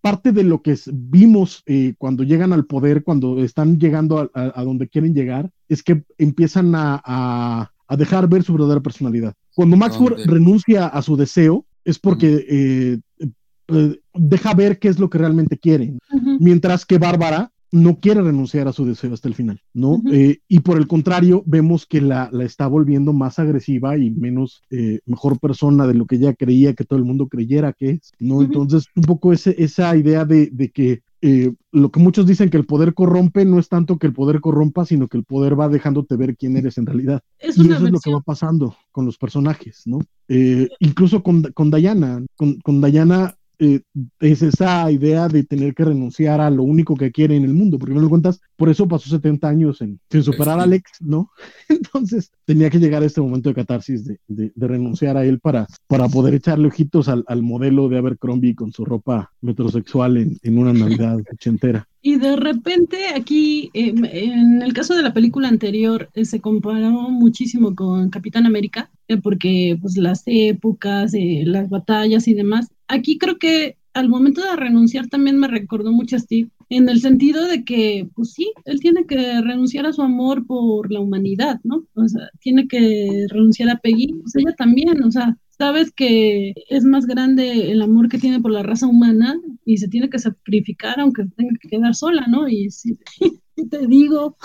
parte 0.00 0.32
de 0.32 0.42
lo 0.42 0.62
que 0.62 0.76
vimos 0.92 1.62
cuando 1.98 2.24
llegan 2.24 2.52
al 2.52 2.66
poder, 2.66 3.04
cuando 3.04 3.42
están 3.42 3.78
llegando 3.78 4.30
a, 4.34 4.64
donde 4.64 4.88
quieren 4.88 5.14
llegar, 5.14 5.50
es 5.68 5.82
que 5.82 6.04
empiezan 6.18 6.74
a, 6.74 7.70
a 7.86 7.96
dejar 7.96 8.28
ver 8.28 8.42
su 8.42 8.52
verdadera 8.52 8.80
personalidad. 8.80 9.34
Cuando 9.54 9.76
Maxwell 9.76 10.16
renuncia 10.26 10.86
a 10.86 11.02
su 11.02 11.16
deseo 11.16 11.64
es 11.84 11.98
porque 11.98 12.44
eh, 12.48 12.98
eh, 13.68 14.00
deja 14.14 14.54
ver 14.54 14.78
qué 14.78 14.88
es 14.88 14.98
lo 14.98 15.10
que 15.10 15.18
realmente 15.18 15.58
quiere, 15.58 15.94
mientras 16.40 16.84
que 16.84 16.98
Bárbara 16.98 17.50
no 17.74 18.00
quiere 18.00 18.22
renunciar 18.22 18.68
a 18.68 18.72
su 18.72 18.84
deseo 18.84 19.12
hasta 19.12 19.28
el 19.28 19.34
final, 19.34 19.60
¿no? 19.72 20.02
Eh, 20.10 20.38
y 20.48 20.60
por 20.60 20.78
el 20.78 20.86
contrario, 20.86 21.42
vemos 21.46 21.86
que 21.86 22.00
la, 22.00 22.28
la, 22.32 22.44
está 22.44 22.66
volviendo 22.66 23.12
más 23.12 23.38
agresiva 23.38 23.96
y 23.98 24.10
menos 24.10 24.62
mejor 25.06 25.38
persona 25.38 25.86
de 25.86 25.94
lo 25.94 26.06
que 26.06 26.16
ella 26.16 26.34
creía 26.34 26.74
que 26.74 26.84
todo 26.84 26.98
el 26.98 27.04
mundo 27.04 27.28
creyera 27.28 27.72
que 27.72 27.90
es, 27.90 28.12
¿no? 28.18 28.42
Entonces, 28.42 28.86
un 28.96 29.02
poco 29.02 29.32
ese, 29.32 29.54
esa 29.58 29.96
idea 29.96 30.24
de, 30.24 30.50
de 30.52 30.70
que 30.70 31.02
eh, 31.26 31.54
lo 31.72 31.90
que 31.90 32.00
muchos 32.00 32.26
dicen 32.26 32.50
que 32.50 32.58
el 32.58 32.66
poder 32.66 32.92
corrompe 32.92 33.46
no 33.46 33.58
es 33.58 33.70
tanto 33.70 33.96
que 33.98 34.06
el 34.06 34.12
poder 34.12 34.42
corrompa, 34.42 34.84
sino 34.84 35.08
que 35.08 35.16
el 35.16 35.24
poder 35.24 35.58
va 35.58 35.70
dejándote 35.70 36.16
ver 36.16 36.36
quién 36.36 36.54
eres 36.58 36.76
en 36.76 36.84
realidad. 36.84 37.22
y 37.40 37.48
eso 37.48 37.62
es 37.62 37.80
lo 37.80 37.98
que 37.98 38.12
va 38.12 38.20
pasando 38.20 38.76
con 38.92 39.06
los 39.06 39.16
personajes, 39.16 39.84
¿no? 39.86 40.00
Eh, 40.28 40.68
incluso 40.80 41.22
con, 41.22 41.42
con 41.54 41.70
Diana, 41.70 42.22
con, 42.36 42.60
con 42.60 42.82
Diana 42.82 43.38
eh, 43.58 43.82
es 44.20 44.42
esa 44.42 44.90
idea 44.90 45.28
de 45.28 45.44
tener 45.44 45.74
que 45.74 45.84
renunciar 45.84 46.40
a 46.40 46.50
lo 46.50 46.62
único 46.62 46.96
que 46.96 47.12
quiere 47.12 47.36
en 47.36 47.44
el 47.44 47.54
mundo, 47.54 47.78
porque 47.78 47.94
no 47.94 48.00
lo 48.00 48.08
cuentas, 48.08 48.40
por 48.56 48.68
eso 48.68 48.88
pasó 48.88 49.08
70 49.08 49.48
años 49.48 49.80
en, 49.80 50.00
sin 50.10 50.22
superar 50.22 50.58
a 50.58 50.64
Alex, 50.64 50.92
¿no? 51.00 51.30
Entonces 51.68 52.32
tenía 52.44 52.70
que 52.70 52.78
llegar 52.78 53.02
a 53.02 53.06
este 53.06 53.20
momento 53.20 53.48
de 53.48 53.54
catarsis 53.54 54.04
de, 54.04 54.18
de, 54.28 54.52
renunciar 54.56 55.16
a 55.16 55.24
él 55.24 55.40
para, 55.40 55.66
para 55.86 56.08
poder 56.08 56.34
echarle 56.34 56.68
ojitos 56.68 57.08
al, 57.08 57.24
al, 57.28 57.42
modelo 57.42 57.88
de 57.88 57.98
Abercrombie 57.98 58.54
con 58.54 58.72
su 58.72 58.84
ropa 58.84 59.32
metrosexual 59.40 60.16
en, 60.16 60.38
en 60.42 60.58
una 60.58 60.72
Navidad 60.72 61.18
ochentera. 61.32 61.88
Y 62.06 62.18
de 62.18 62.36
repente 62.36 62.98
aquí, 63.16 63.70
em, 63.72 64.04
en 64.04 64.60
el 64.60 64.74
caso 64.74 64.94
de 64.94 65.02
la 65.02 65.14
película 65.14 65.48
anterior, 65.48 66.10
eh, 66.12 66.26
se 66.26 66.38
comparó 66.38 66.90
muchísimo 67.08 67.74
con 67.74 68.10
Capitán 68.10 68.44
América, 68.44 68.90
eh, 69.08 69.16
porque 69.16 69.78
pues 69.80 69.96
las 69.96 70.22
épocas, 70.26 71.12
las 71.14 71.70
batallas 71.70 72.28
y 72.28 72.34
demás, 72.34 72.68
aquí 72.88 73.16
creo 73.16 73.38
que 73.38 73.78
al 73.94 74.10
momento 74.10 74.42
de 74.42 74.54
renunciar 74.54 75.06
también 75.08 75.38
me 75.38 75.48
recordó 75.48 75.92
mucho 75.92 76.16
a 76.16 76.18
Steve, 76.18 76.50
en 76.68 76.90
el 76.90 77.00
sentido 77.00 77.46
de 77.46 77.64
que, 77.64 78.06
pues 78.14 78.32
sí, 78.32 78.52
él 78.66 78.80
tiene 78.80 79.06
que 79.06 79.40
renunciar 79.40 79.86
a 79.86 79.92
su 79.94 80.02
amor 80.02 80.46
por 80.46 80.92
la 80.92 81.00
humanidad, 81.00 81.60
¿no? 81.64 81.86
O 81.94 82.06
sea, 82.06 82.28
tiene 82.38 82.68
que 82.68 83.26
renunciar 83.30 83.70
a 83.70 83.78
Peggy, 83.78 84.12
pues 84.20 84.36
ella 84.36 84.54
también, 84.58 85.02
o 85.02 85.10
sea, 85.10 85.38
sabes 85.56 85.92
que 85.92 86.54
es 86.68 86.84
más 86.84 87.06
grande 87.06 87.70
el 87.70 87.82
amor 87.82 88.08
que 88.08 88.18
tiene 88.18 88.40
por 88.40 88.50
la 88.50 88.62
raza 88.62 88.86
humana 88.86 89.40
y 89.64 89.78
se 89.78 89.88
tiene 89.88 90.10
que 90.10 90.18
sacrificar 90.18 91.00
aunque 91.00 91.24
tenga 91.36 91.58
que 91.60 91.68
quedar 91.68 91.94
sola, 91.94 92.26
¿no? 92.28 92.48
Y 92.48 92.70
si, 92.70 92.98
te 93.70 93.86
digo, 93.86 94.36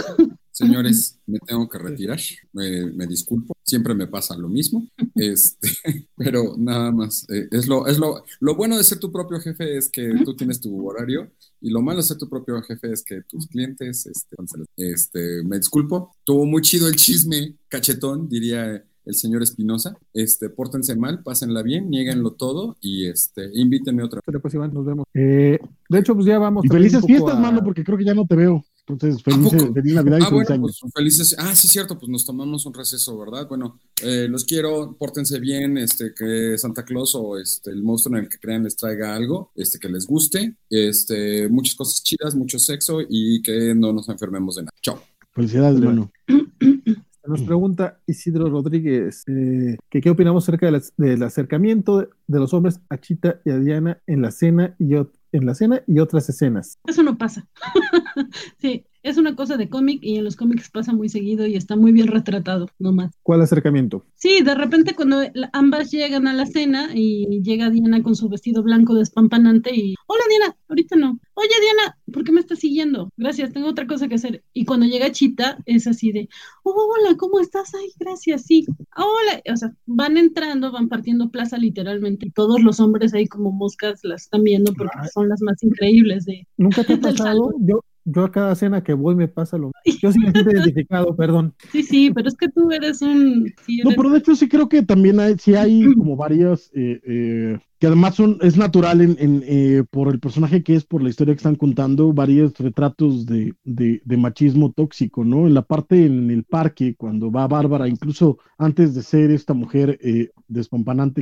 Señores, 0.60 1.18
me 1.26 1.40
tengo 1.40 1.70
que 1.70 1.78
retirar, 1.78 2.20
me, 2.52 3.08
disculpo, 3.08 3.56
siempre 3.64 3.96
me 3.96 4.08
pasa 4.08 4.36
lo 4.36 4.50
mismo, 4.50 4.86
este, 5.16 5.70
pero 6.18 6.56
nada 6.58 6.92
más, 6.92 7.26
eh, 7.30 7.48
es, 7.50 7.66
lo, 7.68 7.88
es 7.88 7.98
lo, 7.98 8.26
lo 8.42 8.56
bueno 8.56 8.78
de 8.78 8.84
ser 8.84 9.00
tu 9.00 9.10
propio 9.10 9.40
jefe 9.40 9.78
es 9.78 9.88
que 9.88 10.12
tú 10.26 10.36
tienes 10.36 10.60
tu 10.60 10.86
horario 10.86 11.32
y 11.62 11.70
lo 11.70 11.82
malo 11.82 12.00
de 12.00 12.04
ser 12.04 12.18
tu 12.18 12.28
propio 12.28 12.62
jefe 12.62 12.92
es 12.92 13.04
que 13.04 13.22
tus 13.22 13.48
clientes, 13.48 14.06
este, 14.06 14.36
este, 14.76 15.44
me 15.44 15.60
disculpo, 15.60 16.14
tuvo 16.26 16.46
muy 16.46 16.62
chido 16.62 16.90
el 16.90 16.98
chisme, 16.98 17.56
cachetón, 17.70 18.28
diría 18.28 18.84
el 19.10 19.16
señor 19.16 19.42
Espinosa. 19.42 19.98
Este, 20.14 20.50
pórtense 20.50 20.96
mal, 20.96 21.24
pásenla 21.24 21.64
bien, 21.64 21.90
nieguenlo 21.90 22.32
todo 22.32 22.78
y 22.80 23.08
este, 23.08 23.50
invítenme 23.56 24.04
otra. 24.04 24.22
Pero 24.24 24.40
pues 24.40 24.54
Iván, 24.54 24.72
nos 24.74 24.86
vemos. 24.86 25.06
Eh, 25.16 25.60
de 25.90 26.00
hecho, 26.00 26.14
pues 26.14 26.28
ya 26.28 26.38
vamos. 26.38 26.64
Y 26.64 26.70
felices 26.70 27.04
fiestas, 27.04 27.40
mano, 27.40 27.64
porque 27.64 27.84
creo 27.84 27.98
que 27.98 28.06
ya 28.06 28.14
no 28.14 28.26
te 28.28 28.36
veo. 28.36 28.64
Entonces, 28.88 29.22
felices, 29.22 29.68
feliz 29.74 29.94
Navidad 29.94 30.18
y 30.20 30.24
ah, 30.24 30.30
bueno, 30.32 30.62
Pues, 30.62 30.82
felices, 30.96 31.36
ah, 31.38 31.54
sí, 31.56 31.68
cierto, 31.68 31.98
pues 31.98 32.10
nos 32.10 32.26
tomamos 32.26 32.66
un 32.66 32.74
receso, 32.74 33.18
¿verdad? 33.20 33.48
Bueno, 33.48 33.80
eh, 34.02 34.28
los 34.28 34.46
quiero, 34.46 34.96
pórtense 34.98 35.40
bien, 35.40 35.78
este, 35.78 36.14
que 36.14 36.58
Santa 36.58 36.84
Claus 36.84 37.14
o 37.16 37.38
este, 37.38 37.70
el 37.70 37.84
monstruo 37.84 38.18
en 38.18 38.24
el 38.24 38.30
que 38.30 38.40
crean 38.40 38.64
les 38.64 38.76
traiga 38.76 39.16
algo, 39.16 39.52
este, 39.56 39.78
que 39.78 39.90
les 39.90 40.08
guste, 40.08 40.56
este, 40.70 41.50
muchas 41.50 41.76
cosas 41.76 42.04
chidas, 42.04 42.36
mucho 42.36 42.58
sexo 42.58 43.00
y 43.08 43.44
que 43.44 43.76
no 43.76 43.94
nos 43.94 44.10
enfermemos 44.10 44.56
de 44.56 44.64
nada. 44.64 44.72
Chao. 44.82 45.00
Felicidades, 45.34 45.80
bueno. 45.82 46.12
Nos 47.30 47.44
pregunta 47.44 48.00
Isidro 48.08 48.50
Rodríguez 48.50 49.24
eh, 49.28 49.78
que 49.88 50.02
qué 50.02 50.10
opinamos 50.10 50.44
acerca 50.46 50.72
del 50.98 51.22
acercamiento 51.22 52.10
de 52.26 52.40
los 52.40 52.56
hombres 52.56 52.82
a 52.90 52.98
Chita 52.98 53.40
y 53.46 53.52
a 53.52 53.60
Diana 53.60 54.02
en 54.08 54.24
la 54.24 54.32
cena 54.32 54.76
y 54.80 54.96
en 54.96 55.46
la 55.46 55.54
cena 55.54 55.84
y 55.86 56.00
otras 56.00 56.28
escenas. 56.28 56.80
Eso 56.88 57.04
no 57.04 57.20
pasa. 57.20 57.48
sí, 58.58 58.84
es 59.04 59.18
una 59.18 59.36
cosa 59.36 59.58
de 59.58 59.70
cómic 59.70 60.00
y 60.02 60.18
en 60.18 60.24
los 60.24 60.36
cómics 60.36 60.70
pasa 60.70 60.94
muy 60.94 61.10
seguido 61.10 61.46
y 61.48 61.56
está 61.56 61.76
muy 61.76 61.92
bien 61.92 62.08
retratado, 62.08 62.68
nomás. 62.80 63.12
¿Cuál 63.24 63.42
acercamiento? 63.42 64.06
Sí, 64.16 64.42
de 64.42 64.56
repente 64.56 64.96
cuando 64.96 65.22
ambas 65.54 65.92
llegan 65.92 66.28
a 66.28 66.34
la 66.34 66.46
cena 66.46 66.90
y 66.94 67.42
llega 67.42 67.70
Diana 67.70 68.04
con 68.04 68.16
su 68.16 68.30
vestido 68.30 68.64
blanco 68.64 68.94
despampanante 68.94 69.74
y, 69.74 69.96
hola 70.08 70.24
Diana, 70.30 70.56
ahorita 70.68 70.96
no. 70.96 71.20
Oye 71.34 71.50
Diana, 71.62 71.98
¿por 72.12 72.24
qué 72.24 72.32
me 72.32 72.42
estás 72.42 72.60
siguiendo? 72.60 73.12
Gracias, 73.16 73.54
tengo 73.54 73.70
otra 73.70 73.88
cosa 73.88 74.08
que 74.08 74.16
hacer. 74.16 74.44
Y 74.54 74.66
cuando 74.66 74.86
llega 74.86 75.12
Chita 75.12 75.58
es 75.66 75.88
así 75.88 76.12
de, 76.12 76.28
oh, 76.64 76.72
hola, 76.72 77.16
¿cómo 77.18 77.40
estás? 77.40 77.74
Ay, 77.76 77.92
gracias, 78.00 78.44
sí. 78.46 78.66
Hola, 78.98 79.42
o 79.52 79.56
sea, 79.56 79.74
van 79.86 80.18
entrando, 80.18 80.72
van 80.72 80.90
partiendo 80.90 81.30
plaza 81.30 81.58
literalmente 81.58 82.28
y 82.28 82.32
todos 82.32 82.62
los 82.62 82.80
hombres 82.80 83.14
ahí 83.14 83.28
como 83.28 83.52
moscas 83.52 84.02
las 84.04 84.24
están 84.24 84.44
viendo 84.44 84.74
porque 84.74 84.98
son 85.14 85.30
las 85.30 85.42
más 85.42 85.64
increíbles 85.64 86.26
de... 86.26 86.48
Nunca 86.58 86.84
te 86.84 86.94
ha 86.94 87.00
pasado, 87.00 87.54
yo, 87.60 87.82
yo 88.12 88.26
a 88.26 88.32
cada 88.32 88.56
cena 88.56 88.84
que 88.84 88.94
voy 88.94 89.16
me 89.16 89.28
pasa 89.28 89.58
lo 89.58 89.72
Yo 90.02 90.12
sí 90.12 90.20
me 90.20 90.32
siento 90.32 90.52
identificado, 90.52 91.16
perdón. 91.16 91.54
Sí, 91.72 91.84
sí, 91.84 92.12
pero 92.14 92.28
es 92.28 92.36
que 92.36 92.50
tú 92.50 92.72
eres 92.72 93.02
un... 93.02 93.54
No, 93.84 93.92
pero 93.96 94.10
de 94.10 94.20
hecho 94.20 94.36
sí 94.36 94.48
creo 94.48 94.70
que 94.70 94.82
también 94.82 95.20
hay, 95.20 95.38
sí 95.38 95.56
hay 95.56 95.94
como 95.96 96.16
varias 96.16 96.72
eh, 96.74 97.00
eh, 97.06 97.60
que 97.80 97.88
además 97.88 98.18
es 98.42 98.58
natural 98.58 99.16
eh, 99.20 99.84
por 99.90 100.10
el 100.10 100.20
personaje 100.20 100.64
que 100.64 100.76
es, 100.76 100.84
por 100.84 101.02
la 101.02 101.10
historia 101.10 101.34
que 101.34 101.38
están 101.38 101.56
contando, 101.56 102.12
varios 102.12 102.58
retratos 102.58 103.26
de, 103.26 103.54
de, 103.64 104.18
machismo 104.18 104.74
tóxico, 104.74 105.24
¿no? 105.24 105.48
En 105.48 105.54
la 105.54 105.62
parte 105.62 106.06
en 106.06 106.30
el 106.30 106.44
parque, 106.44 106.96
cuando 106.98 107.32
va 107.32 107.48
Bárbara, 107.48 107.88
incluso 107.88 108.38
antes 108.58 108.94
de 108.96 109.02
ser 109.02 109.32
esta 109.32 109.54
mujer 109.54 109.98
eh, 110.02 110.30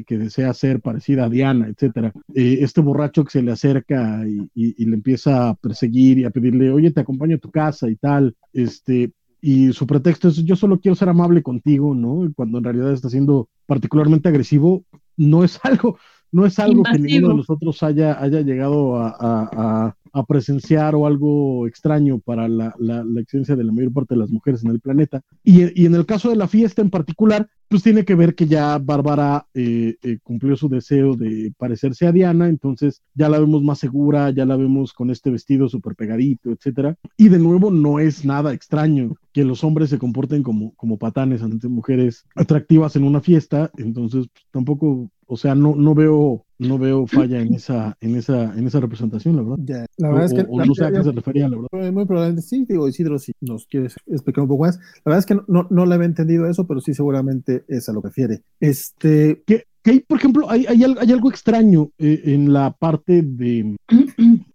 que 0.07 0.17
desea 0.17 0.53
ser 0.55 0.81
parecida 0.81 1.25
a 1.25 1.29
Diana, 1.29 1.67
etcétera, 1.67 2.11
eh, 2.33 2.57
este 2.61 2.81
borracho 2.81 3.23
que 3.23 3.31
se 3.31 3.43
le 3.43 3.51
acerca 3.51 4.23
y, 4.27 4.49
y, 4.55 4.85
le 4.85 4.95
empieza 4.95 5.49
a 5.49 5.53
perseguir 5.53 6.17
y 6.17 6.25
a 6.25 6.31
pedirle, 6.31 6.71
oye, 6.71 6.89
te 6.89 7.01
acompaño 7.01 7.35
a 7.35 7.39
tu 7.39 7.51
casa 7.51 7.87
y 7.87 7.97
tal, 7.97 8.35
este, 8.51 9.11
y 9.41 9.71
su 9.73 9.85
pretexto 9.85 10.29
es 10.29 10.43
yo 10.43 10.55
solo 10.55 10.79
quiero 10.79 10.95
ser 10.95 11.09
amable 11.09 11.43
contigo, 11.43 11.93
¿no? 11.93 12.31
Cuando 12.35 12.57
en 12.57 12.63
realidad 12.63 12.91
está 12.93 13.09
siendo 13.09 13.49
particularmente 13.67 14.27
agresivo, 14.29 14.85
no 15.17 15.43
es 15.43 15.59
algo, 15.63 15.99
no 16.31 16.45
es 16.45 16.59
algo 16.59 16.83
que 16.83 16.99
ninguno 16.99 17.29
de 17.29 17.35
nosotros 17.35 17.81
haya, 17.83 18.21
haya 18.21 18.41
llegado 18.41 18.97
a, 18.97 19.95
presenciar 20.27 20.95
o 20.95 21.05
algo 21.05 21.67
extraño 21.67 22.17
para 22.17 22.47
la, 22.47 22.73
la, 22.79 23.03
existencia 23.21 23.55
de 23.55 23.63
la 23.63 23.71
mayor 23.71 23.93
parte 23.93 24.15
de 24.15 24.19
las 24.19 24.31
mujeres 24.31 24.63
en 24.63 24.71
el 24.71 24.79
planeta. 24.79 25.21
Y, 25.43 25.79
y, 25.79 25.85
en 25.85 25.93
el 25.93 26.07
caso 26.07 26.31
de 26.31 26.35
la 26.35 26.47
fiesta 26.47 26.81
en 26.81 26.89
particular, 26.89 27.47
pues 27.67 27.83
tiene 27.83 28.05
que 28.05 28.15
ver 28.15 28.35
que 28.35 28.47
ya 28.47 28.77
Bárbara 28.77 29.47
eh, 29.53 29.97
eh, 30.01 30.19
cumplió 30.23 30.55
su 30.55 30.69
deseo 30.69 31.15
de 31.15 31.53
parecerse 31.57 32.07
a 32.07 32.11
Diana, 32.11 32.47
entonces 32.47 33.01
ya 33.13 33.27
la 33.29 33.39
vemos 33.39 33.61
más 33.61 33.79
segura, 33.79 34.29
ya 34.31 34.45
la 34.45 34.55
vemos 34.55 34.93
con 34.93 35.09
este 35.09 35.29
vestido 35.29 35.67
súper 35.67 35.95
pegadito, 35.95 36.51
etcétera. 36.51 36.95
Y 37.17 37.29
de 37.29 37.39
nuevo, 37.39 37.69
no 37.69 37.99
es 37.99 38.23
nada 38.23 38.53
extraño 38.53 39.15
que 39.33 39.43
los 39.43 39.63
hombres 39.63 39.89
se 39.89 39.99
comporten 39.99 40.43
como, 40.43 40.73
como 40.75 40.97
patanes 40.97 41.41
ante 41.41 41.67
mujeres 41.67 42.25
atractivas 42.35 42.95
en 42.95 43.03
una 43.03 43.21
fiesta, 43.21 43.69
entonces 43.77 44.27
pues, 44.31 44.45
tampoco, 44.51 45.11
o 45.27 45.37
sea, 45.37 45.55
no, 45.55 45.75
no 45.75 45.93
veo 45.93 46.45
no 46.59 46.77
veo 46.79 47.05
falla 47.05 47.39
en 47.39 47.53
esa, 47.53 47.95
en 48.01 48.15
esa, 48.15 48.57
en 48.57 48.65
esa 48.65 48.79
representación, 48.79 49.35
la 49.35 49.43
verdad. 49.43 49.87
la 49.97 50.09
verdad 50.09 50.25
es 50.25 50.33
que 50.33 50.43
no 50.43 50.73
sé 50.73 50.85
a 50.85 50.91
qué 50.91 51.03
se 51.03 51.11
refería, 51.11 51.47
la 51.47 51.57
verdad. 51.57 51.91
Muy 51.93 52.05
probablemente 52.05 52.41
sí, 52.41 52.65
digo, 52.67 52.87
Isidro, 52.87 53.19
si 53.19 53.33
nos 53.41 53.67
quieres 53.67 53.95
explicar 54.07 54.41
un 54.43 54.47
poco 54.47 54.63
más. 54.63 54.77
La 54.77 55.11
verdad 55.11 55.19
es 55.19 55.25
que 55.27 55.35
no, 55.47 55.67
no, 55.69 55.85
le 55.85 55.95
había 55.95 56.07
entendido 56.07 56.49
eso, 56.49 56.65
pero 56.65 56.81
sí 56.81 56.93
seguramente 56.93 57.63
es 57.67 57.87
a 57.89 57.93
lo 57.93 58.01
que 58.01 58.07
refiere. 58.07 58.41
Este. 58.59 59.43
Que, 59.45 59.65
que 59.83 60.03
por 60.07 60.17
ejemplo, 60.17 60.49
hay, 60.49 60.65
hay, 60.65 60.83
hay 60.83 61.11
algo 61.11 61.29
extraño 61.29 61.91
eh, 61.99 62.21
en 62.25 62.51
la 62.51 62.71
parte 62.71 63.21
de 63.21 63.75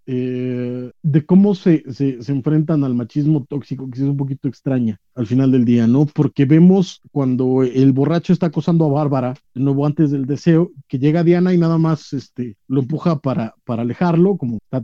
Eh, 0.05 0.91
de 1.03 1.27
cómo 1.27 1.55
se, 1.55 1.85
se, 1.93 2.19
enfrentan 2.33 2.83
al 2.83 2.95
machismo 2.95 3.45
tóxico, 3.49 3.89
que 3.89 3.99
es 4.01 4.05
un 4.05 4.17
poquito 4.17 4.49
extraña 4.49 4.99
al 5.15 5.29
final 5.29 5.53
del 5.53 5.65
día, 5.65 5.87
¿no? 5.87 6.07
Porque 6.07 6.45
vemos 6.45 7.01
cuando 7.13 7.63
el 7.63 7.93
borracho 7.93 8.33
está 8.33 8.47
acosando 8.47 8.85
a 8.87 8.89
Bárbara, 8.89 9.35
de 9.55 9.61
nuevo 9.61 9.87
antes 9.87 10.11
del 10.11 10.27
deseo, 10.27 10.73
que 10.89 10.99
llega 10.99 11.23
Diana 11.23 11.55
y 11.55 11.59
nada 11.59 11.79
más 11.79 12.13
este, 12.13 12.57
lo 12.67 12.81
empuja 12.81 13.21
para, 13.21 13.55
para 13.65 13.83
alejarlo, 13.83 14.37
como 14.37 14.59
está, 14.71 14.83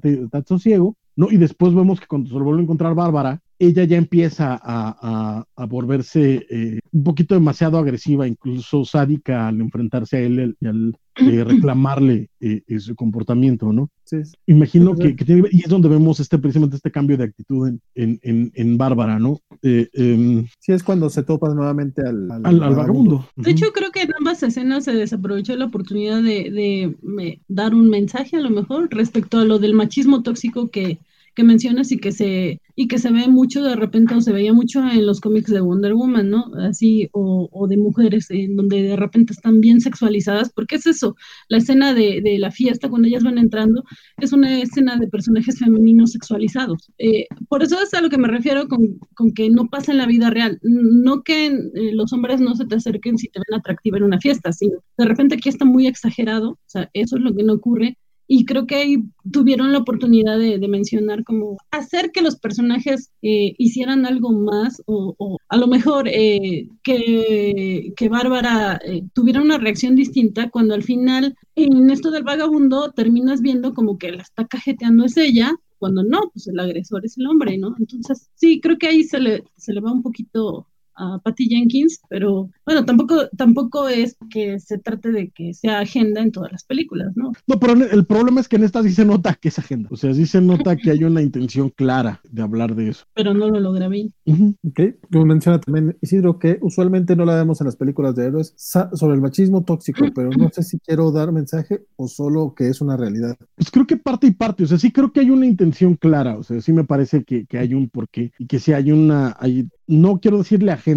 ciego, 0.58 0.96
¿no? 1.16 1.28
Y 1.32 1.36
después 1.36 1.74
vemos 1.74 1.98
que 2.00 2.06
cuando 2.06 2.28
se 2.28 2.36
lo 2.36 2.44
vuelve 2.44 2.60
a 2.60 2.64
encontrar 2.64 2.94
Bárbara, 2.94 3.40
ella 3.58 3.84
ya 3.84 3.96
empieza 3.96 4.58
a, 4.62 5.44
a, 5.56 5.66
volverse 5.66 6.46
eh, 6.48 6.80
un 6.92 7.02
poquito 7.02 7.34
demasiado 7.34 7.78
agresiva, 7.78 8.26
incluso 8.26 8.84
sádica 8.84 9.48
al 9.48 9.60
enfrentarse 9.60 10.16
a 10.16 10.20
él 10.20 10.56
y 10.60 10.66
al 10.66 10.96
eh, 11.16 11.44
reclamarle 11.44 12.30
eh, 12.40 12.62
su 12.78 12.94
comportamiento, 12.94 13.72
¿no? 13.72 13.90
Sí. 14.04 14.18
Imagino 14.46 14.94
que, 14.94 15.12
tiene, 15.12 15.48
y 15.50 15.62
es 15.62 15.68
donde 15.68 15.88
vemos 15.88 16.20
este 16.20 16.38
precisamente 16.38 16.76
este 16.76 16.90
cambio 16.90 17.18
de 17.18 17.24
actitud 17.24 17.68
en, 17.94 18.20
en, 18.22 18.50
en, 18.54 18.78
Bárbara, 18.78 19.18
¿no? 19.18 19.40
Em, 19.60 20.46
sí, 20.60 20.72
es 20.72 20.82
cuando 20.82 21.10
se 21.10 21.24
topa 21.24 21.52
nuevamente 21.52 22.00
al, 22.02 22.30
al, 22.30 22.60
vagabundo. 22.60 23.28
De 23.36 23.50
hecho, 23.50 23.66
creo 23.74 23.90
que 23.90 24.02
en 24.02 24.14
ambas 24.18 24.42
escenas 24.42 24.84
se 24.84 24.92
desaprovechó 24.92 25.56
la 25.56 25.66
oportunidad 25.66 26.22
de, 26.22 26.96
de 27.02 27.40
dar 27.48 27.74
un 27.74 27.90
mensaje 27.90 28.36
a 28.36 28.40
lo 28.40 28.50
mejor 28.50 28.88
respecto 28.90 29.38
a 29.38 29.44
lo 29.44 29.58
del 29.58 29.74
machismo 29.74 30.22
tóxico 30.22 30.70
que 30.70 30.98
que 31.38 31.44
mencionas 31.44 31.92
y 31.92 31.98
que 31.98 32.10
se 32.10 32.60
y 32.74 32.88
que 32.88 32.98
se 32.98 33.12
ve 33.12 33.28
mucho 33.28 33.62
de 33.62 33.76
repente 33.76 34.12
o 34.16 34.20
se 34.20 34.32
veía 34.32 34.52
mucho 34.52 34.80
en 34.80 35.06
los 35.06 35.20
cómics 35.20 35.52
de 35.52 35.60
Wonder 35.60 35.94
Woman, 35.94 36.30
¿no? 36.30 36.50
Así 36.68 37.08
o, 37.12 37.48
o 37.52 37.68
de 37.68 37.76
mujeres 37.76 38.28
en 38.30 38.56
donde 38.56 38.82
de 38.82 38.96
repente 38.96 39.34
están 39.34 39.60
bien 39.60 39.80
sexualizadas, 39.80 40.50
porque 40.52 40.74
es 40.76 40.86
eso, 40.86 41.14
la 41.48 41.58
escena 41.58 41.94
de, 41.94 42.20
de, 42.22 42.38
la 42.40 42.50
fiesta 42.50 42.88
cuando 42.88 43.06
ellas 43.06 43.22
van 43.22 43.38
entrando 43.38 43.84
es 44.20 44.32
una 44.32 44.60
escena 44.60 44.96
de 44.96 45.06
personajes 45.06 45.60
femeninos 45.60 46.10
sexualizados. 46.10 46.90
Eh, 46.98 47.26
por 47.48 47.62
eso 47.62 47.80
es 47.80 47.94
a 47.94 48.00
lo 48.00 48.10
que 48.10 48.18
me 48.18 48.26
refiero 48.26 48.66
con, 48.66 48.98
con, 49.14 49.30
que 49.32 49.48
no 49.48 49.68
pasa 49.68 49.92
en 49.92 49.98
la 49.98 50.06
vida 50.06 50.30
real, 50.30 50.58
no 50.62 51.22
que 51.22 51.46
eh, 51.46 51.92
los 51.92 52.12
hombres 52.12 52.40
no 52.40 52.56
se 52.56 52.66
te 52.66 52.74
acerquen 52.74 53.16
si 53.16 53.28
te 53.28 53.38
ven 53.38 53.60
atractiva 53.60 53.98
en 53.98 54.04
una 54.04 54.18
fiesta, 54.18 54.52
sino 54.52 54.78
de 54.96 55.04
repente 55.04 55.36
aquí 55.36 55.48
está 55.48 55.64
muy 55.64 55.86
exagerado, 55.86 56.50
o 56.50 56.58
sea, 56.66 56.90
eso 56.94 57.16
es 57.16 57.22
lo 57.22 57.32
que 57.32 57.44
no 57.44 57.52
ocurre 57.52 57.96
y 58.30 58.44
creo 58.44 58.66
que 58.66 58.76
ahí 58.76 59.04
tuvieron 59.32 59.72
la 59.72 59.78
oportunidad 59.78 60.38
de, 60.38 60.68
mencionar 60.68 61.24
como 61.24 61.56
hacer 61.70 62.12
que 62.12 62.20
los 62.20 62.36
personajes 62.36 63.10
eh, 63.22 63.54
hicieran 63.56 64.04
algo 64.04 64.32
más 64.32 64.82
o, 64.84 65.38
a 65.48 65.56
lo 65.56 65.66
mejor 65.66 66.06
eh, 66.08 66.68
que, 66.82 67.94
que, 67.96 68.08
Bárbara 68.10 68.78
eh, 68.84 69.02
tuviera 69.14 69.40
una 69.40 69.56
reacción 69.56 69.96
distinta 69.96 70.50
cuando 70.50 70.74
al 70.74 70.82
final 70.82 71.36
en 71.56 71.90
esto 71.90 72.10
del 72.10 72.22
vagabundo 72.22 72.92
terminas 72.92 73.40
viendo 73.40 73.72
como 73.72 73.96
que 73.96 74.12
la 74.12 74.22
está 74.22 74.46
cajeteando 74.46 75.06
es 75.06 75.16
ella 75.16 75.54
cuando 75.78 76.02
no, 76.02 76.30
pues 76.32 76.46
el 76.48 76.58
agresor 76.58 77.06
es 77.06 77.16
el 77.18 77.26
hombre, 77.26 77.56
¿no? 77.56 77.74
Entonces, 77.78 78.28
sí, 78.34 78.60
creo 78.60 78.78
que 78.78 78.88
ahí 78.88 79.04
se 79.04 79.20
le, 79.20 79.44
se 79.56 79.72
le 79.72 79.80
va 79.80 79.92
un 79.92 80.02
poquito 80.02 80.66
a 80.98 81.18
Patty 81.22 81.48
Jenkins, 81.48 82.00
pero 82.08 82.50
bueno, 82.66 82.84
tampoco, 82.84 83.28
tampoco 83.36 83.88
es 83.88 84.16
que 84.30 84.58
se 84.60 84.78
trate 84.78 85.12
de 85.12 85.30
que 85.30 85.54
sea 85.54 85.80
agenda 85.80 86.20
en 86.20 86.32
todas 86.32 86.52
las 86.52 86.64
películas, 86.64 87.12
¿no? 87.16 87.32
No, 87.46 87.60
pero 87.60 87.72
el 87.72 88.04
problema 88.06 88.40
es 88.40 88.48
que 88.48 88.56
en 88.56 88.64
esta 88.64 88.82
sí 88.82 88.92
se 88.92 89.04
nota 89.04 89.34
que 89.34 89.48
es 89.48 89.58
agenda, 89.58 89.88
o 89.90 89.96
sea, 89.96 90.12
sí 90.12 90.26
se 90.26 90.40
nota 90.40 90.76
que 90.76 90.90
hay 90.90 91.04
una 91.04 91.22
intención 91.22 91.70
clara 91.70 92.20
de 92.30 92.42
hablar 92.42 92.74
de 92.74 92.90
eso. 92.90 93.04
Pero 93.14 93.34
no 93.34 93.48
lo 93.48 93.60
logra 93.60 93.88
bien. 93.88 94.12
Ok, 94.26 94.80
como 95.10 95.26
menciona 95.26 95.60
también 95.60 95.96
Isidro, 96.00 96.38
que 96.38 96.58
usualmente 96.60 97.16
no 97.16 97.24
la 97.24 97.36
vemos 97.36 97.60
en 97.60 97.66
las 97.66 97.76
películas 97.76 98.14
de 98.14 98.26
héroes 98.26 98.54
sobre 98.56 99.14
el 99.14 99.20
machismo 99.20 99.62
tóxico, 99.64 100.06
pero 100.14 100.30
no 100.30 100.50
sé 100.52 100.62
si 100.62 100.78
quiero 100.80 101.10
dar 101.12 101.32
mensaje 101.32 101.82
o 101.96 102.08
solo 102.08 102.54
que 102.54 102.68
es 102.68 102.80
una 102.80 102.96
realidad. 102.96 103.36
Pues 103.54 103.70
creo 103.70 103.86
que 103.86 103.96
parte 103.96 104.26
y 104.26 104.32
parte, 104.32 104.64
o 104.64 104.66
sea, 104.66 104.78
sí 104.78 104.92
creo 104.92 105.12
que 105.12 105.20
hay 105.20 105.30
una 105.30 105.46
intención 105.46 105.94
clara, 105.94 106.36
o 106.36 106.42
sea, 106.42 106.60
sí 106.60 106.72
me 106.72 106.84
parece 106.84 107.24
que, 107.24 107.46
que 107.46 107.58
hay 107.58 107.74
un 107.74 107.88
porqué 107.88 108.32
y 108.38 108.46
que 108.46 108.58
sí 108.58 108.72
hay 108.72 108.90
una, 108.90 109.36
hay, 109.38 109.68
no 109.86 110.18
quiero 110.20 110.38
decirle 110.38 110.72
agenda, 110.72 110.87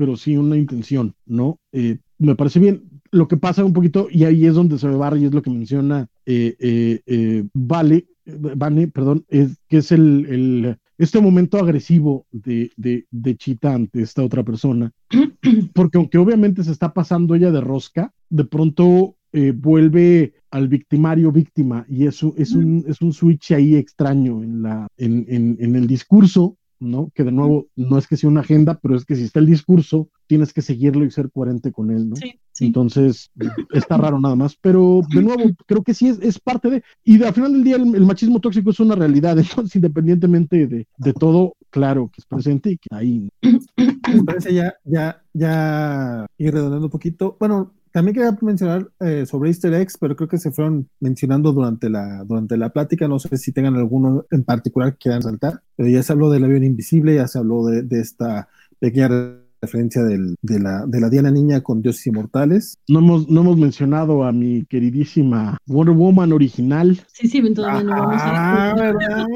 pero 0.00 0.16
sí 0.16 0.34
una 0.36 0.56
intención, 0.56 1.14
¿no? 1.26 1.58
Eh, 1.72 1.98
me 2.18 2.34
parece 2.34 2.58
bien. 2.58 2.84
Lo 3.10 3.28
que 3.28 3.36
pasa 3.36 3.64
un 3.64 3.74
poquito, 3.74 4.08
y 4.10 4.24
ahí 4.24 4.46
es 4.46 4.54
donde 4.54 4.78
se 4.78 4.86
me 4.86 4.96
barra 4.96 5.18
y 5.18 5.26
es 5.26 5.34
lo 5.34 5.42
que 5.42 5.50
menciona 5.50 6.08
eh, 6.24 6.56
eh, 7.04 7.44
Vale, 7.52 8.06
Vane, 8.24 8.88
perdón, 8.88 9.26
es 9.28 9.58
que 9.68 9.78
es 9.78 9.92
el, 9.92 10.78
este 10.96 11.20
momento 11.20 11.58
agresivo 11.58 12.24
de, 12.30 12.70
de, 12.76 13.36
Chita 13.36 13.74
ante 13.74 14.00
esta 14.00 14.22
otra 14.22 14.42
persona, 14.42 14.92
porque 15.74 15.98
aunque 15.98 16.18
obviamente 16.18 16.64
se 16.64 16.72
está 16.72 16.94
pasando 16.94 17.34
ella 17.34 17.50
de 17.50 17.60
rosca, 17.60 18.12
de 18.30 18.44
pronto 18.44 19.16
vuelve 19.56 20.34
al 20.50 20.68
victimario 20.68 21.30
víctima 21.30 21.84
y 21.88 22.06
eso 22.06 22.34
es 22.36 22.52
un, 22.52 22.84
es 22.88 23.00
un 23.00 23.12
switch 23.12 23.52
ahí 23.52 23.76
extraño 23.76 24.42
en, 24.42 24.62
la, 24.62 24.88
en, 24.96 25.26
en, 25.28 25.56
en 25.60 25.76
el 25.76 25.86
discurso 25.86 26.56
¿no? 26.80 27.10
Que 27.14 27.24
de 27.24 27.32
nuevo 27.32 27.66
no 27.76 27.98
es 27.98 28.06
que 28.06 28.16
sea 28.16 28.30
una 28.30 28.40
agenda, 28.40 28.78
pero 28.80 28.96
es 28.96 29.04
que 29.04 29.14
si 29.14 29.24
está 29.24 29.38
el 29.38 29.46
discurso, 29.46 30.08
tienes 30.26 30.52
que 30.52 30.62
seguirlo 30.62 31.04
y 31.04 31.10
ser 31.10 31.30
coherente 31.30 31.72
con 31.72 31.90
él, 31.90 32.08
¿no? 32.08 32.16
Entonces, 32.58 33.30
está 33.72 33.96
raro 33.96 34.20
nada 34.20 34.36
más, 34.36 34.56
pero 34.60 35.00
de 35.14 35.22
nuevo, 35.22 35.42
creo 35.66 35.82
que 35.82 35.94
sí 35.94 36.08
es, 36.08 36.18
es 36.20 36.38
parte 36.38 36.68
de, 36.68 36.82
y 37.04 37.22
al 37.22 37.32
final 37.32 37.52
del 37.52 37.64
día 37.64 37.76
el, 37.76 38.04
machismo 38.04 38.40
tóxico 38.40 38.70
es 38.70 38.80
una 38.80 38.94
realidad, 38.94 39.38
entonces 39.38 39.76
independientemente 39.76 40.66
de, 40.66 40.86
de, 40.96 41.12
todo, 41.12 41.54
claro 41.70 42.10
que 42.12 42.20
es 42.20 42.26
presente 42.26 42.72
y 42.72 42.78
que 42.78 42.88
ahí. 42.90 43.28
Me 43.42 44.24
parece 44.24 44.52
ya, 44.52 44.74
ya, 44.84 45.22
ya 45.32 46.26
ir 46.36 46.52
redondeando 46.52 46.86
un 46.86 46.90
poquito, 46.90 47.36
bueno, 47.38 47.72
también 47.92 48.14
quería 48.14 48.36
mencionar 48.40 48.88
eh, 49.00 49.26
sobre 49.26 49.50
Easter 49.50 49.74
eggs, 49.74 49.96
pero 49.98 50.14
creo 50.16 50.28
que 50.28 50.38
se 50.38 50.52
fueron 50.52 50.88
mencionando 51.00 51.52
durante 51.52 51.90
la, 51.90 52.24
durante 52.24 52.56
la 52.56 52.70
plática. 52.70 53.08
No 53.08 53.18
sé 53.18 53.36
si 53.36 53.52
tengan 53.52 53.76
alguno 53.76 54.26
en 54.30 54.44
particular 54.44 54.92
que 54.92 54.98
quieran 54.98 55.22
saltar, 55.22 55.62
pero 55.76 55.88
ya 55.88 56.02
se 56.02 56.12
habló 56.12 56.30
del 56.30 56.44
avión 56.44 56.64
invisible, 56.64 57.16
ya 57.16 57.26
se 57.26 57.38
habló 57.38 57.66
de, 57.66 58.00
esta 58.00 58.48
pequeña 58.78 59.36
referencia 59.60 60.02
del, 60.02 60.36
de, 60.40 60.60
la, 60.60 60.86
de 60.86 61.00
la 61.00 61.10
Diana 61.10 61.30
Niña 61.30 61.62
con 61.62 61.82
Dioses 61.82 62.06
Inmortales. 62.06 62.78
No 62.88 63.00
hemos, 63.00 63.28
no 63.28 63.40
hemos 63.42 63.58
mencionado 63.58 64.24
a 64.24 64.32
mi 64.32 64.64
queridísima 64.66 65.58
Wonder 65.66 65.94
Woman 65.94 66.32
original. 66.32 67.00
Sí, 67.12 67.28
sí, 67.28 67.54
todavía 67.54 67.82
no 67.82 67.92
vamos 67.92 68.22
a... 68.24 68.74
¿verdad? 68.74 69.26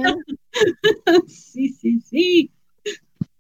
sí, 1.27 1.69
sí, 1.71 2.01
sí. 2.01 2.54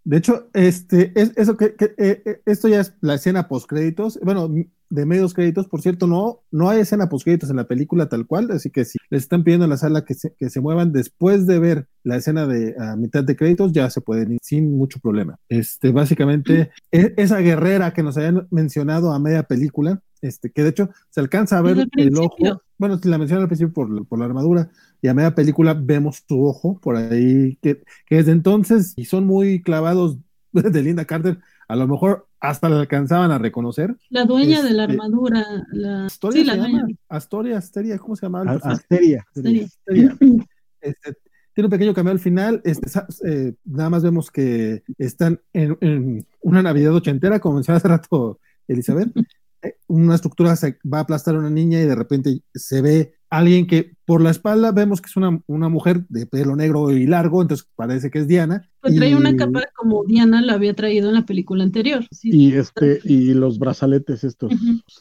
De 0.04 0.18
hecho, 0.18 0.48
este, 0.52 1.12
es, 1.18 1.32
eso 1.36 1.56
que, 1.56 1.74
eh, 1.78 2.22
eh, 2.24 2.40
esto 2.44 2.68
ya 2.68 2.80
es 2.80 2.94
la 3.00 3.14
escena 3.14 3.48
post 3.48 3.66
créditos. 3.66 4.18
Bueno, 4.22 4.50
de 4.90 5.06
medios 5.06 5.32
créditos, 5.32 5.66
por 5.66 5.80
cierto, 5.80 6.06
no, 6.06 6.42
no 6.50 6.68
hay 6.68 6.80
escena 6.80 7.08
post 7.08 7.24
créditos 7.24 7.50
en 7.50 7.56
la 7.56 7.66
película 7.66 8.08
tal 8.08 8.26
cual, 8.26 8.50
así 8.50 8.70
que 8.70 8.84
si 8.84 8.98
les 9.10 9.22
están 9.22 9.42
pidiendo 9.42 9.64
en 9.64 9.70
la 9.70 9.76
sala 9.78 10.04
que 10.04 10.14
se, 10.14 10.34
que 10.38 10.50
se 10.50 10.60
muevan 10.60 10.92
después 10.92 11.46
de 11.46 11.58
ver 11.58 11.88
la 12.02 12.16
escena 12.16 12.46
de 12.46 12.74
a 12.78 12.96
mitad 12.96 13.24
de 13.24 13.34
créditos, 13.34 13.72
ya 13.72 13.88
se 13.88 14.02
pueden 14.02 14.32
ir 14.32 14.38
sin 14.42 14.76
mucho 14.76 15.00
problema. 15.00 15.38
Este, 15.48 15.90
básicamente, 15.90 16.70
e, 16.92 17.14
esa 17.16 17.38
guerrera 17.38 17.92
que 17.92 18.02
nos 18.02 18.16
habían 18.18 18.46
mencionado 18.50 19.12
a 19.12 19.18
media 19.18 19.44
película, 19.44 20.02
este, 20.24 20.50
que 20.50 20.62
de 20.62 20.70
hecho 20.70 20.90
se 21.10 21.20
alcanza 21.20 21.58
a 21.58 21.62
ver 21.62 21.86
el 21.96 22.18
ojo. 22.18 22.36
Bueno, 22.78 22.98
si 22.98 23.08
la 23.08 23.18
mencionan 23.18 23.42
al 23.42 23.48
principio 23.48 23.72
por, 23.72 24.06
por, 24.06 24.18
la 24.18 24.24
armadura, 24.24 24.70
y 25.02 25.08
a 25.08 25.14
media 25.14 25.34
película 25.34 25.74
vemos 25.74 26.24
su 26.26 26.44
ojo 26.44 26.80
por 26.80 26.96
ahí, 26.96 27.56
que, 27.60 27.82
que 28.06 28.16
desde 28.16 28.32
entonces, 28.32 28.94
y 28.96 29.04
son 29.04 29.26
muy 29.26 29.62
clavados 29.62 30.18
de 30.52 30.82
Linda 30.82 31.04
Carter, 31.04 31.38
a 31.68 31.76
lo 31.76 31.86
mejor 31.86 32.26
hasta 32.40 32.68
la 32.68 32.80
alcanzaban 32.80 33.30
a 33.30 33.38
reconocer. 33.38 33.96
La 34.08 34.24
dueña 34.24 34.62
de 34.62 34.72
la 34.72 34.84
este, 34.84 34.94
armadura, 34.94 35.44
la... 35.72 36.06
Astoria, 36.06 36.40
sí, 36.40 36.46
la 36.46 36.56
dueña. 36.56 36.86
Astoria, 37.08 37.58
Asteria, 37.58 37.98
¿cómo 37.98 38.16
se 38.16 38.26
llama? 38.26 38.42
Asteria. 38.62 39.26
Asteria. 39.34 39.68
Este, 40.80 41.16
tiene 41.54 41.66
un 41.68 41.70
pequeño 41.70 41.94
cambio 41.94 42.12
al 42.12 42.18
final. 42.18 42.60
Este, 42.62 42.90
eh, 43.26 43.54
nada 43.64 43.88
más 43.88 44.02
vemos 44.02 44.30
que 44.30 44.82
están 44.98 45.40
en, 45.54 45.78
en, 45.80 46.26
una 46.42 46.62
Navidad 46.62 46.94
ochentera, 46.94 47.40
como 47.40 47.54
mencionaba 47.54 47.78
hace 47.78 47.88
rato 47.88 48.38
Elizabeth. 48.68 49.08
Una 49.86 50.14
estructura 50.14 50.56
se 50.56 50.78
va 50.90 50.98
a 50.98 51.00
aplastar 51.02 51.34
a 51.34 51.38
una 51.38 51.50
niña 51.50 51.80
y 51.80 51.84
de 51.86 51.94
repente 51.94 52.40
se 52.54 52.80
ve 52.82 53.14
alguien 53.30 53.66
que 53.66 53.96
por 54.04 54.20
la 54.22 54.30
espalda 54.30 54.70
vemos 54.70 55.00
que 55.00 55.08
es 55.08 55.16
una, 55.16 55.40
una 55.46 55.68
mujer 55.68 56.06
de 56.08 56.26
pelo 56.26 56.54
negro 56.54 56.92
y 56.92 57.06
largo, 57.06 57.42
entonces 57.42 57.66
parece 57.74 58.10
que 58.10 58.20
es 58.20 58.28
Diana. 58.28 58.68
Pues 58.80 58.94
trae 58.94 59.10
y- 59.10 59.14
una 59.14 59.34
capa 59.34 59.62
como 59.76 60.04
Diana 60.04 60.40
la 60.40 60.52
había 60.54 60.74
traído 60.74 61.08
en 61.08 61.14
la 61.16 61.26
película 61.26 61.64
anterior. 61.64 62.04
Sí, 62.12 62.30
Y 62.32 62.54
este, 62.54 63.00
y 63.04 63.34
los 63.34 63.58
brazaletes 63.58 64.22
estos. 64.24 64.52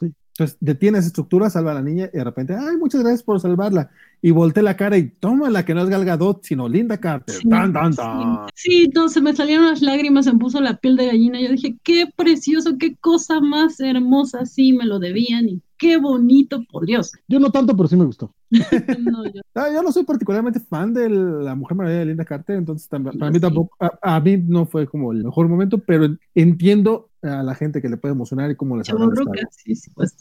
Entonces 0.02 0.58
detiene 0.60 0.98
esa 0.98 1.08
estructura, 1.08 1.50
salva 1.52 1.72
a 1.72 1.76
la 1.76 1.84
niña 1.84 2.10
y 2.12 2.18
de 2.18 2.24
repente, 2.24 2.56
ay, 2.58 2.78
muchas 2.78 3.02
gracias 3.02 3.22
por 3.22 3.40
salvarla. 3.40 3.92
Y 4.26 4.32
voltea 4.32 4.64
la 4.64 4.78
cara 4.78 4.98
y 4.98 5.10
toma 5.10 5.50
la 5.50 5.66
que 5.66 5.74
no 5.74 5.82
es 5.82 5.90
Gal 5.90 6.06
Gadot, 6.06 6.46
sino 6.46 6.70
Linda 6.70 6.98
Carter. 6.98 7.36
Sí, 7.36 7.50
Tan, 7.50 7.74
tan, 7.74 7.92
sí. 7.92 7.98
tan. 7.98 8.38
Sí, 8.56 8.90
no, 8.96 9.10
se 9.10 9.20
me 9.20 9.36
salieron 9.36 9.66
las 9.68 9.82
lágrimas, 9.82 10.24
se 10.24 10.32
me 10.32 10.40
puso 10.40 10.62
la 10.62 10.78
piel 10.78 10.96
de 10.96 11.08
gallina. 11.08 11.42
Yo 11.42 11.50
dije, 11.52 11.78
qué 11.84 12.08
precioso, 12.16 12.78
qué 12.80 12.96
cosa 12.96 13.42
más 13.42 13.82
hermosa, 13.82 14.46
sí, 14.46 14.72
me 14.72 14.86
lo 14.86 15.00
debían 15.00 15.50
y 15.50 15.62
qué 15.78 15.98
bonito, 15.98 16.64
por 16.72 16.86
Dios. 16.86 17.12
Yo 17.28 17.38
no 17.42 17.52
tanto, 17.52 17.76
pero 17.76 17.90
sí 17.90 17.98
me 17.98 18.06
gustó. 18.06 18.34
No, 19.00 19.26
yo- 19.26 19.42
Ah, 19.56 19.68
yo 19.74 19.84
no 19.84 19.92
soy 19.92 20.06
particularmente 20.06 20.62
fan 20.62 20.94
de 20.94 21.10
la 21.10 21.54
Mujer 21.54 21.76
Maravilla 21.76 22.00
de 22.00 22.06
Linda 22.06 22.24
Carter, 22.24 22.56
entonces 22.56 22.90
tam- 22.90 23.04
para 23.04 23.28
Yo 23.28 23.28
mí 23.28 23.36
sí. 23.36 23.42
tampoco, 23.42 23.76
a, 23.80 24.16
a 24.16 24.20
mí 24.22 24.38
no 24.38 24.66
fue 24.66 24.88
como 24.88 25.12
el 25.12 25.26
mejor 25.26 25.50
momento, 25.50 25.80
pero 25.80 26.06
en- 26.06 26.20
entiendo 26.34 27.10
a 27.22 27.44
la 27.44 27.56
gente 27.56 27.82
que 27.82 27.90
le 27.90 27.98
puede 27.98 28.14
emocionar 28.14 28.50
y 28.50 28.56
cómo 28.56 28.78
les 28.78 28.90
habrá 28.90 29.06
sí, 29.52 29.76
sí, 29.76 29.92
pues. 29.94 30.16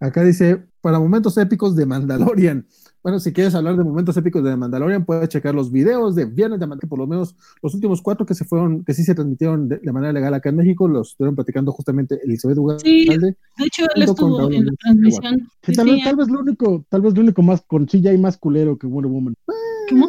Acá 0.00 0.24
dice, 0.24 0.64
para 0.80 0.98
momentos 0.98 1.38
épicos 1.38 1.76
de 1.76 1.86
Mandalorian. 1.86 2.66
Bueno, 3.04 3.20
si 3.20 3.34
quieres 3.34 3.54
hablar 3.54 3.76
de 3.76 3.84
momentos 3.84 4.16
épicos 4.16 4.42
de 4.42 4.56
Mandalorian, 4.56 5.04
puedes 5.04 5.28
checar 5.28 5.54
los 5.54 5.70
videos 5.70 6.14
de 6.14 6.24
Viernes 6.24 6.58
de 6.58 6.66
Mandalorian, 6.66 6.88
por 6.88 6.98
lo 6.98 7.06
menos 7.06 7.36
los 7.62 7.74
últimos 7.74 8.00
cuatro 8.00 8.24
que 8.24 8.32
se 8.34 8.46
fueron, 8.46 8.82
que 8.82 8.94
sí 8.94 9.04
se 9.04 9.14
transmitieron 9.14 9.68
de, 9.68 9.76
de 9.76 9.92
manera 9.92 10.10
legal 10.10 10.32
acá 10.32 10.48
en 10.48 10.56
México, 10.56 10.88
los 10.88 11.10
estuvieron 11.10 11.34
platicando 11.34 11.70
justamente 11.70 12.18
Elizabeth 12.24 12.56
Ugalde. 12.56 12.82
Sí. 12.82 13.06
De 13.06 13.36
hecho, 13.58 13.84
él 13.94 14.02
estuvo 14.04 14.50
en 14.50 14.64
la 14.64 14.72
transmisión. 14.80 15.48
Sí, 15.62 15.72
tal, 15.74 15.86
sí, 15.86 15.92
vez, 15.92 16.04
tal 16.04 16.16
vez 16.16 16.28
lo 16.28 16.40
único, 16.40 16.86
tal 16.88 17.02
vez 17.02 17.14
lo 17.14 17.20
único 17.20 17.42
más 17.42 17.60
con 17.66 17.84
CGI 17.84 18.16
más 18.16 18.38
culero 18.38 18.78
que 18.78 18.86
Wonder 18.86 19.12
Woman. 19.12 19.34
¿Cómo? 19.90 20.08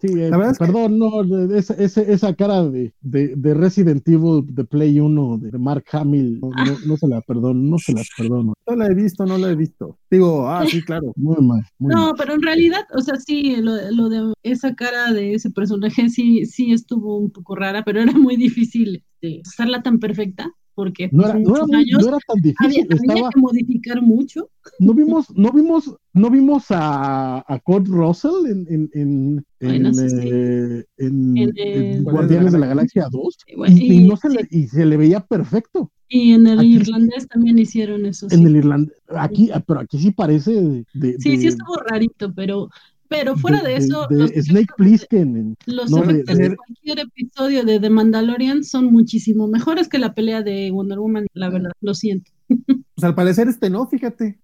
Sí, 0.00 0.08
eh, 0.20 0.30
La 0.30 0.36
verdad 0.36 0.52
es 0.52 0.58
que- 0.58 0.64
perdón, 0.66 0.98
no, 0.98 1.22
de- 1.24 1.58
esa, 1.58 1.74
ese- 1.74 2.12
esa 2.12 2.34
cara 2.34 2.64
de, 2.68 2.92
de, 3.00 3.34
de 3.36 3.54
Resident 3.54 4.06
Evil 4.08 4.42
de 4.46 4.64
Play 4.64 5.00
1 5.00 5.38
de 5.38 5.58
Mark 5.58 5.84
Hamill, 5.92 6.38
no, 6.40 6.50
no, 6.50 6.78
no 6.86 6.96
se 6.96 7.08
la 7.08 7.20
perdono, 7.22 7.54
no 7.60 7.78
se 7.78 7.92
la 7.92 8.02
perdono. 8.16 8.54
no 8.68 8.76
la 8.76 8.86
he 8.86 8.94
visto, 8.94 9.24
no 9.26 9.38
la 9.38 9.50
he 9.50 9.56
visto. 9.56 9.98
Digo, 10.10 10.48
ah, 10.48 10.64
sí, 10.66 10.82
claro. 10.82 11.12
Muy 11.16 11.36
mal, 11.44 11.62
muy 11.78 11.94
mal. 11.94 12.04
No, 12.06 12.14
pero 12.16 12.34
en 12.34 12.42
realidad, 12.42 12.84
o 12.94 13.00
sea, 13.00 13.16
sí, 13.16 13.56
lo, 13.56 13.72
lo 13.90 14.08
de 14.08 14.32
esa 14.42 14.74
cara 14.74 15.12
de 15.12 15.34
ese 15.34 15.50
personaje 15.50 16.08
sí, 16.10 16.44
sí 16.46 16.72
estuvo 16.72 17.18
un 17.18 17.30
poco 17.30 17.54
rara, 17.56 17.82
pero 17.84 18.00
era 18.00 18.12
muy 18.12 18.36
difícil 18.36 19.02
este, 19.20 19.40
hacerla 19.46 19.82
tan 19.82 19.98
perfecta, 19.98 20.50
porque 20.76 21.08
No 21.10 21.24
era, 21.24 21.38
no, 21.38 21.54
años 21.56 22.02
no 22.02 22.08
era 22.08 22.18
tan 22.28 22.40
difícil, 22.40 22.86
había 22.92 23.14
estaba, 23.14 23.30
que 23.30 23.40
modificar 23.40 24.00
mucho. 24.02 24.48
no 24.78 24.94
vimos, 24.94 25.26
no 25.34 25.50
vimos, 25.50 25.96
no 26.12 26.30
vimos 26.30 26.66
a, 26.70 27.38
a 27.52 27.58
Kurt 27.60 27.88
Russell 27.88 28.46
en, 28.48 28.66
en, 28.70 28.90
en, 28.94 29.44
Bueno, 29.60 29.88
en, 29.88 29.94
sí, 29.94 30.08
sí. 30.10 30.28
eh, 30.30 30.84
en- 30.98 32.04
Guardianes 32.04 32.52
de 32.52 32.58
la 32.58 32.66
Galaxia 32.66 33.08
2 33.10 33.38
Y 33.48 33.56
bueno, 33.56 33.74
y, 33.76 33.80
y 33.92 34.04
y- 34.04 34.08
no 34.08 34.16
se 34.16 34.28
le, 34.28 34.46
y 34.50 34.68
se 34.68 34.84
le 34.86 34.96
veía 34.96 35.20
perfecto. 35.20 35.90
Y 36.08 36.34
en 36.34 36.46
el 36.46 36.60
Aquí- 36.60 36.74
irlandés 36.76 37.26
también 37.26 37.58
hicieron 37.58 38.06
eso. 38.06 38.26
En 38.30 38.38
sí. 38.38 38.44
el 38.44 38.56
Irlandés, 38.56 38.96
aquí, 39.16 39.50
ah, 39.52 39.58
pero 39.66 39.80
aquí 39.80 39.98
sí 39.98 40.12
parece 40.12 40.52
de, 40.52 40.84
de- 40.94 41.12
Sí, 41.18 41.30
sí 41.32 41.38
de- 41.38 41.48
estuvo 41.48 41.74
rarito, 41.90 42.32
pero, 42.32 42.68
pero 43.08 43.36
fuera 43.36 43.60
de, 43.62 43.70
de- 43.70 43.76
eso, 43.76 44.06
de 44.08 44.16
los 44.16 44.30
Snake 44.30 44.40
efectos, 44.60 44.76
Plissken 44.76 45.36
en- 45.36 45.56
los 45.66 45.90
no, 45.90 46.02
de- 46.02 46.12
efectos 46.12 46.36
de, 46.38 46.48
de- 46.50 46.56
cualquier 46.56 46.98
episodio 47.00 47.64
de 47.64 47.80
The 47.80 47.90
Mandalorian 47.90 48.64
son 48.64 48.86
muchísimo 48.86 49.46
mejores 49.48 49.88
que 49.88 49.98
la 49.98 50.14
pelea 50.14 50.42
de 50.42 50.70
Wonder 50.70 50.98
Woman, 50.98 51.26
la 51.34 51.50
verdad, 51.50 51.72
lo 51.80 51.94
siento. 51.94 52.30
Pues 52.96 53.04
al 53.04 53.14
parecer 53.14 53.46
este 53.48 53.68
no, 53.68 53.86
fíjate. 53.86 54.38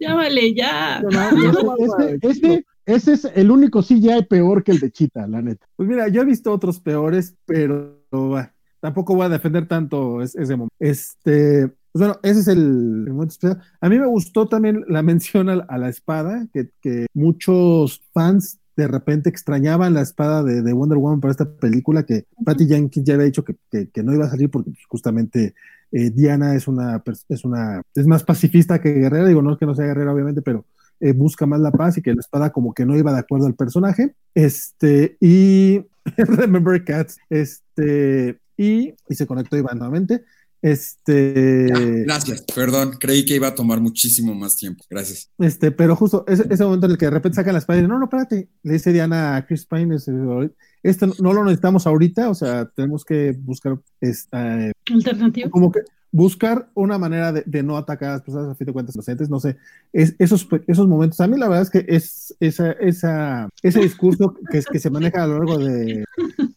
Ya 0.00 0.14
vale, 0.14 0.54
ya. 0.54 1.00
No, 1.02 1.10
no, 1.10 1.74
Ese, 2.22 2.64
es 2.86 3.24
el 3.34 3.50
único 3.50 3.82
CGI 3.82 4.24
peor 4.28 4.62
que 4.64 4.72
el 4.72 4.78
de 4.78 4.90
Chita, 4.90 5.26
la 5.26 5.42
neta. 5.42 5.66
Pues 5.76 5.88
mira, 5.88 6.08
yo 6.08 6.22
he 6.22 6.24
visto 6.24 6.52
otros 6.52 6.80
peores, 6.80 7.34
pero 7.44 8.02
bah, 8.10 8.54
tampoco 8.80 9.14
voy 9.14 9.26
a 9.26 9.28
defender 9.28 9.66
tanto 9.68 10.22
es- 10.22 10.34
ese 10.36 10.54
momento. 10.56 10.74
Este, 10.78 11.70
pues 11.98 12.08
bueno, 12.08 12.20
ese 12.22 12.40
es 12.40 12.48
el, 12.48 12.58
el 13.06 13.12
momento 13.12 13.32
especial. 13.32 13.62
A 13.80 13.88
mí 13.88 13.98
me 13.98 14.06
gustó 14.06 14.46
también 14.48 14.84
la 14.88 15.02
mención 15.02 15.48
a, 15.48 15.56
la- 15.56 15.64
a 15.68 15.78
la 15.78 15.88
espada, 15.88 16.46
que, 16.52 16.70
que 16.80 17.06
muchos 17.14 18.02
fans 18.12 18.58
de 18.76 18.86
repente 18.86 19.28
extrañaban 19.28 19.94
la 19.94 20.02
espada 20.02 20.42
de, 20.44 20.62
de 20.62 20.72
Wonder 20.72 20.98
Woman 20.98 21.20
para 21.20 21.32
esta 21.32 21.50
película, 21.50 22.04
que 22.04 22.24
Patty 22.44 22.66
Jenkins 22.68 23.04
ya 23.06 23.14
había 23.14 23.26
dicho 23.26 23.44
que, 23.44 23.56
que- 23.70 23.88
que 23.90 24.02
no 24.04 24.14
iba 24.14 24.26
a 24.26 24.30
salir 24.30 24.50
porque 24.50 24.70
pues, 24.70 24.84
justamente 24.88 25.54
eh, 25.90 26.10
Diana 26.10 26.54
es 26.54 26.68
una, 26.68 27.02
es 27.28 27.44
una, 27.44 27.82
es 27.94 28.06
más 28.06 28.22
pacifista 28.22 28.80
que 28.80 28.92
guerrera, 28.92 29.26
digo, 29.26 29.42
no 29.42 29.52
es 29.52 29.58
que 29.58 29.66
no 29.66 29.74
sea 29.74 29.86
guerrera 29.86 30.12
obviamente, 30.12 30.42
pero 30.42 30.64
eh, 31.00 31.12
busca 31.12 31.46
más 31.46 31.60
la 31.60 31.70
paz 31.72 31.96
y 31.98 32.02
que 32.02 32.14
la 32.14 32.20
espada 32.20 32.50
como 32.50 32.72
que 32.74 32.84
no 32.86 32.96
iba 32.96 33.12
de 33.12 33.18
acuerdo 33.20 33.46
al 33.46 33.54
personaje. 33.54 34.14
Este, 34.34 35.16
y 35.20 35.80
Remember 36.16 36.84
Cats, 36.84 37.18
este, 37.30 38.38
y, 38.56 38.94
y 39.08 39.14
se 39.14 39.26
conectó 39.26 39.56
Iván 39.56 39.78
nuevamente. 39.78 40.24
Este, 40.60 41.66
Gracias, 42.04 42.42
perdón, 42.54 42.96
creí 42.98 43.24
que 43.24 43.36
iba 43.36 43.48
a 43.48 43.54
tomar 43.54 43.80
muchísimo 43.80 44.34
más 44.34 44.56
tiempo. 44.56 44.84
Gracias. 44.90 45.30
este, 45.38 45.70
pero 45.70 45.94
justo 45.94 46.24
ese, 46.26 46.46
ese 46.50 46.64
momento 46.64 46.86
en 46.86 46.92
el 46.92 46.98
que 46.98 47.06
de 47.06 47.12
repente 47.12 47.36
sacan 47.36 47.52
la 47.52 47.60
espada 47.60 47.78
y 47.78 47.82
dicen, 47.82 47.90
no, 47.90 47.98
no, 47.98 48.06
espérate, 48.06 48.48
le 48.62 48.72
dice 48.72 48.92
Diana 48.92 49.36
a 49.36 49.46
Chris 49.46 49.66
Pine, 49.66 49.96
esto 50.82 51.06
no 51.20 51.32
lo 51.32 51.44
necesitamos 51.44 51.86
ahorita, 51.86 52.30
o 52.30 52.34
sea, 52.34 52.66
tenemos 52.66 53.04
que 53.04 53.32
buscar 53.38 53.78
esta, 54.00 54.70
Alternativo. 54.92 55.50
como 55.50 55.70
que 55.72 55.80
buscar 56.10 56.70
una 56.72 56.96
manera 56.96 57.32
de, 57.32 57.42
de 57.44 57.62
no 57.62 57.76
atacar 57.76 58.08
a 58.08 58.12
las 58.14 58.22
personas 58.22 58.48
a 58.50 58.54
fin 58.54 58.66
de 58.66 58.72
cuentas 58.72 58.94
inocentes, 58.94 59.28
no 59.28 59.40
sé, 59.40 59.56
es, 59.92 60.16
esos, 60.18 60.48
esos 60.66 60.88
momentos, 60.88 61.20
a 61.20 61.26
mí 61.26 61.36
la 61.36 61.48
verdad 61.48 61.62
es 61.62 61.70
que 61.70 61.84
es 61.86 62.34
esa, 62.40 62.72
esa, 62.72 63.48
ese 63.62 63.80
discurso 63.80 64.34
que, 64.50 64.58
es- 64.58 64.66
que 64.66 64.78
se 64.78 64.88
maneja 64.88 65.24
a 65.24 65.26
lo 65.26 65.34
largo 65.38 65.58
de 65.58 66.04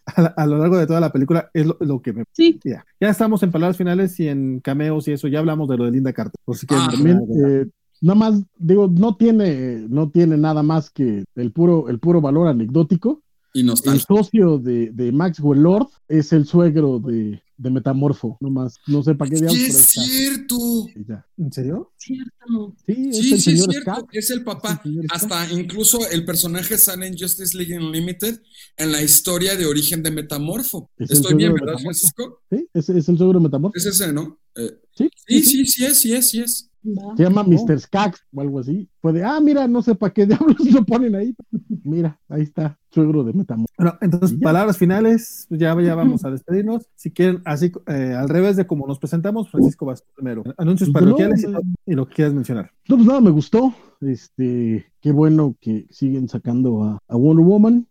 a, 0.06 0.22
la- 0.22 0.34
a 0.38 0.46
lo 0.46 0.58
largo 0.58 0.78
de 0.78 0.88
toda 0.88 1.02
la 1.02 1.12
película 1.12 1.50
es 1.54 1.66
lo, 1.66 1.76
lo 1.82 2.02
que 2.02 2.14
me 2.14 2.24
Sí, 2.32 2.60
ya, 2.64 2.86
ya 3.00 3.10
estamos 3.10 3.44
en 3.44 3.52
palabras 3.52 3.76
finales 3.78 4.18
y 4.22 4.30
en 4.30 4.62
cameos 4.62 5.08
y 5.10 5.12
eso, 5.12 5.28
ya 5.28 5.40
hablamos 5.40 5.68
de 5.68 5.78
lo 5.78 5.84
de 5.86 5.92
Linda 5.92 6.14
Carter, 6.14 6.40
por 6.46 6.56
si 6.58 6.66
quieren 6.66 6.86
Ah. 6.88 6.92
También, 6.94 7.20
eh, 7.46 7.66
nada 8.02 8.16
más, 8.18 8.42
digo, 8.58 8.88
no 8.88 9.18
tiene, 9.18 9.86
no 9.90 10.10
tiene 10.10 10.38
nada 10.38 10.64
más 10.64 10.90
que 10.90 11.26
el 11.36 11.52
puro, 11.52 11.90
el 11.90 12.00
puro 12.00 12.22
valor 12.22 12.48
anecdótico. 12.48 13.22
Y 13.54 13.62
El 13.70 14.00
socio 14.02 14.58
de, 14.60 14.92
de 14.92 15.12
Maxwell 15.12 15.62
Lord 15.62 15.88
es 16.08 16.32
el 16.32 16.46
suegro 16.46 17.00
de, 17.00 17.42
de 17.58 17.70
Metamorfo, 17.70 18.38
nomás, 18.40 18.78
no 18.88 19.04
sé 19.04 19.14
para 19.16 19.30
qué 19.30 19.36
diablos, 19.38 19.56
Sí, 19.58 19.66
es 19.66 19.76
está. 19.76 20.02
cierto. 20.04 20.58
¿En 21.38 21.52
serio? 21.52 21.92
cierto. 21.98 22.76
Sí, 22.86 23.10
es 23.10 23.18
Sí, 23.18 23.20
el 23.20 23.24
sí, 23.24 23.34
es 23.34 23.44
señor 23.44 23.72
cierto. 23.72 23.92
Scott. 23.94 24.10
Es 24.14 24.30
el 24.30 24.44
papá. 24.44 24.82
Es 24.84 24.92
el 24.92 25.04
Scott. 25.04 25.12
Hasta 25.32 25.52
incluso 25.54 26.00
el 26.10 26.24
personaje 26.26 26.78
sale 26.78 27.08
en 27.08 27.18
Justice 27.18 27.58
League 27.58 27.78
Unlimited 27.78 28.40
en 28.78 28.92
la 28.92 29.02
historia 29.02 29.56
de 29.58 29.66
origen 29.66 30.02
de 30.02 30.12
Metamorfo. 30.12 30.90
Es 30.98 31.10
el 31.12 31.18
Estoy 31.18 31.36
bien, 31.36 31.52
suegro 31.52 31.66
de 31.66 31.72
¿verdad, 31.72 31.84
Metamorfo. 31.84 32.08
Francisco? 32.10 32.42
Sí, 32.50 32.68
es, 32.74 32.90
es 32.90 33.10
el 33.10 33.18
suegro 33.18 33.40
de 33.40 33.44
Metamorfo. 33.44 33.78
Es 33.78 33.86
ese, 33.86 34.14
¿no? 34.14 34.40
Eh, 34.56 34.78
Sí, 34.94 35.10
sí, 35.28 35.42
sí, 35.44 35.66
sí 35.66 35.86
es, 35.86 35.98
sí 36.00 36.14
es, 36.14 36.30
sí 36.30 36.40
es. 36.42 36.70
Se 37.16 37.24
llama. 37.24 37.44
Mr. 37.44 37.80
Skax 37.80 38.20
o 38.34 38.42
algo 38.42 38.60
así. 38.60 38.90
Puede, 39.00 39.24
ah, 39.24 39.40
mira, 39.40 39.68
no 39.68 39.82
sé 39.82 39.94
para 39.96 40.14
qué 40.14 40.26
diablos 40.28 40.58
lo 40.72 40.84
ponen 40.86 41.16
ahí. 41.16 41.34
Mira, 41.84 42.20
ahí 42.28 42.42
está, 42.44 42.78
suegro 42.92 43.24
de 43.24 43.34
Metamorfo. 43.34 43.74
Bueno, 43.78 43.98
entonces, 44.02 44.38
palabras 44.40 44.78
finales, 44.78 45.48
ya, 45.50 45.80
ya 45.82 45.96
vamos 45.96 46.24
a 46.26 46.30
despedirnos. 46.32 46.88
Si 46.96 47.12
quieren, 47.12 47.42
así 47.46 47.72
eh, 47.88 48.14
al 48.18 48.30
revés 48.30 48.58
de 48.58 48.68
como 48.68 48.86
nos 48.86 49.00
presentamos, 49.00 49.50
Francisco 49.50 49.86
vas 49.86 50.04
primero. 50.16 50.44
Anuncios 50.58 50.90
Pues 50.92 51.04
parroquiales 51.04 51.44
no, 51.44 51.50
y, 51.50 51.54
lo, 51.54 51.62
y 51.88 51.96
lo 51.96 52.08
que 52.08 52.16
quieras 52.16 52.34
mencionar. 52.34 52.72
No, 52.90 52.98
pues 52.98 53.08
nada, 53.08 53.22
me 53.22 53.32
gustó. 53.32 53.74
Este, 54.02 54.88
qué 55.00 55.12
bueno 55.12 55.56
que 55.62 55.86
siguen 55.92 56.28
sacando 56.28 56.84
a, 56.84 57.00
a 57.08 57.16
Wonder 57.16 57.46
Woman. 57.46 57.88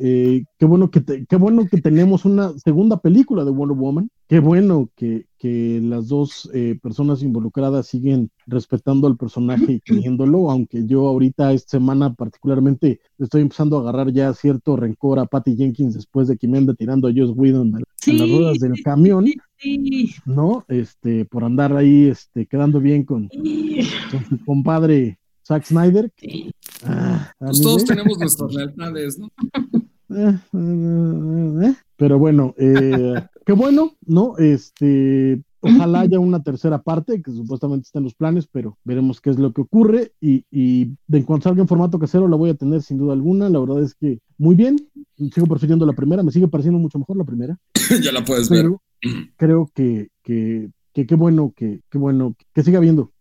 Eh, 0.00 0.44
qué 0.58 0.64
bueno 0.64 0.90
que 0.90 1.00
te- 1.00 1.26
qué 1.26 1.36
bueno 1.36 1.66
que 1.66 1.80
tenemos 1.80 2.24
una 2.24 2.56
segunda 2.58 2.98
película 3.00 3.44
de 3.44 3.50
Wonder 3.50 3.76
Woman. 3.76 4.08
Qué 4.28 4.38
bueno 4.38 4.88
que, 4.94 5.26
que 5.38 5.80
las 5.82 6.06
dos 6.08 6.48
eh, 6.54 6.78
personas 6.80 7.22
involucradas 7.22 7.88
siguen 7.88 8.30
respetando 8.50 9.06
al 9.06 9.16
personaje 9.16 9.72
y 9.74 9.80
queriéndolo, 9.80 10.50
aunque 10.50 10.84
yo 10.86 11.06
ahorita 11.08 11.52
esta 11.52 11.70
semana 11.78 12.12
particularmente 12.14 13.00
estoy 13.18 13.42
empezando 13.42 13.78
a 13.78 13.80
agarrar 13.80 14.12
ya 14.12 14.32
cierto 14.34 14.76
rencor 14.76 15.18
a 15.18 15.26
Patty 15.26 15.56
Jenkins 15.56 15.94
después 15.94 16.28
de 16.28 16.36
que 16.36 16.46
me 16.48 16.58
anda 16.58 16.74
tirando 16.74 17.08
a 17.08 17.12
Joss 17.14 17.32
Whedon 17.34 17.82
Sí, 17.96 18.12
las 18.18 18.30
ruedas 18.30 18.58
del 18.58 18.82
camión, 18.82 19.26
Sí. 19.56 20.10
¿no? 20.24 20.64
Este, 20.68 21.26
por 21.26 21.44
andar 21.44 21.76
ahí 21.76 22.06
este, 22.06 22.46
quedando 22.46 22.80
bien 22.80 23.04
con, 23.04 23.28
su 23.30 24.44
compadre 24.46 25.18
Zack 25.46 25.64
Snyder. 25.64 26.10
sí. 26.16 26.50
Ah, 26.84 27.32
Pues 27.38 27.60
todos 27.60 27.84
tenemos 27.84 28.18
nuestras 28.18 28.54
lealtades, 28.54 29.18
¿no? 29.18 29.28
eh, 30.16 30.38
eh, 30.54 31.66
eh, 31.66 31.74
Pero 31.96 32.18
bueno, 32.18 32.54
eh, 32.56 33.14
qué 33.44 33.52
bueno, 33.52 33.92
¿no? 34.06 34.36
Este, 34.38 35.42
ojalá 35.60 36.00
haya 36.00 36.18
una 36.18 36.42
tercera 36.42 36.82
parte, 36.82 37.22
que 37.22 37.32
supuestamente 37.32 37.86
está 37.86 37.98
en 37.98 38.04
los 38.04 38.14
planes, 38.14 38.46
pero 38.50 38.78
veremos 38.84 39.20
qué 39.20 39.30
es 39.30 39.38
lo 39.38 39.52
que 39.52 39.62
ocurre. 39.62 40.12
Y, 40.20 40.44
y 40.50 40.96
de 41.06 41.18
en 41.18 41.24
cuanto 41.24 41.44
salga 41.44 41.62
en 41.62 41.68
formato 41.68 41.98
casero, 41.98 42.28
la 42.28 42.36
voy 42.36 42.50
a 42.50 42.54
tener 42.54 42.82
sin 42.82 42.98
duda 42.98 43.12
alguna. 43.12 43.48
La 43.48 43.60
verdad 43.60 43.82
es 43.82 43.94
que 43.94 44.20
muy 44.38 44.54
bien. 44.54 44.76
Sigo 45.16 45.46
prefiriendo 45.46 45.86
la 45.86 45.92
primera, 45.92 46.22
me 46.22 46.32
sigue 46.32 46.48
pareciendo 46.48 46.78
mucho 46.78 46.98
mejor 46.98 47.16
la 47.16 47.24
primera. 47.24 47.58
ya 48.02 48.12
la 48.12 48.24
puedes 48.24 48.48
ver. 48.48 48.66
creo 49.36 49.70
que, 49.74 50.08
que, 50.22 50.70
que 50.92 51.06
qué 51.06 51.14
bueno 51.14 51.52
que, 51.56 51.80
qué 51.90 51.98
bueno 51.98 52.34
que 52.54 52.62
siga 52.62 52.78
habiendo 52.78 53.12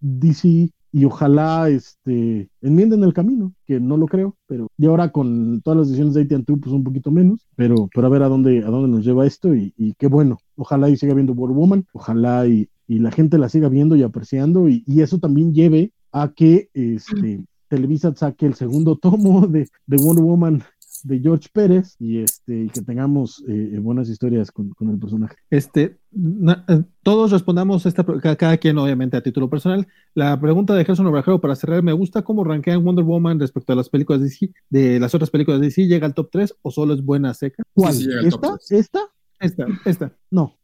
DC 0.00 0.70
y 0.92 1.06
ojalá 1.06 1.70
este, 1.70 2.50
enmienden 2.60 3.02
el 3.02 3.14
camino, 3.14 3.54
que 3.66 3.80
no 3.80 3.96
lo 3.96 4.06
creo, 4.06 4.36
pero 4.46 4.68
y 4.76 4.86
ahora 4.86 5.10
con 5.10 5.62
todas 5.62 5.78
las 5.78 5.88
decisiones 5.88 6.14
de 6.14 6.22
AT&T 6.22 6.56
pues 6.58 6.72
un 6.72 6.84
poquito 6.84 7.10
menos, 7.10 7.48
pero, 7.56 7.88
pero 7.94 8.06
a 8.06 8.10
ver 8.10 8.22
a 8.22 8.28
dónde, 8.28 8.58
a 8.58 8.66
dónde 8.66 8.94
nos 8.94 9.04
lleva 9.04 9.26
esto 9.26 9.54
y, 9.54 9.72
y 9.76 9.94
qué 9.94 10.06
bueno, 10.06 10.38
ojalá 10.56 10.90
y 10.90 10.96
siga 10.96 11.14
viendo 11.14 11.34
Wonder 11.34 11.56
Woman, 11.56 11.86
ojalá 11.94 12.46
y, 12.46 12.68
y, 12.86 12.98
la 12.98 13.10
gente 13.10 13.38
la 13.38 13.48
siga 13.48 13.70
viendo 13.70 13.96
y 13.96 14.02
apreciando 14.02 14.68
y, 14.68 14.84
y 14.86 15.00
eso 15.00 15.18
también 15.18 15.54
lleve 15.54 15.92
a 16.12 16.32
que 16.32 16.68
este, 16.74 17.42
Televisa 17.68 18.14
saque 18.14 18.44
el 18.44 18.54
segundo 18.54 18.96
tomo 18.96 19.46
de, 19.46 19.68
de 19.86 19.96
Wonder 19.96 20.24
Woman 20.24 20.62
de 21.04 21.20
George 21.20 21.48
Pérez 21.52 21.96
y 21.98 22.18
este 22.18 22.64
y 22.64 22.68
que 22.68 22.82
tengamos 22.82 23.42
eh, 23.48 23.78
buenas 23.80 24.08
historias 24.08 24.50
con, 24.50 24.70
con, 24.70 24.90
el 24.90 24.98
personaje. 24.98 25.36
Este, 25.50 25.98
na, 26.10 26.64
todos 27.02 27.30
respondamos 27.30 27.86
esta 27.86 28.04
cada 28.04 28.56
quien 28.56 28.78
obviamente 28.78 29.16
a 29.16 29.22
título 29.22 29.48
personal. 29.50 29.86
La 30.14 30.40
pregunta 30.40 30.74
de 30.74 30.84
Gerson 30.84 31.06
Obrajero 31.06 31.40
para 31.40 31.56
cerrar, 31.56 31.82
me 31.82 31.92
gusta 31.92 32.22
cómo 32.22 32.44
rankean 32.44 32.84
Wonder 32.84 33.04
Woman 33.04 33.40
respecto 33.40 33.72
a 33.72 33.76
las 33.76 33.88
películas 33.88 34.20
de 34.20 34.28
DC, 34.28 34.52
de 34.70 35.00
las 35.00 35.14
otras 35.14 35.30
películas 35.30 35.60
de 35.60 35.66
DC, 35.66 35.86
llega 35.86 36.06
al 36.06 36.14
top 36.14 36.30
3 36.30 36.54
o 36.62 36.70
solo 36.70 36.94
es 36.94 37.04
buena 37.04 37.34
seca? 37.34 37.62
¿Cuál? 37.74 37.94
Sí, 37.94 38.04
sí, 38.04 38.26
¿Esta? 38.26 38.58
¿Esta? 38.70 39.00
Esta, 39.40 39.66
esta. 39.84 40.16
No. 40.30 40.56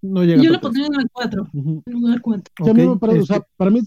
No 0.00 0.24
llega 0.24 0.42
Yo 0.42 0.50
la 0.50 0.60
pondría 0.60 0.86
en 0.86 1.00
el 1.00 1.10
4. 1.12 1.48
Uh 1.52 1.62
-huh. 1.62 1.82
En 1.86 1.92
lugar 1.92 2.20
4. 2.20 2.54
Okay. 2.60 2.86
Sí, 2.86 2.98
para, 2.98 3.12
este... 3.12 3.22
o 3.22 3.26
sea, 3.26 3.46
para 3.56 3.70
mí 3.70 3.80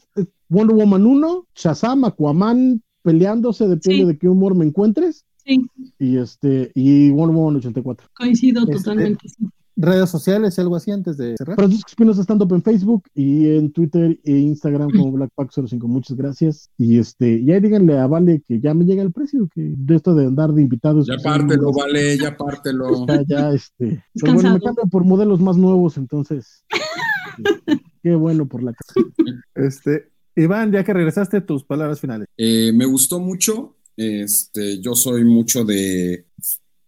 Wonder 0.50 0.76
Woman 0.76 1.06
1, 1.06 1.48
Shazam, 1.56 2.06
Aquaman 2.06 2.82
peleándose, 3.02 3.68
depende 3.68 4.02
sí. 4.02 4.06
de 4.06 4.18
qué 4.18 4.28
humor 4.28 4.56
me 4.56 4.66
encuentres. 4.66 5.26
Sí. 5.46 5.66
Y 5.98 6.18
este, 6.18 6.72
y 6.76 7.10
Wonder 7.12 7.36
Woman 7.36 7.58
84. 7.58 8.08
Coincido 8.16 8.64
este, 8.64 8.74
totalmente. 8.76 9.30
Sí. 9.30 9.46
Redes 9.82 10.10
sociales 10.10 10.58
y 10.58 10.62
algo 10.62 10.76
así 10.76 10.92
antes 10.92 11.16
de 11.16 11.38
cerrar. 11.38 11.56
Francisco 11.56 11.88
Espinosa 11.88 12.20
estando 12.20 12.46
en 12.54 12.62
Facebook 12.62 13.04
y 13.16 13.48
en 13.48 13.72
Twitter 13.72 14.20
e 14.26 14.32
Instagram 14.32 14.90
como 14.92 15.14
BlackPack05. 15.14 15.88
Muchas 15.88 16.18
gracias. 16.18 16.70
Y 16.78 17.00
este, 17.00 17.46
ya 17.46 17.62
díganle 17.62 17.98
a 17.98 18.06
Vale 18.06 18.44
que 18.46 18.60
ya 18.60 18.74
me 18.74 18.84
llega 18.84 19.02
el 19.04 19.14
precio, 19.14 19.48
que 19.56 19.74
de 19.78 19.96
esto 19.96 20.14
de 20.16 20.26
andar 20.26 20.52
de 20.52 20.64
invitados. 20.64 21.08
Ya 21.08 21.16
pártelo, 21.24 21.72
Vale, 21.72 22.18
ya 22.18 22.36
pártelo. 22.36 22.94
Está 22.94 23.24
ya, 23.26 23.52
este. 23.52 24.04
Pero 24.16 24.34
bueno, 24.34 24.54
me 24.56 24.60
cambian 24.60 24.90
por 24.90 25.06
modelos 25.06 25.40
más 25.40 25.56
nuevos, 25.56 25.96
entonces. 25.96 26.66
este, 27.38 27.82
qué 28.04 28.16
bueno 28.16 28.50
por 28.50 28.62
la 28.64 28.74
casa. 28.74 28.94
Este, 29.56 30.10
Iván, 30.36 30.74
ya 30.74 30.84
que 30.84 30.94
regresaste, 30.94 31.42
tus 31.42 31.64
palabras 31.64 32.02
finales. 32.02 32.28
Eh, 32.38 32.72
me 32.74 32.86
gustó 32.86 33.20
mucho. 33.20 33.78
Este, 34.00 34.80
yo 34.80 34.96
soy 34.96 35.26
mucho 35.26 35.66
de. 35.66 36.26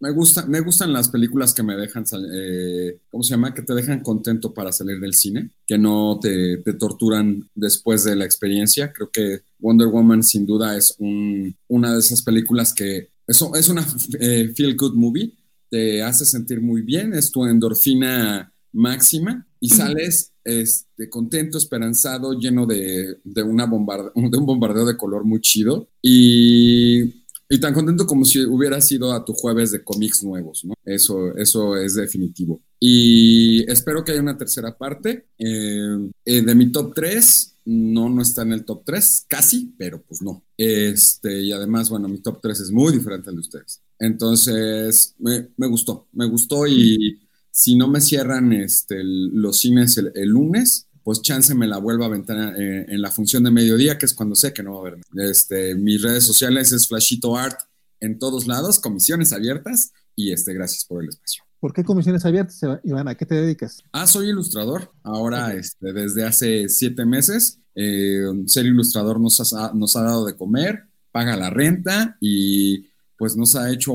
Me, 0.00 0.10
gusta, 0.12 0.46
me 0.46 0.60
gustan 0.60 0.94
las 0.94 1.10
películas 1.10 1.52
que 1.52 1.62
me 1.62 1.76
dejan, 1.76 2.04
eh, 2.34 3.00
¿cómo 3.10 3.22
se 3.22 3.34
llama? 3.34 3.52
Que 3.52 3.60
te 3.60 3.74
dejan 3.74 4.00
contento 4.00 4.54
para 4.54 4.72
salir 4.72 4.98
del 4.98 5.12
cine, 5.12 5.50
que 5.66 5.76
no 5.76 6.18
te, 6.22 6.56
torturan 6.78 7.50
después 7.54 8.04
de 8.04 8.16
la 8.16 8.24
experiencia. 8.24 8.94
Creo 8.94 9.10
que 9.10 9.42
Wonder 9.58 9.88
Woman 9.88 10.22
sin 10.22 10.46
duda 10.46 10.74
es 10.74 10.94
un, 10.98 11.54
una 11.68 11.92
de 11.92 11.98
esas 11.98 12.22
películas 12.22 12.72
que 12.72 13.10
eso 13.26 13.54
es 13.54 13.68
una 13.68 13.86
eh, 14.18 14.50
feel 14.56 14.74
good 14.74 14.94
movie, 14.94 15.34
te 15.68 16.02
hace 16.02 16.24
sentir 16.24 16.62
muy 16.62 16.80
bien, 16.80 17.12
es 17.12 17.30
tu 17.30 17.44
endorfina 17.44 18.54
máxima 18.72 19.46
y 19.62 19.68
sales 19.68 20.32
este, 20.42 21.08
contento, 21.08 21.56
esperanzado, 21.56 22.36
lleno 22.36 22.66
de, 22.66 23.18
de, 23.22 23.42
una 23.44 23.64
bombarde 23.64 24.10
de 24.14 24.36
un 24.36 24.44
bombardeo 24.44 24.84
de 24.84 24.96
color 24.96 25.24
muy 25.24 25.40
chido 25.40 25.88
y, 26.02 27.22
y, 27.48 27.60
tan 27.60 27.72
contento 27.72 28.04
como 28.04 28.24
si 28.24 28.44
hubieras 28.44 28.90
ido 28.90 29.12
a 29.12 29.24
tu 29.24 29.34
jueves 29.34 29.70
de 29.70 29.84
cómics 29.84 30.24
nuevos, 30.24 30.64
¿no? 30.64 30.74
Eso, 30.84 31.36
eso 31.36 31.76
es 31.76 31.94
definitivo. 31.94 32.60
Y 32.80 33.62
espero 33.70 34.04
que 34.04 34.10
haya 34.10 34.20
una 34.20 34.36
tercera 34.36 34.76
parte. 34.76 35.28
Eh, 35.38 36.10
eh, 36.24 36.42
de 36.42 36.54
mi 36.56 36.72
top 36.72 36.92
3, 36.92 37.58
no, 37.66 38.08
no 38.08 38.20
está 38.20 38.42
en 38.42 38.54
el 38.54 38.64
top 38.64 38.82
3, 38.84 39.26
casi, 39.28 39.72
pero 39.78 40.02
pues 40.02 40.22
no. 40.22 40.44
Este, 40.56 41.40
y 41.40 41.52
además, 41.52 41.88
bueno, 41.88 42.08
mi 42.08 42.18
top 42.18 42.40
3 42.42 42.58
es 42.58 42.70
muy 42.72 42.92
diferente 42.92 43.30
al 43.30 43.36
de 43.36 43.42
ustedes. 43.42 43.80
Entonces, 44.00 45.14
me, 45.20 45.50
me 45.56 45.68
gustó, 45.68 46.08
me 46.12 46.26
gustó 46.26 46.66
y 46.66 47.20
si 47.52 47.76
no 47.76 47.86
me 47.86 48.00
cierran 48.00 48.52
este, 48.52 49.00
los 49.04 49.60
cines 49.60 49.96
el, 49.98 50.10
el, 50.14 50.30
lunes, 50.30 50.88
pues 51.04 51.20
chance 51.20 51.54
me 51.54 51.66
la 51.66 51.78
vuelvo 51.78 52.04
a 52.04 52.06
aventar 52.06 52.58
en, 52.58 52.90
en, 52.90 53.02
la 53.02 53.10
función 53.10 53.44
de 53.44 53.50
mediodía, 53.50 53.98
que 53.98 54.06
es 54.06 54.14
cuando 54.14 54.34
sé 54.34 54.54
que 54.54 54.62
no 54.62 54.72
va 54.72 54.78
a 54.78 54.80
haber. 54.80 55.00
Este, 55.16 55.74
mis 55.74 56.00
redes 56.02 56.24
sociales 56.24 56.72
es 56.72 56.88
Flashito 56.88 57.36
Art 57.36 57.60
en 58.00 58.18
todos 58.18 58.46
lados, 58.46 58.80
comisiones 58.80 59.32
abiertas 59.32 59.92
y 60.16 60.32
este, 60.32 60.54
gracias 60.54 60.84
por 60.86 61.02
el 61.02 61.10
espacio. 61.10 61.44
¿Por 61.60 61.72
qué 61.74 61.84
comisiones 61.84 62.24
abiertas, 62.24 62.60
Iván? 62.82 63.06
¿A 63.06 63.14
qué 63.14 63.26
te 63.26 63.36
dedicas? 63.36 63.84
Ah, 63.92 64.06
soy 64.06 64.30
ilustrador. 64.30 64.90
Ahora, 65.02 65.46
okay. 65.46 65.60
este, 65.60 65.92
desde 65.92 66.24
hace 66.24 66.68
siete 66.68 67.04
meses, 67.04 67.60
eh, 67.74 68.24
ser 68.46 68.66
ilustrador 68.66 69.20
nos 69.20 69.52
ha, 69.52 69.72
nos 69.72 69.94
ha 69.94 70.02
dado 70.02 70.26
de 70.26 70.36
comer, 70.36 70.84
paga 71.12 71.36
la 71.36 71.50
renta 71.50 72.16
y 72.20 72.86
pues 73.16 73.36
nos 73.36 73.54
ha 73.54 73.70
hecho 73.70 73.92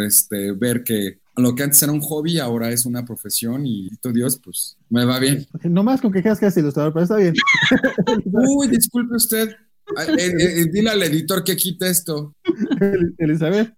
este, 0.00 0.52
ver 0.52 0.84
que 0.84 1.19
lo 1.36 1.54
que 1.54 1.62
antes 1.62 1.82
era 1.82 1.92
un 1.92 2.00
hobby 2.00 2.38
ahora 2.38 2.70
es 2.70 2.86
una 2.86 3.04
profesión 3.04 3.66
y 3.66 3.88
tu 4.02 4.12
Dios, 4.12 4.40
pues 4.42 4.76
me 4.88 5.04
va 5.04 5.18
bien. 5.18 5.46
No 5.64 5.82
más 5.82 6.00
con 6.00 6.12
que 6.12 6.22
quedas 6.22 6.40
que 6.40 6.46
es 6.46 6.56
ilustrador, 6.56 6.92
pero 6.92 7.04
está 7.04 7.16
bien. 7.16 7.34
Uy, 8.56 8.68
disculpe 8.68 9.16
usted. 9.16 9.56
Eh, 9.96 10.32
eh, 10.38 10.66
dile 10.72 10.90
al 10.90 11.02
editor 11.02 11.42
que 11.42 11.56
quite 11.56 11.88
esto. 11.88 12.34
Elizabeth. 13.18 13.74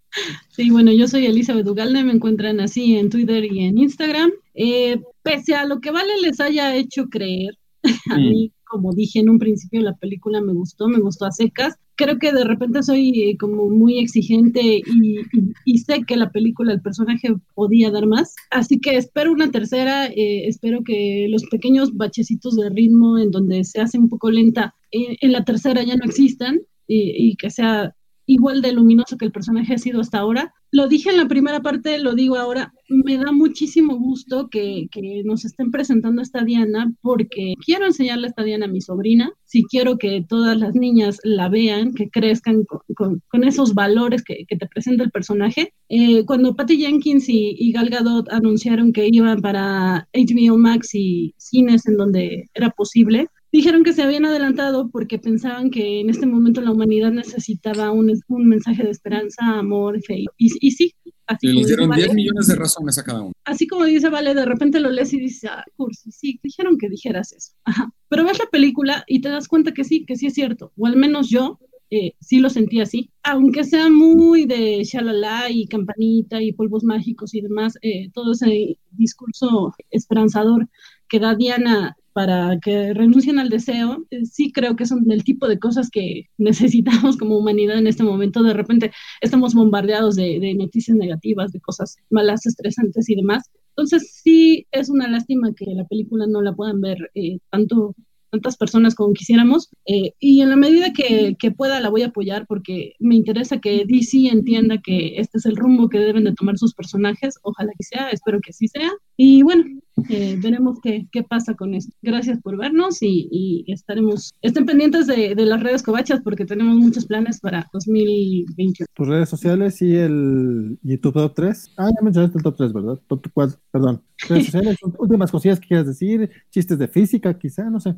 Sí, 0.51 0.71
bueno, 0.71 0.93
yo 0.93 1.09
soy 1.09 1.27
Elizabeth 1.27 1.67
Ugalde, 1.67 2.05
me 2.05 2.13
encuentran 2.13 2.61
así 2.61 2.97
en 2.97 3.09
Twitter 3.09 3.45
y 3.45 3.61
en 3.61 3.79
Instagram. 3.79 4.31
Eh, 4.55 5.01
pese 5.23 5.55
a 5.55 5.65
lo 5.65 5.81
que 5.81 5.91
Vale 5.91 6.13
les 6.21 6.41
haya 6.41 6.75
hecho 6.77 7.09
creer, 7.09 7.57
a 8.11 8.17
mí, 8.17 8.53
como 8.65 8.93
dije 8.93 9.21
en 9.21 9.31
un 9.31 9.39
principio, 9.39 9.81
la 9.81 9.97
película 9.97 10.41
me 10.41 10.53
gustó, 10.53 10.89
me 10.89 11.01
gustó 11.01 11.27
a 11.27 11.33
secas. 11.33 11.77
Creo 12.03 12.19
que 12.19 12.33
de 12.33 12.43
repente 12.43 12.83
soy 12.83 13.11
eh, 13.23 13.37
como 13.39 13.71
muy 13.71 14.01
exigente 14.01 14.61
y, 14.61 15.21
y, 15.21 15.53
y, 15.65 15.79
sé 15.79 16.03
que 16.05 16.17
la 16.17 16.31
película, 16.31 16.73
el 16.73 16.83
personaje 16.83 17.29
podía 17.55 17.93
dar 17.93 18.07
más. 18.07 18.35
Así 18.51 18.81
que 18.81 18.97
espero 18.97 19.31
una 19.31 19.53
tercera, 19.53 20.07
eh, 20.07 20.49
espero 20.49 20.83
que 20.83 21.29
los 21.31 21.45
pequeños 21.45 21.97
bachecitos 21.97 22.57
de 22.57 22.71
ritmo 22.71 23.19
en 23.19 23.31
donde 23.31 23.63
se 23.63 23.81
hace 23.81 23.99
un 23.99 24.09
poco 24.09 24.33
lenta, 24.33 24.75
eh, 24.91 25.17
en 25.21 25.31
la 25.31 25.45
tercera 25.45 25.85
ya 25.85 25.95
no 25.95 26.05
existan 26.05 26.61
y, 26.89 27.31
y 27.31 27.37
que 27.37 27.51
sea 27.51 27.95
igual 28.27 28.63
de 28.63 28.73
luminoso 28.73 29.17
que 29.17 29.27
el 29.27 29.33
personaje 29.33 29.75
ha 29.75 29.79
sido 29.79 30.01
hasta 30.01 30.19
ahora. 30.19 30.53
Lo 30.75 30.89
dije 30.89 31.11
en 31.11 31.19
la 31.19 31.29
primera 31.29 31.61
parte, 31.61 31.99
lo 31.99 32.15
digo 32.15 32.37
ahora, 32.37 32.73
me 32.89 33.19
da 33.19 33.31
muchísimo 33.31 33.99
gusto 33.99 34.49
que, 34.49 34.89
que, 34.91 35.23
nos 35.23 35.45
estén 35.45 35.71
presentando 35.71 36.21
a 36.21 36.23
esta 36.23 36.45
Diana 36.45 36.91
porque 37.03 37.53
quiero 37.63 37.85
enseñarle 37.85 38.27
a 38.27 38.31
esta 38.31 38.43
Diana 38.43 38.65
a 38.65 38.71
mi 38.71 38.81
sobrina, 38.81 39.31
si 39.45 39.65
quiero 39.65 39.99
que 39.99 40.25
todas 40.27 40.57
las 40.57 40.75
niñas 40.75 41.19
la 41.25 41.51
vean, 41.51 41.93
que 41.93 42.09
crezcan 42.09 42.65
con, 42.65 43.23
con, 43.29 43.45
esos 43.45 43.75
valores 43.75 44.25
que, 44.25 44.47
que, 44.49 44.57
te 44.57 44.67
presenta 44.67 45.05
el 45.05 45.11
personaje. 45.11 45.75
Eh, 45.91 46.25
cuando 46.25 46.57
Patty 46.57 46.79
Jenkins 46.79 47.29
y, 47.29 47.55
y, 47.59 47.71
Gal 47.73 47.91
Gadot 47.91 48.33
anunciaron 48.33 48.95
que 48.95 49.11
iban 49.13 49.43
para 49.43 50.09
HBO 50.15 50.57
Max 50.57 50.95
y 50.95 51.35
cines 51.37 51.87
en 51.87 51.99
donde 51.99 52.49
era 52.55 52.71
posible, 52.71 53.29
dijeron 53.53 53.85
que 53.85 53.93
se 53.93 54.03
habían 54.03 54.25
adelantado 54.25 54.91
porque 54.91 55.19
pensaban 55.19 55.71
que 55.71 56.01
en 56.01 56.09
este 56.11 56.27
momento 56.27 56.61
la 56.63 56.73
humanidad 56.73 57.13
necesitaba 57.13 57.91
un, 57.91 58.11
un 58.29 58.49
mensaje 58.49 58.83
de 58.83 58.91
esperanza, 58.91 59.59
amor, 59.59 60.01
fe. 60.03 60.25
Y, 60.39 60.51
y 60.61 60.71
sí. 60.73 60.95
Así 61.27 61.47
y 61.47 61.53
les 61.53 61.67
dieron 61.69 61.89
dice, 61.91 62.01
10 62.01 62.09
vale, 62.09 62.17
millones 62.17 62.47
de 62.49 62.57
razones 62.57 62.99
a 62.99 63.05
cada 63.05 63.23
uno. 63.23 63.33
Así 63.45 63.67
como 63.69 63.85
dice 63.85 64.09
Vale, 64.09 64.35
de 64.35 64.45
repente 64.45 64.81
lo 64.81 64.91
lees 64.91 65.13
y 65.13 65.21
dices, 65.21 65.51
ah, 65.51 65.65
cursi, 65.77 66.11
sí, 66.11 66.41
dijeron 66.43 66.77
que 66.79 66.89
dijeras 66.89 67.33
eso. 67.33 67.53
Ajá. 67.65 67.93
Pero 68.09 68.25
ves 68.25 68.39
la 68.39 68.47
película 68.47 69.05
y 69.07 69.21
te 69.21 69.29
das 69.29 69.47
cuenta 69.47 69.73
que 69.73 69.85
sí, 69.85 70.05
que 70.05 70.17
sí 70.17 70.27
es 70.27 70.35
cierto. 70.35 70.73
O 70.77 70.87
al 70.87 70.97
menos 70.97 71.29
yo 71.31 71.61
eh, 71.91 72.15
sí 72.21 72.41
lo 72.41 72.49
sentí 72.49 72.81
así. 72.81 73.11
Aunque 73.23 73.65
sea 73.65 73.89
muy 73.91 74.47
de 74.47 74.83
shalala 74.83 75.51
y 75.51 75.67
campanita 75.67 76.43
y 76.43 76.53
polvos 76.53 76.85
mágicos 76.85 77.35
y 77.35 77.43
demás, 77.43 77.79
eh, 77.83 78.11
todo 78.13 78.33
ese 78.33 78.79
discurso 78.91 79.75
esperanzador 79.91 80.69
que 81.09 81.21
da 81.21 81.35
Diana 81.35 81.97
para 82.13 82.59
que 82.61 82.95
renuncien 82.95 83.39
al 83.39 83.49
deseo, 83.49 84.05
eh, 84.11 84.25
sí 84.25 84.53
creo 84.53 84.77
que 84.77 84.87
son 84.87 85.05
del 85.05 85.25
tipo 85.25 85.49
de 85.49 85.59
cosas 85.59 85.91
que 85.91 86.29
necesitamos 86.39 87.17
como 87.17 87.39
humanidad 87.39 87.79
en 87.79 87.87
este 87.87 88.03
momento. 88.03 88.43
De 88.43 88.55
repente 88.55 88.93
estamos 89.21 89.55
bombardeados 89.55 90.17
de, 90.17 90.55
noticias 90.55 90.97
negativas, 90.97 91.53
de 91.53 91.61
cosas 91.61 91.97
malas, 92.11 92.47
estresantes 92.47 93.09
y 93.09 93.15
demás. 93.17 93.51
Entonces 93.71 94.21
sí 94.23 94.67
es 94.71 94.91
una 94.91 95.09
lástima 95.09 95.53
que 95.55 95.67
la 95.67 95.87
película 95.87 96.27
no 96.27 96.43
la 96.43 96.55
puedan 96.55 96.81
ver 96.81 97.11
eh, 97.15 97.39
tanto 97.51 97.95
tantas 98.33 98.57
personas 98.57 98.95
como 98.95 99.13
quisiéramos 99.13 99.69
eh, 99.85 100.15
y 100.19 100.41
en 100.41 100.49
la 100.49 100.57
medida 100.57 100.95
que, 100.95 101.37
que, 101.39 101.51
pueda 101.51 101.81
la 101.81 101.91
voy 101.91 102.01
a 102.03 102.07
apoyar 102.07 102.47
porque 102.47 102.95
me 102.99 103.15
interesa 103.15 103.61
que 103.61 103.85
DC 103.87 104.29
entienda 104.29 104.79
que 104.79 105.19
este 105.19 105.37
es 105.37 105.45
el 105.45 105.55
rumbo 105.55 105.91
que 105.91 105.99
deben 105.99 106.25
de 106.25 106.33
tomar 106.33 106.57
sus 106.57 106.73
personajes, 106.73 107.39
ojalá 107.43 107.73
que 107.79 107.85
sea, 107.85 108.09
espero 108.09 108.41
que 108.41 108.51
así 108.51 108.69
sea 108.69 108.91
Y 109.19 109.43
bueno, 109.43 109.65
eh, 110.09 110.37
veremos 110.41 110.79
qué, 110.83 111.07
qué, 111.13 111.23
pasa 111.23 111.55
con 111.55 111.75
esto. 111.75 111.93
Gracias 112.03 112.41
por 112.41 112.57
vernos 112.57 112.99
y, 113.03 113.65
estaremos, 113.69 114.33
estén 114.41 114.65
pendientes 114.65 115.07
de, 115.07 115.35
de, 115.35 115.47
las 115.47 115.63
redes 115.63 115.83
covachas 115.83 116.21
porque 116.23 116.45
tenemos 116.45 116.77
muchos 116.77 117.07
planes 117.07 117.41
para 117.41 117.69
2021. 117.73 118.87
Tus 118.95 119.07
redes 119.07 119.29
sociales 119.29 119.81
y 119.83 119.95
el 119.97 120.79
y 120.83 120.97
tu 120.99 121.13
top 121.13 121.35
3. 121.35 121.73
Ah, 121.77 121.91
ya 121.95 122.03
mencionaste 122.03 122.39
el 122.39 122.45
top 122.45 122.57
3, 122.57 122.73
¿verdad? 122.73 123.01
Top 123.07 123.27
4, 123.33 123.59
perdón. 123.71 124.03
Redes 124.29 124.45
sociales, 124.47 124.79
últimas 124.99 125.31
cosillas 125.31 125.61
que 125.61 125.69
quieras 125.69 125.87
decir, 125.87 126.31
chistes 126.51 126.79
de 126.79 126.89
física, 126.89 127.39
quizá, 127.39 127.69
no 127.69 127.81
sé. 127.81 127.95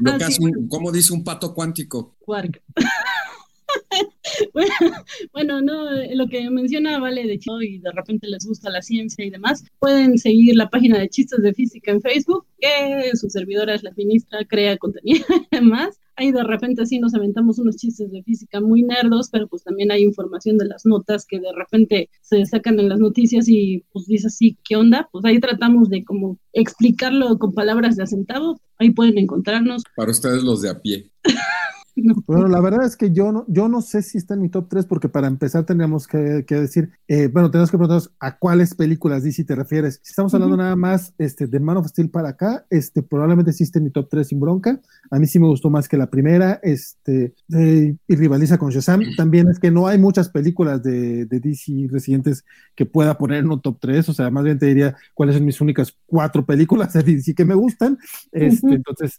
Lo 0.00 0.12
ah, 0.12 0.18
¿Cómo 0.68 0.92
dice 0.92 1.12
un 1.12 1.24
pato 1.24 1.52
cuántico? 1.52 2.16
Quark. 2.20 2.62
bueno, 5.32 5.60
no, 5.60 5.90
lo 6.14 6.26
que 6.28 6.50
menciona 6.50 6.98
Vale 6.98 7.26
de 7.26 7.34
hecho 7.34 7.60
y 7.60 7.78
de 7.78 7.92
repente 7.92 8.28
les 8.28 8.46
gusta 8.46 8.70
la 8.70 8.82
ciencia 8.82 9.24
y 9.24 9.30
demás, 9.30 9.64
pueden 9.78 10.18
seguir 10.18 10.56
la 10.56 10.68
página 10.68 10.98
de 10.98 11.08
Chistes 11.08 11.42
de 11.42 11.54
Física 11.54 11.90
en 11.90 12.00
Facebook, 12.00 12.46
que 12.58 13.10
su 13.14 13.28
servidora 13.30 13.74
es 13.74 13.82
la 13.82 13.92
ministra, 13.96 14.44
crea 14.44 14.76
contenido 14.76 15.24
y 15.50 15.56
demás. 15.56 15.98
Ahí 16.18 16.32
de 16.32 16.42
repente 16.42 16.86
sí 16.86 16.98
nos 16.98 17.14
aventamos 17.14 17.58
unos 17.58 17.76
chistes 17.76 18.10
de 18.10 18.22
física 18.22 18.62
muy 18.62 18.82
nerdos, 18.82 19.28
pero 19.30 19.48
pues 19.48 19.62
también 19.62 19.92
hay 19.92 20.02
información 20.02 20.56
de 20.56 20.64
las 20.64 20.86
notas 20.86 21.26
que 21.26 21.38
de 21.38 21.52
repente 21.54 22.08
se 22.22 22.46
sacan 22.46 22.80
en 22.80 22.88
las 22.88 22.98
noticias 22.98 23.46
y 23.48 23.84
pues 23.92 24.06
dice 24.06 24.28
así, 24.28 24.56
¿qué 24.64 24.76
onda? 24.76 25.10
Pues 25.12 25.26
ahí 25.26 25.38
tratamos 25.40 25.90
de 25.90 26.04
como 26.04 26.38
explicarlo 26.54 27.38
con 27.38 27.52
palabras 27.52 27.96
de 27.96 28.04
acentavo. 28.04 28.58
Ahí 28.78 28.92
pueden 28.92 29.18
encontrarnos. 29.18 29.82
Para 29.94 30.10
ustedes 30.10 30.42
los 30.42 30.62
de 30.62 30.70
a 30.70 30.80
pie. 30.80 31.10
Bueno, 32.26 32.46
la 32.48 32.60
verdad 32.60 32.84
es 32.84 32.96
que 32.96 33.10
yo 33.10 33.32
no, 33.32 33.44
yo 33.48 33.68
no 33.68 33.80
sé 33.80 34.02
si 34.02 34.18
está 34.18 34.34
en 34.34 34.42
mi 34.42 34.50
top 34.50 34.68
3, 34.68 34.84
porque 34.84 35.08
para 35.08 35.28
empezar 35.28 35.64
tendríamos 35.64 36.06
que, 36.06 36.44
decir, 36.46 36.90
eh, 37.08 37.28
bueno, 37.28 37.50
tenemos 37.50 37.70
que 37.70 37.78
preguntarnos 37.78 38.12
a 38.20 38.36
cuáles 38.36 38.74
películas 38.74 39.22
DC 39.22 39.44
te 39.44 39.54
refieres. 39.54 40.00
Si 40.02 40.10
estamos 40.10 40.34
hablando 40.34 40.58
nada 40.58 40.76
más 40.76 41.14
este, 41.16 41.46
de 41.46 41.58
Man 41.58 41.78
of 41.78 41.86
Steel 41.86 42.10
para 42.10 42.30
acá, 42.30 42.66
este, 42.68 43.02
probablemente 43.02 43.52
sí 43.52 43.64
esté 43.64 43.78
en 43.78 43.84
mi 43.84 43.90
top 43.90 44.08
3 44.10 44.28
sin 44.28 44.40
bronca. 44.40 44.78
A 45.10 45.18
mí 45.18 45.26
sí 45.26 45.38
me 45.38 45.46
gustó 45.46 45.70
más 45.70 45.88
que 45.88 45.96
la 45.96 46.10
primera, 46.10 46.60
este, 46.62 47.34
eh, 47.54 47.96
y 48.06 48.16
rivaliza 48.16 48.58
con 48.58 48.70
Shazam. 48.70 49.02
También 49.16 49.48
es 49.48 49.58
que 49.58 49.70
no 49.70 49.86
hay 49.86 49.98
muchas 49.98 50.28
películas 50.28 50.82
de, 50.82 51.24
de 51.24 51.40
DC 51.40 51.88
residentes 51.90 52.44
que 52.74 52.84
pueda 52.84 53.16
poner 53.16 53.38
en 53.38 53.50
un 53.50 53.62
top 53.62 53.78
3, 53.80 54.08
o 54.10 54.12
sea, 54.12 54.30
más 54.30 54.44
bien 54.44 54.58
te 54.58 54.66
diría 54.66 54.96
cuáles 55.14 55.34
son 55.34 55.46
mis 55.46 55.60
únicas 55.62 55.96
cuatro 56.04 56.44
películas 56.44 56.92
de 56.92 57.02
DC 57.02 57.34
que 57.34 57.44
me 57.44 57.54
gustan. 57.54 57.98
Este, 58.32 58.74
Entonces, 58.74 59.16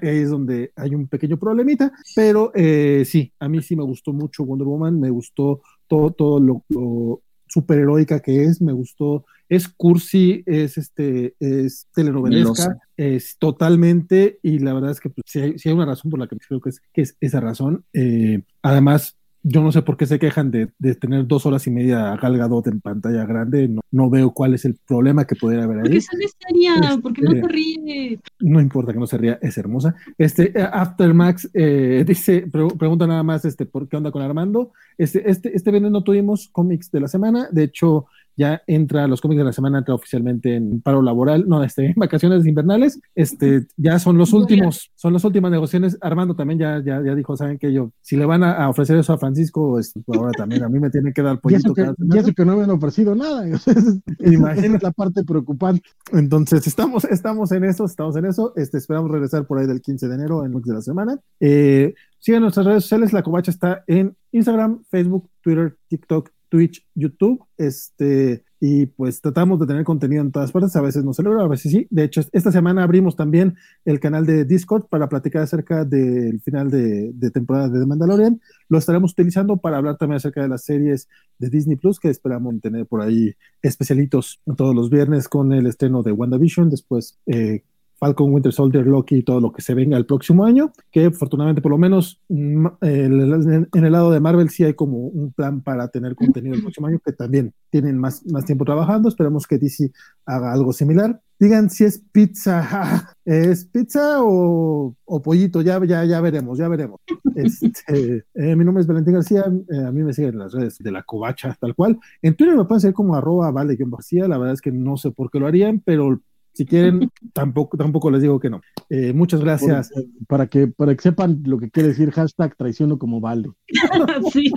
es 0.00 0.30
donde 0.30 0.72
hay 0.76 0.94
un 0.94 1.06
pequeño 1.06 1.38
problemita, 1.38 1.92
pero 2.14 2.52
eh, 2.54 3.04
sí, 3.04 3.32
a 3.38 3.48
mí 3.48 3.62
sí 3.62 3.76
me 3.76 3.84
gustó 3.84 4.12
mucho 4.12 4.44
Wonder 4.44 4.66
Woman, 4.66 5.00
me 5.00 5.10
gustó 5.10 5.62
todo, 5.86 6.10
todo 6.10 6.40
lo, 6.40 6.64
lo 6.68 7.22
superheroica 7.46 8.20
que 8.20 8.44
es, 8.44 8.60
me 8.60 8.72
gustó, 8.72 9.24
es 9.48 9.68
cursi, 9.68 10.42
es 10.46 10.78
este, 10.78 11.34
es 11.40 11.86
telenovelesca, 11.94 12.78
es 12.96 13.38
totalmente, 13.38 14.38
y 14.42 14.58
la 14.58 14.74
verdad 14.74 14.90
es 14.90 15.00
que 15.00 15.10
pues, 15.10 15.24
sí, 15.26 15.40
hay, 15.40 15.56
hay, 15.64 15.72
una 15.72 15.86
razón 15.86 16.10
por 16.10 16.20
la 16.20 16.26
que 16.26 16.36
creo 16.36 16.60
que 16.60 16.70
es, 16.70 16.82
que 16.92 17.02
es 17.02 17.16
esa 17.20 17.40
razón. 17.40 17.84
Eh, 17.92 18.42
además, 18.62 19.17
yo 19.42 19.62
no 19.62 19.72
sé 19.72 19.82
por 19.82 19.96
qué 19.96 20.06
se 20.06 20.18
quejan 20.18 20.50
de, 20.50 20.70
de, 20.78 20.94
tener 20.94 21.26
dos 21.26 21.46
horas 21.46 21.66
y 21.66 21.70
media 21.70 22.12
a 22.12 22.16
Gal 22.16 22.36
Gadot 22.36 22.66
en 22.66 22.80
pantalla 22.80 23.24
grande. 23.24 23.68
No, 23.68 23.80
no 23.90 24.10
veo 24.10 24.32
cuál 24.32 24.54
es 24.54 24.64
el 24.64 24.74
problema 24.74 25.26
que 25.26 25.36
pudiera 25.36 25.64
haber 25.64 25.78
ahí. 25.78 25.82
Porque 25.84 26.00
se 26.00 26.24
estaría, 26.24 26.74
este, 26.74 27.02
porque 27.02 27.22
no 27.22 27.30
se 27.30 27.42
ríe. 27.42 28.20
No 28.40 28.60
importa 28.60 28.92
que 28.92 28.98
no 28.98 29.06
se 29.06 29.18
ría, 29.18 29.38
es 29.40 29.56
hermosa. 29.56 29.94
Este, 30.16 30.58
eh, 30.58 30.68
Aftermax 30.72 31.50
eh, 31.54 32.04
dice, 32.06 32.46
pre 32.50 32.68
pregunta 32.78 33.06
nada 33.06 33.22
más, 33.22 33.44
este, 33.44 33.66
¿por 33.66 33.88
qué 33.88 33.96
onda 33.96 34.10
con 34.10 34.22
Armando? 34.22 34.72
Este, 34.96 35.30
este, 35.30 35.54
este 35.56 35.70
viernes 35.70 35.92
no 35.92 36.02
tuvimos 36.02 36.48
cómics 36.48 36.90
de 36.90 37.00
la 37.00 37.08
semana. 37.08 37.48
De 37.50 37.64
hecho, 37.64 38.06
ya 38.38 38.62
entra, 38.68 39.08
los 39.08 39.20
cómics 39.20 39.38
de 39.38 39.44
la 39.44 39.52
semana 39.52 39.78
entra 39.78 39.96
oficialmente 39.96 40.54
en 40.54 40.80
paro 40.80 41.02
laboral, 41.02 41.48
no, 41.48 41.64
este, 41.64 41.86
en 41.86 41.94
vacaciones 41.96 42.46
invernales, 42.46 43.00
este, 43.16 43.66
ya 43.76 43.98
son 43.98 44.16
los 44.16 44.32
últimos, 44.32 44.92
son 44.94 45.12
las 45.12 45.24
últimas 45.24 45.50
negociaciones. 45.50 45.98
Armando 46.00 46.36
también 46.36 46.60
ya, 46.60 46.80
ya, 46.80 47.02
ya 47.04 47.16
dijo, 47.16 47.36
saben 47.36 47.58
que 47.58 47.72
yo, 47.72 47.90
si 48.00 48.16
le 48.16 48.24
van 48.26 48.44
a, 48.44 48.52
a 48.52 48.68
ofrecer 48.68 48.96
eso 48.96 49.12
a 49.12 49.18
Francisco, 49.18 49.72
pues 49.72 49.92
ahora 50.18 50.30
también 50.30 50.62
a 50.62 50.68
mí 50.68 50.78
me 50.78 50.88
tienen 50.88 51.12
que 51.12 51.20
dar 51.20 51.40
pollito. 51.40 51.74
ya, 51.76 52.20
eso 52.20 52.32
que 52.32 52.44
no 52.44 52.56
me 52.56 52.62
han 52.62 52.70
ofrecido 52.70 53.16
nada, 53.16 53.44
imagínate 54.20 54.84
la 54.84 54.92
parte 54.92 55.24
preocupante. 55.24 55.82
Entonces, 56.12 56.64
estamos, 56.68 57.04
estamos 57.04 57.50
en 57.50 57.64
eso, 57.64 57.86
estamos 57.86 58.14
en 58.14 58.26
eso, 58.26 58.52
este, 58.54 58.78
esperamos 58.78 59.10
regresar 59.10 59.48
por 59.48 59.58
ahí 59.58 59.66
del 59.66 59.80
15 59.80 60.06
de 60.06 60.14
enero, 60.14 60.44
en 60.44 60.52
de 60.52 60.74
la 60.74 60.82
semana. 60.82 61.18
Eh, 61.40 61.94
sigan 62.20 62.42
nuestras 62.42 62.66
redes 62.66 62.84
sociales, 62.84 63.12
la 63.12 63.22
covacha 63.22 63.50
está 63.50 63.82
en 63.88 64.16
Instagram, 64.30 64.84
Facebook, 64.90 65.28
Twitter, 65.42 65.76
TikTok, 65.88 66.30
Twitch, 66.48 66.86
YouTube, 66.94 67.44
este, 67.56 68.44
y 68.60 68.86
pues 68.86 69.20
tratamos 69.20 69.60
de 69.60 69.66
tener 69.66 69.84
contenido 69.84 70.22
en 70.22 70.32
todas 70.32 70.50
partes, 70.50 70.74
a 70.74 70.80
veces 70.80 71.04
no 71.04 71.12
logra, 71.22 71.44
a 71.44 71.48
veces 71.48 71.70
sí. 71.70 71.86
De 71.90 72.04
hecho, 72.04 72.22
esta 72.32 72.50
semana 72.50 72.82
abrimos 72.82 73.14
también 73.14 73.56
el 73.84 74.00
canal 74.00 74.26
de 74.26 74.44
Discord 74.44 74.86
para 74.88 75.08
platicar 75.08 75.42
acerca 75.42 75.84
del 75.84 76.40
final 76.40 76.70
de, 76.70 77.12
de 77.14 77.30
temporada 77.30 77.68
de 77.68 77.78
The 77.80 77.86
Mandalorian. 77.86 78.40
Lo 78.68 78.78
estaremos 78.78 79.12
utilizando 79.12 79.58
para 79.58 79.76
hablar 79.76 79.96
también 79.96 80.16
acerca 80.16 80.42
de 80.42 80.48
las 80.48 80.64
series 80.64 81.08
de 81.38 81.50
Disney 81.50 81.76
Plus, 81.76 82.00
que 82.00 82.08
esperamos 82.08 82.60
tener 82.60 82.86
por 82.86 83.00
ahí 83.00 83.34
especialitos 83.62 84.40
todos 84.56 84.74
los 84.74 84.90
viernes 84.90 85.28
con 85.28 85.52
el 85.52 85.66
estreno 85.66 86.02
de 86.02 86.12
WandaVision, 86.12 86.70
después 86.70 87.18
eh, 87.26 87.62
Falcon, 87.98 88.32
Winter 88.32 88.52
Soldier, 88.52 88.86
Loki 88.86 89.16
y 89.16 89.22
todo 89.22 89.40
lo 89.40 89.52
que 89.52 89.62
se 89.62 89.74
venga 89.74 89.96
el 89.96 90.06
próximo 90.06 90.44
año, 90.44 90.72
que 90.90 91.06
afortunadamente 91.06 91.60
por 91.60 91.72
lo 91.72 91.78
menos 91.78 92.20
mm, 92.28 92.66
en 92.80 93.84
el 93.84 93.92
lado 93.92 94.10
de 94.10 94.20
Marvel 94.20 94.50
sí 94.50 94.64
hay 94.64 94.74
como 94.74 94.98
un 94.98 95.32
plan 95.32 95.62
para 95.62 95.88
tener 95.88 96.14
contenido 96.14 96.54
el 96.54 96.62
próximo 96.62 96.86
año, 96.86 97.00
que 97.04 97.12
también 97.12 97.52
tienen 97.70 97.98
más, 97.98 98.24
más 98.26 98.44
tiempo 98.44 98.64
trabajando, 98.64 99.08
esperamos 99.08 99.46
que 99.46 99.58
DC 99.58 99.90
haga 100.26 100.52
algo 100.52 100.72
similar. 100.72 101.20
Digan 101.40 101.70
si 101.70 101.84
es 101.84 102.02
pizza, 102.10 103.14
¿es 103.24 103.64
pizza 103.64 104.22
o, 104.22 104.94
o 105.04 105.22
pollito? 105.22 105.62
Ya, 105.62 105.82
ya, 105.84 106.04
ya 106.04 106.20
veremos, 106.20 106.58
ya 106.58 106.66
veremos. 106.66 107.00
Este, 107.36 108.24
eh, 108.34 108.56
mi 108.56 108.64
nombre 108.64 108.80
es 108.82 108.88
Valentín 108.88 109.14
García, 109.14 109.44
eh, 109.70 109.84
a 109.86 109.92
mí 109.92 110.02
me 110.02 110.12
siguen 110.12 110.32
en 110.32 110.38
las 110.40 110.52
redes 110.52 110.78
de 110.78 110.90
la 110.90 111.04
covacha, 111.04 111.56
tal 111.60 111.74
cual. 111.76 111.98
En 112.22 112.34
Twitter 112.34 112.56
me 112.56 112.64
pueden 112.64 112.80
seguir 112.80 112.94
como 112.94 113.14
arroba 113.14 113.50
vale 113.52 113.78
la 113.78 114.38
verdad 114.38 114.54
es 114.54 114.60
que 114.60 114.72
no 114.72 114.96
sé 114.96 115.12
por 115.12 115.30
qué 115.30 115.38
lo 115.38 115.46
harían, 115.46 115.80
pero 115.84 116.20
si 116.58 116.66
quieren, 116.66 117.08
tampoco, 117.32 117.76
tampoco 117.76 118.10
les 118.10 118.20
digo 118.20 118.40
que 118.40 118.50
no. 118.50 118.60
Eh, 118.90 119.12
muchas 119.12 119.40
gracias. 119.40 119.92
para, 120.26 120.48
que, 120.48 120.66
para 120.66 120.92
que 120.96 121.02
sepan 121.02 121.40
lo 121.44 121.56
que 121.60 121.70
quiere 121.70 121.90
decir 121.90 122.10
hashtag 122.10 122.56
traiciono 122.56 122.98
como 122.98 123.20
vale. 123.20 123.48
sí. 124.32 124.50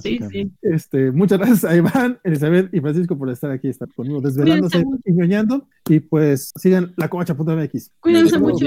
Sí, 0.00 0.18
sí. 0.32 0.50
Este, 0.62 1.12
muchas 1.12 1.38
gracias 1.38 1.64
a 1.64 1.76
Iván, 1.76 2.18
Elizabeth 2.24 2.74
y 2.74 2.80
Francisco 2.80 3.16
por 3.16 3.30
estar 3.30 3.52
aquí, 3.52 3.68
estar 3.68 3.86
conmigo, 3.94 4.20
desvelándose 4.20 4.84
y 5.04 5.12
ñoñando. 5.12 5.68
Y 5.88 6.00
pues 6.00 6.50
sigan 6.56 6.94
la 6.96 7.08
covacha.mx. 7.08 7.92
Cuídense 8.00 8.38
mucho. 8.40 8.66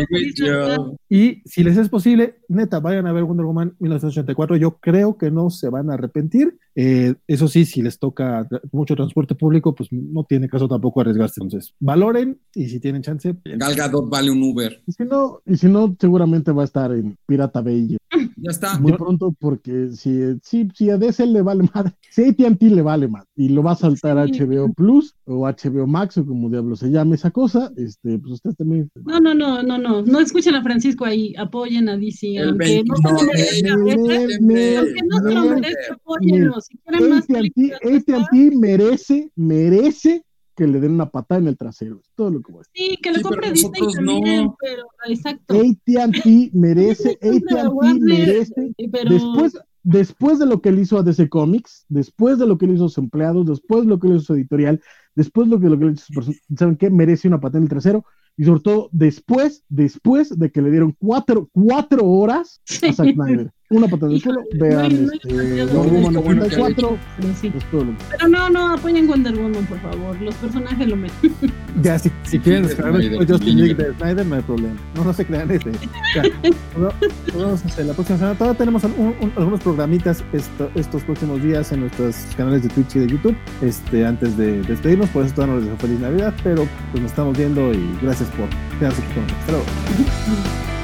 Y 1.10 1.41
si 1.44 1.64
les 1.64 1.76
es 1.76 1.89
posible, 1.89 2.38
neta, 2.48 2.80
vayan 2.80 3.07
a 3.07 3.11
ver 3.11 3.26
Wonder 3.26 3.45
Woman 3.45 3.76
1984. 3.80 4.56
Yo 4.56 4.77
creo 4.77 5.18
que 5.18 5.31
no 5.31 5.49
se 5.49 5.68
van 5.68 5.89
a 5.89 5.95
arrepentir. 5.95 6.57
Eh, 6.80 7.16
eso 7.26 7.48
sí, 7.48 7.66
si 7.66 7.82
les 7.82 7.98
toca 7.98 8.48
mucho 8.72 8.95
transporte 8.95 9.34
público, 9.34 9.74
pues 9.74 9.91
no 9.91 10.24
tiene 10.26 10.48
caso 10.48 10.68
tampoco 10.68 11.02
arriesgarse. 11.02 11.41
Entonces, 11.41 11.74
valoren 11.80 12.40
y 12.54 12.70
si 12.70 12.80
tienen 12.80 13.02
chance. 13.02 13.36
Galgadot 13.44 14.08
vale 14.08 14.30
un 14.30 14.44
Uber. 14.44 14.80
Y 14.86 14.91
si 14.91 15.04
no, 15.04 15.41
y 15.44 15.58
si 15.58 15.68
no 15.68 15.95
seguramente 15.99 16.52
va 16.52 16.62
a 16.62 16.66
estar 16.66 16.91
en 16.91 17.18
Pirata 17.26 17.62
Bay. 17.62 17.98
Ya 18.36 18.52
está. 18.52 18.80
Muy 18.80 18.94
pronto, 18.94 19.36
porque 19.40 19.90
si, 19.94 20.20
si, 20.44 20.70
si 20.76 20.91
a 20.91 20.98
DC 20.98 21.26
le 21.26 21.41
vale 21.41 21.68
más, 21.74 21.91
si 22.12 22.26
a 22.26 22.48
ATT 22.48 22.62
le 22.62 22.84
vale 22.84 23.08
más 23.08 23.26
y 23.36 23.49
lo 23.49 23.64
va 23.64 23.72
a 23.72 23.76
saltar 23.76 24.28
sí. 24.28 24.40
HBO 24.40 24.72
Plus 24.74 25.16
o 25.26 25.48
HBO 25.48 25.88
Max 25.88 26.20
o 26.20 26.26
como 26.26 26.48
diablo 26.49 26.76
se 26.76 26.91
llame 26.91 27.16
esa 27.16 27.32
cosa, 27.32 27.72
este, 27.76 28.20
pues 28.20 28.34
usted 28.34 28.52
también. 28.52 28.91
No, 29.04 29.20
no, 29.20 29.34
no, 29.34 29.64
no, 29.64 29.80
no, 29.80 30.04
no 30.04 30.20
escuchen 30.20 30.54
a 30.54 30.62
Francisco 30.62 31.06
ahí, 31.06 31.34
apoyen 31.38 31.90
a 31.90 31.98
DC, 31.98 32.38
aunque 32.40 32.84
no 32.86 32.95
se 32.95 33.12
lo 33.12 33.24
merezca, 33.24 33.74
aunque 33.74 33.94
lo 36.85 36.98
si 37.19 37.27
quieren 37.27 38.07
más 38.07 38.23
AT&T 38.23 38.52
merece, 38.56 39.31
merece 39.35 40.23
que 40.56 40.68
le 40.68 40.80
den 40.80 40.94
una 40.94 41.10
patada 41.10 41.39
en 41.39 41.48
el 41.48 41.57
trasero. 41.57 41.99
Es 42.02 42.11
todo 42.15 42.31
lo 42.31 42.41
que 42.41 42.52
voy 42.52 42.61
a 42.61 42.64
decir. 42.73 42.91
Sí, 42.91 42.98
que 42.98 43.11
le 43.11 43.18
sí, 43.18 43.23
compre 43.23 43.52
Disney 43.52 43.94
también, 43.94 44.45
no. 44.45 44.57
pero 44.60 44.84
exacto. 45.07 45.53
AT&T 45.53 46.49
merece, 46.53 47.11
AT&T 47.22 47.99
merece. 47.99 48.73
Pero... 48.91 49.14
Después, 49.14 49.57
después 49.84 50.39
de 50.39 50.48
lo 50.48 50.60
que 50.60 50.69
él 50.69 50.80
hizo 50.80 50.98
a 50.98 51.03
DC 51.03 51.30
Comics, 51.30 51.85
después 51.89 52.39
de 52.39 52.48
lo 52.48 52.57
que 52.57 52.65
él 52.65 52.73
hizo 52.73 52.85
a 52.85 52.89
sus 52.89 52.98
empleados, 52.98 53.45
después 53.45 53.84
de 53.84 53.88
lo 53.88 53.99
que 53.99 54.07
él 54.07 54.15
hizo 54.15 54.23
a 54.23 54.26
su 54.26 54.34
editorial, 54.34 54.81
después 55.14 55.48
de 55.48 55.56
lo 55.56 55.60
que, 55.60 55.68
él 55.68 55.94
hizo 55.94 56.03
a 56.03 56.06
sus 56.06 56.15
personas, 56.15 56.41
¿saben 56.57 56.76
qué? 56.76 56.89
Merece 56.89 57.27
una 57.27 57.39
patada 57.39 57.60
en 57.60 57.64
el 57.64 57.69
trasero. 57.69 58.03
Y 58.35 58.44
sobre 58.44 58.61
todo 58.61 58.89
después, 58.91 59.64
después 59.69 60.38
de 60.38 60.52
que 60.52 60.61
le 60.61 60.72
dieron 60.72 60.95
cuatro, 60.98 61.49
cuatro 61.52 62.03
horas 62.03 62.61
a 62.81 62.94
Zack 62.94 63.14
Snyder. 63.14 63.52
Una 63.69 63.88
patada 63.88 64.14
del 64.14 64.23
culo, 64.23 64.44
vean 64.53 65.10
este, 65.14 65.65
Wonder 65.65 65.91
Woman 65.91 66.14
94. 66.14 66.98
Pero 67.41 68.27
no, 68.30 68.49
no, 68.49 68.73
apoyen 68.73 69.07
Wonder 69.07 69.35
Woman, 69.35 69.65
por 69.65 69.80
favor. 69.81 70.22
Los 70.22 70.35
personajes 70.35 70.88
lo 70.88 70.95
meten. 70.95 71.34
Ya, 71.84 71.99
si, 71.99 72.11
si 72.23 72.39
quieren 72.39 72.64
descargar 72.64 72.99
después 72.99 73.30
Justin 73.30 73.60
League 73.60 73.76
de 73.76 73.94
Snyder, 73.94 74.26
no 74.26 74.35
hay 74.35 74.41
problema. 74.41 74.76
No, 74.95 75.03
no 75.03 75.14
se 75.14 75.23
crean 75.23 75.52
ese. 75.52 75.72
Ya. 76.15 76.23
Vamos 77.38 77.64
a 77.64 77.68
hacer 77.68 77.85
la 77.85 77.94
próxima 77.94 78.18
semana. 78.18 78.35
Todavía 78.35 78.57
tenemos 78.57 78.84
algunos 78.84 79.60
programitas 79.60 80.23
estos 80.73 81.03
próximos 81.03 81.44
días 81.44 81.72
en 81.72 81.81
nuestros 81.81 82.15
canales 82.35 82.64
de 82.64 82.69
Twitch 82.69 82.95
y 82.95 82.99
de 82.99 83.07
YouTube. 83.07 83.35
Este, 83.61 84.07
antes 84.07 84.35
de 84.38 84.64
despedirnos, 84.64 85.07
por 85.10 85.23
eso 85.23 85.35
todavía 85.35 85.53
no 85.53 85.60
les 85.61 85.69
deseo 85.69 85.88
feliz 85.88 85.99
Navidad, 85.99 86.34
pero 86.44 86.68
pues 86.91 87.03
nos 87.03 87.11
estamos 87.11 87.38
viendo 87.38 87.72
y 87.72 87.95
gracias 88.02 88.27
por 88.30 88.49
quedarse 88.80 88.99
aquí 89.03 89.14
con 89.14 89.23
nosotros. 89.27 89.39
Hasta 89.39 89.52
luego. 89.52 90.68